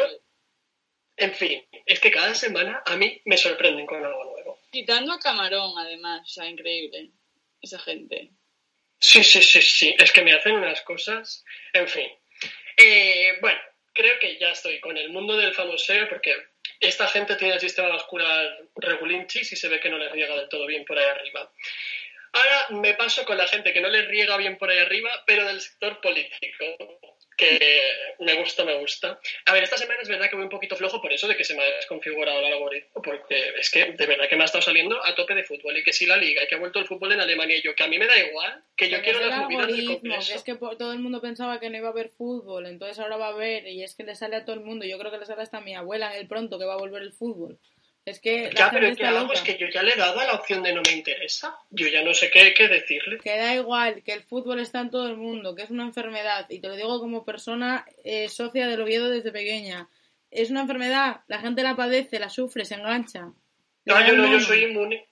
en 1.17 1.35
fin, 1.35 1.65
es 1.87 2.01
que 2.01 2.11
cada 2.11 2.35
semana 2.35 2.83
a 2.87 2.97
mí 2.97 3.21
me 3.25 3.37
sorprenden 3.37 3.87
con 3.87 4.05
algo 4.05 4.25
nuevo. 4.25 4.59
Quitando 4.71 5.13
a 5.13 5.19
Camarón, 5.19 5.79
además, 5.79 6.23
o 6.23 6.33
sea, 6.33 6.47
increíble. 6.47 7.11
Esa 7.61 7.79
gente. 7.79 8.31
Sí, 8.99 9.23
sí, 9.23 9.43
sí, 9.43 9.63
sí, 9.63 9.95
es 9.99 10.13
que 10.13 10.23
me 10.23 10.33
hacen 10.33 10.55
unas 10.55 10.81
cosas. 10.83 11.45
En 11.73 11.87
fin. 11.87 12.09
Eh, 12.77 13.39
bueno, 13.41 13.61
creo 13.93 14.19
que 14.19 14.39
ya 14.39 14.51
estoy 14.51 14.81
con 14.81 14.97
el 14.97 15.11
mundo 15.11 15.37
del 15.37 15.55
famoseo 15.55 16.09
porque 16.09 16.35
esta 16.81 17.07
gente 17.09 17.37
tiene 17.37 17.55
el 17.55 17.61
sistema 17.61 17.89
vascular 17.89 18.59
regulinchis 18.77 19.53
y 19.53 19.57
se 19.57 19.69
ve 19.69 19.81
que 19.81 19.91
no 19.91 19.99
les 19.99 20.11
riega 20.11 20.37
del 20.37 20.49
todo 20.49 20.67
bien 20.67 20.85
por 20.85 20.99
ahí 20.99 21.05
arriba. 21.05 21.53
Ahora 22.33 22.81
me 22.81 22.95
paso 22.95 23.25
con 23.25 23.37
la 23.37 23.47
gente 23.47 23.73
que 23.73 23.81
no 23.81 23.89
les 23.89 24.09
riega 24.09 24.37
bien 24.37 24.57
por 24.57 24.71
ahí 24.71 24.79
arriba, 24.79 25.11
pero 25.27 25.45
del 25.45 25.61
sector 25.61 26.01
político, 26.01 26.65
que 27.37 27.81
me 28.21 28.35
gusta, 28.35 28.65
me 28.65 28.79
gusta. 28.79 29.21
A 29.47 29.53
ver, 29.53 29.63
esta 29.65 29.77
semana 29.77 30.01
es 30.01 30.09
verdad 30.09 30.31
que 30.31 30.37
voy 30.37 30.45
un 30.45 30.51
poquito 30.51 30.77
flojo 30.77 31.01
por 31.03 31.13
eso 31.13 31.29
de 31.29 31.37
que 31.37 31.45
se 31.45 31.55
me 31.55 31.63
ha 31.63 31.77
desconfigurado 31.77 32.39
el 32.39 32.53
algoritmo, 32.53 33.03
porque 33.03 33.53
es 33.59 33.71
que 33.71 33.93
de 33.93 34.07
verdad 34.07 34.29
que 34.29 34.37
me 34.37 34.43
ha 34.43 34.47
estado 34.47 34.63
saliendo 34.63 35.05
a 35.05 35.15
tope 35.15 35.35
de 35.35 35.45
fútbol 35.45 35.77
y 35.77 35.83
que 35.83 35.93
si 35.93 36.07
la 36.07 36.17
liga 36.17 36.43
y 36.43 36.47
que 36.47 36.55
ha 36.55 36.59
vuelto 36.59 36.79
el 36.79 36.87
fútbol 36.87 37.13
en 37.13 37.21
Alemania 37.21 37.59
y 37.59 37.63
yo, 37.63 37.75
que 37.75 37.85
a 37.85 37.89
mí 37.89 37.99
me 37.99 38.07
da 38.07 38.19
igual, 38.19 38.63
que 38.77 38.89
yo 38.89 38.99
Pero 38.99 39.05
quiero 39.05 39.27
las 39.27 39.39
movidas 39.39 39.67
del 39.69 39.87
Congreso. 39.87 40.35
es 40.35 40.43
que 40.43 40.55
todo 40.55 40.93
el 40.93 40.99
mundo 41.01 41.21
pensaba 41.21 41.61
que 41.61 41.69
no 41.69 41.77
iba 41.77 41.89
a 41.89 41.93
haber 41.93 42.11
fútbol, 42.11 42.67
entonces 42.67 42.99
ahora 42.99 43.17
va 43.17 43.27
a 43.27 43.33
haber, 43.33 43.67
y 43.67 43.83
es 43.83 43.95
que 43.95 44.05
le 44.05 44.15
sale 44.15 44.37
a 44.37 44.45
todo 44.45 44.55
el 44.55 44.63
mundo. 44.63 44.87
Yo 44.87 44.99
creo 44.99 45.11
que 45.11 45.19
le 45.19 45.27
sale 45.27 45.43
hasta 45.43 45.59
a 45.59 45.63
mi 45.63 45.75
abuela 45.75 46.17
el 46.17 46.29
pronto 46.29 46.59
que 46.59 46.65
va 46.65 46.75
a 46.75 46.79
volver 46.79 47.03
el 47.03 47.13
fútbol. 47.13 47.59
Es 48.05 48.19
que 48.21 48.51
la 48.53 48.59
Ya, 48.59 48.71
pero 48.71 48.95
¿qué 48.97 49.05
hago? 49.07 49.21
loca. 49.21 49.35
Es 49.35 49.43
que 49.43 49.57
yo 49.59 49.69
ya 49.69 49.83
le 49.83 49.93
he 49.93 49.97
dado 49.97 50.19
a 50.19 50.25
la 50.25 50.35
opción 50.35 50.63
de 50.63 50.73
no 50.73 50.83
me 50.83 50.93
interesa. 50.93 51.57
Yo 51.71 51.87
ya 51.87 52.03
no 52.03 52.13
sé 52.15 52.31
qué, 52.31 52.53
qué 52.53 52.67
decirle. 52.69 53.19
Que 53.19 53.37
da 53.37 53.55
igual, 53.55 54.03
que 54.03 54.13
el 54.13 54.23
fútbol 54.25 54.59
está 54.61 54.81
en 54.81 54.91
todo 54.91 55.09
el 55.09 55.17
mundo, 55.17 55.55
que 55.55 55.63
es 55.63 55.71
una 55.71 55.85
enfermedad, 55.85 56.47
y 56.51 56.61
te 56.61 56.67
lo 56.69 56.75
digo 56.77 56.99
como 57.01 57.25
persona 57.25 57.87
eh, 58.05 58.29
socia 58.29 58.67
del 58.67 58.81
Oviedo 58.81 59.09
desde 59.09 59.31
pequeña. 59.31 59.89
Es 60.33 60.51
una 60.51 60.63
enfermedad, 60.63 61.21
la 61.29 61.41
gente 61.41 61.63
la 61.63 61.77
padece, 61.77 62.19
la 62.19 62.29
sufre, 62.29 62.65
se 62.65 62.75
engancha. 62.75 63.33
No, 63.85 64.07
yo 64.07 64.15
no, 64.15 64.31
yo 64.33 64.41
soy 64.41 64.65
inmune. 64.65 65.07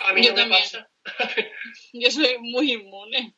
A 0.00 0.12
mí 0.12 0.22
Yo 0.24 0.30
no 0.30 0.36
me 0.36 0.42
también. 0.42 0.62
pasa. 0.62 0.88
Yo 1.92 2.10
soy 2.10 2.38
muy 2.40 2.72
inmune. 2.72 3.34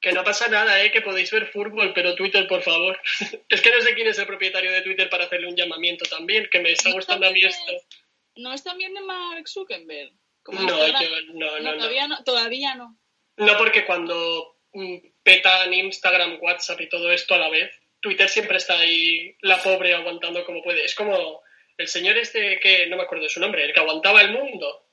Que 0.00 0.12
no 0.12 0.24
pasa 0.24 0.48
nada, 0.48 0.82
¿eh? 0.82 0.90
Que 0.90 1.00
podéis 1.02 1.30
ver 1.30 1.46
fútbol, 1.46 1.92
pero 1.94 2.14
Twitter, 2.16 2.46
por 2.48 2.62
favor. 2.62 2.98
Es 3.48 3.60
que 3.60 3.70
no 3.70 3.80
sé 3.82 3.94
quién 3.94 4.08
es 4.08 4.18
el 4.18 4.26
propietario 4.26 4.72
de 4.72 4.80
Twitter 4.82 5.08
para 5.08 5.24
hacerle 5.24 5.46
un 5.48 5.56
llamamiento 5.56 6.04
también, 6.06 6.48
que 6.50 6.58
me 6.58 6.72
está 6.72 6.90
gustando 6.90 7.26
a 7.26 7.30
mí 7.30 7.44
esto. 7.44 7.72
¿No 8.36 8.52
es 8.52 8.62
también 8.64 8.94
de 8.94 9.00
Mark 9.02 9.48
Zuckerberg? 9.48 10.12
Como 10.42 10.60
No, 10.60 10.86
yo, 10.86 10.92
no, 11.34 11.58
no, 11.60 11.72
no. 11.72 11.76
todavía 11.78 12.08
no. 12.08 12.24
Todavía 12.24 12.74
no. 12.74 12.98
No, 13.36 13.56
porque 13.58 13.84
cuando 13.84 14.58
mm, 14.72 14.96
petan 15.22 15.72
Instagram, 15.72 16.38
WhatsApp 16.40 16.80
y 16.80 16.88
todo 16.88 17.10
esto 17.12 17.34
a 17.34 17.38
la 17.38 17.48
vez, 17.48 17.70
Twitter 18.00 18.28
siempre 18.28 18.56
está 18.56 18.78
ahí, 18.78 19.36
la 19.42 19.62
pobre, 19.62 19.94
aguantando 19.94 20.44
como 20.44 20.62
puede. 20.62 20.84
Es 20.84 20.94
como 20.94 21.42
el 21.76 21.88
señor 21.88 22.18
este 22.18 22.58
que, 22.58 22.86
no 22.88 22.96
me 22.96 23.04
acuerdo 23.04 23.24
de 23.24 23.30
su 23.30 23.40
nombre, 23.40 23.64
el 23.64 23.72
que 23.72 23.80
aguantaba 23.80 24.20
el 24.22 24.32
mundo. 24.32 24.88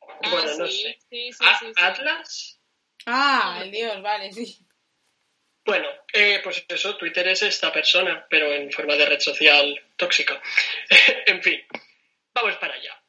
Ah, 0.00 0.30
bueno, 0.30 0.56
no 0.56 0.66
sé. 0.66 0.98
Sí, 1.10 1.32
sí, 1.32 1.38
A- 1.40 1.58
sí, 1.58 1.66
sí. 1.66 1.72
¿Atlas? 1.76 2.60
Ah, 3.06 3.60
el 3.62 3.70
dios, 3.70 4.00
vale, 4.00 4.32
sí. 4.32 4.58
Bueno, 5.64 5.88
eh, 6.12 6.40
pues 6.42 6.64
eso, 6.68 6.96
Twitter 6.96 7.28
es 7.28 7.42
esta 7.42 7.72
persona, 7.72 8.26
pero 8.28 8.52
en 8.52 8.72
forma 8.72 8.96
de 8.96 9.06
red 9.06 9.20
social 9.20 9.80
tóxica. 9.96 10.40
en 11.26 11.42
fin, 11.42 11.64
vamos 12.34 12.56
para 12.56 12.74
allá. 12.74 13.00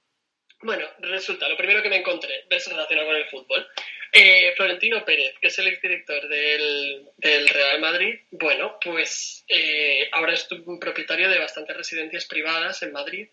Bueno, 0.62 0.88
resulta, 1.00 1.50
lo 1.50 1.58
primero 1.58 1.82
que 1.82 1.90
me 1.90 1.98
encontré 1.98 2.46
relacionado 2.50 3.06
con 3.06 3.16
el 3.16 3.26
fútbol. 3.26 3.68
Eh, 4.16 4.54
Florentino 4.56 5.04
Pérez, 5.04 5.34
que 5.42 5.48
es 5.48 5.58
el 5.58 5.68
exdirector 5.68 6.28
del, 6.28 7.10
del 7.18 7.50
Real 7.50 7.82
Madrid, 7.82 8.20
bueno, 8.30 8.78
pues 8.80 9.44
eh, 9.48 10.08
ahora 10.12 10.34
es 10.34 10.48
un 10.52 10.80
propietario 10.80 11.30
de 11.30 11.40
bastantes 11.40 11.76
residencias 11.76 12.26
privadas 12.26 12.84
en 12.84 12.92
Madrid 12.92 13.28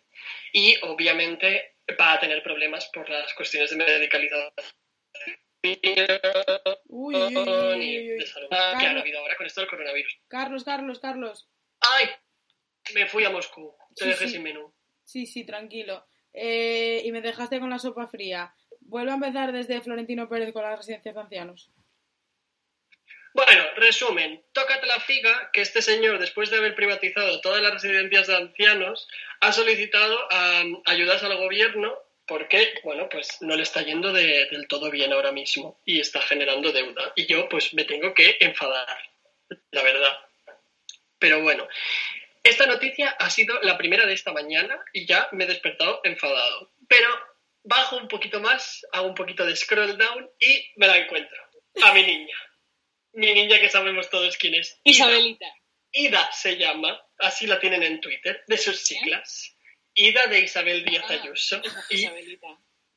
y 0.53 0.77
obviamente 0.83 1.75
va 2.01 2.15
a 2.15 2.21
tener 2.21 2.43
problemas 2.43 2.87
por 2.87 3.09
las 3.11 3.35
cuestiones 3.35 3.71
de 3.71 3.77
medicalización 3.77 4.51
Uy, 5.63 5.79
uy, 6.89 7.17
uy, 7.17 8.13
uy, 8.13 8.19
que 8.19 8.57
han 8.57 8.79
Carlos, 8.81 9.03
habido 9.03 9.19
ahora 9.21 9.37
con 9.37 9.47
esto 9.47 9.61
del 9.61 9.71
coronavirus. 9.71 10.19
Carlos, 10.29 10.65
Carlos, 10.65 10.99
Carlos. 11.01 11.49
¡Ay! 11.81 12.07
Me 12.95 13.07
fui 13.07 13.25
a 13.25 13.31
Moscú. 13.31 13.77
Te 13.95 14.05
Sí, 14.05 14.11
dejé 14.11 14.27
sí. 14.27 14.33
sin 14.35 14.43
menú. 14.43 14.73
Sí, 15.05 15.27
sí, 15.27 15.45
tranquilo. 15.45 16.07
Eh, 16.33 17.03
y 17.05 17.13
me 17.13 17.21
dejaste 17.21 17.61
con 17.61 17.71
la 17.71 17.79
sopa 17.79 18.07
fría. 18.07 18.55
Vuelvo 18.81 19.11
a 19.11 19.15
empezar 19.15 19.53
desde 19.53 19.81
Florentino 19.83 20.29
Pérez 20.29 20.53
con 20.53 20.63
las 20.63 20.79
residencias 20.79 21.15
de 21.15 21.21
ancianos. 21.21 21.71
Bueno, 23.35 23.63
resumen. 23.77 24.43
Tócate 24.53 24.87
la 24.87 24.99
figa 24.99 25.51
que 25.53 25.61
este 25.61 25.83
señor, 25.83 26.19
después 26.19 26.51
de 26.51 26.57
haber 26.57 26.75
privatizado 26.75 27.41
todas 27.41 27.63
las 27.63 27.75
residencias 27.75 28.27
de 28.27 28.37
ancianos, 28.37 29.09
ha 29.41 29.53
solicitado 29.53 30.19
am, 30.33 30.83
ayudas 30.87 31.23
al 31.23 31.37
gobierno 31.37 31.97
porque, 32.31 32.75
bueno, 32.85 33.09
pues 33.09 33.43
no 33.43 33.57
le 33.57 33.65
está 33.65 33.83
yendo 33.83 34.13
de- 34.13 34.47
del 34.47 34.69
todo 34.69 34.89
bien 34.89 35.13
ahora 35.13 35.33
mismo 35.33 35.81
y 35.85 35.99
está 35.99 36.23
generando 36.23 36.71
deuda. 36.71 37.13
Y 37.17 37.27
yo, 37.27 37.49
pues, 37.49 37.75
me 37.75 37.83
tengo 37.85 38.15
que 38.15 38.37
enfadar, 38.39 38.87
la 39.73 39.83
verdad. 39.83 40.17
Pero 41.19 41.43
bueno, 41.43 41.67
esta 42.45 42.67
noticia 42.67 43.11
ha 43.19 43.29
sido 43.31 43.61
la 43.63 43.77
primera 43.77 44.07
de 44.07 44.15
esta 44.15 44.33
mañana 44.33 44.81
y 44.93 45.07
ya 45.07 45.29
me 45.33 45.43
he 45.43 45.49
despertado 45.49 46.01
enfadado. 46.05 46.71
Pero 46.89 47.09
bajo 47.65 47.97
un 47.97 48.07
poquito 48.07 48.39
más, 48.39 48.87
hago 48.93 49.09
un 49.09 49.15
poquito 49.17 49.45
de 49.45 49.57
scroll 49.57 49.99
down 49.99 50.31
y 50.39 50.71
me 50.77 50.87
la 50.87 50.99
encuentro. 50.99 51.37
A 51.83 51.93
mi 51.93 52.05
niña. 52.05 52.37
Mi 53.13 53.35
niña 53.35 53.59
que 53.61 53.69
sabemos 53.69 54.09
todos 54.09 54.37
quién 54.37 54.55
es. 54.55 54.79
Ida. 54.85 54.93
Isabelita. 54.95 55.47
Ida 55.91 56.31
se 56.31 56.57
llama, 56.57 57.05
así 57.19 57.49
la 57.49 57.59
tienen 57.59 57.83
en 57.83 58.01
Twitter, 58.01 58.45
de 58.47 58.57
sus 58.57 58.79
siglas. 58.85 59.57
Ida 59.95 60.27
de 60.27 60.41
Isabel 60.41 60.85
Díaz 60.85 61.05
Ah, 61.09 61.13
Ayuso. 61.23 61.61
Y 61.91 61.97
Isabelita. 62.03 62.47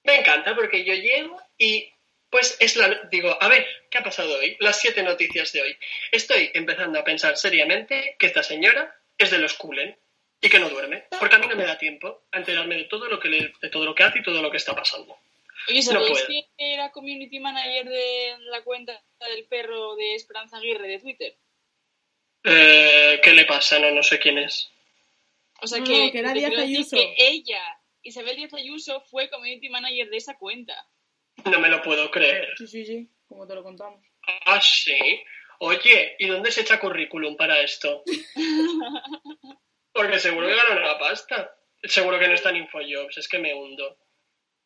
me 0.04 0.16
encanta 0.16 0.56
porque 0.56 0.84
yo 0.84 0.94
llego 0.94 1.42
y 1.58 1.90
pues 2.30 2.58
es 2.60 2.76
la... 2.76 2.90
Digo, 3.12 3.38
a 3.40 3.48
ver, 3.48 3.66
¿qué 3.92 4.00
ha 4.00 4.04
pasado 4.04 4.36
hoy? 4.38 4.58
Las 4.60 4.80
siete 4.80 5.04
noticias 5.04 5.52
de 5.54 5.62
hoy. 5.62 5.78
Estoy 6.12 6.50
empezando 6.56 6.98
a 7.00 7.04
pensar 7.04 7.38
seriamente 7.38 8.16
que 8.18 8.26
esta 8.26 8.42
señora 8.42 8.96
es 9.18 9.30
de 9.30 9.38
los 9.38 9.54
Kulen 9.54 9.96
y 10.42 10.50
que 10.50 10.60
no 10.60 10.68
duerme, 10.70 11.06
porque 11.20 11.36
a 11.36 11.40
mí 11.40 11.48
no 11.48 11.56
me 11.56 11.64
da 11.66 11.78
tiempo 11.78 12.24
a 12.32 12.38
enterarme 12.40 12.76
de 12.76 12.84
todo 12.86 13.08
lo 13.08 13.20
que, 13.20 13.30
le- 13.30 13.54
de 13.62 13.70
todo 13.70 13.86
lo 13.86 13.94
que 13.96 14.04
hace 14.04 14.20
y 14.20 14.24
todo 14.24 14.42
lo 14.42 14.50
que 14.52 14.58
está 14.58 14.76
pasando. 14.76 15.18
Oye, 15.70 15.82
¿sabéis 15.82 16.24
que 16.28 16.44
era 16.58 16.92
community 16.92 17.40
manager 17.40 17.88
de 17.88 18.36
la 18.50 18.62
cuenta 18.64 19.02
del 19.20 19.46
perro 19.46 19.96
de 19.96 20.16
Esperanza 20.16 20.58
Aguirre 20.58 20.88
de 20.88 21.00
Twitter? 21.00 21.36
Eh, 22.44 23.22
¿Qué 23.24 23.32
le 23.32 23.46
pasa? 23.46 23.80
No, 23.80 23.92
no 23.92 24.04
sé 24.04 24.20
quién 24.20 24.38
es. 24.40 24.70
O 25.62 25.68
sea 25.68 25.80
No, 25.80 25.86
que, 25.86 26.12
era 26.14 26.34
Díaz 26.34 26.58
Ayuso. 26.58 26.96
que 26.96 27.16
ella, 27.18 27.62
Isabel 28.02 28.36
Díaz 28.36 28.54
Ayuso, 28.54 29.02
fue 29.02 29.30
community 29.30 29.70
manager 29.70 30.10
de 30.10 30.18
esa 30.18 30.38
cuenta. 30.38 30.76
No 31.46 31.60
me 31.60 31.70
lo 31.70 31.82
puedo 31.82 32.10
creer. 32.12 32.50
Sí, 32.58 32.68
sí, 32.68 32.86
sí, 32.86 33.10
como 33.28 33.48
te 33.48 33.56
lo 33.56 33.64
contamos. 33.64 34.06
Ah, 34.46 34.62
sí. 34.62 34.98
Oye, 35.60 36.16
¿y 36.20 36.28
dónde 36.28 36.52
se 36.52 36.62
echa 36.62 36.80
currículum 36.80 37.36
para 37.38 37.60
esto? 37.62 38.04
Porque 39.94 40.20
seguro 40.20 40.48
que 40.48 40.56
ganan 40.56 40.84
la 40.84 40.98
pasta. 40.98 41.56
Seguro 41.84 42.18
que 42.20 42.28
no 42.28 42.34
está 42.34 42.50
en 42.50 42.58
Infojobs, 42.58 43.18
es 43.18 43.28
que 43.28 43.40
me 43.40 43.54
hundo. 43.54 43.98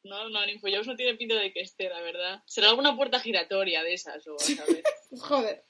No, 0.03 0.29
no, 0.29 0.43
en 0.43 0.51
Infojobs 0.51 0.87
no 0.87 0.95
tiene 0.95 1.15
pinta 1.15 1.35
de 1.35 1.51
que 1.51 1.61
esté, 1.61 1.89
la 1.89 2.01
verdad. 2.01 2.41
Será 2.45 2.69
alguna 2.69 2.95
puerta 2.95 3.19
giratoria 3.19 3.83
de 3.83 3.93
esas, 3.93 4.25
o 4.27 4.35
a 4.35 4.39
saber. 4.39 4.83
Pues 5.09 5.21
joder. 5.23 5.63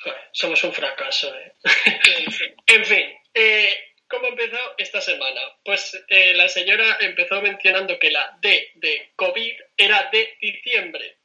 Joder, 0.00 0.18
somos 0.32 0.62
un 0.64 0.72
fracaso, 0.72 1.34
¿eh? 1.34 1.54
Sí, 1.64 2.30
sí. 2.30 2.44
En 2.66 2.84
fin, 2.84 3.06
eh, 3.34 3.74
¿cómo 4.08 4.28
empezó 4.28 4.58
esta 4.78 5.00
semana? 5.00 5.40
Pues 5.64 6.04
eh, 6.08 6.34
la 6.34 6.48
señora 6.48 6.98
empezó 7.00 7.40
mencionando 7.40 7.98
que 7.98 8.10
la 8.10 8.38
D 8.40 8.72
de 8.76 9.12
COVID 9.16 9.54
era 9.76 10.08
de 10.10 10.36
diciembre. 10.40 11.18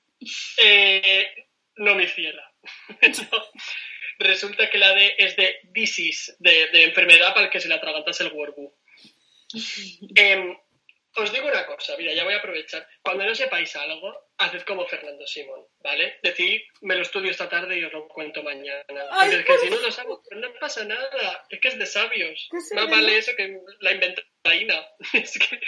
Eh, 0.58 1.48
no 1.78 1.96
me 1.96 2.04
hiciera. 2.04 2.50
No. 3.32 3.44
Resulta 4.20 4.70
que 4.70 4.78
la 4.78 4.94
D 4.94 5.16
es 5.18 5.36
de 5.36 5.60
disease, 5.64 6.36
de, 6.40 6.68
de 6.68 6.84
enfermedad 6.84 7.34
para 7.34 7.48
el 7.48 7.52
que 7.52 7.60
se 7.60 7.68
le 7.68 7.74
atragantase 7.74 8.24
el 8.24 8.32
huerbu. 8.32 8.74
Em, 10.16 10.56
os 11.16 11.32
digo 11.32 11.48
una 11.48 11.66
cosa, 11.66 11.96
mira, 11.98 12.14
ya 12.14 12.24
voy 12.24 12.34
a 12.34 12.38
aprovechar. 12.38 12.88
Cuando 13.02 13.26
no 13.26 13.36
sepáis 13.36 13.76
algo, 13.76 14.23
haced 14.38 14.62
como 14.64 14.86
Fernando 14.88 15.26
Simón, 15.28 15.66
¿vale? 15.80 16.20
Decid, 16.24 16.62
me 16.82 16.96
lo 16.96 17.02
estudio 17.04 17.32
esta 17.32 17.48
tarde 17.50 17.78
y 17.80 17.84
os 17.84 17.94
lo 17.94 18.08
cuento 18.08 18.44
mañana. 18.44 18.84
Ay, 19.12 19.30
Porque 19.32 19.36
es 19.40 19.46
que 19.46 19.58
si 19.60 19.70
no 19.70 19.80
lo 19.80 19.92
sabes, 19.92 20.18
pues 20.28 20.40
no 20.42 20.54
pasa 20.60 20.84
nada. 20.86 21.46
Es 21.50 21.60
que 21.60 21.68
es 21.70 21.78
de 21.80 21.86
sabios. 21.86 22.50
Más 22.76 22.90
vale 22.90 23.18
eso 23.18 23.32
que 23.36 23.58
la 23.80 23.92
inventaína. 23.92 24.86
Es 25.14 25.38
que... 25.40 25.60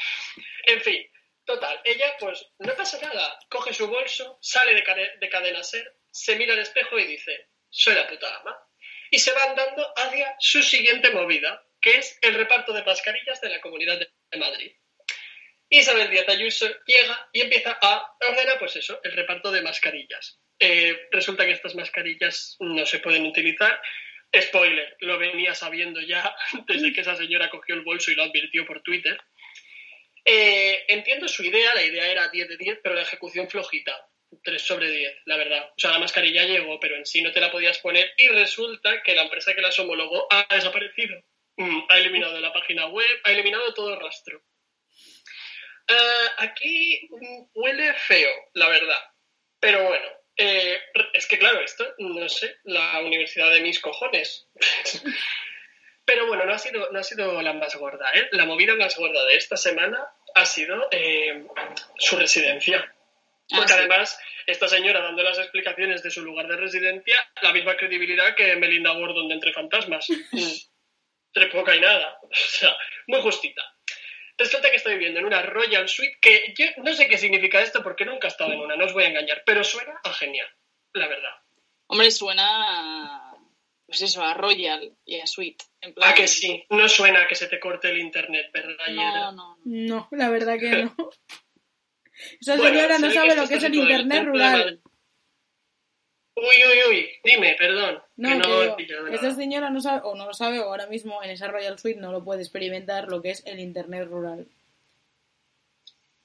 En 0.67 0.81
fin, 0.81 1.07
total. 1.45 1.79
Ella, 1.85 2.15
pues, 2.19 2.45
no 2.59 2.73
pasa 2.75 2.99
nada. 3.01 3.39
Coge 3.49 3.73
su 3.73 3.87
bolso, 3.87 4.37
sale 4.41 4.73
de, 4.73 4.83
cade- 4.83 5.19
de 5.19 5.29
cadena 5.29 5.63
ser, 5.63 5.95
se 6.11 6.35
mira 6.35 6.53
al 6.53 6.59
espejo 6.59 6.97
y 6.99 7.05
dice, 7.05 7.49
soy 7.69 7.95
la 7.95 8.07
puta 8.07 8.35
ama. 8.41 8.57
Y 9.11 9.19
se 9.19 9.31
va 9.33 9.43
andando 9.43 9.87
hacia 9.95 10.35
su 10.39 10.63
siguiente 10.63 11.11
movida, 11.11 11.63
que 11.79 11.97
es 11.97 12.17
el 12.23 12.33
reparto 12.33 12.73
de 12.73 12.83
mascarillas 12.83 13.39
de 13.39 13.49
la 13.49 13.61
Comunidad 13.61 13.99
de 13.99 14.37
Madrid. 14.39 14.75
Isabel 15.79 16.09
Díaz 16.09 16.29
Ayuso 16.29 16.67
llega 16.85 17.29
y 17.33 17.41
empieza 17.41 17.77
a 17.81 18.15
ordenar, 18.21 18.59
pues 18.59 18.75
eso, 18.75 18.99
el 19.03 19.13
reparto 19.13 19.51
de 19.51 19.61
mascarillas. 19.61 20.39
Eh, 20.59 21.07
resulta 21.11 21.45
que 21.45 21.51
estas 21.51 21.75
mascarillas 21.75 22.55
no 22.59 22.85
se 22.85 22.99
pueden 22.99 23.25
utilizar. 23.25 23.81
Spoiler, 24.37 24.95
lo 24.99 25.17
venía 25.17 25.53
sabiendo 25.53 26.01
ya 26.01 26.35
desde 26.67 26.93
que 26.93 27.01
esa 27.01 27.15
señora 27.15 27.49
cogió 27.49 27.75
el 27.75 27.81
bolso 27.81 28.11
y 28.11 28.15
lo 28.15 28.23
advirtió 28.23 28.65
por 28.65 28.81
Twitter. 28.81 29.17
Eh, 30.23 30.85
entiendo 30.87 31.27
su 31.27 31.43
idea, 31.43 31.73
la 31.75 31.83
idea 31.83 32.07
era 32.07 32.29
10 32.29 32.49
de 32.49 32.57
10, 32.57 32.79
pero 32.81 32.95
la 32.95 33.03
ejecución 33.03 33.49
flojita. 33.49 34.07
3 34.43 34.61
sobre 34.61 34.91
10, 34.91 35.21
la 35.25 35.37
verdad. 35.37 35.69
O 35.69 35.79
sea, 35.79 35.91
la 35.91 35.99
mascarilla 35.99 36.45
llegó, 36.45 36.79
pero 36.79 36.95
en 36.95 37.05
sí 37.05 37.21
no 37.21 37.31
te 37.31 37.39
la 37.39 37.51
podías 37.51 37.77
poner 37.79 38.13
y 38.17 38.27
resulta 38.29 39.01
que 39.03 39.15
la 39.15 39.23
empresa 39.23 39.53
que 39.53 39.61
las 39.61 39.77
homologó 39.79 40.27
ha 40.29 40.47
desaparecido. 40.53 41.23
Mm, 41.57 41.83
ha 41.89 41.97
eliminado 41.99 42.39
la 42.39 42.51
página 42.51 42.87
web, 42.87 43.21
ha 43.23 43.31
eliminado 43.31 43.73
todo 43.73 43.97
rastro. 43.99 44.41
Eh, 45.87 46.27
aquí 46.37 47.09
huele 47.53 47.93
feo, 47.93 48.31
la 48.53 48.69
verdad. 48.69 49.01
Pero 49.59 49.83
bueno, 49.87 50.05
eh, 50.37 50.79
es 51.13 51.27
que 51.27 51.37
claro, 51.37 51.59
esto, 51.61 51.85
no 51.99 52.27
sé, 52.29 52.57
la 52.63 52.99
universidad 53.01 53.51
de 53.51 53.61
mis 53.61 53.79
cojones. 53.79 54.47
Pero 56.05 56.27
bueno, 56.27 56.45
no 56.45 56.53
ha 56.53 56.59
sido, 56.59 56.91
no 56.91 56.99
ha 56.99 57.03
sido 57.03 57.41
la 57.41 57.53
más 57.53 57.75
gorda, 57.75 58.11
¿eh? 58.13 58.27
La 58.31 58.45
movida 58.45 58.75
más 58.75 58.95
gorda 58.95 59.25
de 59.25 59.35
esta 59.37 59.57
semana 59.57 60.07
ha 60.35 60.45
sido 60.45 60.87
eh, 60.91 61.45
su 61.97 62.15
residencia. 62.15 62.93
Porque 63.49 63.65
Ah, 63.65 63.67
sí. 63.67 63.73
además, 63.79 64.19
esta 64.47 64.67
señora 64.67 65.01
dando 65.01 65.23
las 65.23 65.37
explicaciones 65.39 66.03
de 66.03 66.11
su 66.11 66.23
lugar 66.23 66.47
de 66.47 66.57
residencia, 66.57 67.15
la 67.41 67.53
misma 67.53 67.75
credibilidad 67.75 68.35
que 68.35 68.55
Melinda 68.55 68.91
Gordon 68.93 69.27
de 69.27 69.33
Entre 69.35 69.53
Fantasmas. 69.53 70.07
Entre 71.33 71.51
poca 71.51 71.75
y 71.75 71.79
nada. 71.79 72.19
O 72.23 72.35
sea, 72.35 72.75
muy 73.07 73.21
justita. 73.21 73.74
Resulta 74.37 74.69
que 74.69 74.75
estoy 74.77 74.93
viviendo 74.93 75.19
en 75.19 75.25
una 75.25 75.41
Royal 75.41 75.87
Suite 75.87 76.17
que 76.21 76.53
yo 76.57 76.65
no 76.83 76.93
sé 76.93 77.07
qué 77.07 77.17
significa 77.17 77.61
esto 77.61 77.81
porque 77.81 78.05
nunca 78.05 78.27
he 78.27 78.31
estado 78.31 78.51
en 78.51 78.59
una, 78.59 78.75
no 78.75 78.85
os 78.85 78.93
voy 78.93 79.03
a 79.05 79.07
engañar, 79.09 79.43
pero 79.45 79.63
suena 79.63 79.99
a 80.03 80.11
genial, 80.13 80.47
la 80.93 81.07
verdad. 81.07 81.31
Hombre, 81.87 82.11
suena 82.11 82.45
a, 83.31 83.35
pues 83.85 84.01
eso, 84.01 84.23
a 84.23 84.33
Royal 84.33 84.91
y 85.05 85.19
a 85.19 85.27
Sweet. 85.27 85.57
En 85.81 85.93
plan, 85.93 86.09
¿A 86.09 86.11
Ah, 86.11 86.15
que 86.15 86.27
sí? 86.27 86.65
No 86.69 86.89
suena 86.89 87.21
a 87.21 87.27
que 87.27 87.35
se 87.35 87.47
te 87.47 87.59
corte 87.59 87.89
el 87.91 87.99
internet, 87.99 88.49
¿verdad? 88.53 88.87
No, 88.89 89.13
no, 89.13 89.31
no. 89.31 89.57
No, 89.63 90.07
la 90.11 90.29
verdad 90.29 90.59
que 90.59 90.69
no. 90.83 90.95
Esa 92.41 92.55
Bueno, 92.57 92.75
señora 92.79 92.97
no 92.97 93.11
sabe 93.11 93.29
que 93.29 93.35
lo 93.35 93.47
que 93.47 93.55
es 93.55 93.63
el 93.63 93.75
internet 93.75 94.23
rural. 94.25 94.81
Uy, 96.35 96.63
uy, 96.65 96.79
uy, 96.89 97.19
dime, 97.23 97.55
perdón. 97.57 98.03
No, 98.17 98.29
que 98.29 98.35
que 98.35 98.47
no 98.47 98.63
he 98.63 98.75
digo, 98.75 99.07
esta 99.07 99.33
señora 99.33 99.69
no 99.69 99.79
sabe, 99.79 100.01
o 100.03 100.15
no 100.15 100.25
lo 100.25 100.33
sabe, 100.33 100.59
o 100.59 100.63
ahora 100.63 100.87
mismo 100.87 101.23
en 101.23 101.29
esa 101.29 101.47
Royal 101.47 101.79
Suite 101.79 101.99
no 101.99 102.11
lo 102.11 102.25
puede 102.25 102.41
experimentar 102.41 103.07
lo 103.07 103.21
que 103.21 103.31
es 103.31 103.45
el 103.45 103.59
internet 103.59 104.07
rural. 104.09 104.45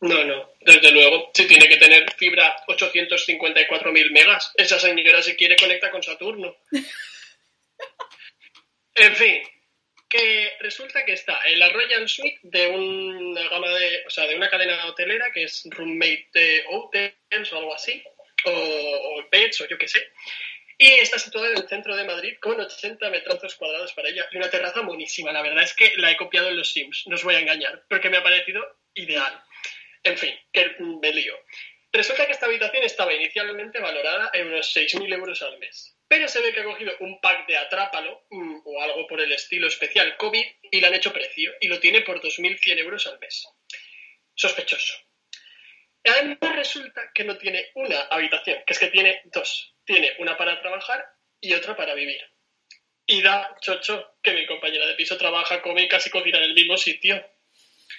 No, 0.00 0.24
no, 0.24 0.50
desde 0.60 0.92
luego. 0.92 1.30
Si 1.34 1.46
tiene 1.46 1.68
que 1.68 1.76
tener 1.76 2.10
fibra 2.14 2.56
854.000 2.66 4.10
megas, 4.10 4.52
esa 4.56 4.80
señora 4.80 5.22
si 5.22 5.36
quiere 5.36 5.56
conecta 5.56 5.90
con 5.90 6.02
Saturno. 6.02 6.56
en 8.94 9.14
fin, 9.14 9.42
que 10.08 10.54
resulta 10.58 11.04
que 11.04 11.12
está 11.12 11.38
en 11.46 11.60
la 11.60 11.68
Royal 11.68 12.08
Suite 12.08 12.40
de 12.42 12.66
una 12.66 13.48
gama 13.48 13.68
de, 13.68 14.04
o 14.06 14.10
sea, 14.10 14.26
de 14.26 14.34
una 14.34 14.50
cadena 14.50 14.86
hotelera 14.86 15.30
que 15.32 15.44
es 15.44 15.68
Roommate 15.70 16.64
Hotels 16.68 17.52
o 17.52 17.58
algo 17.58 17.74
así, 17.74 18.02
o, 18.44 18.50
o 18.50 19.30
Pets 19.30 19.60
o 19.62 19.68
yo 19.68 19.78
qué 19.78 19.88
sé. 19.88 20.12
Y 20.82 20.88
está 20.92 21.18
situada 21.18 21.48
en 21.48 21.58
el 21.58 21.68
centro 21.68 21.94
de 21.94 22.04
Madrid 22.04 22.38
con 22.40 22.58
80 22.58 23.10
metros 23.10 23.54
cuadrados 23.56 23.92
para 23.92 24.08
ella 24.08 24.26
y 24.32 24.38
una 24.38 24.48
terraza 24.48 24.80
monísima. 24.80 25.30
La 25.30 25.42
verdad 25.42 25.62
es 25.62 25.74
que 25.74 25.92
la 25.96 26.10
he 26.10 26.16
copiado 26.16 26.48
en 26.48 26.56
los 26.56 26.72
Sims, 26.72 27.04
no 27.06 27.16
os 27.16 27.22
voy 27.22 27.34
a 27.34 27.40
engañar, 27.40 27.84
porque 27.86 28.08
me 28.08 28.16
ha 28.16 28.22
parecido 28.22 28.66
ideal. 28.94 29.42
En 30.02 30.16
fin, 30.16 30.34
que 30.50 30.76
me 30.78 31.12
lío. 31.12 31.34
Resulta 31.92 32.24
que 32.24 32.32
esta 32.32 32.46
habitación 32.46 32.84
estaba 32.84 33.12
inicialmente 33.12 33.78
valorada 33.78 34.30
en 34.32 34.46
unos 34.46 34.74
6.000 34.74 35.12
euros 35.12 35.42
al 35.42 35.58
mes. 35.58 35.98
Pero 36.08 36.28
se 36.28 36.40
ve 36.40 36.52
que 36.52 36.60
ha 36.60 36.64
cogido 36.64 36.92
un 37.00 37.20
pack 37.20 37.46
de 37.46 37.58
Atrápalo 37.58 38.26
mm, 38.30 38.60
o 38.64 38.82
algo 38.82 39.06
por 39.06 39.20
el 39.20 39.32
estilo 39.32 39.68
especial 39.68 40.16
COVID 40.16 40.46
y 40.70 40.80
le 40.80 40.86
han 40.86 40.94
hecho 40.94 41.12
precio 41.12 41.52
y 41.60 41.68
lo 41.68 41.78
tiene 41.78 42.00
por 42.00 42.22
2.100 42.22 42.78
euros 42.78 43.06
al 43.06 43.18
mes. 43.18 43.46
Sospechoso. 44.34 45.09
Además 46.04 46.56
resulta 46.56 47.10
que 47.14 47.24
no 47.24 47.36
tiene 47.36 47.70
una 47.74 48.00
habitación, 48.02 48.62
que 48.66 48.72
es 48.72 48.78
que 48.78 48.88
tiene 48.88 49.22
dos. 49.26 49.74
Tiene 49.84 50.14
una 50.18 50.36
para 50.36 50.60
trabajar 50.60 51.04
y 51.40 51.52
otra 51.54 51.76
para 51.76 51.94
vivir. 51.94 52.20
Y 53.06 53.22
da 53.22 53.56
chocho 53.60 54.16
que 54.22 54.32
mi 54.32 54.46
compañera 54.46 54.86
de 54.86 54.94
piso 54.94 55.18
trabaja, 55.18 55.60
come 55.62 55.82
y 55.82 55.88
casi 55.88 56.10
cocina 56.10 56.38
en 56.38 56.44
el 56.44 56.54
mismo 56.54 56.76
sitio. 56.76 57.16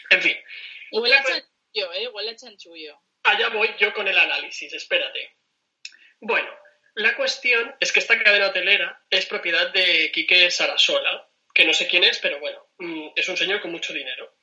En 0.10 0.22
fin, 0.22 0.38
Huele 0.92 1.16
a 1.16 1.24
chanchullo, 1.24 1.94
¿eh? 1.94 2.08
Huele 2.10 2.32
a 2.32 2.36
chanchullo. 2.36 3.02
allá 3.24 3.50
voy 3.50 3.70
yo 3.80 3.94
con 3.94 4.08
el 4.08 4.18
análisis, 4.18 4.74
espérate. 4.74 5.38
Bueno, 6.20 6.50
la 6.96 7.16
cuestión 7.16 7.76
es 7.80 7.92
que 7.92 8.00
esta 8.00 8.22
cadena 8.22 8.48
hotelera 8.48 9.02
es 9.10 9.26
propiedad 9.26 9.72
de 9.72 10.12
Quique 10.12 10.52
Sarasola, 10.52 11.30
que 11.54 11.66
no 11.66 11.74
sé 11.74 11.88
quién 11.88 12.04
es, 12.04 12.20
pero 12.20 12.40
bueno, 12.40 12.68
mm, 12.78 13.10
es 13.16 13.30
un 13.30 13.38
señor 13.38 13.62
con 13.62 13.72
mucho 13.72 13.94
dinero. 13.94 14.36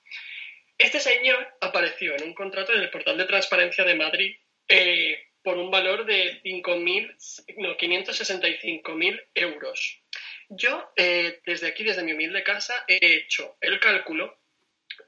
Este 0.78 1.00
señor 1.00 1.56
apareció 1.60 2.14
en 2.14 2.22
un 2.22 2.34
contrato 2.34 2.72
en 2.72 2.80
el 2.80 2.90
portal 2.90 3.18
de 3.18 3.24
transparencia 3.24 3.84
de 3.84 3.96
Madrid 3.96 4.36
eh, 4.68 5.18
por 5.42 5.58
un 5.58 5.72
valor 5.72 6.06
de 6.06 6.40
5.000, 6.42 7.56
no, 7.56 7.76
565.000 7.76 9.26
euros. 9.34 10.00
Yo, 10.48 10.92
eh, 10.96 11.40
desde 11.44 11.66
aquí, 11.66 11.82
desde 11.82 12.04
mi 12.04 12.12
humilde 12.12 12.44
casa, 12.44 12.84
he 12.86 12.98
hecho 13.16 13.56
el 13.60 13.80
cálculo 13.80 14.38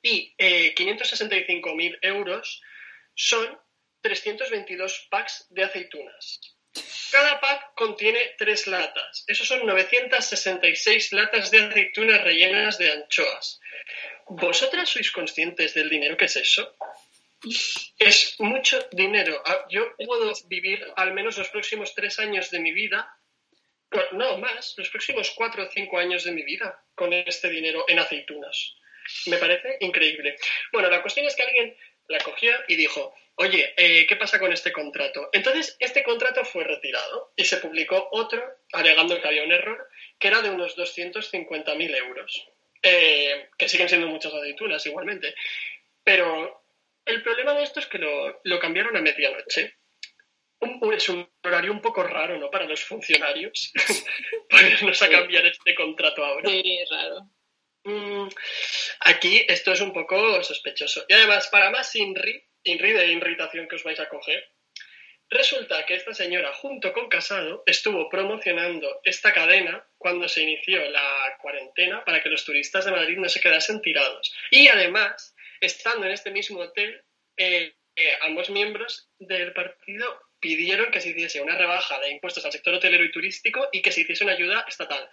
y 0.02 0.34
eh, 0.38 0.74
565.000 0.74 1.98
euros 2.02 2.62
son 3.14 3.58
322 4.00 5.06
packs 5.08 5.46
de 5.50 5.64
aceitunas. 5.64 6.40
Cada 7.10 7.40
pack 7.40 7.74
contiene 7.74 8.34
tres 8.38 8.66
latas. 8.66 9.24
Esos 9.26 9.48
son 9.48 9.66
966 9.66 11.12
latas 11.12 11.50
de 11.50 11.62
aceitunas 11.62 12.22
rellenas 12.22 12.78
de 12.78 12.92
anchoas. 12.92 13.60
¿Vosotras 14.28 14.88
sois 14.88 15.10
conscientes 15.10 15.74
del 15.74 15.88
dinero 15.88 16.16
que 16.16 16.26
es 16.26 16.36
eso? 16.36 16.76
Es 17.98 18.36
mucho 18.38 18.78
dinero. 18.92 19.42
Ah, 19.44 19.66
Yo 19.70 19.94
puedo 19.96 20.32
vivir 20.46 20.86
al 20.96 21.12
menos 21.12 21.38
los 21.38 21.48
próximos 21.48 21.94
tres 21.94 22.18
años 22.18 22.50
de 22.50 22.60
mi 22.60 22.72
vida, 22.72 23.16
no 24.12 24.38
más, 24.38 24.74
los 24.76 24.88
próximos 24.90 25.32
cuatro 25.34 25.64
o 25.64 25.70
cinco 25.70 25.98
años 25.98 26.24
de 26.24 26.32
mi 26.32 26.42
vida 26.42 26.84
con 26.94 27.12
este 27.12 27.48
dinero 27.48 27.84
en 27.88 27.98
aceitunas. 27.98 28.76
Me 29.26 29.38
parece 29.38 29.78
increíble. 29.80 30.36
Bueno, 30.70 30.88
la 30.90 31.02
cuestión 31.02 31.26
es 31.26 31.34
que 31.34 31.42
alguien 31.42 31.76
la 32.10 32.18
cogió 32.18 32.52
y 32.68 32.76
dijo, 32.76 33.14
oye, 33.36 33.72
eh, 33.76 34.06
¿qué 34.06 34.16
pasa 34.16 34.38
con 34.38 34.52
este 34.52 34.72
contrato? 34.72 35.30
Entonces, 35.32 35.76
este 35.80 36.02
contrato 36.02 36.44
fue 36.44 36.64
retirado 36.64 37.32
y 37.36 37.44
se 37.44 37.56
publicó 37.58 38.08
otro 38.12 38.42
alegando 38.72 39.20
que 39.20 39.26
había 39.28 39.44
un 39.44 39.52
error 39.52 39.88
que 40.18 40.28
era 40.28 40.42
de 40.42 40.50
unos 40.50 40.76
250.000 40.76 41.96
euros, 41.96 42.46
eh, 42.82 43.48
que 43.56 43.68
siguen 43.68 43.88
siendo 43.88 44.08
muchas 44.08 44.34
aceitunas 44.34 44.84
igualmente. 44.86 45.34
Pero 46.04 46.62
el 47.06 47.22
problema 47.22 47.54
de 47.54 47.62
esto 47.62 47.80
es 47.80 47.86
que 47.86 47.98
lo, 47.98 48.40
lo 48.44 48.58
cambiaron 48.58 48.96
a 48.96 49.00
medianoche. 49.00 49.76
Un- 50.60 50.92
es 50.92 51.08
un 51.08 51.26
horario 51.42 51.72
un 51.72 51.80
poco 51.80 52.02
raro, 52.02 52.36
¿no? 52.38 52.50
Para 52.50 52.66
los 52.66 52.84
funcionarios. 52.84 53.72
Ponernos 54.50 55.00
a 55.00 55.08
cambiar 55.08 55.46
este 55.46 55.74
contrato 55.74 56.22
ahora. 56.24 56.50
Sí, 56.50 56.78
raro. 56.90 57.30
Mm, 57.84 58.28
Aquí 59.00 59.44
esto 59.48 59.72
es 59.72 59.80
un 59.80 59.92
poco 59.92 60.42
sospechoso. 60.42 61.04
Y 61.08 61.14
además, 61.14 61.48
para 61.48 61.70
más 61.70 61.94
INRI, 61.96 62.44
INRI 62.64 62.92
de 62.92 63.06
irritación 63.06 63.68
que 63.68 63.76
os 63.76 63.84
vais 63.84 63.98
a 64.00 64.08
coger, 64.08 64.46
resulta 65.30 65.86
que 65.86 65.94
esta 65.94 66.12
señora, 66.12 66.52
junto 66.54 66.92
con 66.92 67.08
Casado, 67.08 67.62
estuvo 67.66 68.08
promocionando 68.08 69.00
esta 69.04 69.32
cadena 69.32 69.86
cuando 69.96 70.28
se 70.28 70.42
inició 70.42 70.84
la 70.90 71.38
cuarentena 71.40 72.04
para 72.04 72.22
que 72.22 72.28
los 72.28 72.44
turistas 72.44 72.84
de 72.84 72.90
Madrid 72.92 73.16
no 73.18 73.28
se 73.28 73.40
quedasen 73.40 73.80
tirados. 73.80 74.34
Y 74.50 74.68
además, 74.68 75.34
estando 75.60 76.06
en 76.06 76.12
este 76.12 76.30
mismo 76.30 76.60
hotel, 76.60 77.02
eh, 77.36 77.74
eh, 77.96 78.18
ambos 78.22 78.50
miembros 78.50 79.10
del 79.18 79.52
partido 79.52 80.20
pidieron 80.40 80.90
que 80.90 81.00
se 81.00 81.10
hiciese 81.10 81.40
una 81.40 81.56
rebaja 81.56 81.98
de 82.00 82.10
impuestos 82.10 82.44
al 82.44 82.52
sector 82.52 82.74
hotelero 82.74 83.04
y 83.04 83.12
turístico 83.12 83.68
y 83.72 83.82
que 83.82 83.92
se 83.92 84.00
hiciese 84.00 84.24
una 84.24 84.32
ayuda 84.32 84.64
estatal. 84.68 85.08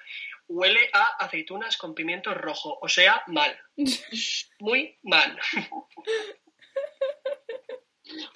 Huele 0.48 0.90
a 0.94 1.18
aceitunas 1.24 1.78
con 1.78 1.94
pimiento 1.94 2.34
rojo, 2.34 2.80
o 2.82 2.88
sea, 2.90 3.24
mal. 3.28 3.60
Muy 4.60 4.98
mal. 5.04 5.38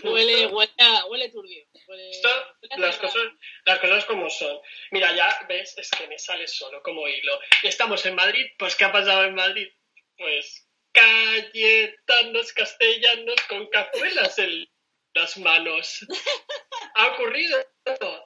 Huele, 0.03 0.47
huele, 0.47 0.71
a- 0.79 1.05
huele 1.05 1.29
turbio. 1.29 1.65
Huele- 1.87 2.09
Esto, 2.11 2.29
las, 2.77 2.97
cosas, 2.97 3.21
las 3.65 3.79
cosas 3.79 4.05
como 4.05 4.29
son. 4.29 4.59
Mira, 4.91 5.15
ya 5.15 5.45
ves, 5.47 5.77
es 5.77 5.89
que 5.91 6.07
me 6.07 6.19
sale 6.19 6.47
solo 6.47 6.83
como 6.83 7.07
hilo. 7.07 7.39
Estamos 7.63 8.05
en 8.05 8.15
Madrid, 8.15 8.45
pues 8.59 8.75
¿qué 8.75 8.83
ha 8.83 8.91
pasado 8.91 9.23
en 9.23 9.35
Madrid? 9.35 9.69
Pues 10.17 10.67
cayetanos 10.91 12.51
castellanos 12.51 13.41
con 13.47 13.67
cazuelas 13.67 14.37
en 14.39 14.67
las 15.13 15.37
manos. 15.37 16.05
Ha 16.95 17.07
ocurrido, 17.13 17.57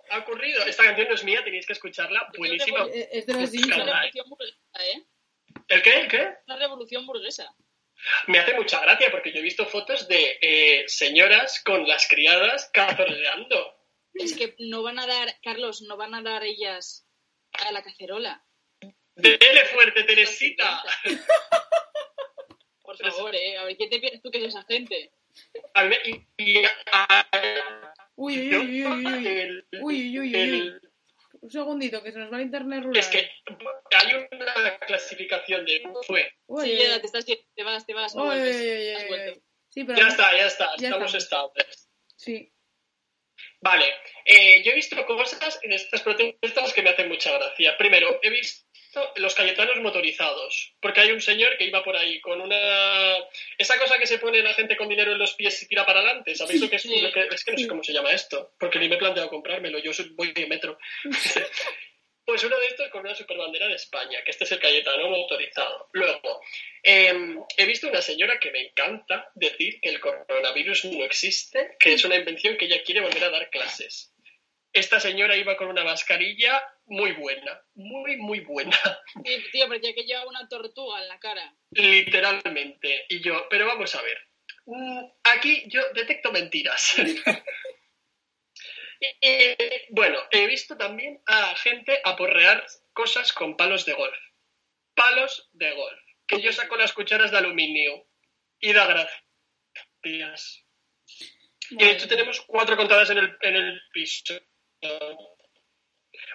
ha 0.10 0.18
ocurrido. 0.20 0.64
Esta 0.64 0.84
canción 0.84 1.08
no 1.08 1.16
es 1.16 1.24
mía, 1.24 1.44
tenéis 1.44 1.66
que 1.66 1.74
escucharla. 1.74 2.28
Buenísima. 2.38 2.88
Es 2.94 3.26
de 3.26 3.34
los 3.34 3.44
Es 3.44 3.54
una 3.54 3.76
Simpsons. 3.76 3.86
revolución 3.86 4.30
burguesa, 4.30 4.58
¿eh? 4.80 5.04
¿El 5.68 5.82
qué? 5.82 6.00
¿El 6.00 6.08
qué? 6.08 6.30
Una 6.48 6.58
revolución 6.58 7.06
burguesa. 7.06 7.56
Me 8.28 8.40
hace 8.40 8.54
mucha 8.56 8.82
gracia 8.82 9.10
porque 9.12 9.32
yo 9.32 9.40
he 9.40 9.44
visto 9.44 9.66
fotos 9.66 10.08
de 10.08 10.38
eh, 10.42 10.84
señoras 10.88 11.62
con 11.64 11.88
las 11.88 12.08
criadas 12.08 12.70
cazoleando. 12.74 13.76
Es 14.14 14.36
que 14.36 14.56
no 14.60 14.84
van 14.84 15.00
a 15.00 15.08
dar, 15.08 15.40
Carlos, 15.44 15.82
no 15.82 15.98
van 15.98 16.14
a 16.14 16.22
dar 16.22 16.44
ellas 16.44 17.08
a 17.54 17.72
la 17.72 17.84
cacerola. 17.84 18.46
Dele 19.16 19.66
fuerte, 19.66 20.04
Teresita. 20.04 20.84
Por 22.82 22.98
favor, 22.98 23.34
¿eh? 23.36 23.58
A 23.58 23.64
ver, 23.64 23.78
¿quién 23.78 23.90
te 23.90 24.00
piensas 24.00 24.22
tú 24.22 24.30
que 24.30 24.40
es 24.40 24.46
esa 24.46 24.64
gente? 24.64 25.12
A 25.74 25.84
mí- 25.86 25.96
y- 26.38 26.60
y- 26.60 26.64
a- 26.92 27.28
Uy, 28.16 28.56
uy, 28.56 28.86
uy, 28.86 28.86
uy, 28.86 29.06
uy. 29.08 29.28
el- 29.28 29.68
Uy, 29.82 30.20
uy, 30.20 30.20
uy, 30.20 30.36
el- 30.36 30.54
uy. 30.82 30.90
Un 31.42 31.52
segundito, 31.52 32.02
que 32.02 32.12
se 32.12 32.18
nos 32.20 32.32
va 32.32 32.38
el 32.38 32.44
internet 32.44 32.84
rural. 32.84 32.98
Es 32.98 33.08
que 33.08 33.30
hay 33.92 34.28
una 34.32 34.80
clasificación 34.80 35.66
de 35.66 35.84
fue. 36.08 36.32
Uy, 36.48 36.66
sí, 36.66 36.72
uy, 36.74 36.78
ya 36.88 37.00
te, 37.00 37.06
estás, 37.06 37.26
te 37.26 37.64
vas, 37.64 37.86
te 37.86 37.94
vas, 37.94 38.16
no 38.16 38.24
uy, 38.24 38.28
vuelves. 38.30 38.56
uy, 38.56 38.62
uy, 38.72 38.90
Has 38.96 39.04
uy, 39.04 39.08
vuelto. 39.10 39.32
uy. 39.34 39.44
Sí, 39.70 39.84
pero... 39.84 40.00
Ya 40.00 40.08
está, 40.08 40.38
ya 40.38 40.46
está, 40.48 40.66
Ya 40.78 40.88
estamos 40.88 41.14
estamos. 41.14 41.54
estables. 41.56 41.90
Sí. 42.16 42.52
Vale, 43.62 43.86
eh, 44.26 44.64
yo 44.64 44.72
he 44.72 44.76
visto 44.76 45.06
cosas 45.06 45.60
en 45.64 45.74
estas 45.74 46.02
protestas 46.02 46.74
que 46.74 46.82
me 46.82 46.90
hacen 46.92 47.10
mucha 47.10 47.32
gracia. 47.38 47.78
Primero, 47.78 48.20
he 48.24 48.30
visto 48.30 48.65
los 49.18 49.36
cayetanos 49.36 49.78
motorizados, 49.82 50.74
porque 50.82 51.02
hay 51.02 51.12
un 51.12 51.22
señor 51.22 51.58
que 51.58 51.66
iba 51.66 51.84
por 51.84 51.96
ahí 51.96 52.20
con 52.22 52.42
una... 52.42 53.16
Esa 53.58 53.78
cosa 53.80 53.98
que 53.98 54.08
se 54.08 54.20
pone 54.20 54.42
la 54.42 54.54
gente 54.54 54.78
con 54.78 54.90
dinero 54.90 55.12
en 55.14 55.18
los 55.20 55.34
pies 55.34 55.62
y 55.64 55.68
tira 55.68 55.86
para 55.86 56.00
adelante, 56.02 56.36
¿sabéis 56.36 56.62
lo 56.62 56.70
que 56.70 56.76
es? 56.78 56.82
Sí. 56.82 57.02
Lo 57.02 57.12
que- 57.12 57.28
es 57.32 57.44
que 57.44 57.52
no 57.52 57.58
sé 57.58 57.68
cómo 57.68 57.84
se 57.84 57.94
llama 57.94 58.12
esto, 58.12 58.54
porque 58.60 58.80
ni 58.80 58.88
me 58.90 58.96
he 58.96 59.00
planteado 59.00 59.30
comprármelo, 59.30 59.80
yo 59.80 59.94
soy- 59.94 60.10
voy 60.16 60.32
de 60.34 60.46
metro. 60.48 60.78
Pues 62.28 62.44
uno 62.44 62.58
de 62.58 62.66
estos 62.66 62.90
con 62.90 63.02
una 63.02 63.14
superbandera 63.14 63.68
de 63.68 63.76
España, 63.76 64.24
que 64.24 64.32
este 64.32 64.46
es 64.46 64.52
el 64.52 64.60
Cayetano 64.60 65.10
motorizado. 65.12 65.90
Luego, 65.92 66.42
eh, 66.82 67.14
he 67.56 67.66
visto 67.68 67.88
una 67.88 68.02
señora 68.02 68.40
que 68.40 68.50
me 68.52 68.62
encanta 68.62 69.30
decir 69.36 69.80
que 69.80 69.90
el 69.90 70.00
coronavirus 70.00 70.86
no 70.86 71.06
existe, 71.06 71.76
que 71.80 71.94
es 71.94 72.04
una 72.04 72.16
invención 72.16 72.58
que 72.58 72.66
ella 72.66 72.82
quiere 72.84 73.02
volver 73.02 73.26
a 73.26 73.30
dar 73.30 73.52
clases. 73.52 74.12
Esta 74.74 75.00
señora 75.00 75.36
iba 75.38 75.56
con 75.56 75.68
una 75.68 75.84
mascarilla 75.84 76.64
muy 76.88 77.14
buena, 77.14 77.62
muy, 77.76 78.18
muy 78.18 78.40
buena, 78.42 78.78
Sí, 79.26 79.44
tío, 79.52 79.68
parecía 79.68 79.94
que 79.94 80.04
llevaba 80.04 80.30
una 80.30 80.48
tortuga 80.48 81.02
en 81.02 81.08
la 81.08 81.20
cara. 81.20 81.56
literalmente. 81.72 83.06
Y 83.10 83.22
yo, 83.22 83.48
pero 83.50 83.66
vamos 83.66 83.94
a 83.96 84.02
ver, 84.02 84.18
mm, 84.66 85.06
aquí 85.24 85.64
yo 85.68 85.82
detecto 85.94 86.32
mentiras. 86.32 86.96
Eh, 89.22 89.88
bueno, 89.90 90.18
he 90.32 90.48
visto 90.48 90.78
también 90.78 91.22
a 91.28 91.54
gente 91.58 92.00
aporrear 92.04 92.66
cosas 92.94 93.34
con 93.34 93.58
palos 93.58 93.86
de 93.86 93.94
golf. 93.94 94.18
Palos 94.96 95.50
de 95.52 95.72
golf. 95.76 96.00
Que 96.26 96.42
yo 96.42 96.52
saco 96.54 96.76
las 96.78 96.94
cucharas 96.94 97.30
de 97.30 97.38
aluminio. 97.38 98.08
Y 98.60 98.74
da 98.74 98.88
gracias. 98.88 100.66
Y 101.72 101.78
de 101.78 101.92
hecho 101.92 102.08
tenemos 102.08 102.42
cuatro 102.42 102.78
contadas 102.78 103.10
en 103.10 103.18
el, 103.18 103.38
en 103.42 103.56
el 103.56 103.82
piso. 103.92 104.36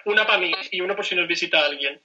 Una 0.05 0.25
para 0.25 0.39
mí 0.39 0.51
y 0.71 0.81
una 0.81 0.95
por 0.95 1.05
si 1.05 1.15
nos 1.15 1.27
visita 1.27 1.65
alguien. 1.65 2.01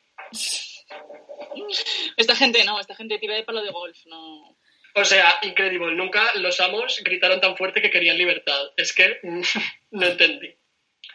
Esta 2.17 2.37
gente 2.37 2.65
no, 2.65 2.79
esta 2.81 2.95
gente 2.95 3.19
tira 3.19 3.35
de 3.35 3.45
palo 3.45 3.63
de 3.63 3.71
golf, 3.71 3.99
no. 4.07 4.57
O 4.95 5.05
sea, 5.05 5.39
increíble. 5.43 5.95
Nunca 5.95 6.33
los 6.37 6.59
amos 6.61 7.01
gritaron 7.05 7.41
tan 7.41 7.57
fuerte 7.57 7.83
que 7.83 7.91
querían 7.91 8.17
libertad. 8.17 8.71
Es 8.77 8.95
que 8.95 9.19
mm, 9.23 9.43
no 9.91 10.07
entendí. 10.07 10.55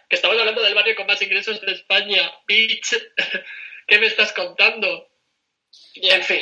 Que 0.07 0.15
estamos 0.15 0.37
hablando 0.37 0.61
del 0.61 0.75
barrio 0.75 0.95
con 0.95 1.07
más 1.07 1.21
ingresos 1.21 1.59
de 1.61 1.71
España. 1.71 2.31
Bitch. 2.47 2.95
¿Qué 3.87 3.97
me 3.97 4.07
estás 4.07 4.33
contando? 4.33 5.09
En 5.95 6.23
fin. 6.23 6.41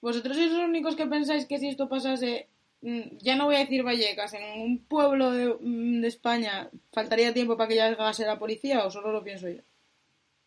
Vosotros 0.00 0.36
sois 0.36 0.50
los 0.50 0.64
únicos 0.64 0.96
que 0.96 1.06
pensáis 1.06 1.46
que 1.46 1.58
si 1.58 1.68
esto 1.68 1.88
pasase, 1.88 2.48
ya 2.82 3.36
no 3.36 3.46
voy 3.46 3.56
a 3.56 3.60
decir 3.60 3.84
Vallecas, 3.84 4.34
en 4.34 4.60
un 4.60 4.84
pueblo 4.84 5.30
de, 5.30 5.54
mm, 5.60 6.00
de 6.00 6.08
España, 6.08 6.68
¿faltaría 6.92 7.32
tiempo 7.32 7.56
para 7.56 7.68
que 7.68 7.74
llegase 7.74 8.26
la 8.26 8.38
policía 8.38 8.84
o 8.84 8.90
solo 8.90 9.12
lo 9.12 9.22
pienso 9.22 9.48
yo? 9.48 9.62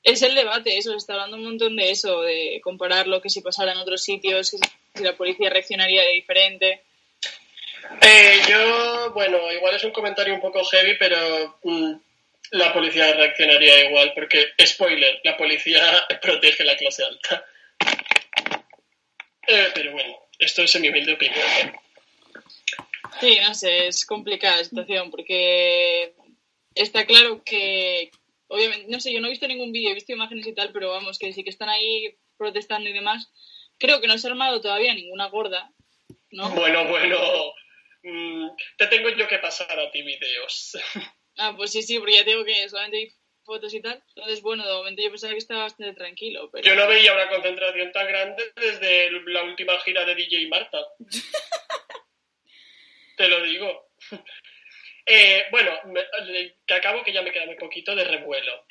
Es 0.04 0.22
el 0.22 0.36
debate, 0.36 0.78
eso, 0.78 0.92
se 0.92 0.98
está 0.98 1.14
hablando 1.14 1.38
un 1.38 1.46
montón 1.46 1.76
de 1.76 1.90
eso, 1.92 2.22
de 2.22 2.60
comparar 2.62 3.08
lo 3.08 3.22
que 3.22 3.30
si 3.30 3.42
pasara 3.42 3.72
en 3.72 3.80
otros 3.80 4.04
sitios, 4.04 4.50
si 4.50 5.04
la 5.04 5.16
policía 5.16 5.50
reaccionaría 5.50 6.04
de 6.04 6.12
diferente. 6.12 6.84
Eh, 8.02 8.42
yo, 8.48 9.14
bueno, 9.14 9.52
igual 9.52 9.76
es 9.76 9.84
un 9.84 9.92
comentario 9.92 10.36
un 10.36 10.42
poco 10.42 10.64
heavy, 10.66 10.96
pero 11.00 11.58
mm, 11.64 11.94
la 12.52 12.74
policía 12.74 13.14
reaccionaría 13.14 13.86
igual, 13.86 14.12
porque, 14.14 14.50
spoiler, 14.64 15.22
la 15.24 15.38
policía 15.38 16.06
protege 16.22 16.66
la 16.66 16.76
clase 16.76 17.04
alta. 17.04 17.46
Eh, 19.48 19.70
pero 19.74 19.92
bueno, 19.94 20.20
esto 20.38 20.64
es 20.64 20.76
en 20.76 20.82
mi 20.82 20.90
humilde 20.90 21.14
opinión. 21.14 21.48
¿eh? 21.64 21.74
Sí, 23.20 23.38
no 23.42 23.54
sé, 23.54 23.88
es 23.88 24.06
complicada 24.06 24.58
la 24.58 24.64
situación 24.64 25.10
porque 25.12 26.14
está 26.74 27.06
claro 27.06 27.44
que, 27.44 28.12
obviamente, 28.48 28.88
no 28.90 29.00
sé, 29.00 29.14
yo 29.14 29.22
no 29.22 29.28
he 29.28 29.32
visto 29.32 29.48
ningún 29.48 29.72
vídeo, 29.72 29.92
he 29.92 29.96
visto 29.96 30.14
imágenes 30.14 30.46
y 30.46 30.54
tal, 30.54 30.72
pero 30.72 30.90
vamos, 30.90 31.18
que 31.18 31.34
sí 31.34 31.44
que 31.44 31.50
están 31.50 31.70
ahí 31.70 32.16
protestando 32.38 32.90
y 32.90 32.94
demás. 32.94 33.32
Creo 33.78 34.02
que 34.02 34.08
no 34.08 34.18
se 34.18 34.28
ha 34.28 34.32
armado 34.32 34.62
todavía 34.62 34.94
ninguna 34.94 35.28
gorda, 35.30 35.72
¿no? 36.32 36.50
Bueno, 36.52 36.88
bueno, 36.88 37.18
mm, 38.04 38.50
te 38.78 38.88
tengo 38.88 39.10
yo 39.10 39.28
que 39.28 39.40
pasar 39.40 39.80
a 39.80 39.92
ti 39.92 40.02
videos. 40.02 40.78
Ah, 41.38 41.54
pues 41.54 41.74
sí, 41.74 41.82
sí, 41.82 42.00
porque 42.00 42.16
ya 42.16 42.24
tengo 42.24 42.46
que 42.46 42.70
solamente 42.70 42.98
vi 42.98 43.12
fotos 43.44 43.74
y 43.74 43.82
tal. 43.82 44.02
Entonces, 44.16 44.42
bueno, 44.42 44.66
de 44.66 44.74
momento 44.74 45.02
yo 45.02 45.10
pensaba 45.10 45.34
que 45.34 45.40
estaba 45.40 45.64
bastante 45.64 45.94
tranquilo, 45.94 46.50
pero... 46.50 46.66
Yo 46.66 46.76
no 46.76 46.88
veía 46.88 47.14
una 47.14 47.28
concentración 47.28 47.92
tan 47.92 48.08
grande 48.08 48.54
desde 48.56 49.12
la 49.26 49.44
última 49.44 49.78
gira 49.80 50.06
de 50.06 50.16
DJ 50.16 50.48
Marta. 50.48 50.78
Te 53.18 53.28
lo 53.28 53.42
digo. 53.42 53.90
Eh, 55.08 55.46
bueno, 55.52 55.72
me- 55.86 56.04
que 56.66 56.74
acabo 56.74 57.04
que 57.04 57.14
ya 57.14 57.22
me 57.22 57.32
queda 57.32 57.46
muy 57.46 57.58
poquito 57.58 57.96
de 57.96 58.06
revuelo. 58.06 58.66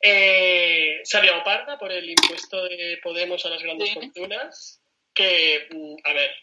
Eh, 0.00 1.00
salió 1.04 1.42
Parda 1.44 1.76
por 1.78 1.92
el 1.92 2.08
impuesto 2.08 2.64
de 2.64 2.98
Podemos 3.02 3.44
a 3.44 3.50
las 3.50 3.62
grandes 3.62 3.90
Sí. 3.90 3.94
fortunas. 3.96 4.82
Que, 5.12 5.68
mm, 5.70 5.96
a 6.04 6.12
ver, 6.14 6.34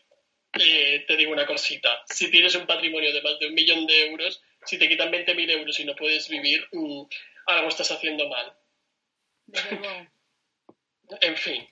eh, 0.60 1.06
te 1.08 1.18
digo 1.18 1.32
una 1.32 1.48
cosita. 1.48 2.04
Si 2.06 2.30
tienes 2.30 2.54
un 2.54 2.68
patrimonio 2.68 3.12
de 3.12 3.24
más 3.24 3.40
de 3.40 3.48
un 3.48 3.56
millón 3.56 3.88
de 3.88 4.06
euros, 4.10 4.40
si 4.64 4.78
te 4.78 4.88
quitan 4.88 5.10
20.000 5.10 5.50
euros 5.50 5.80
y 5.80 5.86
no 5.86 5.96
puedes 5.96 6.30
vivir, 6.30 6.64
mm, 6.72 7.02
algo 7.48 7.70
estás 7.70 7.90
haciendo 7.90 8.30
mal. 8.30 8.56
En 11.20 11.36
fin. 11.36 11.68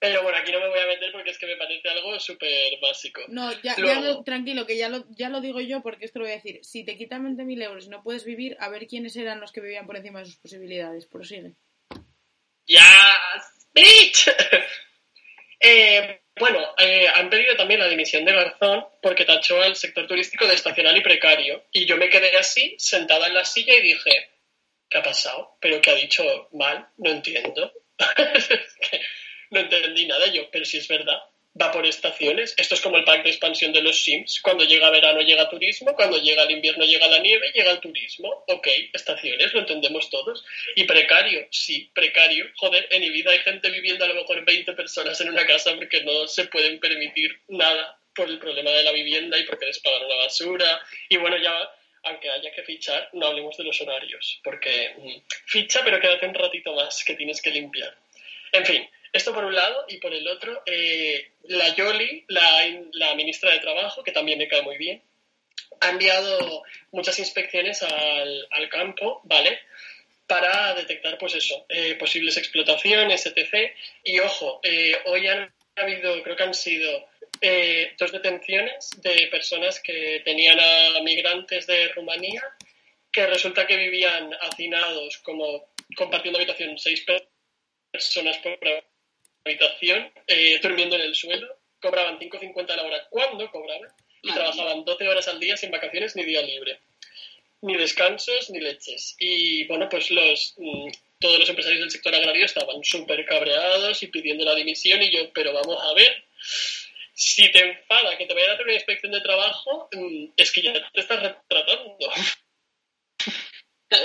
Pero 0.00 0.22
bueno, 0.22 0.38
aquí 0.38 0.50
no 0.50 0.60
me 0.60 0.68
voy 0.68 0.80
a 0.80 0.86
meter 0.86 1.12
porque 1.12 1.30
es 1.30 1.38
que 1.38 1.46
me 1.46 1.56
parece 1.56 1.86
algo 1.90 2.18
súper 2.18 2.72
básico. 2.80 3.20
No, 3.28 3.52
ya, 3.62 3.76
ya 3.76 4.00
lo- 4.00 4.24
tranquilo, 4.24 4.66
que 4.66 4.78
ya 4.78 4.88
lo, 4.88 5.04
ya 5.10 5.28
lo 5.28 5.42
digo 5.42 5.60
yo 5.60 5.82
porque 5.82 6.06
esto 6.06 6.18
lo 6.18 6.24
voy 6.24 6.32
a 6.32 6.36
decir. 6.36 6.60
Si 6.62 6.84
te 6.84 6.96
quitan 6.96 7.22
20.000 7.36 7.62
euros 7.62 7.84
y 7.84 7.90
no 7.90 8.02
puedes 8.02 8.24
vivir, 8.24 8.56
a 8.60 8.70
ver 8.70 8.86
quiénes 8.86 9.14
eran 9.16 9.40
los 9.40 9.52
que 9.52 9.60
vivían 9.60 9.86
por 9.86 9.96
encima 9.96 10.20
de 10.20 10.24
sus 10.24 10.36
posibilidades. 10.36 11.06
Prosigue. 11.06 11.52
Ya, 12.66 12.82
¡Bitch! 13.74 14.30
Eh, 15.62 16.22
bueno, 16.38 16.58
eh, 16.78 17.06
han 17.14 17.28
pedido 17.28 17.54
también 17.54 17.80
la 17.80 17.86
dimisión 17.88 18.24
de 18.24 18.32
Garzón 18.32 18.86
porque 19.02 19.26
tachó 19.26 19.60
al 19.60 19.76
sector 19.76 20.06
turístico 20.06 20.46
de 20.46 20.54
estacional 20.54 20.96
y 20.96 21.02
precario. 21.02 21.66
Y 21.70 21.84
yo 21.84 21.98
me 21.98 22.08
quedé 22.08 22.34
así, 22.38 22.74
sentada 22.78 23.26
en 23.26 23.34
la 23.34 23.44
silla 23.44 23.74
y 23.74 23.82
dije, 23.82 24.30
¿qué 24.88 24.96
ha 24.96 25.02
pasado? 25.02 25.58
¿Pero 25.60 25.82
qué 25.82 25.90
ha 25.90 25.94
dicho 25.96 26.48
mal? 26.52 26.88
No 26.96 27.10
entiendo. 27.10 27.70
no 29.50 29.60
entendí 29.60 30.06
nada 30.06 30.26
yo, 30.28 30.50
pero 30.50 30.64
si 30.64 30.78
es 30.78 30.88
verdad 30.88 31.20
va 31.60 31.72
por 31.72 31.86
estaciones. 31.86 32.54
Esto 32.56 32.74
es 32.74 32.80
como 32.80 32.96
el 32.96 33.04
pack 33.04 33.24
de 33.24 33.30
expansión 33.30 33.72
de 33.72 33.82
los 33.82 34.02
Sims. 34.02 34.40
Cuando 34.40 34.64
llega 34.64 34.90
verano 34.90 35.20
llega 35.20 35.48
turismo, 35.48 35.94
cuando 35.94 36.18
llega 36.18 36.44
el 36.44 36.52
invierno 36.52 36.84
llega 36.84 37.08
la 37.08 37.18
nieve, 37.18 37.50
llega 37.54 37.72
el 37.72 37.80
turismo. 37.80 38.44
Ok, 38.48 38.68
estaciones, 38.92 39.52
lo 39.52 39.60
entendemos 39.60 40.10
todos. 40.10 40.44
Y 40.76 40.84
precario, 40.84 41.46
sí, 41.50 41.90
precario. 41.94 42.46
Joder, 42.56 42.86
en 42.90 43.02
Ibiza 43.02 43.30
hay 43.30 43.38
gente 43.40 43.70
viviendo 43.70 44.04
a 44.04 44.08
lo 44.08 44.14
mejor 44.14 44.44
20 44.44 44.72
personas 44.74 45.20
en 45.20 45.30
una 45.30 45.46
casa 45.46 45.74
porque 45.74 46.02
no 46.04 46.28
se 46.28 46.44
pueden 46.46 46.78
permitir 46.78 47.40
nada 47.48 47.98
por 48.14 48.28
el 48.28 48.38
problema 48.38 48.70
de 48.70 48.82
la 48.82 48.92
vivienda 48.92 49.38
y 49.38 49.44
porque 49.44 49.66
les 49.66 49.78
pagan 49.80 50.08
la 50.08 50.16
basura. 50.16 50.80
Y 51.08 51.16
bueno, 51.16 51.36
ya 51.36 51.70
aunque 52.02 52.30
haya 52.30 52.50
que 52.52 52.62
fichar, 52.62 53.10
no 53.12 53.26
hablemos 53.26 53.58
de 53.58 53.64
los 53.64 53.78
horarios, 53.82 54.40
porque 54.42 54.94
mm, 54.96 55.20
ficha, 55.44 55.82
pero 55.84 56.00
quédate 56.00 56.26
un 56.26 56.34
ratito 56.34 56.74
más 56.74 57.04
que 57.04 57.14
tienes 57.14 57.42
que 57.42 57.50
limpiar. 57.50 57.94
En 58.52 58.64
fin, 58.64 58.88
esto 59.12 59.34
por 59.34 59.44
un 59.44 59.54
lado, 59.54 59.84
y 59.88 59.98
por 59.98 60.12
el 60.14 60.26
otro, 60.28 60.62
eh, 60.66 61.32
la 61.44 61.74
Yoli, 61.74 62.24
la, 62.28 63.14
ministra 63.14 63.52
de 63.52 63.58
Trabajo, 63.58 64.02
que 64.04 64.12
también 64.12 64.38
me 64.38 64.48
cae 64.48 64.62
muy 64.62 64.76
bien, 64.76 65.02
ha 65.80 65.90
enviado 65.90 66.62
muchas 66.92 67.18
inspecciones 67.18 67.82
al, 67.82 68.68
campo, 68.70 69.20
¿vale? 69.24 69.58
Para 70.26 70.74
detectar, 70.74 71.18
pues 71.18 71.34
eso, 71.34 71.66
eh, 71.68 71.96
posibles 71.96 72.36
explotaciones, 72.36 73.26
etc. 73.26 73.72
Y 74.04 74.20
ojo, 74.20 74.60
eh, 74.62 74.96
hoy 75.06 75.26
han 75.26 75.52
habido, 75.74 76.22
creo 76.22 76.36
que 76.36 76.42
han 76.42 76.54
sido 76.54 77.08
dos 77.98 78.12
detenciones 78.12 78.90
de 78.98 79.28
personas 79.28 79.80
que 79.80 80.20
tenían 80.24 80.60
a 80.60 81.00
migrantes 81.02 81.66
de 81.66 81.88
Rumanía 81.88 82.42
que 83.10 83.26
resulta 83.26 83.66
que 83.66 83.76
vivían 83.76 84.30
hacinados 84.42 85.18
como 85.18 85.70
compartiendo 85.96 86.38
habitación 86.38 86.78
seis 86.78 87.04
personas 87.90 88.38
por 88.38 88.58
habitación, 89.44 90.12
eh, 90.26 90.58
durmiendo 90.62 90.96
en 90.96 91.02
el 91.02 91.14
suelo, 91.14 91.56
cobraban 91.80 92.18
5.50 92.18 92.70
a 92.70 92.76
la 92.76 92.84
hora 92.84 93.06
cuando 93.10 93.50
cobraban 93.50 93.90
y 94.22 94.32
trabajaban 94.32 94.84
12 94.84 95.08
horas 95.08 95.28
al 95.28 95.40
día 95.40 95.56
sin 95.56 95.70
vacaciones 95.70 96.14
ni 96.14 96.24
día 96.24 96.42
libre, 96.42 96.80
ni 97.62 97.76
descansos 97.76 98.50
ni 98.50 98.60
leches. 98.60 99.16
Y 99.18 99.64
bueno, 99.64 99.88
pues 99.88 100.10
los 100.10 100.54
mm, 100.58 100.90
todos 101.20 101.38
los 101.38 101.48
empresarios 101.48 101.80
del 101.80 101.90
sector 101.90 102.14
agrario 102.14 102.46
estaban 102.46 102.82
súper 102.82 103.24
cabreados 103.26 104.02
y 104.02 104.06
pidiendo 104.08 104.44
la 104.44 104.54
dimisión 104.54 105.02
y 105.02 105.10
yo, 105.10 105.30
pero 105.32 105.52
vamos 105.52 105.78
a 105.82 105.92
ver, 105.92 106.24
si 107.12 107.50
te 107.52 107.60
enfada 107.60 108.16
que 108.16 108.26
te 108.26 108.32
vayan 108.32 108.50
a 108.50 108.54
hacer 108.54 108.66
una 108.66 108.74
inspección 108.74 109.12
de 109.12 109.20
trabajo, 109.20 109.88
mm, 109.92 110.32
es 110.36 110.50
que 110.50 110.62
ya 110.62 110.72
te 110.72 111.00
estás 111.00 111.22
retratando. 111.22 111.98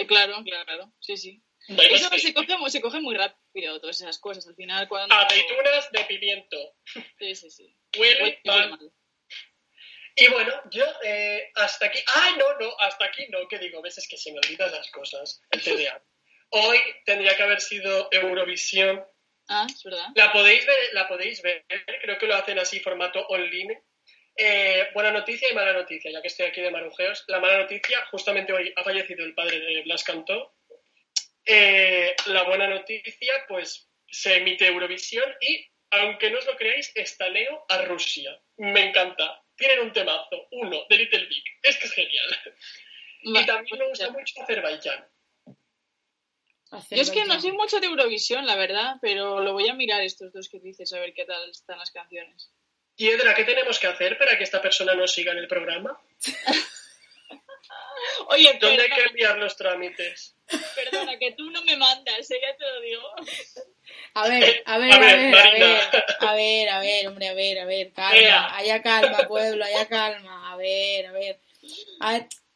Claro, 0.08 0.44
claro, 0.44 0.92
sí, 1.00 1.16
sí. 1.16 1.42
Eso 1.68 2.10
se 2.18 2.34
coge, 2.34 2.70
se 2.70 2.82
coge 2.82 3.00
muy 3.00 3.16
rápido, 3.16 3.80
todas 3.80 4.00
esas 4.02 4.20
cosas. 4.20 4.48
Al 4.48 4.56
final, 4.56 4.88
cuando. 4.88 5.16
Aceitunas 5.16 5.92
de 5.92 6.04
pimiento. 6.06 6.58
Sí, 7.20 7.36
sí, 7.36 7.50
sí. 7.50 7.76
Huele, 7.98 8.40
mal. 8.46 8.80
Y 10.18 10.28
bueno, 10.30 10.54
yo 10.72 10.86
eh, 11.04 11.52
hasta 11.56 11.88
aquí. 11.88 12.00
¡Ah, 12.08 12.36
no, 12.38 12.58
no! 12.60 12.74
Hasta 12.80 13.06
aquí 13.06 13.28
no, 13.30 13.48
que 13.50 13.60
digo, 13.60 13.82
veces 13.82 14.08
que 14.08 14.18
se 14.18 14.32
me 14.32 14.40
olvidan 14.40 14.72
las 14.72 14.90
cosas. 14.92 15.42
El 15.52 15.62
TDA. 15.62 16.02
Hoy 16.50 16.80
tendría 17.06 17.36
que 17.36 17.44
haber 17.44 17.60
sido 17.60 18.08
Eurovisión. 18.12 19.06
Ah, 19.50 19.68
es 19.70 19.84
verdad. 19.84 20.08
La 20.16 20.32
podéis 20.32 20.66
ver, 20.66 20.94
la 20.94 21.08
podéis 21.08 21.42
ver. 21.42 21.66
creo 22.02 22.18
que 22.18 22.28
lo 22.28 22.36
hacen 22.36 22.58
así, 22.60 22.80
formato 22.80 23.26
online. 23.28 23.84
Eh, 24.38 24.90
buena 24.94 25.12
noticia 25.12 25.50
y 25.50 25.54
mala 25.54 25.74
noticia, 25.74 26.12
ya 26.12 26.22
que 26.22 26.28
estoy 26.28 26.46
aquí 26.46 26.62
de 26.62 26.72
marujeos. 26.72 27.26
La 27.28 27.40
mala 27.40 27.58
noticia, 27.60 28.06
justamente 28.12 28.54
hoy 28.54 28.74
ha 28.76 28.84
fallecido 28.84 29.26
el 29.26 29.34
padre 29.34 29.60
de 29.60 29.82
Blas 29.84 30.04
Cantó, 30.04 30.55
eh, 31.46 32.16
la 32.28 32.44
buena 32.44 32.68
noticia, 32.68 33.46
pues 33.48 33.90
se 34.08 34.38
emite 34.38 34.68
Eurovisión 34.68 35.32
y, 35.42 35.68
aunque 35.92 36.32
no 36.32 36.40
os 36.40 36.46
lo 36.46 36.56
creáis, 36.56 36.92
estaleo 36.96 37.66
a 37.70 37.84
Rusia. 37.84 38.40
Me 38.58 38.90
encanta. 38.90 39.44
Tienen 39.56 39.80
un 39.80 39.94
temazo, 39.94 40.48
uno, 40.52 40.86
de 40.90 40.98
Little 40.98 41.26
Big. 41.28 41.44
Es 41.64 41.78
que 41.78 41.86
es 41.86 41.94
genial. 41.94 42.56
y 43.22 43.46
también 43.46 43.80
me 43.80 43.88
gusta 43.88 44.10
mucho 44.10 44.42
Azerbaiyán. 44.42 45.08
Yo 46.72 47.02
es 47.02 47.12
que 47.12 47.26
no 47.26 47.40
soy 47.40 47.52
mucho 47.52 47.80
de 47.80 47.88
Eurovisión, 47.88 48.46
la 48.46 48.56
verdad, 48.56 48.96
pero 49.02 49.40
lo 49.42 49.54
voy 49.54 49.70
a 49.70 49.74
mirar 49.74 50.02
estos 50.02 50.34
dos 50.34 50.50
que 50.50 50.60
dices, 50.60 50.92
a 50.94 51.00
ver 51.00 51.14
qué 51.14 51.26
tal 51.26 51.50
están 51.50 51.80
las 51.80 51.92
canciones. 51.92 52.52
Piedra, 52.96 53.36
¿qué 53.36 53.44
tenemos 53.44 53.80
que 53.80 53.88
hacer 53.88 54.18
para 54.18 54.38
que 54.38 54.44
esta 54.44 54.62
persona 54.62 54.96
nos 54.96 55.14
siga 55.14 55.32
en 55.34 55.40
el 55.40 55.48
programa? 55.48 56.00
Oye, 58.30 58.58
¿dónde 58.60 58.84
hay 58.84 58.90
que 58.90 59.04
enviar 59.04 59.38
los 59.38 59.56
trámites? 59.56 60.36
Perdona, 60.76 61.18
que 61.18 61.32
tú 61.32 61.50
no 61.50 61.64
me 61.64 61.76
mandas, 61.78 62.30
¿eh? 62.32 62.40
ya 62.42 62.56
te 62.56 62.66
lo 62.66 62.82
digo. 62.82 63.04
A 64.14 64.28
ver, 64.28 64.64
a 64.66 64.78
ver, 64.78 64.94
a 64.94 65.00
ver, 65.00 65.36
a 65.36 65.52
ver, 65.52 65.82
a 66.20 66.34
ver, 66.34 66.70
a 66.70 66.80
ver, 66.80 67.08
hombre, 67.08 67.28
a 67.28 67.34
ver, 67.34 67.60
a 67.60 67.66
ver, 67.66 67.92
calma, 67.94 68.56
haya 68.56 68.82
calma, 68.82 69.18
pueblo, 69.28 69.66
haya 69.66 69.88
calma, 69.88 70.52
a 70.52 70.56
ver, 70.56 71.08
a 71.08 71.12
ver. 71.12 71.40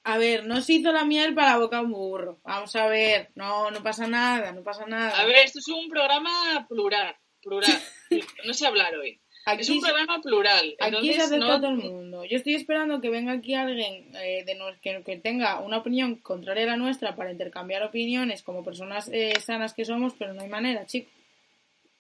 A, 0.04 0.18
ver, 0.18 0.46
no 0.46 0.62
se 0.62 0.74
hizo 0.74 0.91
la 0.91 1.06
miel 1.06 1.36
para 1.36 1.52
la 1.52 1.58
boca 1.58 1.82
un 1.82 1.91
burro. 1.91 2.40
Vamos 2.44 2.76
a 2.76 2.88
ver, 2.88 3.30
no, 3.36 3.70
no 3.72 3.84
pasa 3.84 4.08
nada, 4.08 4.52
no 4.52 4.64
pasa 4.64 4.86
nada. 4.86 5.20
A 5.20 5.26
ver, 5.26 5.38
esto 5.38 5.60
es 5.60 5.68
un 5.68 5.90
programa 5.90 6.66
plural, 6.68 7.16
plural. 7.41 7.82
No 8.46 8.54
sé 8.56 8.66
hablar 8.66 8.96
hoy 8.96 9.22
es 9.45 9.70
un 9.70 9.82
programa 9.82 10.22
plural. 10.22 10.76
Aquí 10.80 11.14
se 11.14 11.22
acepta 11.22 11.60
todo 11.60 11.70
el 11.70 11.78
mundo. 11.78 12.26
Yo 12.26 12.38
estoy 12.38 12.56
esperando 12.56 13.02
que 13.02 13.10
venga 13.10 13.34
aquí 13.34 13.56
alguien 13.56 14.11
eh, 14.16 14.44
de 14.45 14.57
que, 14.82 15.03
que, 15.03 15.18
tenga 15.18 15.60
una 15.60 15.78
opinión 15.78 16.16
contraria 16.16 16.64
a 16.64 16.68
la 16.68 16.78
nuestra 16.78 17.16
para 17.16 17.32
intercambiar 17.32 17.84
opiniones 17.84 18.44
como 18.44 18.64
personas 18.64 19.10
eh, 19.11 19.34
sanas 19.40 19.74
que 19.74 19.86
somos, 19.86 20.14
pero 20.18 20.34
no 20.34 20.41
hay 20.41 20.49
manera, 20.49 20.86
chicos. 20.86 21.11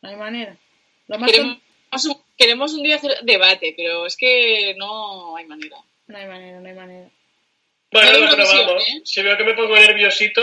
No 0.01 0.09
hay 0.09 0.15
manera. 0.15 0.55
queremos, 2.37 2.73
un 2.73 2.83
día 2.83 2.95
hacer 2.95 3.17
debate, 3.23 3.73
pero 3.75 4.05
es 4.05 4.15
que 4.15 4.75
no 4.77 5.35
hay 5.35 5.45
manera. 5.45 5.77
No 6.07 6.17
hay 6.17 6.27
manera, 6.27 6.59
no 6.59 6.67
hay 6.67 6.75
manera. 6.75 7.09
Bueno, 7.91 8.19
lo 8.19 8.35
probamos. 8.35 8.87
¿eh? 8.87 9.01
Si 9.03 9.21
veo 9.23 9.35
que 9.35 9.43
me 9.43 9.55
pongo 9.55 9.75
nerviosito, 9.75 10.41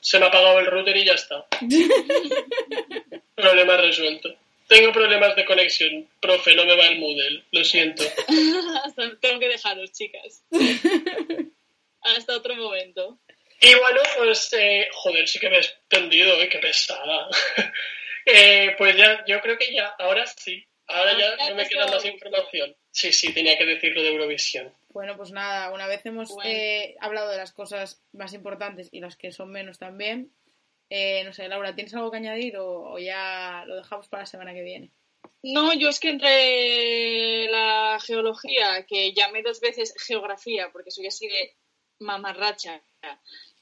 se 0.00 0.18
me 0.18 0.24
ha 0.24 0.28
apagado 0.28 0.58
el 0.60 0.66
router 0.66 0.96
y 0.96 1.04
ya 1.04 1.12
está. 1.12 1.46
Problema 3.34 3.76
resuelto. 3.76 4.34
Tengo 4.68 4.92
problemas 4.92 5.36
de 5.36 5.44
conexión, 5.44 6.08
profe, 6.20 6.54
no 6.54 6.64
me 6.64 6.76
va 6.76 6.86
el 6.88 6.98
Moodle, 6.98 7.44
lo 7.52 7.64
siento. 7.64 8.02
Tengo 9.20 9.38
que 9.38 9.48
dejaros, 9.48 9.92
chicas. 9.92 10.44
Hasta 12.00 12.36
otro 12.36 12.56
momento. 12.56 13.18
Y 13.60 13.74
bueno, 13.74 14.00
pues, 14.18 14.52
eh, 14.52 14.88
joder, 14.92 15.28
sí 15.28 15.38
que 15.38 15.50
me 15.50 15.56
he 15.56 15.60
extendido, 15.60 16.40
eh, 16.40 16.48
qué 16.48 16.58
pesada. 16.58 17.28
eh, 18.26 18.74
pues 18.76 18.96
ya, 18.96 19.24
yo 19.26 19.40
creo 19.40 19.56
que 19.56 19.72
ya, 19.72 19.94
ahora 19.98 20.26
sí. 20.26 20.64
Ahora 20.88 21.18
ya 21.18 21.48
no 21.48 21.56
me 21.56 21.68
queda 21.68 21.86
más 21.86 22.04
información. 22.04 22.76
Sí, 22.90 23.12
sí, 23.12 23.32
tenía 23.32 23.58
que 23.58 23.66
decirlo 23.66 24.02
de 24.02 24.10
Eurovisión. 24.10 24.72
Bueno, 24.90 25.16
pues 25.16 25.32
nada, 25.32 25.72
una 25.72 25.86
vez 25.86 26.06
hemos 26.06 26.30
eh, 26.44 26.94
hablado 27.00 27.30
de 27.30 27.36
las 27.36 27.52
cosas 27.52 28.00
más 28.12 28.32
importantes 28.32 28.88
y 28.92 29.00
las 29.00 29.16
que 29.16 29.32
son 29.32 29.50
menos 29.50 29.78
también, 29.78 30.30
eh, 30.88 31.24
no 31.24 31.32
sé, 31.32 31.48
Laura, 31.48 31.74
¿tienes 31.74 31.94
algo 31.94 32.10
que 32.10 32.18
añadir 32.18 32.56
o, 32.58 32.98
ya 32.98 33.64
lo 33.66 33.76
dejamos 33.76 34.08
para 34.08 34.22
la 34.22 34.26
semana 34.26 34.54
que 34.54 34.62
viene? 34.62 34.90
No, 35.42 35.74
yo 35.74 35.88
es 35.88 36.00
que 36.00 36.10
entre 36.10 37.48
la 37.50 37.98
geología, 38.00 38.84
que 38.86 39.12
llamé 39.12 39.42
dos 39.42 39.60
veces 39.60 39.94
geografía, 39.98 40.70
porque 40.72 40.90
soy 40.90 41.06
así 41.06 41.28
de 41.28 41.54
mamarracha, 41.98 42.82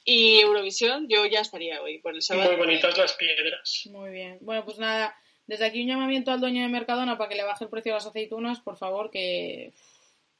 y 0.03 0.39
Eurovisión, 0.41 1.07
yo 1.09 1.25
ya 1.25 1.41
estaría 1.41 1.81
hoy 1.81 1.99
por 1.99 2.13
el 2.13 2.21
sábado. 2.21 2.49
Muy 2.49 2.57
bonitas 2.57 2.97
las 2.97 3.13
piedras. 3.13 3.83
Muy 3.91 4.11
bien. 4.11 4.37
Bueno, 4.41 4.63
pues 4.63 4.77
nada, 4.77 5.17
desde 5.47 5.65
aquí 5.65 5.81
un 5.81 5.87
llamamiento 5.87 6.31
al 6.31 6.39
dueño 6.39 6.61
de 6.61 6.69
Mercadona 6.69 7.17
para 7.17 7.29
que 7.29 7.35
le 7.35 7.43
baje 7.43 7.63
el 7.63 7.69
precio 7.69 7.91
de 7.91 7.97
las 7.97 8.05
aceitunas, 8.05 8.59
por 8.59 8.77
favor, 8.77 9.09
que 9.09 9.73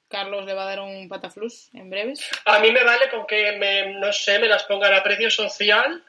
Carlos 0.08 0.46
le 0.46 0.54
va 0.54 0.64
a 0.64 0.70
dar 0.70 0.82
un 0.82 1.10
pataflus 1.10 1.70
en 1.74 1.90
breves. 1.90 2.30
A 2.46 2.60
mí 2.60 2.72
me 2.72 2.84
vale 2.84 3.10
con 3.10 3.26
que, 3.26 3.54
me, 3.54 4.00
no 4.00 4.14
sé, 4.14 4.38
me 4.38 4.48
las 4.48 4.64
pongan 4.66 4.94
a 4.94 5.04
precio 5.04 5.32
social 5.32 6.04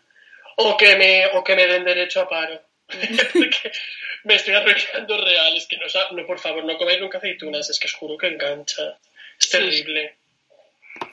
o 0.56 0.76
que 0.76 0.96
me, 0.96 1.26
o 1.26 1.44
que 1.44 1.56
me 1.56 1.66
den 1.66 1.84
derecho 1.84 2.20
a 2.20 2.28
paro. 2.28 2.60
Porque 3.32 3.72
me 4.24 4.34
estoy 4.34 4.54
arruinando 4.54 5.18
real. 5.18 5.56
Es 5.56 5.66
que 5.66 5.76
no, 5.76 5.86
no, 6.12 6.26
por 6.26 6.38
favor, 6.38 6.64
no 6.64 6.76
comáis 6.76 7.00
nunca 7.00 7.18
aceitunas. 7.18 7.68
Es 7.70 7.78
que 7.78 7.86
os 7.86 7.94
juro 7.94 8.16
que 8.16 8.28
engancha. 8.28 8.98
Es 9.38 9.50
terrible. 9.50 10.16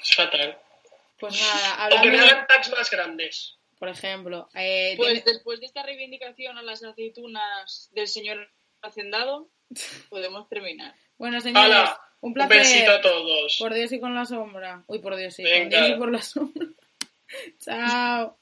Es 0.01 0.15
fatal. 0.15 0.57
Pues 1.19 1.39
nada, 1.39 1.85
hablando... 1.85 2.07
O 2.07 2.11
que 2.11 2.17
me 2.17 2.23
hagan 2.23 2.47
packs 2.47 2.69
más 2.71 2.89
grandes. 2.89 3.57
Por 3.79 3.89
ejemplo. 3.89 4.49
Eh, 4.55 4.93
pues 4.97 5.25
después 5.25 5.59
de 5.59 5.65
esta 5.65 5.83
reivindicación 5.83 6.57
a 6.57 6.63
las 6.63 6.83
aceitunas 6.83 7.89
del 7.93 8.07
señor 8.07 8.49
Hacendado, 8.81 9.49
podemos 10.09 10.47
terminar. 10.49 10.93
Bueno, 11.17 11.39
señores, 11.41 11.89
un 12.21 12.33
placer. 12.33 12.57
Un 12.57 12.63
besito 12.63 12.91
a 12.91 13.01
todos. 13.01 13.57
Por 13.59 13.73
Dios 13.73 13.91
y 13.91 13.99
con 13.99 14.15
la 14.15 14.25
sombra. 14.25 14.83
Uy, 14.87 14.99
por 14.99 15.15
Dios 15.15 15.33
sí. 15.33 15.43
Por 15.43 15.69
Dios 15.69 15.89
y 15.89 15.93
por 15.93 16.11
la 16.11 16.21
sombra. 16.21 16.67
Chao. 17.59 18.37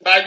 Va, 0.00 0.22